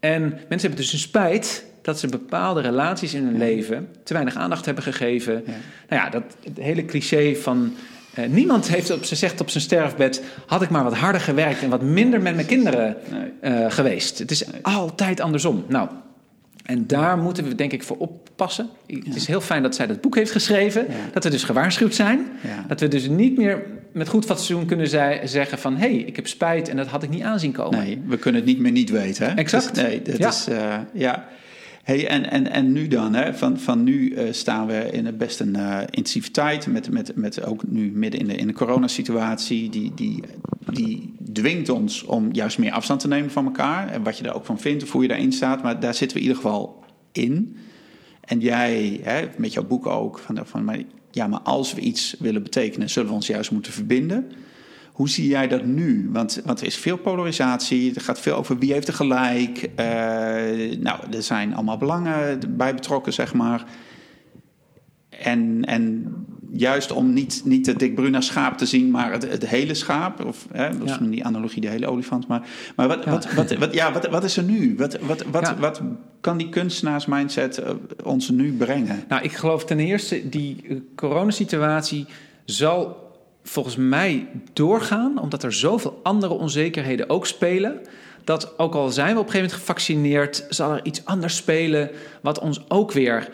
En 0.00 0.20
mensen 0.22 0.60
hebben 0.60 0.76
dus 0.76 0.92
een 0.92 0.98
spijt 0.98 1.64
dat 1.82 1.98
ze 1.98 2.06
bepaalde 2.06 2.60
relaties 2.60 3.14
in 3.14 3.24
hun 3.24 3.38
leven 3.38 3.88
te 4.04 4.12
weinig 4.12 4.34
aandacht 4.36 4.64
hebben 4.64 4.84
gegeven. 4.84 5.32
Ja. 5.46 5.52
Nou 5.88 6.02
ja, 6.02 6.10
dat 6.10 6.22
het 6.44 6.58
hele 6.58 6.84
cliché 6.84 7.34
van 7.34 7.74
eh, 8.14 8.28
niemand 8.28 8.68
heeft 8.68 8.90
op, 8.90 9.04
ze 9.04 9.14
zegt 9.14 9.40
op 9.40 9.50
zijn 9.50 9.62
sterfbed: 9.62 10.22
had 10.46 10.62
ik 10.62 10.70
maar 10.70 10.84
wat 10.84 10.96
harder 10.96 11.20
gewerkt 11.20 11.62
en 11.62 11.70
wat 11.70 11.82
minder 11.82 12.22
met 12.22 12.34
mijn 12.34 12.46
kinderen 12.46 12.96
Nee. 13.10 13.30
eh, 13.40 13.70
geweest. 13.70 14.18
Het 14.18 14.30
is 14.30 14.44
altijd 14.62 15.20
andersom. 15.20 15.64
Nou, 15.68 15.88
en 16.64 16.86
daar 16.86 17.18
moeten 17.18 17.44
we 17.44 17.54
denk 17.54 17.72
ik 17.72 17.82
voor 17.82 17.96
oppassen. 17.96 18.68
Het 18.86 19.16
is 19.16 19.26
heel 19.26 19.40
fijn 19.40 19.62
dat 19.62 19.74
zij 19.74 19.86
dat 19.86 20.00
boek 20.00 20.14
heeft 20.14 20.32
geschreven. 20.32 20.86
Dat 21.12 21.24
we 21.24 21.30
dus 21.30 21.44
gewaarschuwd 21.44 21.94
zijn. 21.94 22.26
Dat 22.66 22.80
we 22.80 22.88
dus 22.88 23.08
niet 23.08 23.36
meer 23.36 23.62
met 23.98 24.08
goed 24.08 24.24
fatsoen 24.24 24.66
kunnen 24.66 24.88
zij- 24.88 25.26
zeggen 25.26 25.58
van... 25.58 25.72
hé, 25.76 25.78
hey, 25.88 25.96
ik 25.96 26.16
heb 26.16 26.26
spijt 26.26 26.68
en 26.68 26.76
dat 26.76 26.86
had 26.86 27.02
ik 27.02 27.10
niet 27.10 27.22
aanzien 27.22 27.52
komen. 27.52 27.78
Nee, 27.78 28.02
we 28.06 28.16
kunnen 28.16 28.40
het 28.40 28.50
niet 28.50 28.58
meer 28.58 28.72
niet 28.72 28.90
weten. 28.90 29.26
Hè? 29.28 29.34
Exact. 29.34 29.74
Dus, 29.74 29.84
nee, 29.84 30.02
dat 30.02 30.16
Ja. 30.18 30.28
is... 30.28 30.46
eh, 30.48 30.76
ja. 30.92 31.28
Hey, 31.82 32.08
en, 32.08 32.30
en, 32.30 32.50
en 32.52 32.72
nu 32.72 32.88
dan? 32.88 33.14
Hè? 33.14 33.34
Van, 33.34 33.58
van 33.58 33.84
nu 33.84 34.12
eh, 34.14 34.24
staan 34.32 34.66
we 34.66 34.88
in 34.92 35.06
een 35.06 35.16
best 35.16 35.40
een 35.40 35.56
intensieve 35.90 36.30
tijd. 36.30 36.66
Met, 36.66 36.90
met, 36.90 37.12
met 37.16 37.44
ook 37.44 37.62
nu 37.68 37.90
midden 37.94 38.20
in 38.20 38.26
de, 38.26 38.34
in 38.34 38.46
de 38.46 38.52
coronasituatie. 38.52 39.70
Die, 39.70 39.92
die, 39.94 40.22
die 40.72 41.14
dwingt 41.32 41.68
ons 41.68 42.02
om 42.04 42.28
juist 42.32 42.58
meer 42.58 42.72
afstand 42.72 43.00
te 43.00 43.08
nemen 43.08 43.30
van 43.30 43.44
elkaar. 43.44 43.88
En 43.88 44.02
wat 44.02 44.18
je 44.18 44.24
er 44.24 44.34
ook 44.34 44.44
van 44.44 44.60
vindt 44.60 44.82
of 44.82 44.92
hoe 44.92 45.02
je 45.02 45.08
daarin 45.08 45.32
staat. 45.32 45.62
Maar 45.62 45.80
daar 45.80 45.94
zitten 45.94 46.16
we 46.16 46.22
in 46.22 46.28
ieder 46.28 46.42
geval 46.42 46.84
in. 47.12 47.56
En 48.20 48.40
jij, 48.40 49.00
hè, 49.02 49.28
met 49.36 49.52
jouw 49.52 49.66
boek 49.66 49.86
ook, 49.86 50.18
van, 50.18 50.38
van 50.44 50.64
maar, 50.64 50.78
ja, 51.10 51.26
maar 51.26 51.40
als 51.40 51.74
we 51.74 51.80
iets 51.80 52.16
willen 52.18 52.42
betekenen, 52.42 52.90
zullen 52.90 53.08
we 53.08 53.14
ons 53.14 53.26
juist 53.26 53.50
moeten 53.50 53.72
verbinden. 53.72 54.32
Hoe 54.92 55.08
zie 55.08 55.28
jij 55.28 55.48
dat 55.48 55.64
nu? 55.64 56.08
Want, 56.12 56.40
want 56.44 56.60
er 56.60 56.66
is 56.66 56.76
veel 56.76 56.96
polarisatie, 56.96 57.94
er 57.94 58.00
gaat 58.00 58.20
veel 58.20 58.36
over 58.36 58.58
wie 58.58 58.72
heeft 58.72 58.88
er 58.88 58.94
gelijk. 58.94 59.70
Eh, 59.74 59.86
nou, 60.78 61.00
er 61.12 61.22
zijn 61.22 61.54
allemaal 61.54 61.76
belangen 61.76 62.56
bij 62.56 62.74
betrokken, 62.74 63.12
zeg 63.12 63.34
maar. 63.34 63.64
En, 65.08 65.64
en 65.64 66.06
juist 66.52 66.92
om 66.92 67.12
niet, 67.12 67.42
niet 67.44 67.66
het 67.66 67.78
Dick 67.78 67.94
Bruna 67.94 68.20
schaap 68.20 68.58
te 68.58 68.66
zien, 68.66 68.90
maar 68.90 69.12
het, 69.12 69.30
het 69.30 69.46
hele 69.46 69.74
schaap. 69.74 70.24
Of 70.24 70.46
hè, 70.52 70.78
dat 70.78 70.88
is 70.88 70.96
Ja. 71.00 71.06
die 71.06 71.24
analogie, 71.24 71.60
de 71.60 71.68
hele 71.68 71.86
olifant. 71.86 72.26
Maar, 72.26 72.42
maar 72.76 72.88
wat, 72.88 73.04
Ja. 73.04 73.10
wat, 73.10 73.32
wat, 73.34 73.52
wat, 73.56 73.74
ja, 73.74 73.92
wat, 73.92 74.06
wat 74.08 74.24
is 74.24 74.36
er 74.36 74.42
nu? 74.42 74.74
Wat, 74.76 74.98
wat, 75.00 75.24
wat, 75.30 75.42
Ja. 75.46 75.56
wat 75.58 75.80
kan 76.20 76.36
die 76.38 76.48
kunstenaarsmindset 76.48 77.58
eh, 77.58 77.72
ons 78.04 78.28
nu 78.30 78.52
brengen? 78.52 79.04
Nou, 79.08 79.22
ik 79.22 79.32
geloof 79.32 79.64
ten 79.64 79.78
eerste, 79.78 80.28
die 80.28 80.56
eh, 80.68 80.76
coronasituatie 80.96 82.06
zal 82.44 83.06
volgens 83.42 83.76
mij 83.76 84.26
doorgaan... 84.52 85.18
omdat 85.20 85.42
er 85.42 85.52
zoveel 85.52 86.00
andere 86.02 86.32
onzekerheden 86.34 87.10
ook 87.10 87.26
spelen... 87.26 87.80
dat 88.24 88.58
ook 88.58 88.74
al 88.74 88.90
zijn 88.90 89.14
we 89.14 89.20
op 89.20 89.26
een 89.26 89.30
gegeven 89.32 89.46
moment 89.50 89.66
gevaccineerd... 89.66 90.46
zal 90.48 90.72
er 90.72 90.84
iets 90.84 91.04
anders 91.04 91.36
spelen 91.36 91.90
wat 92.22 92.38
ons 92.38 92.64
ook 92.68 92.92
weer 92.92 93.28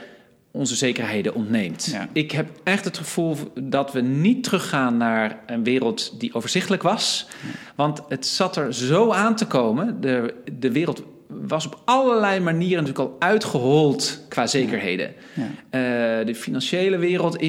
onze 0.57 0.77
zekerheden 0.77 1.35
ontneemt. 1.35 1.89
Ja. 1.93 2.09
Ik 2.13 2.31
heb 2.31 2.49
echt 2.65 2.85
het 2.85 2.99
gevoel 2.99 3.37
dat 3.61 3.93
we 3.93 4.01
niet 4.01 4.45
teruggaan 4.45 4.97
naar 4.97 5.39
een 5.47 5.65
wereld 5.65 6.21
die 6.21 6.35
overzichtelijk 6.35 6.83
was. 6.83 7.27
Want 7.75 8.03
het 8.09 8.27
zat 8.27 8.57
er 8.57 8.75
zo 8.75 9.13
aan 9.13 9.37
te 9.37 9.47
komen. 9.47 10.01
De, 10.01 10.35
de 10.59 10.73
wereld 10.73 11.03
was 11.29 11.67
op 11.67 11.81
allerlei 11.85 12.41
manieren 12.41 12.85
natuurlijk 12.85 13.11
al 13.11 13.17
uitgehold 13.19 14.21
qua 14.29 14.47
zekerheden. 14.47 15.15
Ja. 15.33 15.43
Eh, 15.71 16.27
de 16.27 16.35
financiële 16.35 16.97
wereld 16.97 17.45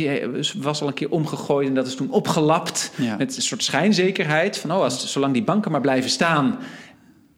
was 0.57 0.81
al 0.81 0.87
een 0.87 0.93
keer 0.93 1.09
omgegooid 1.09 1.67
en 1.67 1.73
dat 1.73 1.87
is 1.87 1.95
toen 1.95 2.11
opgelapt 2.11 2.91
met 3.17 3.35
een 3.35 3.41
soort 3.41 3.63
schijnzekerheid 3.63 4.57
van 4.57 4.71
oh, 4.71 4.81
als, 4.81 5.11
zolang 5.11 5.33
die 5.33 5.43
banken 5.43 5.71
maar 5.71 5.81
blijven 5.81 6.09
staan, 6.09 6.57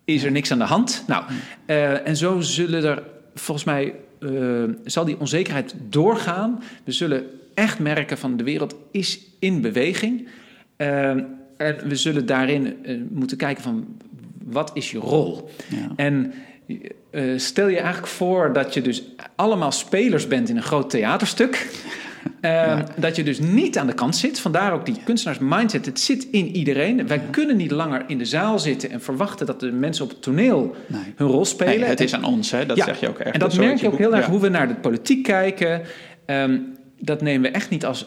is 0.06 0.24
er 0.24 0.32
niks 0.32 0.52
aan 0.52 0.60
de 0.60 0.64
hand. 0.64 1.04
Nou, 1.08 1.24
eh, 1.66 2.08
en 2.08 2.18
zo 2.18 2.40
zullen 2.40 2.84
er 2.84 3.04
volgens 3.34 3.66
mij 3.66 3.94
eh, 4.20 4.64
zal 4.86 5.06
die 5.06 5.20
onzekerheid 5.20 5.76
doorgaan. 5.90 6.64
We 6.84 6.92
zullen 6.92 7.26
echt 7.54 7.80
merken 7.80 8.18
van 8.18 8.38
de 8.38 8.44
wereld 8.44 8.76
is 8.92 9.20
in 9.40 9.62
beweging. 9.62 10.28
Eh, 10.76 11.10
en 11.10 11.88
we 11.88 11.96
zullen 11.96 12.26
daarin 12.26 12.86
eh, 12.86 12.98
moeten 13.10 13.38
kijken 13.38 13.64
van 13.64 13.86
wat 14.44 14.72
is 14.74 14.92
je 14.92 14.98
rol? 14.98 15.50
Ja. 15.68 15.92
En 15.96 16.34
stel 17.36 17.68
je 17.68 17.78
eigenlijk 17.78 18.08
voor 18.08 18.54
dat 18.54 18.74
je 18.74 18.82
dus 18.82 19.04
allemaal 19.36 19.72
spelers 19.72 20.28
bent 20.28 20.50
in 20.50 20.58
een 20.58 20.64
groot 20.64 20.90
theaterstuk. 20.90 21.68
Eh, 22.42 22.80
Dat 22.98 23.16
je 23.16 23.24
dus 23.24 23.40
niet 23.40 23.78
aan 23.78 23.88
de 23.88 23.94
kant 23.94 24.16
zit. 24.16 24.40
Vandaar 24.40 24.74
ook 24.74 24.86
die 24.86 24.98
kunstenaars 25.04 25.40
mindset. 25.42 25.86
Het 25.86 26.00
zit 26.00 26.28
in 26.32 26.56
iedereen. 26.56 27.08
Wij 27.08 27.22
kunnen 27.32 27.58
niet 27.58 27.72
langer 27.72 28.04
in 28.08 28.18
de 28.18 28.26
zaal 28.26 28.60
zitten 28.60 28.90
en 28.92 29.02
verwachten 29.02 29.46
dat 29.46 29.60
de 29.60 29.72
mensen 29.72 30.04
op 30.04 30.10
het 30.10 30.22
toneel 30.22 30.76
Nee. 30.88 31.02
hun 31.16 31.28
rol 31.28 31.46
spelen. 31.46 31.80
Nee, 31.80 31.90
het 31.90 32.00
is 32.02 32.14
aan 32.14 32.24
ons, 32.24 32.52
hè? 32.52 32.66
dat 32.66 32.78
Ja, 32.78 32.86
zeg 32.86 33.00
je 33.00 33.08
ook 33.10 33.20
echt. 33.20 33.34
En 33.34 33.40
dat 33.40 33.58
merk 33.58 33.78
je 33.80 33.86
ook 33.86 33.92
boek. 33.92 34.00
heel 34.02 34.16
erg 34.16 34.26
hoe 34.26 34.40
we 34.40 34.50
naar 34.50 34.68
de 34.68 34.76
politiek 34.76 35.24
kijken. 35.24 35.82
Ehm, 36.26 36.58
dat 37.00 37.22
nemen 37.22 37.42
we 37.52 37.56
echt 37.56 37.70
niet 37.70 37.86
als 37.86 38.06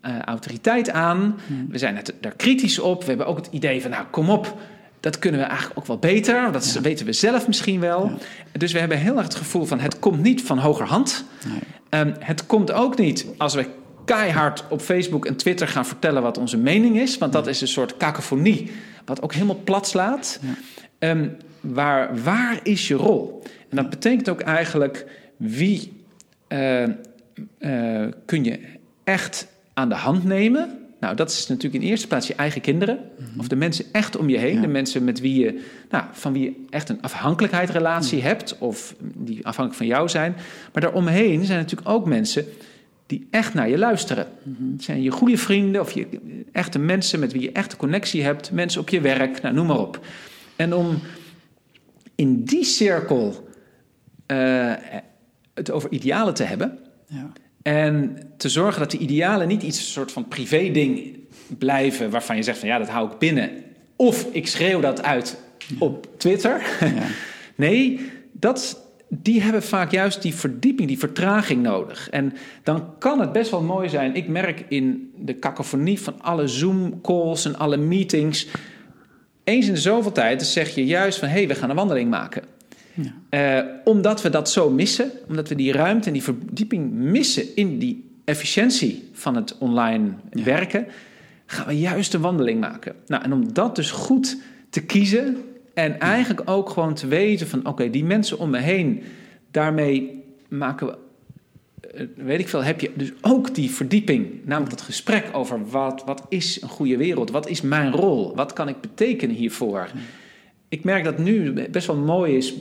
eh, 0.00 0.18
autoriteit 0.24 0.90
aan. 0.90 1.38
Hmm. 1.46 1.66
We 1.70 1.78
zijn 1.78 1.96
het, 1.96 2.14
daar 2.20 2.34
kritisch 2.36 2.78
op. 2.78 3.00
We 3.02 3.08
hebben 3.08 3.26
ook 3.26 3.36
het 3.36 3.48
idee 3.50 3.82
van, 3.82 3.90
nou 3.90 4.04
kom 4.10 4.30
op, 4.30 4.56
dat 5.00 5.18
kunnen 5.18 5.40
we 5.40 5.46
eigenlijk 5.46 5.78
ook 5.78 5.86
wel 5.86 5.98
beter. 5.98 6.52
Dat 6.52 6.78
weten 6.82 7.06
we 7.06 7.12
zelf 7.12 7.46
misschien 7.46 7.80
wel. 7.80 8.18
Dus 8.52 8.72
we 8.72 8.78
hebben 8.78 8.98
heel 8.98 9.16
erg 9.16 9.24
het 9.24 9.34
gevoel 9.34 9.64
van, 9.64 9.80
het 9.80 9.98
komt 9.98 10.22
niet 10.22 10.42
van 10.42 10.58
hogerhand. 10.58 11.24
Nee. 11.46 11.60
Ehm, 11.88 12.12
het 12.18 12.46
komt 12.46 12.72
ook 12.72 12.98
niet 12.98 13.26
als 13.36 13.54
we 13.54 13.66
keihard 14.04 14.64
op 14.68 14.80
Facebook 14.80 15.26
en 15.26 15.36
Twitter 15.36 15.68
gaan 15.68 15.86
vertellen 15.86 16.22
wat 16.22 16.38
onze 16.38 16.56
mening 16.56 16.98
is. 17.00 17.18
Want 17.18 17.32
dat 17.32 17.46
is 17.46 17.60
een 17.60 17.68
soort 17.68 17.96
kakofonie, 17.96 18.70
wat 19.04 19.22
ook 19.22 19.32
helemaal 19.32 19.60
plat 19.64 19.88
slaat. 19.88 20.40
Ehm, 20.98 21.28
waar, 21.60 22.22
waar 22.22 22.60
is 22.62 22.88
je 22.88 22.94
rol? 22.94 23.42
En 23.68 23.76
dat 23.76 23.90
betekent 23.90 24.28
ook 24.28 24.40
eigenlijk 24.40 25.06
wie 25.36 25.92
eh, 26.48 26.82
eh, 26.82 28.08
kun 28.24 28.44
je 28.44 28.60
echt 29.04 29.46
aan 29.74 29.88
de 29.88 29.94
hand 29.94 30.24
nemen. 30.24 30.79
Nou, 31.00 31.16
dat 31.16 31.30
is 31.30 31.46
natuurlijk 31.46 31.82
in 31.82 31.88
eerste 31.88 32.06
plaats 32.06 32.26
je 32.26 32.34
eigen 32.34 32.60
kinderen. 32.60 32.98
Of 33.38 33.48
de 33.48 33.56
mensen 33.56 33.84
echt 33.92 34.16
om 34.16 34.28
je 34.28 34.38
heen. 34.38 34.54
Ja. 34.54 34.60
De 34.60 34.66
mensen 34.66 35.04
met 35.04 35.20
wie 35.20 35.44
je, 35.44 35.64
nou, 35.90 36.04
van 36.12 36.32
wie 36.32 36.42
je 36.42 36.64
echt 36.70 36.88
een 36.88 37.02
afhankelijkheidsrelatie 37.02 38.22
hebt. 38.22 38.58
Of 38.58 38.94
die 38.98 39.46
afhankelijk 39.46 39.74
van 39.74 39.86
jou 39.86 40.08
zijn. 40.08 40.34
Maar 40.72 40.82
daaromheen 40.82 41.44
zijn 41.44 41.58
natuurlijk 41.58 41.88
ook 41.88 42.06
mensen 42.06 42.44
die 43.06 43.26
echt 43.30 43.54
naar 43.54 43.68
je 43.68 43.78
luisteren. 43.78 44.26
Het 44.72 44.82
zijn 44.82 45.02
je 45.02 45.10
goede 45.10 45.38
vrienden 45.38 45.80
of 45.80 45.92
je 45.92 46.06
echte 46.52 46.78
mensen 46.78 47.20
met 47.20 47.32
wie 47.32 47.42
je 47.42 47.52
echt 47.52 47.72
een 47.72 47.78
connectie 47.78 48.22
hebt. 48.22 48.52
Mensen 48.52 48.80
op 48.80 48.88
je 48.88 49.00
werk, 49.00 49.42
nou, 49.42 49.54
noem 49.54 49.66
maar 49.66 49.78
op. 49.78 50.06
En 50.56 50.74
om 50.74 50.98
in 52.14 52.44
die 52.44 52.64
cirkel 52.64 53.48
eh, 54.26 54.72
het 55.54 55.70
over 55.70 55.90
idealen 55.90 56.34
te 56.34 56.44
hebben... 56.44 56.78
Ja. 57.06 57.32
En 57.62 58.18
te 58.36 58.48
zorgen 58.48 58.80
dat 58.80 58.90
die 58.90 59.00
idealen 59.00 59.48
niet 59.48 59.62
iets 59.62 59.78
een 59.78 59.84
soort 59.84 60.12
van 60.12 60.28
privé-ding 60.28 61.18
blijven... 61.58 62.10
waarvan 62.10 62.36
je 62.36 62.42
zegt 62.42 62.58
van 62.58 62.68
ja, 62.68 62.78
dat 62.78 62.88
hou 62.88 63.10
ik 63.10 63.18
binnen. 63.18 63.50
Of 63.96 64.26
ik 64.32 64.46
schreeuw 64.46 64.80
dat 64.80 65.02
uit 65.02 65.36
op 65.78 66.06
Twitter. 66.16 66.62
Ja. 66.80 67.06
nee, 67.54 68.10
dat, 68.32 68.86
die 69.08 69.42
hebben 69.42 69.62
vaak 69.62 69.90
juist 69.90 70.22
die 70.22 70.34
verdieping, 70.34 70.88
die 70.88 70.98
vertraging 70.98 71.62
nodig. 71.62 72.10
En 72.10 72.32
dan 72.62 72.98
kan 72.98 73.20
het 73.20 73.32
best 73.32 73.50
wel 73.50 73.62
mooi 73.62 73.88
zijn. 73.88 74.14
Ik 74.14 74.28
merk 74.28 74.64
in 74.68 75.12
de 75.16 75.34
kakofonie 75.34 76.00
van 76.00 76.20
alle 76.20 76.48
Zoom-calls 76.48 77.44
en 77.44 77.58
alle 77.58 77.76
meetings... 77.76 78.46
eens 79.44 79.66
in 79.66 79.74
de 79.74 79.80
zoveel 79.80 80.12
tijd 80.12 80.42
zeg 80.42 80.74
je 80.74 80.86
juist 80.86 81.18
van... 81.18 81.28
hé, 81.28 81.34
hey, 81.34 81.48
we 81.48 81.54
gaan 81.54 81.70
een 81.70 81.76
wandeling 81.76 82.10
maken. 82.10 82.42
Eh, 83.28 83.58
omdat 83.84 84.22
we 84.22 84.30
dat 84.30 84.50
zo 84.50 84.70
missen, 84.70 85.10
omdat 85.28 85.48
we 85.48 85.54
die 85.54 85.72
ruimte 85.72 86.06
en 86.06 86.12
die 86.12 86.22
verdieping 86.22 86.92
missen 86.92 87.56
in 87.56 87.78
die 87.78 88.10
efficiëntie 88.24 89.08
van 89.12 89.36
het 89.36 89.58
online 89.58 90.10
werken, 90.30 90.86
gaan 91.46 91.66
we 91.66 91.78
juist 91.78 92.14
een 92.14 92.20
wandeling 92.20 92.60
maken. 92.60 92.94
Nou, 93.06 93.22
en 93.22 93.32
om 93.32 93.52
dat 93.52 93.76
dus 93.76 93.90
goed 93.90 94.36
te 94.70 94.82
kiezen 94.84 95.36
en 95.74 96.00
eigenlijk 96.00 96.42
ook 96.44 96.70
gewoon 96.70 96.94
te 96.94 97.06
weten 97.06 97.46
van 97.46 97.66
oké, 97.66 97.90
die 97.90 98.04
mensen 98.04 98.38
om 98.38 98.50
me 98.50 98.58
heen, 98.58 99.02
daarmee 99.50 100.24
maken 100.48 100.86
we, 100.86 100.96
eh, 101.94 102.06
weet 102.16 102.40
ik 102.40 102.48
veel, 102.48 102.64
heb 102.64 102.80
je 102.80 102.90
dus 102.94 103.12
ook 103.20 103.54
die 103.54 103.70
verdieping, 103.70 104.28
namelijk 104.44 104.70
dat 104.70 104.80
gesprek 104.80 105.28
over 105.32 105.70
wat, 105.70 106.02
wat 106.06 106.26
is 106.28 106.62
een 106.62 106.68
goede 106.68 106.96
wereld, 106.96 107.30
wat 107.30 107.48
is 107.48 107.60
mijn 107.60 107.92
rol, 107.92 108.34
wat 108.34 108.52
kan 108.52 108.68
ik 108.68 108.80
betekenen 108.80 109.36
hiervoor. 109.36 109.88
Ik 110.70 110.84
merk 110.84 111.04
dat 111.04 111.18
nu 111.18 111.52
best 111.70 111.86
wel 111.86 111.96
mooi 111.96 112.36
is, 112.36 112.54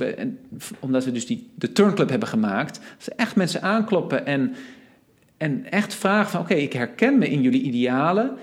omdat 0.79 1.05
we 1.05 1.11
dus 1.11 1.25
die, 1.25 1.49
de 1.55 1.71
turnclub 1.71 2.09
hebben 2.09 2.27
gemaakt. 2.27 2.79
Dat 2.97 3.15
echt 3.15 3.35
mensen 3.35 3.61
aankloppen 3.61 4.25
en, 4.25 4.55
en 5.37 5.71
echt 5.71 5.93
vragen 5.93 6.31
van... 6.31 6.41
oké, 6.41 6.53
ik 6.53 6.73
herken 6.73 7.17
me 7.17 7.29
in 7.29 7.41
jullie 7.41 7.61
idealen. 7.61 8.37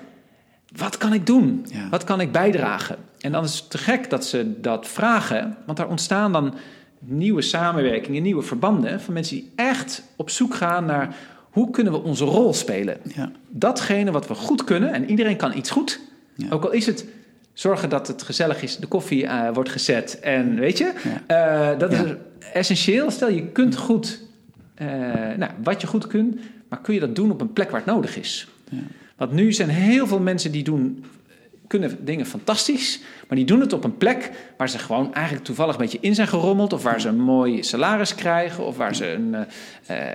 Wat 0.76 0.96
kan 0.96 1.12
ik 1.12 1.26
doen? 1.26 1.66
Ja. 1.72 1.88
Wat 1.88 2.04
kan 2.04 2.20
ik 2.20 2.32
bijdragen? 2.32 2.96
En 3.20 3.32
dan 3.32 3.44
is 3.44 3.58
het 3.58 3.70
te 3.70 3.78
gek 3.78 4.10
dat 4.10 4.26
ze 4.26 4.60
dat 4.60 4.88
vragen. 4.88 5.56
Want 5.66 5.78
daar 5.78 5.88
ontstaan 5.88 6.32
dan 6.32 6.54
nieuwe 6.98 7.42
samenwerkingen, 7.42 8.22
nieuwe 8.22 8.42
verbanden... 8.42 9.00
van 9.00 9.14
mensen 9.14 9.36
die 9.36 9.52
echt 9.56 10.02
op 10.16 10.30
zoek 10.30 10.54
gaan 10.54 10.84
naar... 10.84 11.16
hoe 11.50 11.70
kunnen 11.70 11.92
we 11.92 12.02
onze 12.02 12.24
rol 12.24 12.54
spelen? 12.54 12.98
Ja. 13.14 13.32
datgene 13.48 14.10
wat 14.10 14.28
we 14.28 14.34
goed 14.34 14.64
kunnen, 14.64 14.92
en 14.92 15.10
iedereen 15.10 15.36
kan 15.36 15.56
iets 15.56 15.70
goed. 15.70 16.00
Ja. 16.34 16.46
Ook 16.50 16.64
al 16.64 16.72
is 16.72 16.86
het 16.86 17.06
zorgen 17.56 17.88
dat 17.88 18.06
het 18.06 18.22
gezellig 18.22 18.62
is, 18.62 18.76
de 18.76 18.86
koffie 18.86 19.26
eh, 19.26 19.48
wordt 19.54 19.70
gezet 19.70 20.20
en 20.20 20.54
weet 20.58 20.78
je, 20.78 20.92
Ja. 21.26 21.72
eh, 21.72 21.78
dat 21.78 21.92
Ja. 21.92 22.04
is 22.04 22.10
essentieel. 22.52 23.10
Stel 23.10 23.30
je 23.30 23.46
kunt 23.46 23.76
goed, 23.76 24.20
eh, 24.74 24.86
nou, 25.36 25.50
wat 25.62 25.80
je 25.80 25.86
goed 25.86 26.06
kunt, 26.06 26.36
maar 26.68 26.80
kun 26.80 26.94
je 26.94 27.00
dat 27.00 27.14
doen 27.16 27.30
op 27.30 27.40
een 27.40 27.52
plek 27.52 27.70
waar 27.70 27.80
het 27.84 27.90
nodig 27.94 28.16
is? 28.18 28.48
Ja. 28.70 28.78
Want 29.16 29.32
nu 29.32 29.52
zijn 29.52 29.68
heel 29.68 30.06
veel 30.06 30.20
mensen 30.20 30.52
die 30.52 30.62
doen, 30.64 31.04
kunnen 31.66 32.04
dingen 32.04 32.26
fantastisch, 32.26 33.00
maar 33.28 33.36
die 33.36 33.46
doen 33.46 33.60
het 33.60 33.72
op 33.72 33.84
een 33.84 33.96
plek 33.96 34.30
waar 34.56 34.68
ze 34.68 34.78
gewoon 34.78 35.14
eigenlijk 35.14 35.44
toevallig 35.44 35.74
een 35.74 35.80
beetje 35.80 35.98
in 36.00 36.14
zijn 36.14 36.28
gerommeld, 36.28 36.72
of 36.72 36.82
waar 36.82 37.00
ze 37.00 37.08
een 37.08 37.20
mooi 37.20 37.62
salaris 37.62 38.14
krijgen, 38.14 38.66
of 38.66 38.76
waar 38.76 38.94
ze 38.94 39.12
een, 39.12 39.36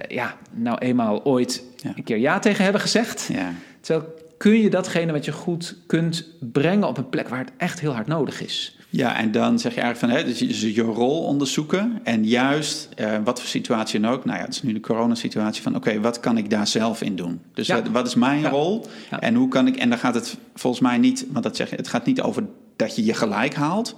ja, 0.07 0.35
nou 0.51 0.77
eenmaal 0.77 1.25
ooit 1.25 1.63
een 1.95 2.03
keer 2.03 2.17
ja 2.17 2.39
tegen 2.39 2.63
hebben 2.63 2.81
gezegd. 2.81 3.29
Ja. 3.33 3.51
Terwijl 3.79 4.13
kun 4.41 4.61
je 4.61 4.69
datgene 4.69 5.11
wat 5.11 5.25
je 5.25 5.31
goed 5.31 5.75
kunt 5.87 6.25
brengen 6.39 6.87
op 6.87 6.97
een 6.97 7.09
plek 7.09 7.29
waar 7.29 7.39
het 7.39 7.51
echt 7.57 7.79
heel 7.79 7.93
hard 7.93 8.07
nodig 8.07 8.41
is. 8.41 8.77
Ja, 8.89 9.17
en 9.17 9.31
dan 9.31 9.59
zeg 9.59 9.75
je 9.75 9.81
eigenlijk 9.81 10.13
van, 10.13 10.21
hè, 10.23 10.29
dus 10.29 10.39
je, 10.39 10.47
dus 10.47 10.61
je 10.75 10.81
rol 10.81 11.23
onderzoeken. 11.23 11.99
En 12.03 12.25
juist, 12.25 12.89
eh, 12.95 13.17
wat 13.23 13.39
voor 13.39 13.49
situatie 13.49 13.99
dan 13.99 14.11
ook. 14.11 14.25
Nou 14.25 14.37
ja, 14.37 14.45
het 14.45 14.53
is 14.53 14.61
nu 14.63 14.73
de 14.73 14.79
coronasituatie 14.79 15.61
van, 15.61 15.75
oké, 15.75 15.99
wat 15.99 16.19
kan 16.19 16.37
ik 16.37 16.49
daar 16.49 16.67
zelf 16.67 17.01
in 17.01 17.15
doen? 17.15 17.41
Dus 17.53 17.67
Ja. 17.67 17.81
wat, 17.91 18.07
is 18.07 18.15
mijn 18.15 18.39
Ja. 18.41 18.49
rol? 18.49 18.85
Ja. 19.11 19.19
En 19.19 19.35
hoe 19.35 19.47
kan 19.47 19.67
ik, 19.67 19.75
en 19.75 19.89
dan 19.89 19.97
gaat 19.97 20.13
het 20.15 20.37
volgens 20.55 20.81
mij 20.81 20.97
niet, 20.97 21.25
want 21.31 21.43
dat 21.43 21.55
zeg 21.55 21.69
je, 21.69 21.75
het 21.75 21.87
gaat 21.87 22.05
niet 22.05 22.21
over 22.21 22.43
dat 22.75 22.95
je 22.95 23.05
je 23.05 23.13
gelijk 23.13 23.53
haalt. 23.55 23.95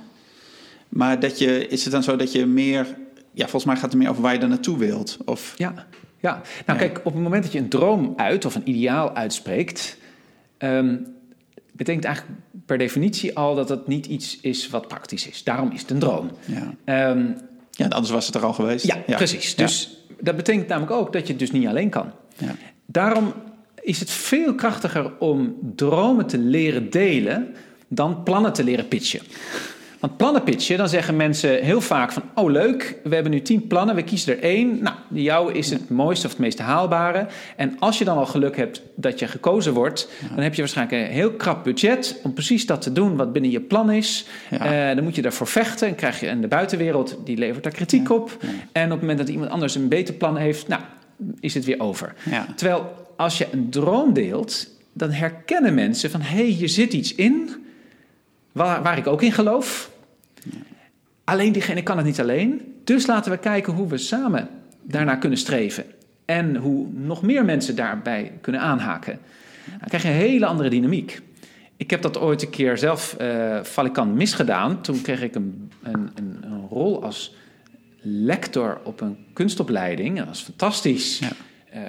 Maar 0.90 1.20
dat 1.20 1.40
je, 1.40 1.68
is 1.68 1.84
het 1.84 1.94
dan 1.94 2.04
zo 2.04 2.16
dat 2.16 2.32
je 2.32 2.46
meer, 2.46 2.86
ja, 3.34 3.44
volgens 3.44 3.66
mij 3.66 3.76
gaat 3.76 3.92
het 3.92 4.02
meer 4.02 4.10
over 4.10 4.22
waar 4.22 4.34
je 4.34 4.40
er 4.40 4.48
naartoe 4.48 4.78
wilt. 4.78 5.18
Of, 5.26 5.54
Ja, 5.58 5.74
ja. 6.20 6.32
Nou 6.66 6.80
Ja. 6.80 6.86
kijk, 6.86 7.02
op 7.04 7.14
het 7.14 7.24
moment 7.24 7.44
dat 7.44 7.52
je 7.52 7.60
een 7.60 7.70
droom 7.70 8.14
uit 8.16 8.46
of 8.46 8.56
een 8.56 8.70
ideaal 8.70 9.16
uitspreekt, 9.16 9.98
ehm, 10.64 10.98
betekent 11.72 12.06
eigenlijk 12.06 12.40
per 12.66 12.78
definitie 12.78 13.38
al 13.38 13.56
dat 13.56 13.70
het 13.70 13.88
niet 13.88 14.06
iets 14.06 14.40
is 14.42 14.70
wat 14.70 14.88
praktisch 14.88 15.28
is. 15.28 15.44
Daarom 15.44 15.72
is 15.72 15.82
het 15.82 15.90
een 15.90 16.00
droom. 16.00 16.32
ja. 16.46 16.74
Ehm, 16.86 17.26
ja, 17.72 17.88
anders 17.88 18.12
was 18.12 18.26
het 18.26 18.36
er 18.36 18.46
al 18.46 18.54
geweest. 18.54 18.86
ja, 18.86 18.98
precies. 19.16 19.50
Ja. 19.50 19.64
Dus 19.64 20.06
dat 20.20 20.36
betekent 20.36 20.68
namelijk 20.68 20.92
ook 20.92 21.14
dat 21.14 21.22
je 21.22 21.30
het 21.30 21.40
dus 21.40 21.52
niet 21.52 21.68
alleen 21.68 21.90
kan. 21.90 22.12
Ja. 22.38 22.56
Daarom 22.86 23.34
is 23.82 24.00
het 24.00 24.10
veel 24.10 24.56
krachtiger 24.56 25.20
om 25.20 25.58
dromen 25.76 26.26
te 26.26 26.38
leren 26.38 26.90
delen 26.90 27.56
dan 27.88 28.24
plannen 28.24 28.54
te 28.54 28.64
leren 28.64 28.88
pitchen. 28.88 29.22
Want 30.04 30.18
plannen 30.18 30.44
pitchen, 30.44 30.78
dan 30.78 30.90
zeggen 30.90 31.16
mensen 31.16 31.64
heel 31.64 31.82
vaak 31.82 32.12
van... 32.12 32.24
oh 32.36 32.52
leuk, 32.52 32.98
we 33.04 33.14
hebben 33.14 33.32
nu 33.32 33.42
tien 33.42 33.68
plannen, 33.68 33.96
we 33.96 34.04
kiezen 34.04 34.38
er 34.38 34.44
één. 34.44 34.84
Nou, 34.84 34.96
de 35.08 35.22
jouwe 35.22 35.54
is 35.54 35.70
het 35.70 35.90
mooiste 35.90 36.26
of 36.26 36.32
het 36.32 36.42
meest 36.42 36.60
haalbare. 36.60 37.28
En 37.56 37.76
als 37.80 37.98
je 37.98 38.06
dan 38.06 38.18
al 38.18 38.26
geluk 38.26 38.58
hebt 38.58 38.82
dat 38.96 39.20
je 39.20 39.28
gekozen 39.28 39.74
wordt... 39.74 40.10
dan 40.36 40.44
heb 40.44 40.54
je 40.54 40.62
waarschijnlijk 40.62 41.02
een 41.02 41.14
heel 41.14 41.32
krap 41.32 41.64
budget... 41.64 42.20
om 42.24 42.34
precies 42.34 42.66
dat 42.66 42.82
te 42.82 42.92
doen 42.92 43.16
wat 43.16 43.34
binnen 43.34 43.52
je 43.52 43.60
plan 43.60 43.92
is. 43.92 44.26
Ja. 44.50 44.90
Eh, 44.90 44.96
dan 44.96 45.04
moet 45.04 45.16
je 45.16 45.22
daarvoor 45.22 45.48
vechten 45.48 45.88
en 45.88 45.96
krijg 45.96 46.20
je... 46.20 46.28
en 46.28 46.42
de 46.42 46.48
buitenwereld 46.48 47.18
die 47.24 47.38
levert 47.38 47.64
daar 47.64 47.74
kritiek 47.74 48.10
op. 48.10 48.38
En 48.72 48.86
op 48.86 48.92
het 48.92 49.00
moment 49.00 49.18
dat 49.18 49.30
iemand 49.30 49.52
anders 49.52 49.76
een 49.76 49.88
beter 49.88 50.14
plan 50.14 50.38
heeft... 50.38 50.68
nou, 50.68 50.82
is 51.40 51.54
het 51.54 51.66
weer 51.66 51.80
over. 51.80 52.14
Terwijl 52.56 52.94
als 53.16 53.38
je 53.38 53.48
een 53.52 53.70
droom 53.70 54.14
deelt, 54.14 54.68
dan 54.94 55.12
herkennen 55.12 55.74
mensen 55.74 56.12
van 56.12 56.22
hé, 56.22 56.36
hey, 56.36 56.46
hier 56.46 56.70
zit 56.70 56.94
iets 56.94 57.16
in 57.16 57.50
waar, 58.52 58.84
waar 58.84 58.98
ik 58.98 59.08
ook 59.08 59.22
in 59.22 59.32
geloof. 59.32 59.92
Alleen 61.24 61.52
diegene 61.52 61.84
kan 61.84 61.98
het 61.98 62.06
niet 62.06 62.20
alleen. 62.20 62.74
Dus 62.84 63.08
laten 63.08 63.32
we 63.32 63.38
kijken 63.38 63.74
hoe 63.74 63.88
we 63.88 63.98
samen 63.98 64.50
daarnaar 64.82 65.18
kunnen 65.18 65.38
streven. 65.38 65.86
En 66.26 66.56
hoe 66.56 66.88
nog 66.94 67.22
meer 67.22 67.46
mensen 67.46 67.76
daarbij 67.76 68.32
kunnen 68.42 68.62
aanhaken. 68.62 69.20
Dan 69.66 69.88
krijg 69.88 70.04
je 70.04 70.10
een 70.10 70.16
hele 70.16 70.46
andere 70.46 70.70
dynamiek. 70.70 71.22
Ik 71.78 71.90
heb 71.90 72.02
dat 72.02 72.20
ooit 72.20 72.42
een 72.42 72.50
keer 72.50 72.78
zelf 72.78 73.16
uh, 73.22 73.64
valikant 73.64 74.16
misgedaan. 74.16 74.82
Toen 74.82 75.02
kreeg 75.02 75.22
ik 75.22 75.36
een, 75.36 75.72
een, 75.84 76.10
een, 76.16 76.38
een, 76.42 76.68
rol 76.70 77.04
als 77.04 77.36
lector 78.02 78.80
op 78.84 79.02
een 79.02 79.18
kunstopleiding. 79.34 80.18
Dat 80.18 80.28
was 80.28 80.42
fantastisch. 80.42 81.20
Ja. 81.20 81.32
Uh, 81.76 81.82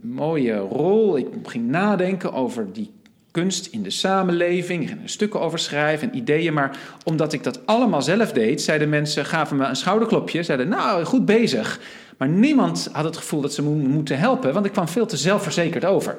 mooie 0.00 0.56
rol. 0.56 1.16
Ik 1.16 1.26
ging 1.42 1.68
nadenken 1.68 2.32
over 2.32 2.72
die 2.72 2.90
kunst 3.38 3.66
in 3.66 3.82
de 3.82 3.90
samenleving. 3.90 4.82
Ik 4.82 4.88
ging 4.88 5.02
er 5.02 5.08
stukken 5.08 5.40
over 5.40 5.58
schrijven 5.58 6.10
en 6.10 6.16
ideeën. 6.16 6.54
Maar 6.54 6.78
omdat 7.04 7.32
ik 7.32 7.42
dat 7.42 7.66
allemaal 7.66 8.02
zelf 8.02 8.32
deed, 8.32 8.62
zeiden 8.62 8.88
mensen, 8.88 9.24
gaven 9.24 9.56
me 9.56 9.64
een 9.64 9.76
schouderklopje. 9.76 10.42
Zeiden, 10.42 10.68
nou, 10.68 11.04
goed 11.04 11.24
bezig. 11.24 11.80
Maar 12.16 12.28
niemand 12.28 12.88
had 12.92 13.04
het 13.04 13.16
gevoel 13.16 13.40
dat 13.40 13.52
ze 13.52 13.62
me 13.62 13.68
moeten 13.70 14.18
helpen, 14.18 14.52
want 14.52 14.66
ik 14.66 14.72
kwam 14.72 14.88
veel 14.88 15.06
te 15.06 15.16
zelfverzekerd 15.16 15.84
over. 15.84 16.16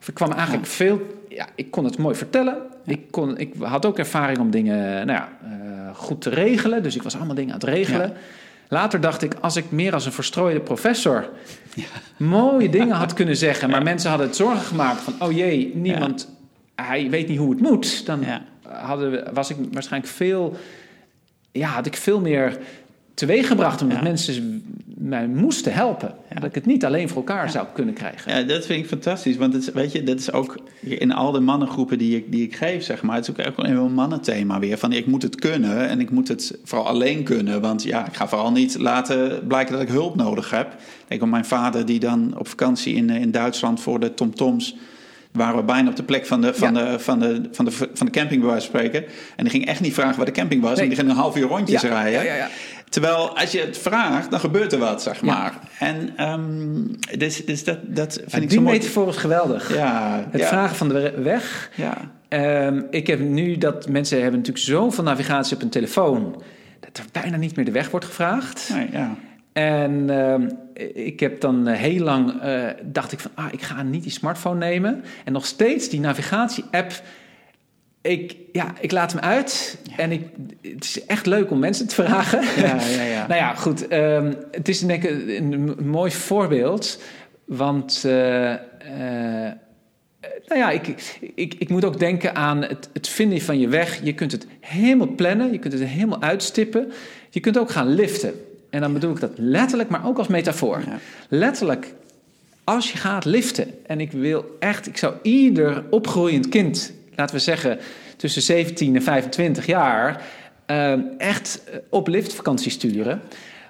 Of 0.00 0.08
ik 0.08 0.14
kwam 0.14 0.32
eigenlijk 0.32 0.66
veel, 0.66 1.00
ja, 1.28 1.46
ik 1.54 1.70
kon 1.70 1.84
het 1.84 1.98
mooi 1.98 2.14
vertellen. 2.14 2.56
Ik, 2.84 3.10
kon, 3.10 3.38
ik 3.38 3.54
had 3.60 3.86
ook 3.86 3.98
ervaring 3.98 4.38
om 4.38 4.50
dingen 4.50 5.06
nou 5.06 5.18
ja, 5.18 5.28
uh, 5.44 5.96
goed 5.96 6.20
te 6.20 6.30
regelen, 6.30 6.82
dus 6.82 6.96
ik 6.96 7.02
was 7.02 7.16
allemaal 7.16 7.34
dingen 7.34 7.54
aan 7.54 7.60
het 7.60 7.68
regelen. 7.68 8.12
Later 8.68 9.00
dacht 9.00 9.22
ik, 9.22 9.34
als 9.40 9.56
ik 9.56 9.70
meer 9.70 9.94
als 9.94 10.06
een 10.06 10.12
verstrooide 10.12 10.60
professor 10.60 11.28
ja. 11.74 11.84
mooie 12.16 12.68
dingen 12.68 12.96
had 12.96 13.12
kunnen 13.12 13.36
zeggen, 13.36 13.70
maar 13.70 13.82
mensen 13.82 14.08
hadden 14.08 14.26
het 14.26 14.36
zorgen 14.36 14.60
gemaakt 14.60 15.00
van, 15.00 15.14
oh 15.18 15.32
jee, 15.32 15.72
niemand, 15.74 16.28
hij 16.74 17.10
weet 17.10 17.28
niet 17.28 17.38
hoe 17.38 17.50
het 17.50 17.60
moet, 17.60 18.06
dan 18.06 18.24
hadden, 18.62 19.34
was 19.34 19.50
ik 19.50 19.56
waarschijnlijk 19.72 20.12
veel, 20.12 20.56
ja, 21.52 21.68
had 21.68 21.86
ik 21.86 21.96
veel 21.96 22.20
meer 22.20 22.58
teweeggebracht 23.18 23.82
omdat 23.82 24.02
mensen 24.02 24.62
mij 24.86 25.26
moesten 25.28 25.72
helpen. 25.72 26.14
Dat 26.34 26.44
ik 26.44 26.54
het 26.54 26.66
niet 26.66 26.84
alleen 26.84 27.08
voor 27.08 27.16
elkaar 27.16 27.50
zou 27.50 27.66
kunnen 27.72 27.94
krijgen. 27.94 28.38
Ja, 28.38 28.42
dat 28.42 28.66
vind 28.66 28.82
ik 28.82 28.88
fantastisch. 28.88 29.36
Want 29.36 29.52
het, 29.52 29.72
weet 29.72 29.92
je, 29.92 30.02
dat 30.02 30.18
is 30.18 30.32
ook 30.32 30.58
in 30.80 31.12
al 31.12 31.32
de 31.32 31.40
mannengroepen 31.40 31.98
die 31.98 32.16
ik, 32.16 32.32
die 32.32 32.42
ik 32.42 32.56
geef, 32.56 32.84
zeg 32.84 33.02
maar. 33.02 33.16
Het 33.16 33.28
is 33.28 33.46
ook 33.46 33.58
een 33.58 33.66
heel 33.66 33.88
mannenthema 33.88 34.58
weer. 34.58 34.78
Van 34.78 34.92
ik 34.92 35.06
moet 35.06 35.22
het 35.22 35.34
kunnen 35.34 35.88
en 35.88 36.00
ik 36.00 36.10
moet 36.10 36.28
het 36.28 36.58
vooral 36.64 36.86
alleen 36.86 37.22
kunnen. 37.22 37.60
Want 37.60 37.82
ja, 37.82 38.06
ik 38.06 38.14
ga 38.14 38.28
vooral 38.28 38.52
niet 38.52 38.78
laten 38.78 39.46
blijken 39.46 39.72
dat 39.72 39.82
ik 39.82 39.88
hulp 39.88 40.16
nodig 40.16 40.50
heb. 40.50 40.76
Denk 41.08 41.22
aan 41.22 41.30
mijn 41.30 41.44
vader 41.44 41.86
die 41.86 42.00
dan 42.00 42.38
op 42.38 42.48
vakantie 42.48 42.94
in, 42.94 43.10
in 43.10 43.30
Duitsland 43.30 43.80
voor 43.80 44.00
de 44.00 44.14
TomToms 44.14 44.76
waren 45.32 45.56
we 45.56 45.62
bijna 45.62 45.88
op 45.88 45.96
de 45.96 46.02
plek 46.02 46.26
van 46.26 46.40
de, 46.40 46.54
van, 46.54 46.74
de, 46.74 46.98
van, 46.98 47.18
de, 47.18 47.48
van, 47.52 47.64
de, 47.64 47.70
van 47.70 48.06
de 48.06 48.12
camping, 48.12 48.40
bij 48.40 48.50
wijze 48.50 48.70
van 48.70 48.80
spreken. 48.80 49.04
En 49.36 49.44
die 49.44 49.50
ging 49.50 49.66
echt 49.66 49.80
niet 49.80 49.94
vragen 49.94 50.16
waar 50.16 50.26
de 50.26 50.32
camping 50.32 50.62
was. 50.62 50.78
En 50.78 50.88
die 50.88 50.96
ging 50.96 51.10
een 51.10 51.16
half 51.16 51.36
uur 51.36 51.46
rondjes 51.46 51.82
ja. 51.82 51.88
rijden. 51.88 52.24
Ja, 52.24 52.34
ja, 52.34 52.48
Terwijl 52.88 53.38
als 53.38 53.52
je 53.52 53.60
het 53.60 53.78
vraagt, 53.78 54.30
dan 54.30 54.40
gebeurt 54.40 54.72
er 54.72 54.78
wat, 54.78 55.02
zeg 55.02 55.22
maar. 55.22 55.54
En 55.78 56.24
um, 56.30 56.90
dus, 57.18 57.44
dus 57.44 57.64
dat, 57.64 57.78
dat 57.82 58.12
vind 58.26 58.42
ik 58.42 58.48
die 58.48 58.58
zo 58.58 58.64
mooi. 58.64 58.78
Die 58.78 58.88
metafoor 58.88 59.08
is 59.08 59.16
geweldig. 59.16 59.74
Ja, 59.74 60.26
het 60.30 60.44
vragen 60.44 60.76
van 60.76 60.88
de 60.88 61.12
weg. 61.22 61.70
Ja. 61.74 61.96
Um, 62.66 62.86
ik 62.90 63.06
heb 63.06 63.20
nu 63.20 63.58
dat 63.58 63.88
mensen 63.88 64.20
hebben 64.20 64.38
natuurlijk 64.38 64.66
zoveel 64.66 65.04
navigatie 65.04 65.56
op 65.56 65.62
een 65.62 65.68
telefoon... 65.68 66.42
dat 66.80 66.98
er 66.98 67.04
bijna 67.22 67.36
niet 67.36 67.56
meer 67.56 67.64
de 67.64 67.70
weg 67.70 67.90
wordt 67.90 68.06
gevraagd. 68.06 68.70
Nee, 68.74 68.88
ja. 68.92 69.16
En 69.52 69.92
uh, 69.92 70.34
ik 70.94 71.20
heb 71.20 71.40
dan 71.40 71.66
heel 71.66 72.04
lang, 72.04 72.42
uh, 72.44 72.64
dacht 72.82 73.12
ik 73.12 73.20
van, 73.20 73.30
ah, 73.34 73.52
ik 73.52 73.62
ga 73.62 73.82
niet 73.82 74.02
die 74.02 74.12
smartphone 74.12 74.58
nemen. 74.58 75.04
En 75.24 75.32
nog 75.32 75.46
steeds 75.46 75.88
die 75.88 76.00
navigatie-app 76.00 77.02
ik, 78.00 78.36
ja, 78.52 78.74
ik 78.80 78.92
laat 78.92 79.12
hem 79.12 79.20
uit. 79.20 79.78
En 79.96 80.12
ik, 80.12 80.22
het 80.62 80.84
is 80.84 81.04
echt 81.06 81.26
leuk 81.26 81.50
om 81.50 81.58
mensen 81.58 81.88
te 81.88 81.94
vragen. 81.94 82.42
Ja, 82.62 82.80
ja, 82.80 83.02
ja. 83.02 83.26
nou 83.28 83.40
ja, 83.40 83.54
goed. 83.54 83.92
Um, 83.92 84.36
het 84.50 84.68
is 84.68 84.80
denk 84.80 85.04
ik 85.04 85.10
een, 85.10 85.52
een, 85.52 85.88
mooi 85.88 86.10
voorbeeld. 86.10 87.02
Want, 87.44 88.02
uh, 88.06 88.12
uh, 88.12 88.56
nou 90.46 90.60
ja, 90.60 90.70
ik, 90.70 90.94
ik, 91.34 91.54
ik 91.58 91.68
moet 91.68 91.84
ook 91.84 91.98
denken 91.98 92.34
aan 92.34 92.62
het, 92.62 92.88
het 92.92 93.08
vinden 93.08 93.40
van 93.40 93.58
je 93.58 93.68
weg. 93.68 94.04
Je 94.04 94.14
kunt 94.14 94.32
het 94.32 94.46
helemaal 94.60 95.14
plannen. 95.14 95.52
Je 95.52 95.58
kunt 95.58 95.72
het 95.72 95.84
helemaal 95.84 96.22
uitstippen. 96.22 96.92
Je 97.30 97.40
kunt 97.40 97.58
ook 97.58 97.70
gaan 97.70 97.94
liften. 97.94 98.34
En 98.70 98.80
dan 98.80 98.92
bedoel 98.92 99.10
ik 99.10 99.20
dat 99.20 99.32
letterlijk, 99.36 99.88
maar 99.88 100.06
ook 100.06 100.18
als 100.18 100.28
metafoor. 100.28 100.82
Letterlijk, 101.28 101.94
als 102.64 102.92
je 102.92 102.98
gaat 102.98 103.24
liften. 103.24 103.86
En 103.86 104.00
ik 104.00 104.12
wil 104.12 104.56
echt, 104.58 104.86
ik 104.86 104.96
zou 104.96 105.14
ieder 105.22 105.84
opgroeiend 105.90 106.48
kind 106.48 106.92
laten 107.18 107.34
we 107.34 107.40
zeggen, 107.40 107.78
tussen 108.16 108.42
17 108.42 108.94
en 108.94 109.02
25 109.02 109.66
jaar 109.66 110.22
uh, 110.66 111.20
echt 111.20 111.62
op 111.88 112.08
liftvakantie 112.08 112.70
sturen. 112.70 113.22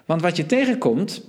Want 0.04 0.22
wat 0.22 0.36
je 0.36 0.46
tegenkomt, 0.46 1.22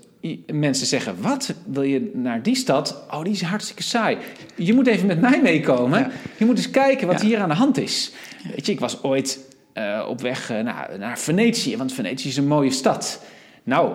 mensen 0.52 0.88
zeggen: 0.88 1.22
Wat 1.22 1.54
wil 1.66 1.84
je 1.84 2.12
naar 2.14 2.44
die 2.44 2.56
stad? 2.56 3.04
Oh, 3.12 3.24
die 3.24 3.34
is 3.34 3.42
hartstikke 3.42 3.84
saai. 3.84 4.18
Je 4.56 4.74
moet 4.74 4.88
even 4.88 5.08
met 5.08 5.22
mij 5.22 5.42
meekomen. 5.42 6.12
Je 6.38 6.46
moet 6.46 6.58
eens 6.58 6.70
kijken 6.70 7.08
wat 7.08 7.22
hier 7.22 7.40
aan 7.40 7.50
de 7.50 7.56
hand 7.56 7.78
is. 7.78 8.12
Weet 8.56 8.66
je, 8.66 8.72
ik 8.72 8.80
was 8.80 9.04
ooit 9.04 9.40
uh, 9.74 10.06
op 10.10 10.22
weg 10.22 10.52
uh, 10.52 10.60
naar, 10.60 10.90
naar 11.00 11.20
Venetië, 11.20 11.78
want 11.78 11.94
Venetië 11.94 12.28
is 12.28 12.38
een 12.38 12.48
mooie 12.48 12.72
stad. 12.72 13.22
Nou, 13.70 13.94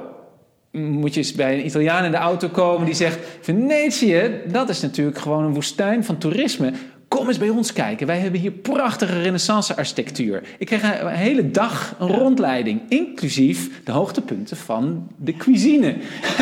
moet 0.73 1.15
je 1.15 1.21
eens 1.21 1.33
bij 1.33 1.59
een 1.59 1.67
Italiaan 1.67 2.05
in 2.05 2.11
de 2.11 2.17
auto 2.17 2.49
komen 2.49 2.87
die 2.87 2.95
zegt: 2.95 3.19
Venetië, 3.41 4.31
dat 4.49 4.69
is 4.69 4.81
natuurlijk 4.81 5.19
gewoon 5.19 5.45
een 5.45 5.55
woestijn 5.55 6.05
van 6.05 6.19
toerisme. 6.19 6.73
Kom 7.09 7.29
eens 7.29 7.39
bij 7.39 7.49
ons 7.49 7.73
kijken. 7.73 8.07
Wij 8.07 8.19
hebben 8.19 8.41
hier 8.41 8.51
prachtige 8.51 9.23
renaissance-architectuur. 9.23 10.43
Ik 10.59 10.67
kreeg 10.67 11.01
een, 11.01 11.09
hele 11.09 11.51
dag 11.51 11.95
een 11.99 12.09
rondleiding, 12.09 12.81
inclusief 12.89 13.85
de 13.85 13.93
hoogtepunten 13.93 14.57
van 14.57 15.09
de 15.17 15.37
cuisine. 15.37 15.97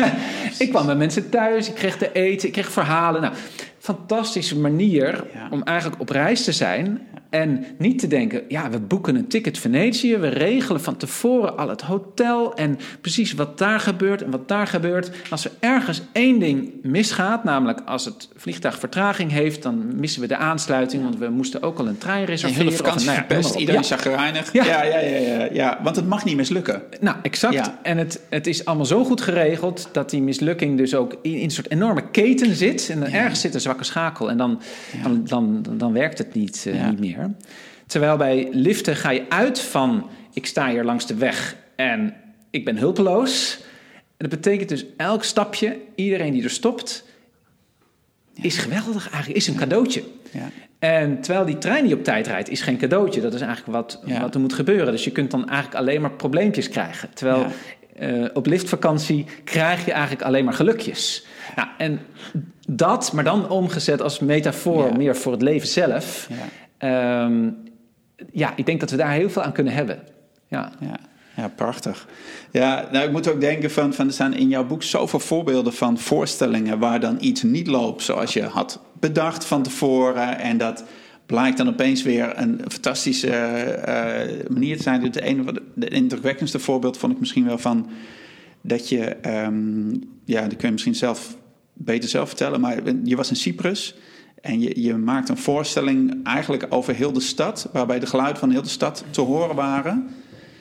ik 0.59 0.69
kwam 0.69 0.85
bij 0.85 0.95
mensen 0.95 1.29
thuis, 1.29 1.67
ik 1.67 1.75
kreeg 1.75 1.97
te 1.97 2.11
eten, 2.11 2.47
ik 2.47 2.53
kreeg 2.53 2.71
verhalen. 2.71 3.21
Nou, 3.21 3.33
fantastische 3.79 4.59
manier 4.59 5.23
om 5.51 5.63
eigenlijk 5.63 6.01
op 6.01 6.09
reis 6.09 6.43
te 6.43 6.51
zijn. 6.51 7.07
En 7.33 7.65
niet 7.77 7.99
te 7.99 8.07
denken, 8.07 8.41
ja, 8.47 8.69
we 8.69 8.79
boeken 8.79 9.15
een 9.15 9.27
ticket 9.27 9.57
Venetië. 9.57 10.17
We 10.17 10.27
regelen 10.27 10.81
van 10.81 10.97
tevoren 10.97 11.57
al 11.57 11.69
het 11.69 11.81
hotel 11.81 12.55
en 12.55 12.79
precies 13.01 13.33
wat 13.33 13.57
daar 13.57 13.79
gebeurt 13.79 14.21
en 14.21 14.31
wat 14.31 14.47
daar 14.47 14.67
gebeurt. 14.67 15.11
Als 15.29 15.45
er 15.45 15.51
ergens 15.59 16.01
één 16.11 16.39
ding 16.39 16.71
misgaat, 16.81 17.43
namelijk 17.43 17.81
als 17.85 18.05
het 18.05 18.29
vliegtuig 18.35 18.79
vertraging 18.79 19.31
heeft, 19.31 19.63
dan 19.63 19.99
missen 19.99 20.21
we 20.21 20.27
de 20.27 20.37
aansluiting. 20.37 21.03
Want 21.03 21.17
we 21.17 21.29
moesten 21.29 21.63
ook 21.63 21.79
al 21.79 21.87
een 21.87 21.97
trein 21.97 22.25
reserveren. 22.25 22.65
Een 22.65 22.71
hele 22.71 22.83
vakantie 22.83 23.07
nou 23.07 23.19
ja, 23.19 23.25
verpest, 23.25 23.55
iedereen 23.55 23.83
ja. 23.83 23.97
Ja. 24.53 24.65
Ja, 24.65 24.83
ja, 24.83 24.99
ja, 24.99 25.17
ja, 25.17 25.49
ja, 25.51 25.79
want 25.83 25.95
het 25.95 26.07
mag 26.07 26.25
niet 26.25 26.35
mislukken. 26.35 26.81
Nou, 26.99 27.17
exact. 27.21 27.71
En 27.81 27.97
het, 27.97 28.21
het 28.29 28.47
is 28.47 28.65
allemaal 28.65 28.85
zo 28.85 29.03
goed 29.03 29.21
geregeld 29.21 29.89
dat 29.91 30.09
die 30.09 30.21
mislukking 30.21 30.77
dus 30.77 30.95
ook 30.95 31.15
in, 31.21 31.35
in 31.35 31.43
een 31.43 31.51
soort 31.51 31.71
enorme 31.71 32.09
keten 32.11 32.55
zit. 32.55 32.89
En 32.89 32.99
dan 32.99 33.09
ergens 33.09 33.41
zit 33.41 33.53
een 33.53 33.61
zwakke 33.61 33.83
schakel 33.83 34.29
en 34.29 34.37
dan, 34.37 34.61
dan, 35.03 35.23
dan, 35.25 35.65
dan, 35.77 35.93
werkt 35.93 36.17
het 36.17 36.33
niet, 36.33 36.65
uh, 36.67 36.89
niet 36.89 36.99
meer. 36.99 37.22
Terwijl 37.87 38.17
bij 38.17 38.47
liften 38.51 38.95
ga 38.95 39.09
je 39.09 39.25
uit 39.29 39.59
van 39.59 40.09
ik 40.33 40.45
sta 40.45 40.69
hier 40.69 40.83
langs 40.83 41.07
de 41.07 41.15
weg 41.15 41.55
en 41.75 42.15
ik 42.49 42.65
ben 42.65 42.77
hulpeloos. 42.77 43.57
En 43.91 44.29
dat 44.29 44.29
betekent 44.29 44.69
dus 44.69 44.85
elk 44.97 45.23
stapje, 45.23 45.77
iedereen 45.95 46.33
die 46.33 46.43
er 46.43 46.49
stopt, 46.49 47.05
is 48.33 48.57
geweldig 48.57 49.09
eigenlijk, 49.09 49.37
is 49.37 49.47
een 49.47 49.55
cadeautje. 49.55 50.03
Ja. 50.31 50.49
En 50.79 51.21
terwijl 51.21 51.45
die 51.45 51.57
trein 51.57 51.85
die 51.85 51.95
op 51.95 52.03
tijd 52.03 52.27
rijdt, 52.27 52.49
is 52.49 52.61
geen 52.61 52.77
cadeautje. 52.77 53.21
Dat 53.21 53.33
is 53.33 53.41
eigenlijk 53.41 53.71
wat, 53.71 54.03
wat 54.21 54.33
er 54.33 54.39
moet 54.39 54.53
gebeuren. 54.53 54.91
Dus 54.91 55.03
je 55.03 55.11
kunt 55.11 55.31
dan 55.31 55.49
eigenlijk 55.49 55.75
alleen 55.79 56.01
maar 56.01 56.11
probleempjes 56.11 56.69
krijgen. 56.69 57.09
Terwijl 57.13 57.45
uh, 57.99 58.25
op 58.33 58.45
liftvakantie 58.45 59.25
krijg 59.43 59.85
je 59.85 59.91
eigenlijk 59.91 60.21
alleen 60.21 60.45
maar 60.45 60.53
gelukjes. 60.53 61.25
Nou, 61.55 61.67
en 61.77 61.99
dat, 62.67 63.11
maar 63.13 63.23
dan 63.23 63.49
omgezet 63.49 64.01
als 64.01 64.19
metafoor 64.19 64.97
meer 64.97 65.15
voor 65.15 65.31
het 65.31 65.41
leven 65.41 65.67
zelf. 65.67 66.29
Um, 66.83 67.63
ja, 68.31 68.53
ik 68.55 68.65
denk 68.65 68.79
dat 68.79 68.91
we 68.91 68.97
daar 68.97 69.11
heel 69.11 69.29
veel 69.29 69.41
aan 69.41 69.51
kunnen 69.51 69.73
hebben. 69.73 69.99
Ja. 70.47 70.71
ja. 70.79 70.99
Ja, 71.35 71.47
prachtig. 71.47 72.07
Ja, 72.51 72.87
nou, 72.91 73.05
ik 73.05 73.11
moet 73.11 73.27
ook 73.27 73.41
denken 73.41 73.71
van, 73.71 73.93
van 73.93 74.07
er 74.07 74.13
staan 74.13 74.33
in 74.33 74.49
jouw 74.49 74.65
boek 74.65 74.83
zoveel 74.83 75.19
voorbeelden 75.19 75.73
van 75.73 75.97
voorstellingen 75.97 76.79
waar 76.79 76.99
dan 76.99 77.17
iets 77.19 77.43
niet 77.43 77.67
loopt 77.67 78.03
zoals 78.03 78.33
je 78.33 78.43
had 78.43 78.81
bedacht 78.99 79.45
van 79.45 79.63
tevoren. 79.63 80.39
En 80.39 80.57
dat 80.57 80.83
blijkt 81.25 81.57
dan 81.57 81.67
opeens 81.67 82.03
weer 82.03 82.37
een 82.37 82.61
fantastische 82.67 83.27
uh, 83.27 84.49
manier 84.49 84.77
te 84.77 84.83
zijn. 84.83 85.03
Het 85.03 85.19
ene, 85.19 85.61
de 85.75 85.87
indrukwekkendste 85.87 86.59
voorbeeld 86.59 86.97
vond 86.97 87.13
ik 87.13 87.19
misschien 87.19 87.45
wel 87.45 87.57
van 87.57 87.89
dat 88.61 88.89
je, 88.89 89.15
um, 89.45 90.01
ja, 90.25 90.41
dat 90.41 90.55
kun 90.55 90.67
je 90.67 90.71
misschien 90.71 90.95
zelf 90.95 91.37
beter 91.73 92.09
zelf 92.09 92.27
vertellen, 92.27 92.61
maar 92.61 92.77
je 93.03 93.15
was 93.15 93.29
in 93.29 93.35
Cyprus. 93.35 93.95
En 94.43 94.59
je, 94.59 94.81
je 94.81 94.97
maakt 94.97 95.29
een 95.29 95.37
voorstelling 95.37 96.23
eigenlijk 96.23 96.65
over 96.69 96.95
heel 96.95 97.13
de 97.13 97.19
stad, 97.19 97.69
waarbij 97.71 97.99
de 97.99 98.05
geluiden 98.05 98.39
van 98.39 98.51
heel 98.51 98.61
de 98.61 98.69
stad 98.69 99.03
te 99.09 99.21
horen 99.21 99.55
waren. 99.55 100.07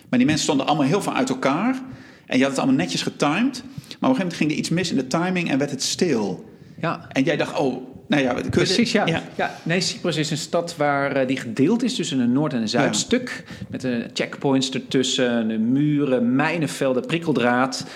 Maar 0.09 0.18
die 0.18 0.26
mensen 0.26 0.45
stonden 0.45 0.66
allemaal 0.66 0.87
heel 0.87 1.03
veel 1.03 1.14
uit 1.14 1.28
elkaar. 1.28 1.83
En 2.26 2.37
je 2.37 2.43
had 2.43 2.53
het 2.53 2.61
allemaal 2.61 2.80
netjes 2.80 3.03
getimed. 3.03 3.33
Maar 3.33 3.41
op 3.41 3.62
een 3.85 3.99
gegeven 3.99 4.18
moment 4.18 4.35
ging 4.35 4.51
er 4.51 4.57
iets 4.57 4.68
mis 4.68 4.91
in 4.91 4.97
de 4.97 5.07
timing 5.07 5.51
en 5.51 5.59
werd 5.59 5.70
het 5.70 5.83
stil. 5.83 6.45
Ja. 6.80 7.07
En 7.09 7.22
jij 7.22 7.37
dacht, 7.37 7.59
oh, 7.59 7.87
nou 8.09 8.22
ja, 8.22 8.35
Precies, 8.51 8.93
ja. 8.93 9.07
ja. 9.37 9.59
Nee, 9.62 9.80
Cyprus 9.80 10.16
is 10.16 10.30
een 10.30 10.37
stad 10.37 10.76
waar 10.76 11.20
uh, 11.20 11.26
die 11.26 11.37
gedeeld 11.37 11.83
is 11.83 11.95
tussen 11.95 12.18
een 12.18 12.33
noord- 12.33 12.53
en 12.53 12.61
een 12.61 12.68
zuidstuk. 12.68 13.45
Met 13.68 13.83
een 13.83 14.11
checkpoints 14.12 14.70
ertussen, 14.70 15.72
muren, 15.72 16.35
mijnenvelden, 16.35 17.07
prikkeldraad. 17.07 17.87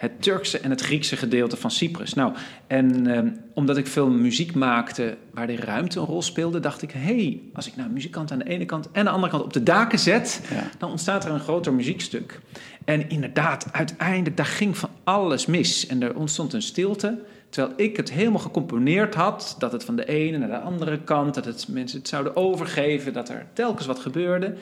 Het 0.00 0.22
Turkse 0.22 0.58
en 0.58 0.70
het 0.70 0.80
Griekse 0.80 1.16
gedeelte 1.16 1.56
van 1.56 1.70
Cyprus. 1.70 2.14
Nou, 2.14 2.32
en 2.66 3.08
uh, 3.08 3.20
omdat 3.54 3.76
ik 3.76 3.86
veel 3.86 4.10
muziek 4.10 4.54
maakte 4.54 5.16
waar 5.30 5.46
de 5.46 5.56
ruimte 5.56 5.98
een 5.98 6.06
rol 6.06 6.22
speelde, 6.22 6.60
dacht 6.60 6.82
ik: 6.82 6.90
hé, 6.90 7.00
hey, 7.00 7.40
als 7.52 7.66
ik 7.66 7.76
nou 7.76 7.90
muzikant 7.90 8.32
aan 8.32 8.38
de 8.38 8.48
ene 8.48 8.64
kant 8.64 8.86
en 8.86 8.98
aan 8.98 9.04
de 9.04 9.10
andere 9.10 9.32
kant 9.32 9.44
op 9.44 9.52
de 9.52 9.62
daken 9.62 9.98
zet, 9.98 10.40
ja. 10.50 10.70
dan 10.78 10.90
ontstaat 10.90 11.24
er 11.24 11.30
een 11.30 11.40
groter 11.40 11.72
muziekstuk. 11.72 12.40
En 12.84 13.08
inderdaad, 13.08 13.66
uiteindelijk, 13.72 14.36
daar 14.36 14.46
ging 14.46 14.78
van 14.78 14.90
alles 15.04 15.46
mis. 15.46 15.86
En 15.86 16.02
er 16.02 16.16
ontstond 16.16 16.52
een 16.52 16.62
stilte. 16.62 17.18
Terwijl 17.48 17.74
ik 17.76 17.96
het 17.96 18.10
helemaal 18.10 18.40
gecomponeerd 18.40 19.14
had, 19.14 19.56
dat 19.58 19.72
het 19.72 19.84
van 19.84 19.96
de 19.96 20.06
ene 20.06 20.38
naar 20.38 20.48
de 20.48 20.60
andere 20.60 21.00
kant, 21.00 21.34
dat 21.34 21.44
het, 21.44 21.68
mensen 21.68 21.98
het 21.98 22.08
zouden 22.08 22.36
overgeven, 22.36 23.12
dat 23.12 23.28
er 23.28 23.46
telkens 23.52 23.86
wat 23.86 23.98
gebeurde. 23.98 24.54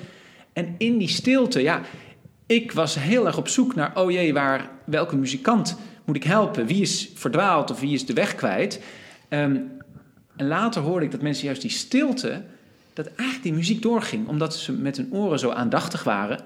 En 0.53 0.75
in 0.79 0.99
die 0.99 1.09
stilte, 1.09 1.63
ja, 1.63 1.81
ik 2.49 2.73
was 2.73 2.95
heel 2.95 3.27
erg 3.27 3.37
op 3.37 3.49
zoek 3.49 3.75
naar, 3.75 3.93
oh 3.95 4.11
jee, 4.11 4.33
waar, 4.33 4.71
welke 4.85 5.17
muzikant 5.17 5.77
moet 6.05 6.17
ik 6.17 6.25
helpen? 6.25 6.67
Wie 6.67 6.81
is 6.81 7.11
verdwaald 7.15 7.71
of 7.71 7.81
wie 7.81 7.95
is 7.95 8.07
de 8.07 8.13
weg 8.13 8.35
kwijt? 8.35 8.83
Um, 9.29 9.71
en 10.37 10.47
later 10.47 10.83
hoorde 10.83 11.05
ik 11.05 11.11
dat 11.11 11.23
mensen 11.23 11.45
juist 11.45 11.63
die 11.63 11.71
stilte, 11.71 12.43
dat 12.93 13.07
eigenlijk 13.07 13.43
die 13.43 13.53
muziek 13.53 13.83
doorging, 13.83 14.29
omdat 14.29 14.57
ze 14.57 14.73
met 14.73 14.97
hun 14.97 15.09
oren 15.13 15.39
zo 15.39 15.51
aandachtig 15.51 16.05
waren. 16.05 16.41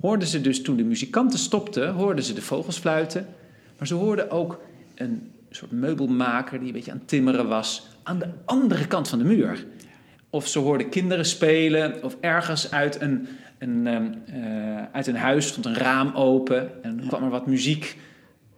Hoorden 0.00 0.28
ze 0.28 0.40
dus 0.40 0.62
toen 0.62 0.76
de 0.76 0.84
muzikanten 0.84 1.38
stopten, 1.38 1.92
hoorden 1.92 2.24
ze 2.24 2.32
de 2.32 2.42
vogels 2.42 2.78
fluiten. 2.78 3.26
Maar 3.78 3.86
ze 3.86 3.94
hoorden 3.94 4.30
ook 4.30 4.60
een 4.94 5.30
soort 5.50 5.70
meubelmaker 5.70 6.58
die 6.58 6.66
een 6.66 6.74
beetje 6.74 6.90
aan 6.90 6.98
het 6.98 7.08
timmeren 7.08 7.48
was 7.48 7.86
aan 8.02 8.18
de 8.18 8.28
andere 8.44 8.86
kant 8.86 9.08
van 9.08 9.18
de 9.18 9.24
muur. 9.24 9.66
Of 10.30 10.48
ze 10.48 10.58
hoorden 10.58 10.88
kinderen 10.88 11.26
spelen, 11.26 12.02
of 12.02 12.16
ergens 12.20 12.70
uit 12.70 13.00
een, 13.00 13.28
een, 13.58 13.86
uh, 13.86 14.82
uit 14.92 15.06
een 15.06 15.16
huis 15.16 15.46
stond 15.46 15.66
een 15.66 15.74
raam 15.74 16.14
open 16.14 16.82
en 16.82 17.06
kwam 17.06 17.22
er 17.22 17.30
wat 17.30 17.46
muziek 17.46 17.96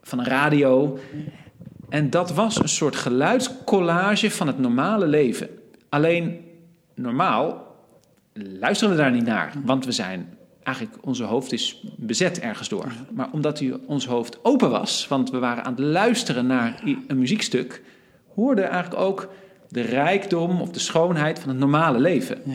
van 0.03 0.19
een 0.19 0.25
radio. 0.25 0.99
En 1.89 2.11
dat 2.11 2.35
was 2.35 2.59
een 2.59 2.69
soort 2.69 2.97
geluidscollage 2.97 4.31
van 4.31 4.47
het 4.47 4.59
normale 4.59 5.07
leven. 5.07 5.49
Alleen 5.89 6.41
normaal 6.95 7.75
luisteren 8.33 8.95
we 8.95 9.01
daar 9.01 9.13
niet 9.13 9.25
naar, 9.25 9.53
want 9.65 9.85
we 9.85 9.93
zijn 9.93 10.37
eigenlijk 10.63 11.07
onze 11.07 11.25
hoofd 11.25 11.53
is 11.53 11.85
bezet 11.97 12.41
ergens 12.41 12.69
door. 12.69 12.93
Maar 13.11 13.29
omdat 13.33 13.61
u, 13.61 13.75
ons 13.87 14.07
hoofd 14.07 14.39
open 14.45 14.71
was, 14.71 15.09
want 15.09 15.31
we 15.31 15.39
waren 15.39 15.65
aan 15.65 15.73
het 15.73 15.83
luisteren 15.83 16.47
naar 16.47 16.83
een 17.07 17.19
muziekstuk, 17.19 17.83
hoorde 18.35 18.63
eigenlijk 18.63 19.01
ook 19.01 19.33
de 19.69 19.81
rijkdom 19.81 20.61
of 20.61 20.71
de 20.71 20.79
schoonheid 20.79 21.39
van 21.39 21.49
het 21.49 21.59
normale 21.59 21.99
leven. 21.99 22.39
Ja. 22.45 22.55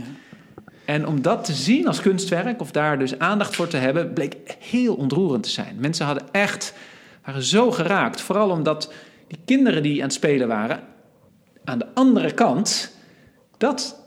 En 0.91 1.07
om 1.07 1.21
dat 1.21 1.45
te 1.45 1.53
zien 1.53 1.87
als 1.87 2.01
kunstwerk, 2.01 2.61
of 2.61 2.71
daar 2.71 2.99
dus 2.99 3.19
aandacht 3.19 3.55
voor 3.55 3.67
te 3.67 3.77
hebben, 3.77 4.13
bleek 4.13 4.35
heel 4.59 4.95
ontroerend 4.95 5.43
te 5.43 5.49
zijn. 5.49 5.75
Mensen 5.79 6.05
hadden 6.05 6.23
echt, 6.31 6.73
waren 7.25 7.43
zo 7.43 7.71
geraakt. 7.71 8.21
Vooral 8.21 8.49
omdat 8.49 8.93
die 9.27 9.39
kinderen 9.45 9.83
die 9.83 9.97
aan 9.97 10.03
het 10.03 10.13
spelen 10.13 10.47
waren, 10.47 10.79
aan 11.63 11.79
de 11.79 11.87
andere 11.93 12.33
kant, 12.33 12.95
dat 13.57 13.99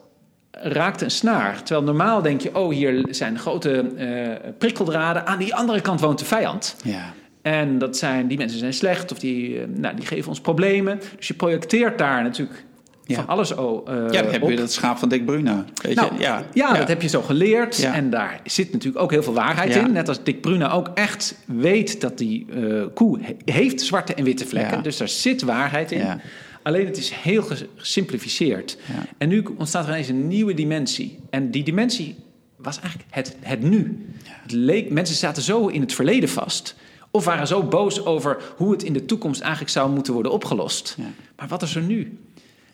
raakte 0.51 1.05
een 1.05 1.11
snaar. 1.11 1.63
Terwijl 1.63 1.87
normaal 1.87 2.23
denk 2.23 2.41
je, 2.41 2.57
oh, 2.57 2.73
hier 2.73 3.07
zijn 3.11 3.39
grote 3.39 3.91
uh, 3.97 4.51
prikkeldraden. 4.59 5.27
Aan 5.27 5.39
die 5.39 5.55
andere 5.55 5.81
kant 5.81 6.01
woont 6.01 6.19
de 6.19 6.25
vijand. 6.25 6.77
Ja. 6.85 7.13
En 7.43 7.79
dat 7.79 7.97
zijn, 7.97 8.29
die 8.29 8.39
mensen 8.39 8.59
zijn 8.59 8.75
slecht 8.75 9.13
of 9.13 9.19
die, 9.19 9.49
uh, 9.49 9.63
nou, 9.69 9.97
die 9.97 10.07
geven 10.07 10.29
ons 10.29 10.41
problemen. 10.41 11.01
Dus 11.17 11.29
je 11.29 11.35
projecteert 11.35 11.99
daar 11.99 12.23
natuurlijk 12.23 12.65
ja. 13.05 13.15
van 13.15 13.27
alles 13.27 13.55
oh, 13.55 13.89
uh, 13.89 13.95
Ja, 13.95 14.23
dan 14.23 14.33
heb 14.33 14.49
je 14.49 14.57
dat 14.57 14.73
schaap 14.73 14.99
van 14.99 15.09
Dick 15.09 15.27
Bruna. 15.27 15.65
Weet 15.83 15.95
nou, 15.95 16.15
je? 16.15 16.21
Ja, 16.21 16.45
ja, 16.53 16.73
ja, 16.73 16.79
dat 16.79 16.89
heb 16.89 17.03
je 17.03 17.09
zo 17.09 17.23
geleerd. 17.23 17.83
En 17.83 18.11
daar 18.11 18.41
zit 18.45 18.73
natuurlijk 18.73 19.03
ook 19.03 19.11
heel 19.11 19.23
veel 19.23 19.35
waarheid 19.35 19.77
in. 19.77 19.93
Net 19.93 20.09
als 20.09 20.23
Dick 20.23 20.41
Bruna 20.41 20.73
ook 20.73 20.91
echt 20.95 21.37
weet 21.47 22.01
dat 22.01 22.19
die 22.19 22.47
koe 22.95 23.19
heeft 23.45 23.81
zwarte 23.81 24.15
en 24.15 24.25
witte 24.25 24.47
vlekken. 24.47 24.83
Dus 24.83 24.97
daar 24.97 25.09
zit 25.09 25.43
waarheid 25.43 25.93
in. 25.93 26.21
Alleen 26.63 26.87
het 26.87 26.97
is 26.97 27.11
heel 27.11 27.43
gesimplificeerd. 27.77 28.79
En 29.19 29.29
nu 29.29 29.45
ontstaat 29.59 29.85
er 29.85 29.91
ineens 29.91 30.09
een 30.09 30.29
nieuwe 30.29 30.55
dimensie. 30.55 31.19
En 31.31 31.51
die 31.51 31.65
dimensie 31.65 32.17
was 32.57 32.81
eigenlijk 32.81 33.15
het, 33.15 33.37
het 33.41 33.63
nu. 33.63 34.07
Het 34.25 34.53
leek, 34.53 34.91
mensen 34.91 35.17
zaten 35.17 35.43
zo 35.43 35.67
in 35.67 35.81
het 35.81 35.93
verleden 35.93 36.29
vast. 36.29 36.77
Of 37.11 37.25
waren 37.25 37.47
zo 37.47 37.63
boos 37.63 38.05
over 38.05 38.37
hoe 38.57 38.73
het 38.73 38.83
in 38.83 38.93
de 38.93 39.05
toekomst 39.05 39.41
eigenlijk 39.41 39.73
zou 39.73 39.91
moeten 39.91 40.13
worden 40.13 40.33
opgelost. 40.33 40.97
Maar 41.37 41.49
wat 41.49 41.63
is 41.63 41.75
er 41.75 41.83
nu? 41.83 42.19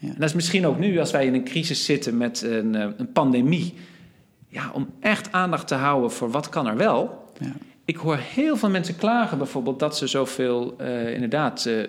En 0.00 0.14
dat 0.18 0.28
is 0.28 0.34
misschien 0.34 0.66
ook 0.66 0.78
nu, 0.78 0.98
als 0.98 1.10
wij 1.10 1.26
in 1.26 1.34
een 1.34 1.44
crisis 1.44 1.84
zitten 1.84 2.16
met 2.16 2.42
een, 2.42 2.74
eh, 2.74 2.88
een 2.96 3.12
pandemie. 3.12 3.74
Ja, 4.48 4.70
om 4.72 4.88
echt 5.00 5.32
aandacht 5.32 5.68
te 5.68 5.74
houden 5.74 6.10
voor 6.10 6.30
wat 6.30 6.48
kan 6.48 6.66
er 6.66 6.76
wel. 6.76 7.32
Ja 7.38 7.52
ik 7.90 7.96
hoor 7.96 8.16
heel 8.16 8.56
veel 8.56 8.70
mensen 8.70 8.96
klagen 8.96 9.38
bijvoorbeeld 9.38 9.78
dat 9.78 9.96
ze 9.96 10.06
zoveel 10.06 10.76
uh, 10.80 11.12
inderdaad 11.14 11.64
uh, 11.64 11.88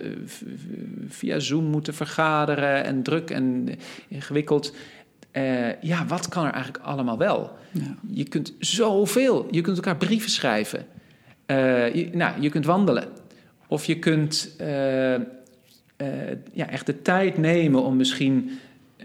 via 1.07 1.39
Zoom 1.39 1.63
moeten 1.63 1.93
vergaderen 1.93 2.83
en 2.83 3.03
druk 3.03 3.29
en 3.29 3.69
ingewikkeld. 4.07 4.75
Uh, 5.33 5.81
ja, 5.81 6.05
wat 6.05 6.27
kan 6.27 6.45
er 6.45 6.53
eigenlijk 6.53 6.83
allemaal 6.83 7.17
wel? 7.17 7.57
Ja. 7.71 7.95
Je 8.07 8.23
kunt 8.23 8.53
zoveel. 8.59 9.47
Je 9.51 9.61
kunt 9.61 9.77
elkaar 9.77 9.97
brieven 9.97 10.29
schrijven. 10.29 10.85
je, 11.93 12.09
nou, 12.13 12.41
je 12.41 12.49
kunt 12.49 12.65
wandelen. 12.65 13.07
Of 13.67 13.85
je 13.85 13.99
kunt 13.99 14.55
ja, 16.53 16.69
echt 16.69 16.85
de 16.85 17.01
tijd 17.01 17.37
nemen 17.37 17.81
om 17.83 17.95
misschien 17.95 18.59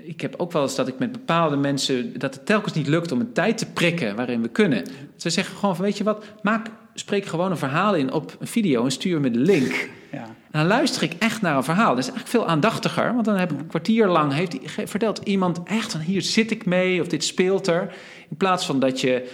ik 0.06 0.20
heb 0.20 0.34
ook 0.36 0.52
wel 0.52 0.62
eens 0.62 0.74
dat 0.74 0.88
ik 0.88 0.98
met 0.98 1.12
bepaalde 1.12 1.56
mensen... 1.56 2.18
dat 2.18 2.34
het 2.34 2.46
telkens 2.46 2.74
niet 2.74 2.86
lukt 2.86 3.12
om 3.12 3.20
een 3.20 3.32
tijd 3.32 3.58
te 3.58 3.66
prikken 3.66 4.16
waarin 4.16 4.42
we 4.42 4.48
kunnen. 4.48 4.84
Ze 5.16 5.30
zeggen 5.30 5.56
gewoon 5.56 5.76
van, 5.76 5.84
weet 5.84 5.98
je 5.98 6.04
wat, 6.04 6.24
maak, 6.42 6.66
spreek 6.94 7.26
gewoon 7.26 7.50
een 7.50 7.56
verhaal 7.56 7.94
in 7.94 8.12
op 8.12 8.36
een 8.38 8.46
video... 8.46 8.84
en 8.84 8.90
stuur 8.90 9.20
me 9.20 9.30
de 9.30 9.38
link. 9.38 9.74
Ja. 10.12 10.22
En 10.22 10.60
dan 10.60 10.66
luister 10.66 11.02
ik 11.02 11.12
echt 11.18 11.42
naar 11.42 11.56
een 11.56 11.64
verhaal. 11.64 11.88
Dat 11.88 11.98
is 11.98 12.10
eigenlijk 12.10 12.28
veel 12.28 12.48
aandachtiger. 12.48 13.12
Want 13.12 13.24
dan 13.24 13.36
heb 13.36 13.52
ik 13.52 13.58
een 13.58 13.66
kwartier 13.66 14.06
lang... 14.06 14.32
Heeft, 14.32 14.56
vertelt 14.84 15.20
iemand 15.24 15.60
echt 15.64 15.92
van, 15.92 16.00
hier 16.00 16.22
zit 16.22 16.50
ik 16.50 16.66
mee... 16.66 17.00
of 17.00 17.06
dit 17.06 17.24
speelt 17.24 17.66
er. 17.66 17.94
In 18.30 18.36
plaats 18.36 18.66
van 18.66 18.80
dat 18.80 19.00
je 19.00 19.30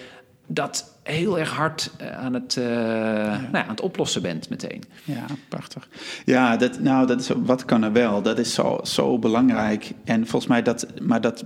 dat 0.46 0.91
heel 1.03 1.38
erg 1.38 1.50
hard 1.50 1.90
eh, 1.98 2.18
aan 2.18 2.34
het, 2.34 2.57
uh, 2.57 2.64
Nou 2.64 3.53
ja, 3.53 3.62
aan 3.62 3.68
het 3.68 3.80
oplossen 3.80 4.22
bent 4.22 4.48
meteen. 4.48 4.82
Ja, 5.05 5.26
prachtig. 5.48 5.88
Ja, 6.24 6.57
dat, 6.57 6.80
nou, 6.80 7.07
dat 7.07 7.20
is, 7.20 7.30
wat 7.36 7.64
kan 7.64 7.82
er 7.82 7.92
wel? 7.92 8.22
Dat 8.22 8.38
is 8.38 8.55
zo, 8.55 8.80
zo 8.82 9.18
belangrijk. 9.18 9.92
En 10.05 10.26
volgens 10.26 10.50
mij 10.50 10.62
dat, 10.62 10.86
maar 11.00 11.20
dat 11.20 11.44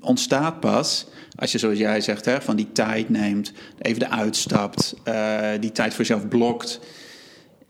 ontstaat 0.00 0.60
pas 0.60 1.06
als 1.36 1.52
je, 1.52 1.58
zoals 1.58 1.78
jij 1.78 2.00
zegt, 2.00 2.24
hè, 2.24 2.40
van 2.40 2.56
die 2.56 2.72
tijd 2.72 3.08
neemt, 3.08 3.52
even 3.78 3.98
de 4.00 4.08
uitstapt, 4.08 4.94
uh, 5.04 5.48
die 5.60 5.72
tijd 5.72 5.94
voor 5.94 6.04
jezelf 6.04 6.28
blokt. 6.28 6.80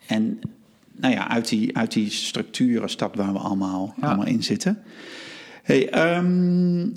En 0.07 0.41
nou 0.93 1.15
ja, 1.15 1.29
uit 1.29 1.49
die, 1.49 1.77
uit 1.77 1.93
die 1.93 2.11
structuren 2.11 2.89
stapt 2.89 3.17
waar 3.17 3.33
we 3.33 3.39
allemaal, 3.39 3.95
allemaal 4.01 4.27
in 4.27 4.43
zitten. 4.43 4.83
Hey, 5.63 6.17
um, 6.17 6.93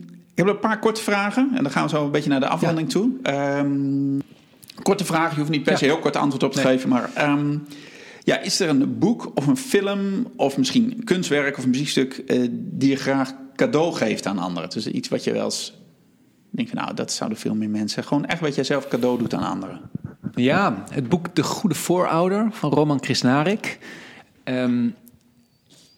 heb 0.45 0.55
een 0.55 0.59
paar 0.59 0.79
korte 0.79 1.01
vragen 1.01 1.49
en 1.55 1.63
dan 1.63 1.71
gaan 1.71 1.83
we 1.83 1.89
zo 1.89 2.05
een 2.05 2.11
beetje 2.11 2.29
naar 2.29 2.39
de 2.39 2.47
afronding 2.47 2.89
toe. 2.89 3.11
Um, 3.23 4.21
korte 4.81 5.05
vragen, 5.05 5.31
je 5.31 5.39
hoeft 5.39 5.51
niet 5.51 5.63
per 5.63 5.77
se 5.77 5.85
heel 5.85 5.99
kort 5.99 6.15
antwoord 6.15 6.43
op 6.43 6.51
te 6.51 6.61
geven, 6.61 6.89
maar 6.89 7.29
um, 7.29 7.65
ja, 8.23 8.39
is 8.39 8.59
er 8.59 8.69
een 8.69 8.97
boek 8.99 9.31
of 9.33 9.47
een 9.47 9.57
film 9.57 10.27
of 10.35 10.57
misschien 10.57 10.93
een 10.97 11.03
kunstwerk 11.03 11.57
of 11.57 11.63
een 11.63 11.69
muziekstuk 11.69 12.23
uh, 12.27 12.47
die 12.51 12.89
je 12.89 12.95
graag 12.95 13.33
cadeau 13.55 13.93
geeft 13.93 14.25
aan 14.25 14.37
anderen? 14.37 14.69
Dus 14.69 14.87
iets 14.87 15.09
wat 15.09 15.23
je 15.23 15.31
wel 15.31 15.43
eens 15.43 15.77
denkt 16.49 16.71
van 16.71 16.81
nou, 16.81 16.93
dat 16.93 17.11
zouden 17.11 17.37
veel 17.37 17.55
meer 17.55 17.69
mensen. 17.69 18.03
Gewoon 18.03 18.25
echt 18.25 18.41
wat 18.41 18.55
jij 18.55 18.63
zelf 18.63 18.87
cadeau 18.87 19.17
doet 19.17 19.33
aan 19.33 19.51
anderen. 19.51 19.81
Ja, 20.35 20.83
het 20.89 21.09
boek 21.09 21.35
De 21.35 21.43
Goede 21.43 21.75
Voorouder 21.75 22.47
van 22.51 22.71
Roman 22.71 22.99
Krisnarik. 22.99 23.79
Um, 24.43 24.95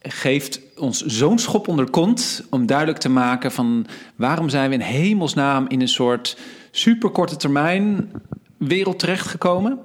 geeft 0.01 0.59
ons 0.77 1.05
zo'n 1.05 1.39
schop 1.39 1.67
onder 1.67 1.85
de 1.85 1.91
kont 1.91 2.43
om 2.49 2.65
duidelijk 2.65 2.99
te 2.99 3.09
maken 3.09 3.51
van 3.51 3.85
waarom 4.15 4.49
zijn 4.49 4.69
we 4.69 4.75
in 4.75 4.81
hemelsnaam 4.81 5.65
in 5.67 5.81
een 5.81 5.87
soort 5.87 6.37
superkorte 6.71 7.35
termijn 7.35 8.11
wereld 8.57 8.99
terechtgekomen. 8.99 9.79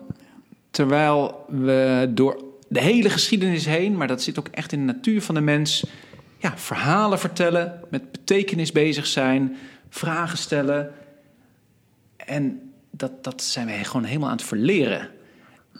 Terwijl 0.71 1.45
we 1.49 2.11
door 2.15 2.45
de 2.69 2.81
hele 2.81 3.11
geschiedenis 3.11 3.67
heen, 3.67 3.97
maar 3.97 4.07
dat 4.07 4.23
zit 4.23 4.39
ook 4.39 4.49
echt 4.49 4.73
in 4.73 4.87
de 4.87 4.93
natuur 4.93 5.23
van 5.23 5.35
de 5.35 5.41
mens, 5.41 5.87
ja, 6.39 6.59
verhalen 6.59 7.19
vertellen, 7.19 7.81
met 7.91 8.13
betekenis 8.13 8.73
bezig 8.73 9.07
zijn, 9.07 9.57
vragen 9.89 10.39
stellen. 10.39 10.93
En 12.17 12.73
dat, 12.91 13.25
dat 13.25 13.43
zijn 13.43 13.67
wij 13.67 13.85
gewoon 13.85 14.05
helemaal 14.05 14.29
aan 14.29 14.37
het 14.37 14.47
verleren. 14.47 15.11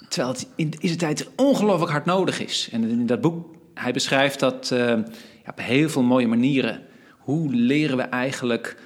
Terwijl 0.09 0.33
het 0.33 0.49
in 0.55 0.71
deze 0.71 0.97
tijd 0.97 1.29
ongelooflijk 1.37 1.91
hard 1.91 2.05
nodig 2.05 2.41
is. 2.41 2.69
En 2.73 2.89
in 2.89 3.07
dat 3.07 3.21
boek 3.21 3.56
hij 3.81 3.93
beschrijft 3.93 4.41
dat 4.41 4.71
uh, 4.73 4.79
ja, 4.79 5.03
op 5.47 5.61
heel 5.61 5.89
veel 5.89 6.03
mooie 6.03 6.27
manieren. 6.27 6.81
Hoe 7.19 7.55
leren 7.55 7.97
we 7.97 8.03
eigenlijk 8.03 8.77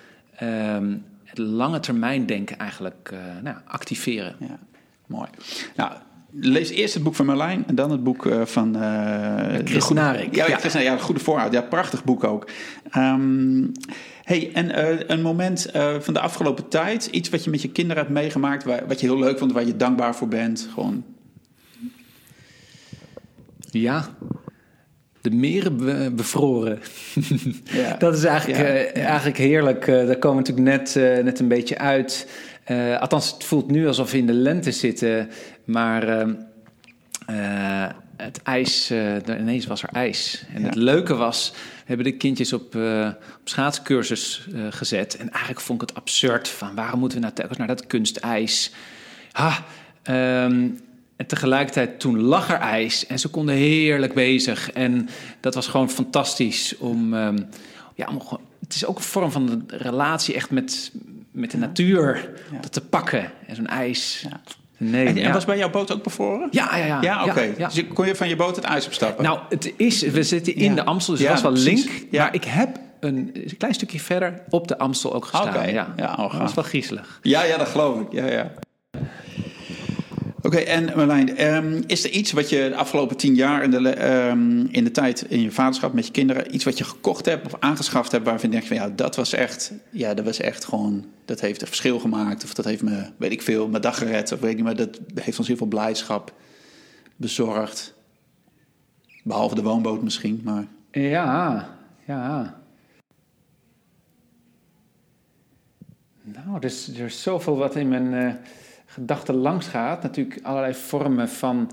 uh, 0.43 0.77
het 1.25 1.39
lange 1.39 1.81
termijn 1.81 2.27
denken 2.27 2.59
eigenlijk 2.59 3.11
uh, 3.13 3.19
nou, 3.43 3.57
activeren? 3.67 4.37
Ja, 4.39 4.59
mooi. 5.07 5.29
Nou, 5.77 5.93
lees 6.31 6.71
eerst 6.71 6.95
het 6.95 7.03
boek 7.03 7.15
van 7.15 7.27
Merlijn 7.27 7.65
en 7.67 7.75
dan 7.75 7.91
het 7.91 8.05
boek 8.05 8.25
uh, 8.25 8.45
van... 8.45 8.77
Uh, 8.77 9.55
Chris 9.65 9.87
de 9.87 9.95
Narik. 9.95 10.35
Ja, 10.35 10.47
ja. 10.49 10.57
Chris, 10.57 10.73
ja, 10.73 10.95
de 10.95 11.03
Goede 11.03 11.21
Voorhoud. 11.21 11.53
Ja, 11.53 11.63
prachtig 11.63 12.05
boek 12.05 12.25
ook. 12.25 12.51
Um, 12.97 13.73
hey, 14.23 14.51
en 14.53 14.67
uh, 14.67 15.01
een 15.07 15.23
moment 15.23 15.71
van 16.01 16.15
de 16.15 16.21
afgelopen 16.21 16.69
tijd, 16.69 17.07
iets 17.07 17.29
wat 17.29 17.45
je 17.45 17.51
met 17.51 17.63
je 17.63 17.71
kinderen 17.71 18.03
hebt 18.03 18.15
meegemaakt, 18.15 18.65
waar, 18.65 18.87
wat 18.87 19.01
je 19.01 19.07
heel 19.07 19.19
leuk 19.19 19.39
vond, 19.39 19.53
waar 19.53 19.67
je 19.67 19.77
dankbaar 19.77 20.15
voor 20.15 20.29
bent, 20.29 20.69
gewoon... 20.75 21.05
Ja, 23.73 24.09
de 25.21 25.31
meren 25.31 25.77
be 25.77 26.13
bevroren. 26.17 26.79
ja. 27.65 27.97
Dat 27.97 28.17
is 28.17 28.25
eigenlijk, 28.25 28.61
ja, 28.61 29.01
ja. 29.03 29.09
eigenlijk 29.09 29.39
heerlijk. 29.39 29.87
daar 29.87 30.17
komen 30.17 30.43
we 30.45 30.51
natuurlijk 30.51 30.95
net, 30.95 30.95
net 31.25 31.39
een 31.39 31.49
beetje 31.49 31.79
uit. 31.79 32.27
Uh, 32.71 33.01
althans, 33.01 33.33
het 33.33 33.45
voelt 33.45 33.71
nu 33.71 33.87
alsof 33.87 34.11
we 34.11 34.19
in 34.19 34.27
de 34.27 34.33
lente 34.33 34.73
zitten. 34.73 35.31
Maar 35.65 36.09
uh, 36.09 36.29
uh, 37.31 37.89
het 38.17 38.43
ijs, 38.43 38.91
ineens 39.39 39.67
was 39.67 39.83
er 39.83 39.89
ijs. 39.93 40.45
En 40.55 40.61
ja. 40.61 40.67
het 40.67 40.75
leuke 40.75 41.15
was, 41.15 41.53
we 41.55 41.85
hebben 41.85 42.07
de 42.07 42.17
kindjes 42.17 42.53
op, 42.53 42.75
op 43.41 43.45
schaatscursus 43.45 44.49
gezet. 44.71 45.17
En 45.17 45.31
eigenlijk 45.31 45.61
vond 45.61 45.83
ik 45.83 45.89
het 45.89 45.99
absurd 45.99 46.49
van 46.49 46.75
waarom 46.75 47.01
moeten 47.01 47.19
we 47.19 47.25
nou 47.25 47.37
telkens 47.37 47.59
naar 47.59 47.67
dat 47.67 47.87
kunstijs? 47.87 48.73
Ha, 49.33 49.65
um, 50.45 50.81
en 51.21 51.27
tegelijkertijd 51.27 52.01
toen 52.01 52.21
lag 52.21 52.51
er 52.51 52.59
ijs 52.59 53.07
en 53.07 53.19
ze 53.19 53.29
konden 53.29 53.55
heerlijk 53.55 54.15
bezig. 54.15 54.73
En 54.73 55.09
dat 55.41 55.55
was 55.55 55.67
gewoon 55.67 55.91
fantastisch 55.91 56.77
om... 56.79 57.15
Um, 57.15 57.49
ja, 57.95 58.07
om, 58.07 58.39
het 58.61 58.75
is 58.75 58.87
ook 58.87 58.97
een 58.97 59.03
vorm 59.03 59.31
van 59.31 59.49
een 59.49 59.65
relatie 59.67 60.35
echt 60.35 60.51
met, 60.51 60.93
met 61.31 61.51
de 61.51 61.59
natuur 61.59 62.31
ja. 62.53 62.61
dat 62.61 62.73
te 62.73 62.81
pakken. 62.81 63.31
En 63.47 63.57
zo'n 63.57 63.67
ijs. 63.67 64.27
Ja. 64.31 64.41
Nee, 64.77 65.07
en, 65.07 65.17
en 65.17 65.33
was 65.33 65.45
bij 65.45 65.59
jouw 65.59 65.71
boot 65.71 65.93
ook 65.93 66.03
bevroren? 66.03 66.49
Ja, 66.51 66.77
ja, 66.77 66.85
ja. 66.87 67.03
Ja, 67.03 67.21
oké. 67.21 67.31
Okay. 67.31 67.55
Dus 67.57 67.85
kon 67.95 68.07
je 68.07 68.15
van 68.15 68.29
je 68.29 68.37
boot 68.37 68.57
het 68.57 68.65
ijs 68.65 68.87
opstappen? 68.87 69.25
Nou, 69.25 69.39
het 69.49 69.73
is, 69.77 70.03
we 70.03 70.23
zitten 70.23 70.55
in 70.55 70.75
de 70.75 70.85
Amstel, 70.85 71.15
dus 71.15 71.23
het 71.23 71.33
was 71.33 71.43
wel 71.43 71.53
link. 71.53 71.89
Maar 72.11 72.35
ik 72.35 72.45
heb 72.45 72.79
een, 73.01 73.31
een, 73.33 73.57
klein 73.59 73.75
stukje 73.75 74.01
verder 74.01 74.43
op 74.51 74.69
de 74.69 74.79
Amstel 74.79 75.15
ook 75.15 75.25
gestaan. 75.25 75.49
Okay. 75.49 75.73
Ja, 75.73 75.95
ja 75.97 76.11
oh, 76.19 76.31
dat 76.31 76.41
was 76.41 76.55
wel 76.55 76.65
griezelig. 76.65 77.19
Ja, 77.23 77.45
ja, 77.45 77.57
dat 77.57 77.69
geloof 77.69 78.01
ik. 78.01 78.13
Ja, 78.13 78.27
ja. 78.27 78.53
Oké, 80.43 80.57
en 80.57 80.85
Marlijn, 80.85 81.55
um, 81.55 81.83
is 81.87 82.05
er 82.05 82.11
iets 82.11 82.33
wat 82.33 82.49
je 82.49 82.69
de 82.69 82.77
afgelopen 82.77 83.17
tien 83.17 83.35
jaar 83.35 83.63
in 83.63 83.71
de, 83.71 84.11
um, 84.29 84.69
in 84.71 84.85
de 84.85 84.91
tijd 84.91 85.23
in 85.23 85.41
je 85.41 85.51
vaderschap 85.51 85.93
met 85.93 86.07
je 86.07 86.13
kinderen, 86.13 86.55
iets 86.55 86.65
wat 86.65 86.79
je 86.79 86.85
gekocht 86.85 87.27
hebt 87.27 87.47
of 87.47 87.61
aangeschaft 87.61 88.13
hebt 88.13 88.25
waarvan 88.25 88.51
je 88.51 88.57
denkt 88.57 88.67
van 88.67 88.77
ja, 88.77 88.89
dat 88.89 89.17
was 89.17 89.33
echt, 89.33 89.73
ja, 89.91 90.15
dat 90.15 90.25
was 90.25 90.41
echt 90.41 90.65
gewoon, 90.65 91.07
dat 91.25 91.41
heeft 91.41 91.61
een 91.61 91.67
verschil 91.67 91.99
gemaakt 91.99 92.45
of 92.45 92.55
dat 92.55 92.65
heeft 92.65 92.83
me, 92.83 93.07
weet 93.17 93.33
ik 93.33 93.43
veel, 93.43 93.69
mijn 93.69 93.83
dag 93.83 93.99
gered 93.99 94.33
of 94.33 94.41
weet 94.41 94.51
ik 94.51 94.57
niet, 94.57 94.65
maar 94.65 94.77
dat 94.77 95.01
heeft 95.15 95.39
ons 95.39 95.47
heel 95.47 95.57
veel 95.57 95.67
blijdschap 95.67 96.35
bezorgd. 97.17 97.95
Behalve 99.25 99.55
de 99.55 99.63
woonboot 99.63 100.03
misschien, 100.03 100.41
maar... 100.45 100.67
Ja, 100.91 101.69
ja. 102.07 102.61
Nou, 106.23 106.57
er 106.57 106.65
is, 106.65 106.89
er 106.89 107.05
is 107.05 107.23
zoveel 107.23 107.57
wat 107.57 107.77
in 107.77 107.89
mijn... 107.89 108.13
Uh 108.13 108.33
gedachte 108.91 109.33
langs 109.33 109.67
gaat. 109.67 110.03
Natuurlijk 110.03 110.39
allerlei 110.43 110.75
vormen 110.75 111.29
van 111.29 111.71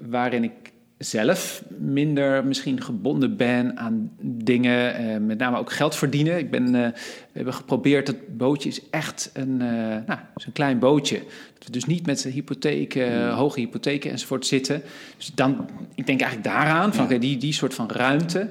waarin 0.00 0.44
ik 0.44 0.72
zelf 0.98 1.62
minder 1.78 2.44
misschien 2.44 2.82
gebonden 2.82 3.36
ben 3.36 3.76
aan 3.78 4.10
dingen, 4.20 4.94
eh, 4.94 5.16
met 5.20 5.38
name 5.38 5.58
ook 5.58 5.72
geld 5.72 5.96
verdienen. 5.96 6.38
Ik 6.38 6.50
ben, 6.50 6.66
uh, 6.66 6.72
we 6.72 6.92
hebben 7.32 7.54
geprobeerd, 7.54 8.06
het 8.06 8.36
bootje 8.36 8.68
is 8.68 8.90
echt 8.90 9.30
een, 9.32 9.52
uh, 9.52 9.68
nou, 10.06 10.18
is 10.36 10.46
een 10.46 10.52
klein 10.52 10.78
bootje. 10.78 11.16
Dat 11.54 11.66
we 11.66 11.72
dus 11.72 11.84
niet 11.84 12.06
met 12.06 12.22
hypotheken, 12.22 13.30
hoge 13.30 13.60
hypotheken 13.60 14.10
enzovoort 14.10 14.46
zitten. 14.46 14.82
Dus 15.16 15.34
dan, 15.34 15.68
ik 15.94 16.06
denk 16.06 16.20
eigenlijk 16.20 16.54
daaraan, 16.54 16.94
van 16.94 17.08
ja. 17.08 17.18
die, 17.18 17.36
die 17.36 17.52
soort 17.52 17.74
van 17.74 17.90
ruimte, 17.90 18.50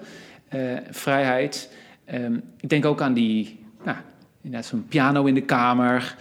vrijheid. 0.92 1.70
Um, 2.14 2.44
ik 2.60 2.70
denk 2.70 2.86
ook 2.86 3.02
aan 3.02 3.14
die, 3.14 3.60
nou, 3.84 3.98
inderdaad 4.48 4.70
zo'n 4.70 4.88
piano 4.88 5.26
in 5.26 5.34
de 5.34 5.42
kamer. 5.42 6.16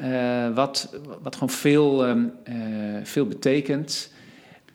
Ja. 0.00 0.48
Uh, 0.48 0.54
wat, 0.54 0.96
wat 1.22 1.34
gewoon 1.34 1.50
veel, 1.50 2.08
um, 2.08 2.32
uh, 2.48 3.00
veel 3.02 3.26
betekent. 3.26 4.12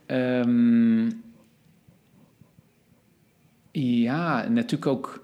Um, 0.07 1.23
ja, 3.71 4.43
en 4.43 4.53
natuurlijk 4.53 4.85
ook 4.85 5.21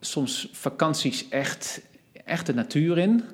soms 0.00 0.48
vakanties 0.52 1.28
echt, 1.28 1.80
echt 2.24 2.46
de 2.46 2.54
natuur 2.54 2.98
in. 2.98 3.24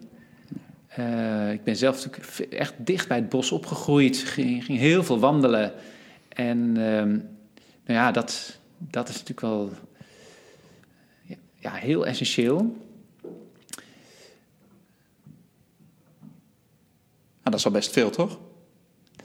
Uh, 0.98 1.52
ik 1.52 1.64
ben 1.64 1.76
zelf 1.76 2.04
natuurlijk 2.04 2.52
echt 2.52 2.74
dicht 2.78 3.08
bij 3.08 3.16
het 3.16 3.28
bos 3.28 3.52
opgegroeid. 3.52 4.16
Ging, 4.16 4.64
ging 4.64 4.78
heel 4.78 5.04
veel 5.04 5.18
wandelen. 5.18 5.72
En 6.28 6.58
um, 6.58 7.10
nou 7.84 7.98
ja, 7.98 8.12
dat, 8.12 8.58
dat 8.78 9.08
is 9.08 9.14
natuurlijk 9.14 9.40
wel 9.40 9.70
ja, 11.58 11.72
heel 11.72 12.06
essentieel. 12.06 12.90
Dat 17.50 17.54
is 17.54 17.64
al 17.64 17.70
best 17.70 17.92
veel, 17.92 18.10
toch? 18.10 18.38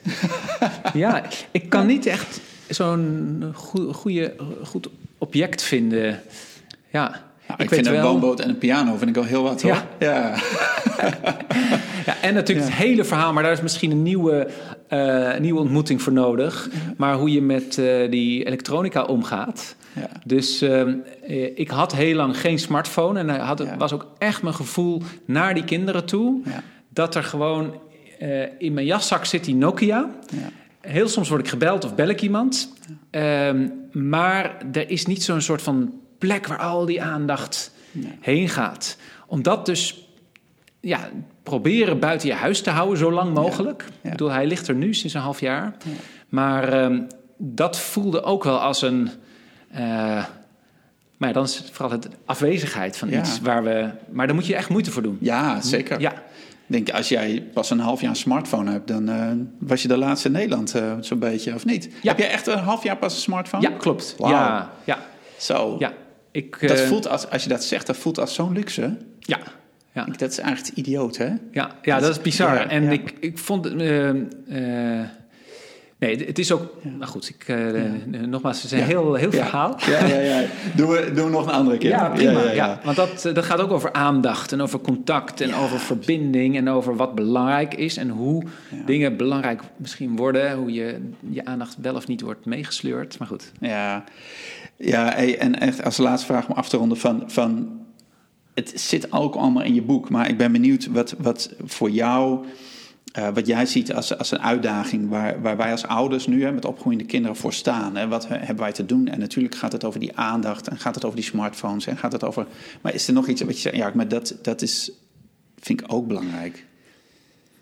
ja, 0.94 1.24
ik 1.52 1.70
kan 1.70 1.86
niet 1.86 2.06
echt 2.06 2.40
zo'n 2.70 3.44
goede, 3.92 4.36
goed 4.64 4.90
object 5.18 5.64
vinden. 5.64 6.22
Ja, 6.92 7.22
nou, 7.48 7.60
ik, 7.60 7.66
ik 7.66 7.74
vind 7.74 7.86
een 7.86 8.02
woonboot 8.02 8.40
en 8.40 8.50
een 8.50 8.58
piano 8.58 8.96
vind 8.98 9.10
ik 9.10 9.18
al 9.18 9.24
heel 9.24 9.44
wat, 9.44 9.62
hoor. 9.62 9.72
Ja. 9.72 9.88
Ja. 10.00 10.36
ja 12.06 12.22
en 12.22 12.34
natuurlijk 12.34 12.68
ja. 12.68 12.74
het 12.74 12.84
hele 12.84 13.04
verhaal, 13.04 13.34
maar 13.34 13.44
daar 13.44 13.52
is 13.52 13.62
misschien 13.62 13.92
een 13.92 14.04
nieuwe, 14.04 14.48
uh, 14.90 15.38
nieuwe 15.38 15.60
ontmoeting 15.60 16.02
voor 16.02 16.14
nodig. 16.14 16.70
Maar 16.98 17.16
hoe 17.16 17.32
je 17.32 17.42
met 17.42 17.78
uh, 17.78 18.12
die 18.12 18.46
elektronica 18.46 19.04
omgaat. 19.04 19.76
Ja. 19.94 20.10
Dus 20.26 20.64
uh, 20.64 20.94
ik 21.56 21.70
had 21.70 21.96
heel 21.96 22.16
lang 22.16 22.40
geen 22.40 22.60
smartphone 22.60 23.20
en 23.20 23.30
had, 23.30 23.76
was 23.78 23.94
ook 23.94 24.08
echt 24.18 24.42
mijn 24.42 24.56
gevoel 24.56 25.02
naar 25.26 25.54
die 25.54 25.64
kinderen 25.64 26.06
toe. 26.06 26.42
Dat 26.90 27.16
er 27.16 27.24
gewoon 27.24 27.74
uh, 28.22 28.44
in 28.58 28.74
mijn 28.74 28.86
jaszak 28.86 29.26
zit 29.26 29.44
die 29.44 29.56
Nokia. 29.56 30.10
Ja. 30.28 30.50
Heel 30.82 31.08
soms 31.08 31.30
word 31.30 31.42
ik 31.42 31.48
gebeld 31.48 31.86
of 31.86 31.96
bel 31.96 32.08
ik 32.08 32.22
iemand. 32.22 32.74
Ja. 33.12 33.48
Um, 33.48 33.74
maar 33.92 34.58
er 34.72 34.90
is 34.90 35.06
niet 35.06 35.24
zo'n 35.24 35.42
soort 35.42 35.62
van 35.62 35.94
plek 36.18 36.48
waar 36.48 36.58
al 36.60 36.86
die 36.86 37.02
aandacht 37.02 37.72
heen 38.20 38.50
gaat. 38.50 38.98
Om 39.28 39.42
dat 39.42 39.66
dus 39.66 40.10
ja, 40.80 41.10
proberen 41.44 42.00
buiten 42.00 42.28
je 42.28 42.34
huis 42.34 42.62
te 42.62 42.70
houden, 42.70 42.98
zo 42.98 43.12
lang 43.12 43.34
mogelijk. 43.34 43.86
Ik 44.02 44.12
bedoel, 44.12 44.32
hij 44.32 44.48
ligt 44.48 44.68
er 44.68 44.76
nu 44.76 44.94
sinds 44.94 45.14
een 45.14 45.22
half 45.22 45.40
jaar. 45.40 45.76
Maar 46.30 46.84
um, 46.84 47.08
dat 47.38 47.80
voelde 47.80 48.24
ook 48.24 48.44
wel 48.44 48.60
als 48.60 48.82
een. 48.82 49.10
Uh, 49.76 50.26
maar 51.18 51.34
dan 51.34 51.44
is 51.44 51.58
het 51.58 51.70
vooral 51.72 52.00
de 52.00 52.10
afwezigheid 52.26 52.98
van 52.98 53.14
iets 53.14 53.42
waar 53.42 53.64
we. 53.64 53.90
Maar 54.10 54.26
daar 54.28 54.36
moet 54.36 54.46
je 54.46 54.56
echt 54.56 54.70
moeite 54.70 54.92
voor 54.92 55.02
doen. 55.02 55.18
Ja, 55.22 55.62
zeker. 55.62 56.00
Ja 56.00 56.24
denk, 56.68 56.90
als 56.90 57.10
jij 57.10 57.44
pas 57.54 57.70
een 57.70 57.80
half 57.80 58.02
jaar 58.02 58.10
een 58.10 58.16
smartphone 58.16 58.72
hebt, 58.72 58.88
dan 58.88 59.10
uh, 59.10 59.32
was 59.60 59.82
je 59.82 59.88
de 59.88 59.98
laatste 59.98 60.28
in 60.28 60.34
Nederland 60.34 60.76
uh, 60.76 60.94
zo'n 61.00 61.20
beetje, 61.20 61.54
of 61.54 61.66
niet? 61.66 61.90
Ja. 62.02 62.10
Heb 62.10 62.18
jij 62.18 62.30
echt 62.30 62.48
een 62.48 62.58
half 62.58 62.84
jaar 62.84 62.98
pas 62.98 63.14
een 63.14 63.22
smartphone? 63.22 63.70
Ja, 63.70 63.70
klopt. 63.78 64.16
Wow. 64.18 64.30
Ja, 64.30 64.72
ja. 64.84 65.00
Zo. 65.38 65.76
Ja. 65.80 65.94
Ik, 66.32 66.68
dat 66.68 66.80
uh, 66.80 66.88
voelt 66.88 67.08
als, 67.08 67.30
als 67.30 67.44
je 67.44 67.50
dat 67.50 67.64
zegt, 67.64 67.88
dat 67.88 67.98
voelt 67.98 68.20
als 68.20 68.34
zo'n 68.34 68.54
luxe. 68.54 68.98
Ja. 69.20 69.40
ja. 69.92 70.06
Ik, 70.06 70.20
dat 70.20 70.32
is 70.32 70.40
eigenlijk 70.40 70.78
idioot, 70.78 71.18
hè? 71.18 71.26
Ja, 71.26 71.38
ja 71.52 71.94
dat, 71.94 72.02
dat 72.02 72.12
is 72.12 72.22
bizar. 72.22 72.54
Ja, 72.54 72.68
en 72.68 72.92
Ik, 72.92 73.14
ik 73.20 73.38
vond 73.38 73.66
het 73.66 73.74
Nee, 76.00 76.26
het 76.26 76.40
is 76.40 76.52
ook. 76.52 76.74
Ja. 76.84 76.90
Nou 76.90 77.06
goed, 77.06 77.30
ik, 77.30 77.48
uh, 77.48 77.74
ja. 78.12 78.26
nogmaals, 78.26 78.62
het 78.62 78.72
is 78.72 78.80
een 78.80 78.86
heel, 78.86 79.14
heel 79.14 79.32
verhaal. 79.32 79.76
Ja, 79.86 80.06
ja, 80.06 80.20
ja. 80.20 80.46
Doen, 80.76 80.90
we, 80.90 81.12
doen 81.14 81.26
we 81.26 81.32
nog 81.32 81.46
een 81.46 81.54
andere 81.54 81.78
keer. 81.78 81.90
Ja, 81.90 82.10
prima. 82.10 82.52
Ja, 82.52 82.80
Want 82.84 82.96
dat, 82.96 83.30
dat 83.34 83.46
gaat 83.46 83.60
ook 83.60 83.72
over 83.72 83.94
aandacht 83.94 84.52
en 84.52 84.62
over 84.62 84.80
contact 84.80 85.42
en 85.42 85.56
over 85.56 85.80
verbinding 85.80 86.58
en 86.58 86.70
over 86.70 86.96
wat 86.96 87.16
belangrijk 87.16 87.74
is 87.74 87.98
en 87.98 88.10
hoe 88.10 88.44
dingen 88.86 89.18
belangrijk 89.18 89.62
misschien 89.78 90.16
worden. 90.16 90.58
Hoe 90.58 90.72
je 90.72 91.10
je 91.30 91.46
aandacht 91.46 91.78
wel 91.82 91.96
of 91.96 92.08
niet 92.08 92.22
wordt 92.22 92.46
meegesleurd. 92.46 93.20
Maar 93.20 93.28
goed. 93.28 93.52
Ja, 93.60 94.04
ja 94.76 95.16
en 95.16 95.60
echt 95.60 95.84
als 95.84 95.98
laatste 95.98 96.26
vraag 96.26 96.48
om 96.48 96.56
af 96.56 96.70
te 96.70 96.78
ronden 96.78 96.98
van. 96.98 97.24
van 97.28 97.80
het 98.54 98.74
zit 98.76 99.12
ook 99.12 99.36
allemaal 99.36 99.64
in 99.64 99.74
je 99.74 99.82
boek, 99.82 100.10
maar 100.10 100.30
ik 100.30 100.38
ben 100.38 100.52
benieuwd 100.52 100.88
wat, 100.88 101.16
wat 101.18 101.54
voor 101.66 101.90
jou 101.90 102.46
uh, 103.18 103.28
wat 103.34 103.48
jij 103.48 103.66
ziet 103.66 103.94
als, 103.94 104.18
als 104.18 104.32
een 104.32 104.42
uitdaging 104.42 105.10
waar, 105.10 105.42
waar 105.42 105.58
wij 105.58 105.72
als 105.72 105.86
ouders 105.86 106.28
nu 106.28 106.44
hè, 106.44 106.52
met 106.52 106.66
opgroeiende 106.66 107.06
kinderen 107.06 107.38
voor 107.38 107.54
staan. 107.54 107.96
Hè, 107.96 108.08
wat 108.08 108.28
hebben 108.28 108.58
wij 108.58 108.72
te 108.72 108.86
doen? 108.86 109.08
En 109.08 109.20
natuurlijk 109.20 109.56
gaat 109.56 109.72
het 109.72 109.84
over 109.84 110.00
die 110.00 110.18
aandacht 110.18 110.68
en 110.68 110.78
gaat 110.78 110.96
het 110.96 111.06
over 111.06 111.18
die 111.18 111.26
smartphones 111.26 111.88
en 111.88 111.98
gaat 111.98 112.12
het 112.12 112.24
over. 112.24 112.46
Maar 112.82 112.94
is 112.94 113.08
er 113.08 113.14
nog 113.14 113.28
iets 113.28 113.42
wat 113.42 113.56
je 113.56 113.62
zegt? 113.62 113.76
Ja, 113.76 113.92
maar 113.94 114.08
dat, 114.08 114.36
dat 114.42 114.62
is, 114.62 114.92
vind 115.60 115.82
ik 115.82 115.94
ook 115.94 116.08
belangrijk. 116.08 116.66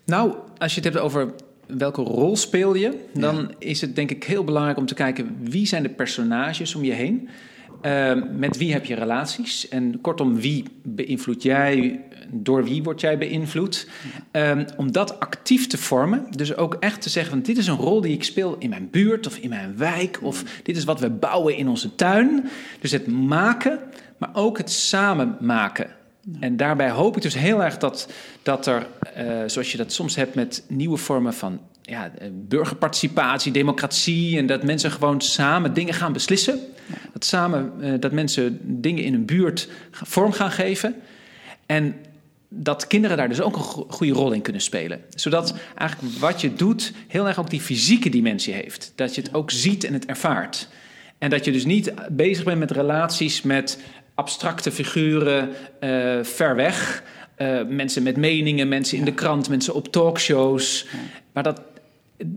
Nou, 0.04 0.34
als 0.58 0.74
je 0.74 0.80
het 0.80 0.92
hebt 0.92 1.04
over 1.04 1.32
welke 1.66 2.02
rol 2.02 2.36
speel 2.36 2.74
je, 2.74 3.04
dan 3.14 3.36
ja. 3.36 3.48
is 3.58 3.80
het 3.80 3.96
denk 3.96 4.10
ik 4.10 4.24
heel 4.24 4.44
belangrijk 4.44 4.78
om 4.78 4.86
te 4.86 4.94
kijken 4.94 5.36
wie 5.40 5.66
zijn 5.66 5.82
de 5.82 5.88
personages 5.88 6.74
om 6.74 6.84
je 6.84 6.92
heen. 6.92 7.28
Ehm, 7.80 8.38
met 8.38 8.56
wie 8.56 8.72
heb 8.72 8.84
je 8.84 8.94
relaties? 8.94 9.68
En 9.68 10.00
kortom, 10.00 10.40
wie 10.40 10.64
beïnvloed 10.82 11.42
jij? 11.42 12.00
Door 12.30 12.64
wie 12.64 12.82
word 12.82 13.00
jij 13.00 13.18
beïnvloed? 13.18 13.88
Ehm, 14.30 14.64
om 14.76 14.92
dat 14.92 15.20
actief 15.20 15.66
te 15.66 15.78
vormen. 15.78 16.26
Dus 16.30 16.56
ook 16.56 16.74
echt 16.74 17.02
te 17.02 17.08
zeggen 17.08 17.32
van 17.32 17.42
dit 17.42 17.58
is 17.58 17.66
een 17.66 17.76
rol 17.76 18.00
die 18.00 18.12
ik 18.12 18.24
speel 18.24 18.56
in 18.58 18.68
mijn 18.68 18.88
buurt 18.90 19.26
of 19.26 19.36
in 19.36 19.48
mijn 19.48 19.76
wijk. 19.76 20.18
Of 20.22 20.44
dit 20.62 20.76
is 20.76 20.84
wat 20.84 21.00
we 21.00 21.10
bouwen 21.10 21.56
in 21.56 21.68
onze 21.68 21.94
tuin. 21.94 22.48
Dus 22.80 22.90
het 22.90 23.06
maken, 23.06 23.78
maar 24.18 24.30
ook 24.32 24.58
het 24.58 24.70
samen 24.70 25.36
maken. 25.40 25.86
En 26.40 26.56
daarbij 26.56 26.90
hoop 26.90 27.16
ik 27.16 27.22
dus 27.22 27.34
heel 27.34 27.64
erg 27.64 27.78
dat, 27.78 28.12
dat 28.42 28.66
er, 28.66 28.86
eh, 29.14 29.26
zoals 29.46 29.72
je 29.72 29.76
dat 29.76 29.92
soms 29.92 30.16
hebt 30.16 30.34
met 30.34 30.64
nieuwe 30.68 30.96
vormen 30.96 31.34
van 31.34 31.60
ja, 31.82 32.10
eh, 32.18 32.28
burgerparticipatie, 32.32 33.52
democratie 33.52 34.38
en 34.38 34.46
dat 34.46 34.62
mensen 34.62 34.90
gewoon 34.90 35.20
samen 35.20 35.74
dingen 35.74 35.94
gaan 35.94 36.12
beslissen. 36.12 36.58
Dat 37.12 37.24
samen 37.24 37.72
uh, 37.80 37.94
dat 38.00 38.12
mensen 38.12 38.58
dingen 38.62 39.04
in 39.04 39.14
een 39.14 39.24
buurt 39.24 39.68
vorm 39.90 40.32
gaan 40.32 40.50
geven. 40.50 40.94
En 41.66 41.94
dat 42.48 42.86
kinderen 42.86 43.16
daar 43.16 43.28
dus 43.28 43.40
ook 43.40 43.56
een 43.56 43.84
goede 43.88 44.12
rol 44.12 44.32
in 44.32 44.42
kunnen 44.42 44.62
spelen. 44.62 45.00
Zodat 45.10 45.54
eigenlijk 45.74 46.18
wat 46.18 46.40
je 46.40 46.54
doet 46.54 46.92
heel 47.08 47.26
erg 47.26 47.38
ook 47.38 47.50
die 47.50 47.60
fysieke 47.60 48.08
dimensie 48.08 48.54
heeft. 48.54 48.92
Dat 48.94 49.14
je 49.14 49.20
het 49.20 49.34
ook 49.34 49.50
ziet 49.50 49.84
en 49.84 49.92
het 49.92 50.06
ervaart. 50.06 50.68
En 51.18 51.30
dat 51.30 51.44
je 51.44 51.52
dus 51.52 51.64
niet 51.64 51.92
bezig 52.10 52.44
bent 52.44 52.58
met 52.58 52.70
relaties 52.70 53.42
met 53.42 53.78
abstracte 54.14 54.72
figuren 54.72 55.48
uh, 55.80 56.22
ver 56.22 56.56
weg. 56.56 57.02
Uh, 57.38 57.60
mensen 57.68 58.02
met 58.02 58.16
meningen, 58.16 58.68
mensen 58.68 58.98
in 58.98 59.04
de 59.04 59.14
krant, 59.14 59.48
mensen 59.48 59.74
op 59.74 59.92
talkshows. 59.92 60.86
Maar 61.32 61.42
dat 61.42 61.60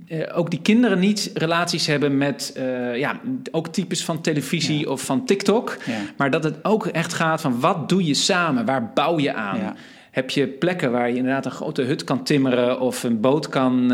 uh, 0.07 0.38
ook 0.38 0.49
die 0.49 0.61
kinderen 0.61 0.99
niet 0.99 1.31
relaties 1.34 1.88
hebben 1.88 2.18
met 2.18 2.53
ja, 2.95 3.19
ook 3.52 3.68
types 3.68 4.03
van 4.03 4.22
televisie 4.22 4.80
ja. 4.80 4.90
of 4.90 5.02
van 5.02 5.26
TikTok. 5.26 5.77
Ja. 5.86 5.98
Maar 6.18 6.31
dat 6.31 6.44
het 6.44 6.65
ook 6.65 6.86
echt 6.86 7.14
gaat 7.14 7.41
van 7.41 7.60
wat 7.60 7.90
doe 7.90 8.06
je 8.06 8.14
samen? 8.14 8.65
Waar 8.65 8.91
bouw 8.94 9.19
je 9.19 9.34
aan? 9.34 9.57
Ja. 9.57 9.76
Heb 10.11 10.30
je 10.30 10.48
plekken 10.48 10.91
waar 10.91 11.10
je 11.10 11.15
inderdaad 11.15 11.45
een 11.45 11.52
grote 11.52 11.81
hut 11.81 12.03
kan 12.03 12.23
timmeren 12.23 12.80
of 12.80 13.03
een 13.03 13.19
boot 13.19 13.49
kan, 13.49 13.88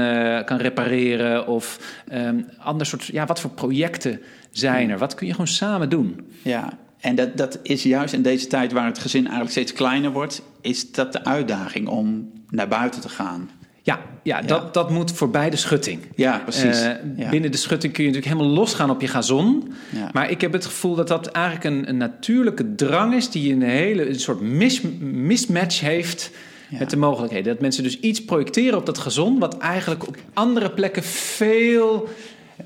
kan 0.45 0.57
repareren? 0.57 1.47
Of 1.47 1.79
um, 2.13 2.49
ander 2.59 2.85
soort, 2.85 3.05
ja, 3.05 3.25
wat 3.25 3.39
voor 3.39 3.49
projecten 3.49 4.21
zijn 4.51 4.89
er? 4.89 4.97
Wat 4.97 5.15
kun 5.15 5.25
je 5.25 5.31
gewoon 5.31 5.47
samen 5.47 5.89
doen? 5.89 6.27
Ja, 6.41 6.77
en 6.99 7.15
dat, 7.15 7.37
dat 7.37 7.59
is 7.63 7.83
juist 7.83 8.13
in 8.13 8.21
deze 8.21 8.47
tijd 8.47 8.71
waar 8.71 8.85
het 8.85 8.99
gezin 8.99 9.21
eigenlijk 9.21 9.51
steeds 9.51 9.73
kleiner 9.73 10.11
wordt, 10.11 10.41
is 10.61 10.91
dat 10.91 11.11
de 11.11 11.23
uitdaging 11.23 11.87
om 11.87 12.31
naar 12.49 12.67
buiten 12.67 13.01
te 13.01 13.09
gaan. 13.09 13.49
Ja, 13.85 13.99
ja, 14.23 14.37
ja. 14.37 14.41
Dat, 14.41 14.73
dat 14.73 14.89
moet 14.89 15.11
voorbij 15.11 15.49
de 15.49 15.55
schutting. 15.55 16.01
Ja, 16.15 16.39
precies. 16.39 16.81
Uh, 16.81 16.91
ja. 17.15 17.29
Binnen 17.29 17.51
de 17.51 17.57
schutting 17.57 17.93
kun 17.93 18.03
je 18.03 18.09
natuurlijk 18.09 18.37
helemaal 18.37 18.57
losgaan 18.57 18.89
op 18.89 19.01
je 19.01 19.07
gazon. 19.07 19.73
Ja. 19.89 20.09
Maar 20.13 20.29
ik 20.29 20.41
heb 20.41 20.53
het 20.53 20.65
gevoel 20.65 20.95
dat 20.95 21.07
dat 21.07 21.27
eigenlijk 21.27 21.65
een, 21.65 21.89
een 21.89 21.97
natuurlijke 21.97 22.75
drang 22.75 23.13
is... 23.13 23.29
die 23.29 23.53
een 23.53 23.61
hele 23.61 24.09
een 24.09 24.19
soort 24.19 24.41
mis, 24.41 24.81
mismatch 24.99 25.79
heeft 25.79 26.31
met 26.69 26.89
de 26.89 26.97
mogelijkheden. 26.97 27.53
Dat 27.53 27.61
mensen 27.61 27.83
dus 27.83 27.99
iets 27.99 28.25
projecteren 28.25 28.77
op 28.77 28.85
dat 28.85 28.97
gazon... 28.97 29.39
wat 29.39 29.57
eigenlijk 29.57 30.07
op 30.07 30.17
andere 30.33 30.71
plekken 30.71 31.03
veel, 31.03 32.09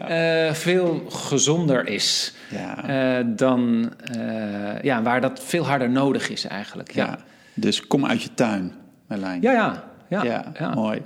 uh, 0.09 0.53
veel 0.53 1.05
gezonder 1.09 1.87
is... 1.87 2.33
Uh, 2.87 3.17
dan 3.25 3.91
ja, 4.81 5.01
waar 5.01 5.21
dat 5.21 5.41
veel 5.43 5.67
harder 5.67 5.89
nodig 5.89 6.29
is 6.29 6.45
eigenlijk. 6.45 6.91
Ja. 6.91 7.19
Dus 7.53 7.87
kom 7.87 8.05
uit 8.05 8.23
je 8.23 8.33
tuin, 8.33 8.73
Merlijn. 9.07 9.41
Ja, 9.41 9.51
ja. 9.51 9.88
Ja, 10.09 10.23
ja, 10.23 10.51
ja. 10.59 10.73
mooi. 10.73 11.01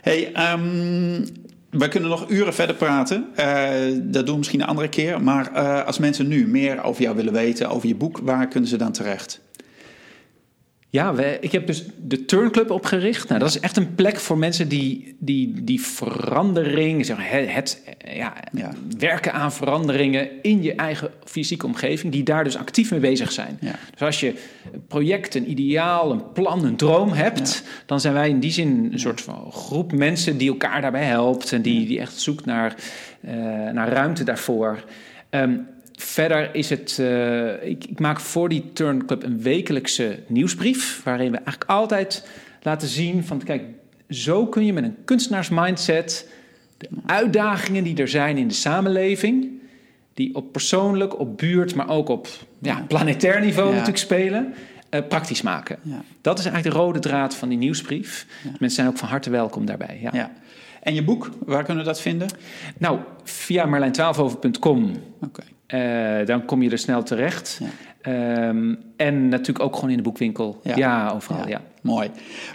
Hey, 0.00 0.52
um, 0.52 1.24
we 1.70 1.88
kunnen 1.88 2.10
nog 2.10 2.30
uren 2.30 2.54
verder 2.54 2.76
praten. 2.76 3.26
Uh, 3.36 3.70
dat 4.02 4.24
doen 4.24 4.32
we 4.32 4.36
misschien 4.36 4.60
een 4.60 4.66
andere 4.66 4.88
keer. 4.88 5.22
Maar 5.22 5.50
uh, 5.52 5.84
als 5.86 5.98
mensen 5.98 6.28
nu 6.28 6.48
meer 6.48 6.82
over 6.82 7.02
jou 7.02 7.16
willen 7.16 7.32
weten, 7.32 7.70
over 7.70 7.88
je 7.88 7.94
boek, 7.94 8.18
waar 8.18 8.48
kunnen 8.48 8.68
ze 8.68 8.76
dan 8.76 8.92
terecht? 8.92 9.40
Ja, 10.92 11.14
we, 11.14 11.38
ik 11.40 11.52
heb 11.52 11.66
dus 11.66 11.84
de 12.02 12.24
Turnclub 12.24 12.70
opgericht. 12.70 13.28
Nou, 13.28 13.40
dat 13.40 13.48
is 13.48 13.60
echt 13.60 13.76
een 13.76 13.94
plek 13.94 14.16
voor 14.16 14.38
mensen 14.38 14.68
die 14.68 15.16
die, 15.18 15.64
die 15.64 15.80
verandering, 15.80 17.06
zeg 17.06 17.16
maar, 17.16 17.30
het, 17.30 17.50
het 17.50 17.82
ja, 18.14 18.34
ja. 18.52 18.70
werken 18.98 19.32
aan 19.32 19.52
veranderingen 19.52 20.28
in 20.42 20.62
je 20.62 20.74
eigen 20.74 21.10
fysieke 21.24 21.66
omgeving, 21.66 22.12
die 22.12 22.22
daar 22.22 22.44
dus 22.44 22.56
actief 22.56 22.90
mee 22.90 23.00
bezig 23.00 23.32
zijn. 23.32 23.58
Ja. 23.60 23.74
Dus 23.90 24.00
als 24.00 24.20
je 24.20 24.34
een 24.72 24.86
project, 24.86 25.34
een 25.34 25.50
ideaal, 25.50 26.10
een 26.12 26.32
plan, 26.32 26.64
een 26.64 26.76
droom 26.76 27.12
hebt, 27.12 27.62
dan 27.86 28.00
zijn 28.00 28.14
wij 28.14 28.28
in 28.28 28.40
die 28.40 28.52
zin 28.52 28.88
een 28.92 28.98
soort 28.98 29.20
van 29.20 29.52
groep 29.52 29.92
mensen 29.92 30.38
die 30.38 30.48
elkaar 30.48 30.80
daarbij 30.80 31.04
helpt 31.04 31.52
en 31.52 31.62
die, 31.62 31.86
die 31.86 32.00
echt 32.00 32.20
zoekt 32.20 32.44
naar, 32.44 32.74
uh, 33.20 33.32
naar 33.70 33.88
ruimte 33.88 34.24
daarvoor. 34.24 34.84
Um, 35.30 35.66
Verder 36.00 36.54
is 36.54 36.70
het, 36.70 36.98
uh, 37.00 37.62
ik, 37.62 37.84
ik, 37.84 38.00
maak 38.00 38.20
voor 38.20 38.48
die 38.48 38.72
Turnclub 38.72 39.22
een 39.22 39.42
wekelijkse 39.42 40.18
nieuwsbrief, 40.26 41.02
waarin 41.04 41.30
we 41.30 41.36
eigenlijk 41.36 41.70
altijd 41.70 42.28
laten 42.62 42.88
zien 42.88 43.24
van, 43.24 43.42
kijk, 43.42 43.62
zo 44.08 44.46
kun 44.46 44.64
je 44.64 44.72
met 44.72 44.84
een 44.84 44.96
kunstenaarsmindset 45.04 46.28
de 46.76 46.88
uitdagingen 47.06 47.84
die 47.84 47.96
er 47.96 48.08
zijn 48.08 48.36
in 48.36 48.48
de 48.48 48.54
samenleving, 48.54 49.48
die 50.14 50.34
op 50.34 50.52
persoonlijk, 50.52 51.18
op 51.18 51.38
buurt, 51.38 51.74
maar 51.74 51.88
ook 51.88 52.08
op 52.08 52.28
ja, 52.58 52.84
planetair 52.88 53.40
niveau 53.40 53.68
ja. 53.68 53.72
natuurlijk 53.72 54.04
spelen, 54.04 54.54
uh, 54.90 55.00
praktisch 55.08 55.42
maken. 55.42 55.78
Ja. 55.82 56.02
Dat 56.20 56.38
is 56.38 56.44
eigenlijk 56.44 56.76
de 56.76 56.82
rode 56.82 56.98
draad 56.98 57.34
van 57.34 57.48
die 57.48 57.58
nieuwsbrief. 57.58 58.26
Mensen 58.42 58.70
zijn 58.70 58.88
ook 58.88 58.98
van 58.98 59.08
harte 59.08 59.30
welkom 59.30 59.66
daarbij. 59.66 59.98
Ja. 60.12 60.32
En 60.82 60.94
je 60.94 61.04
boek, 61.04 61.30
waar 61.44 61.64
kunnen 61.64 61.84
we 61.84 61.88
dat 61.90 62.00
vinden? 62.00 62.28
Nou, 62.78 62.98
via 63.24 63.66
merlijn12over.com. 63.66 64.92
Okay. 65.20 65.46
Uh, 65.74 66.26
dan 66.26 66.44
kom 66.44 66.62
je 66.62 66.70
er 66.70 66.78
snel 66.78 67.02
terecht. 67.02 67.60
Ja. 67.62 67.68
Um, 68.48 68.78
en 68.96 69.28
natuurlijk 69.28 69.64
ook 69.64 69.74
gewoon 69.74 69.90
in 69.90 69.96
de 69.96 70.02
boekwinkel. 70.02 70.60
Ja, 70.62 70.76
ja 70.76 71.10
overal, 71.14 71.40
ja. 71.40 71.48
ja. 71.48 71.62
Mooi. 71.82 72.08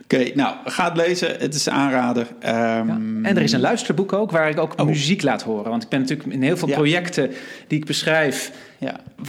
Oké, 0.04 0.16
okay, 0.16 0.32
nou, 0.36 0.56
ga 0.66 0.88
het 0.88 0.98
lezen. 0.98 1.36
Het 1.40 1.54
is 1.54 1.66
een 1.66 1.74
aanrader. 1.74 2.28
Um... 2.40 3.26
En 3.26 3.36
er 3.36 3.42
is 3.42 3.52
een 3.52 3.60
luisterboek 3.60 4.14
ook, 4.14 4.32
waar 4.32 4.50
ik 4.50 4.60
ook 4.60 4.80
oh. 4.80 4.86
muziek 4.86 5.22
laat 5.22 5.42
horen. 5.42 5.70
Want 5.70 5.84
ik 5.84 5.90
ben 5.90 6.00
natuurlijk 6.00 6.30
in 6.30 6.42
heel 6.42 6.58
veel 6.58 6.68
projecten 6.68 7.32
die 7.68 7.80
ik 7.80 7.86
beschrijf... 7.86 8.52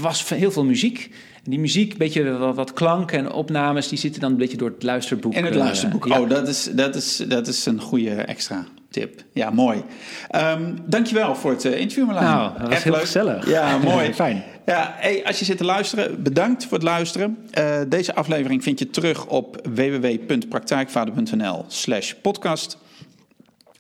was 0.01 0.29
heel 0.29 0.51
veel 0.51 0.65
muziek. 0.65 1.15
En 1.45 1.51
die 1.51 1.61
muziek, 1.61 1.93
een 1.93 1.99
beetje 1.99 2.39
wat, 2.39 2.55
wat 2.55 2.73
klank 2.73 3.13
en 3.13 3.33
opnames... 3.33 3.89
die 3.89 3.99
zitten 3.99 4.21
dan 4.21 4.31
een 4.31 4.37
beetje 4.37 4.57
door 4.57 4.71
het 4.71 4.83
luisterboek. 4.83 5.35
In 5.35 5.45
het 5.45 5.55
luisterboek. 5.55 6.07
Uh, 6.07 6.21
oh, 6.21 6.29
dat 6.29 6.49
is, 6.49 6.71
dat, 6.73 6.95
is, 6.95 7.17
dat 7.29 7.47
is 7.47 7.67
een 7.67 7.81
goede 7.81 8.11
extra 8.11 8.67
tip. 9.01 9.23
Ja, 9.33 9.51
mooi. 9.51 9.83
Um, 10.37 10.79
dankjewel 10.87 11.35
voor 11.35 11.51
het 11.51 11.65
uh, 11.65 11.81
interview, 11.81 12.05
Marlijn. 12.07 12.27
Nou, 12.27 12.53
dat 12.53 12.61
was 12.61 12.71
Echt 12.71 12.83
heel 12.83 12.93
leuk. 12.93 13.01
gezellig. 13.01 13.49
Ja, 13.49 13.79
mooi. 13.93 14.15
Fijn. 14.15 14.45
Ja, 14.67 14.95
hey, 14.97 15.25
als 15.27 15.39
je 15.39 15.45
zit 15.45 15.57
te 15.57 15.65
luisteren, 15.65 16.23
bedankt 16.23 16.65
voor 16.65 16.73
het 16.73 16.83
luisteren. 16.87 17.39
Uh, 17.59 17.77
deze 17.89 18.15
aflevering 18.15 18.63
vind 18.63 18.79
je 18.79 18.91
terug 18.91 19.27
op 19.27 19.61
www.praktijkvader.nl 19.75 21.65
slash 21.69 22.13
podcast. 22.13 22.79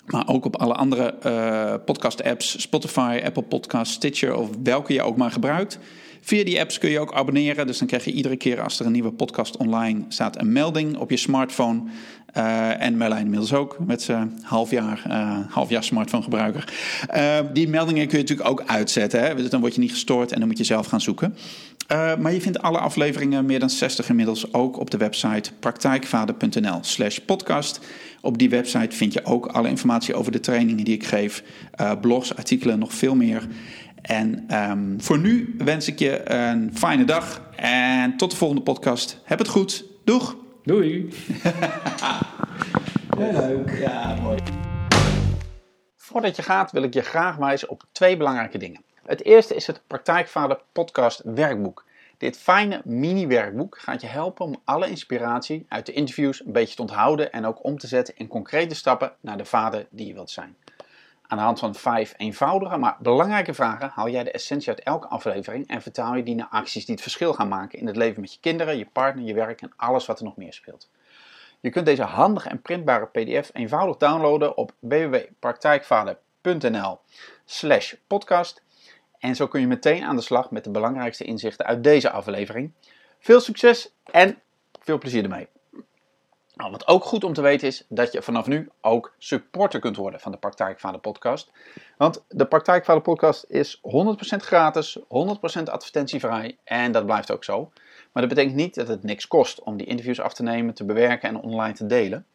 Maar 0.06 0.28
ook 0.28 0.44
op 0.44 0.56
alle 0.56 0.74
andere 0.74 1.14
uh, 1.26 1.74
podcast-apps, 1.84 2.60
Spotify, 2.60 3.20
Apple 3.24 3.42
Podcasts, 3.42 3.94
Stitcher 3.94 4.34
of 4.34 4.48
welke 4.62 4.92
je 4.92 5.02
ook 5.02 5.16
maar 5.16 5.30
gebruikt. 5.30 5.78
Via 6.20 6.44
die 6.44 6.60
apps 6.60 6.78
kun 6.78 6.90
je 6.90 7.00
ook 7.00 7.14
abonneren. 7.14 7.66
Dus 7.66 7.78
dan 7.78 7.86
krijg 7.86 8.04
je 8.04 8.12
iedere 8.12 8.36
keer 8.36 8.60
als 8.60 8.80
er 8.80 8.86
een 8.86 8.92
nieuwe 8.92 9.12
podcast 9.12 9.56
online 9.56 10.04
staat 10.08 10.40
een 10.40 10.52
melding 10.52 10.96
op 10.96 11.10
je 11.10 11.16
smartphone. 11.16 11.82
Uh, 12.36 12.82
en 12.82 12.96
Merlijn 12.96 13.22
inmiddels 13.22 13.52
ook 13.52 13.76
met 13.86 14.02
zijn 14.02 14.38
halfjaar, 14.42 15.02
uh, 15.08 15.38
halfjaar 15.48 15.84
smartphone 15.84 16.22
gebruiker. 16.22 16.72
Uh, 17.16 17.38
die 17.52 17.68
meldingen 17.68 18.06
kun 18.06 18.18
je 18.18 18.22
natuurlijk 18.22 18.48
ook 18.48 18.62
uitzetten. 18.66 19.20
Hè? 19.20 19.34
Dus 19.34 19.50
dan 19.50 19.60
word 19.60 19.74
je 19.74 19.80
niet 19.80 19.90
gestoord 19.90 20.32
en 20.32 20.38
dan 20.38 20.48
moet 20.48 20.58
je 20.58 20.64
zelf 20.64 20.86
gaan 20.86 21.00
zoeken. 21.00 21.36
maar 21.88 22.32
je 22.32 22.40
vindt 22.40 22.62
alle 22.62 22.78
afleveringen, 22.78 23.46
meer 23.46 23.58
dan 23.58 23.70
60 23.70 24.08
inmiddels, 24.08 24.52
ook 24.52 24.78
op 24.78 24.90
de 24.90 24.96
website 24.96 25.50
praktijkvader.nl 25.60 26.78
slash 26.80 27.18
podcast. 27.18 27.80
Op 28.20 28.38
die 28.38 28.50
website 28.50 28.96
vind 28.96 29.12
je 29.12 29.24
ook 29.24 29.46
alle 29.46 29.68
informatie 29.68 30.14
over 30.14 30.32
de 30.32 30.40
trainingen 30.40 30.84
die 30.84 30.94
ik 30.94 31.06
geef. 31.06 31.42
blogs, 32.00 32.36
artikelen, 32.36 32.78
nog 32.78 32.94
veel 32.94 33.14
meer. 33.14 33.46
En 34.02 34.56
um, 34.70 34.94
voor 34.98 35.18
nu 35.18 35.54
wens 35.58 35.88
ik 35.88 35.98
je 35.98 36.30
een 36.30 36.70
fijne 36.74 37.04
dag 37.04 37.42
en 37.56 38.16
tot 38.16 38.30
de 38.30 38.36
volgende 38.36 38.62
podcast. 38.62 39.20
Heb 39.24 39.38
het 39.38 39.48
goed. 39.48 39.84
Doeg! 40.04 40.36
Doei! 40.66 41.08
Leuk. 43.16 43.78
Ja, 43.78 44.14
mooi. 44.14 44.38
Voordat 45.96 46.36
je 46.36 46.42
gaat 46.42 46.70
wil 46.70 46.82
ik 46.82 46.94
je 46.94 47.02
graag 47.02 47.36
wijzen 47.36 47.68
op 47.68 47.82
twee 47.92 48.16
belangrijke 48.16 48.58
dingen. 48.58 48.84
Het 49.04 49.24
eerste 49.24 49.54
is 49.54 49.66
het 49.66 49.82
Praktijkvader 49.86 50.60
Podcast 50.72 51.20
Werkboek. 51.24 51.84
Dit 52.18 52.38
fijne 52.38 52.80
mini-werkboek 52.84 53.78
gaat 53.78 54.00
je 54.00 54.06
helpen 54.06 54.44
om 54.44 54.60
alle 54.64 54.88
inspiratie 54.88 55.66
uit 55.68 55.86
de 55.86 55.92
interviews 55.92 56.44
een 56.44 56.52
beetje 56.52 56.74
te 56.74 56.80
onthouden 56.80 57.32
en 57.32 57.46
ook 57.46 57.64
om 57.64 57.78
te 57.78 57.86
zetten 57.86 58.16
in 58.16 58.28
concrete 58.28 58.74
stappen 58.74 59.12
naar 59.20 59.36
de 59.36 59.44
vader 59.44 59.86
die 59.90 60.06
je 60.06 60.14
wilt 60.14 60.30
zijn. 60.30 60.56
Aan 61.26 61.38
de 61.38 61.44
hand 61.44 61.58
van 61.58 61.74
vijf 61.74 62.14
eenvoudige, 62.16 62.76
maar 62.76 62.96
belangrijke 63.00 63.54
vragen 63.54 63.90
haal 63.94 64.08
jij 64.08 64.24
de 64.24 64.30
essentie 64.30 64.68
uit 64.68 64.80
elke 64.80 65.08
aflevering 65.08 65.68
en 65.68 65.82
vertaal 65.82 66.14
je 66.14 66.22
die 66.22 66.34
naar 66.34 66.48
acties 66.50 66.84
die 66.84 66.94
het 66.94 67.02
verschil 67.02 67.32
gaan 67.32 67.48
maken 67.48 67.78
in 67.78 67.86
het 67.86 67.96
leven 67.96 68.20
met 68.20 68.32
je 68.32 68.40
kinderen, 68.40 68.78
je 68.78 68.86
partner, 68.92 69.24
je 69.24 69.34
werk 69.34 69.62
en 69.62 69.72
alles 69.76 70.06
wat 70.06 70.18
er 70.18 70.24
nog 70.24 70.36
meer 70.36 70.52
speelt. 70.52 70.88
Je 71.66 71.72
kunt 71.72 71.86
deze 71.86 72.02
handige 72.02 72.48
en 72.48 72.62
printbare 72.62 73.06
PDF 73.06 73.50
eenvoudig 73.52 73.96
downloaden 73.96 74.56
op 74.56 74.72
www.praktijkvader.nl 74.78 76.98
slash 77.44 77.94
podcast 78.06 78.62
En 79.18 79.36
zo 79.36 79.46
kun 79.46 79.60
je 79.60 79.66
meteen 79.66 80.04
aan 80.04 80.16
de 80.16 80.22
slag 80.22 80.50
met 80.50 80.64
de 80.64 80.70
belangrijkste 80.70 81.24
inzichten 81.24 81.66
uit 81.66 81.84
deze 81.84 82.10
aflevering. 82.10 82.72
Veel 83.18 83.40
succes 83.40 83.92
en 84.04 84.38
veel 84.80 84.98
plezier 84.98 85.22
ermee. 85.22 85.48
Nou, 86.54 86.70
wat 86.70 86.86
ook 86.86 87.04
goed 87.04 87.24
om 87.24 87.32
te 87.32 87.42
weten 87.42 87.68
is 87.68 87.84
dat 87.88 88.12
je 88.12 88.22
vanaf 88.22 88.46
nu 88.46 88.70
ook 88.80 89.14
supporter 89.18 89.80
kunt 89.80 89.96
worden 89.96 90.20
van 90.20 90.32
de 90.32 90.38
Praktijkvader 90.38 91.00
podcast. 91.00 91.50
Want 91.96 92.24
de 92.28 92.46
Praktijkvader 92.46 93.02
podcast 93.02 93.44
is 93.48 93.76
100% 93.76 93.80
gratis, 94.36 94.98
100% 94.98 95.02
advertentievrij 95.64 96.58
en 96.64 96.92
dat 96.92 97.06
blijft 97.06 97.30
ook 97.30 97.44
zo. 97.44 97.72
Maar 98.16 98.24
dat 98.26 98.34
betekent 98.34 98.60
niet 98.60 98.74
dat 98.74 98.88
het 98.88 99.02
niks 99.02 99.26
kost 99.26 99.62
om 99.62 99.76
die 99.76 99.86
interviews 99.86 100.20
af 100.20 100.34
te 100.34 100.42
nemen, 100.42 100.74
te 100.74 100.84
bewerken 100.84 101.28
en 101.28 101.40
online 101.40 101.72
te 101.72 101.86
delen. 101.86 102.26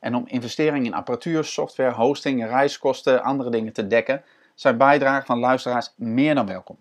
En 0.00 0.14
om 0.14 0.24
investeringen 0.26 0.86
in 0.86 0.94
apparatuur, 0.94 1.44
software, 1.44 1.92
hosting, 1.92 2.46
reiskosten, 2.46 3.22
andere 3.22 3.50
dingen 3.50 3.72
te 3.72 3.86
dekken, 3.86 4.24
zijn 4.54 4.76
bijdragen 4.76 5.26
van 5.26 5.38
luisteraars 5.38 5.92
meer 5.96 6.34
dan 6.34 6.46
welkom. 6.46 6.76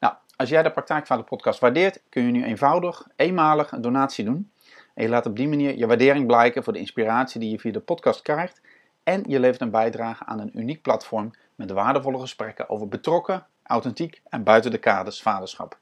Nou, 0.00 0.14
als 0.36 0.48
jij 0.48 0.62
de 0.62 0.70
Praktijkvader 0.70 1.24
podcast 1.24 1.60
waardeert, 1.60 2.02
kun 2.08 2.24
je 2.26 2.30
nu 2.30 2.44
eenvoudig, 2.44 3.06
eenmalig 3.16 3.72
een 3.72 3.80
donatie 3.80 4.24
doen. 4.24 4.50
En 4.94 5.02
je 5.02 5.08
laat 5.08 5.26
op 5.26 5.36
die 5.36 5.48
manier 5.48 5.78
je 5.78 5.86
waardering 5.86 6.26
blijken 6.26 6.64
voor 6.64 6.72
de 6.72 6.78
inspiratie 6.78 7.40
die 7.40 7.50
je 7.50 7.58
via 7.58 7.72
de 7.72 7.80
podcast 7.80 8.22
krijgt. 8.22 8.60
En 9.02 9.24
je 9.26 9.40
levert 9.40 9.60
een 9.60 9.70
bijdrage 9.70 10.24
aan 10.24 10.40
een 10.40 10.58
uniek 10.58 10.82
platform 10.82 11.30
met 11.54 11.70
waardevolle 11.70 12.18
gesprekken 12.18 12.68
over 12.68 12.88
betrokken, 12.88 13.46
authentiek 13.62 14.20
en 14.28 14.42
buiten 14.42 14.70
de 14.70 14.78
kaders 14.78 15.22
vaderschap. 15.22 15.78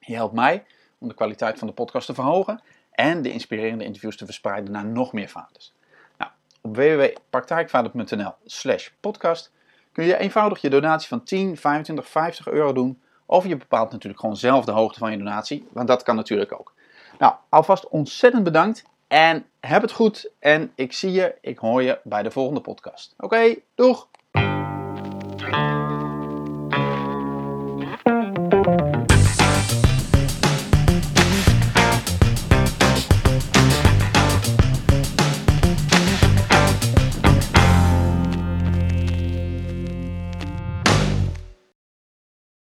Je 0.00 0.14
helpt 0.14 0.34
mij 0.34 0.64
om 1.00 1.08
de 1.08 1.14
kwaliteit 1.14 1.58
van 1.58 1.68
de 1.68 1.74
podcast 1.74 2.06
te 2.06 2.14
verhogen 2.14 2.60
en 2.90 3.22
de 3.22 3.32
inspirerende 3.32 3.84
interviews 3.84 4.16
te 4.16 4.24
verspreiden 4.24 4.72
naar 4.72 4.84
nog 4.84 5.12
meer 5.12 5.28
vaders. 5.28 5.72
Nou, 6.18 6.30
op 6.60 6.76
www.praktijkvader.nl 6.76 8.34
slash 8.44 8.88
podcast 9.00 9.52
kun 9.92 10.04
je 10.04 10.18
eenvoudig 10.18 10.60
je 10.60 10.70
donatie 10.70 11.08
van 11.08 11.24
10, 11.24 11.56
25, 11.56 12.08
50 12.08 12.48
euro 12.48 12.72
doen. 12.72 13.00
Of 13.26 13.46
je 13.46 13.56
bepaalt 13.56 13.92
natuurlijk 13.92 14.20
gewoon 14.20 14.36
zelf 14.36 14.64
de 14.64 14.72
hoogte 14.72 14.98
van 14.98 15.10
je 15.10 15.16
donatie, 15.16 15.66
want 15.72 15.88
dat 15.88 16.02
kan 16.02 16.16
natuurlijk 16.16 16.52
ook. 16.52 16.74
Nou, 17.18 17.34
alvast 17.48 17.88
ontzettend 17.88 18.44
bedankt 18.44 18.84
en 19.08 19.46
heb 19.60 19.82
het 19.82 19.92
goed. 19.92 20.30
En 20.38 20.72
ik 20.74 20.92
zie 20.92 21.12
je, 21.12 21.34
ik 21.40 21.58
hoor 21.58 21.82
je 21.82 22.00
bij 22.04 22.22
de 22.22 22.30
volgende 22.30 22.60
podcast. 22.60 23.14
Oké, 23.18 23.54
doeg! 23.74 24.08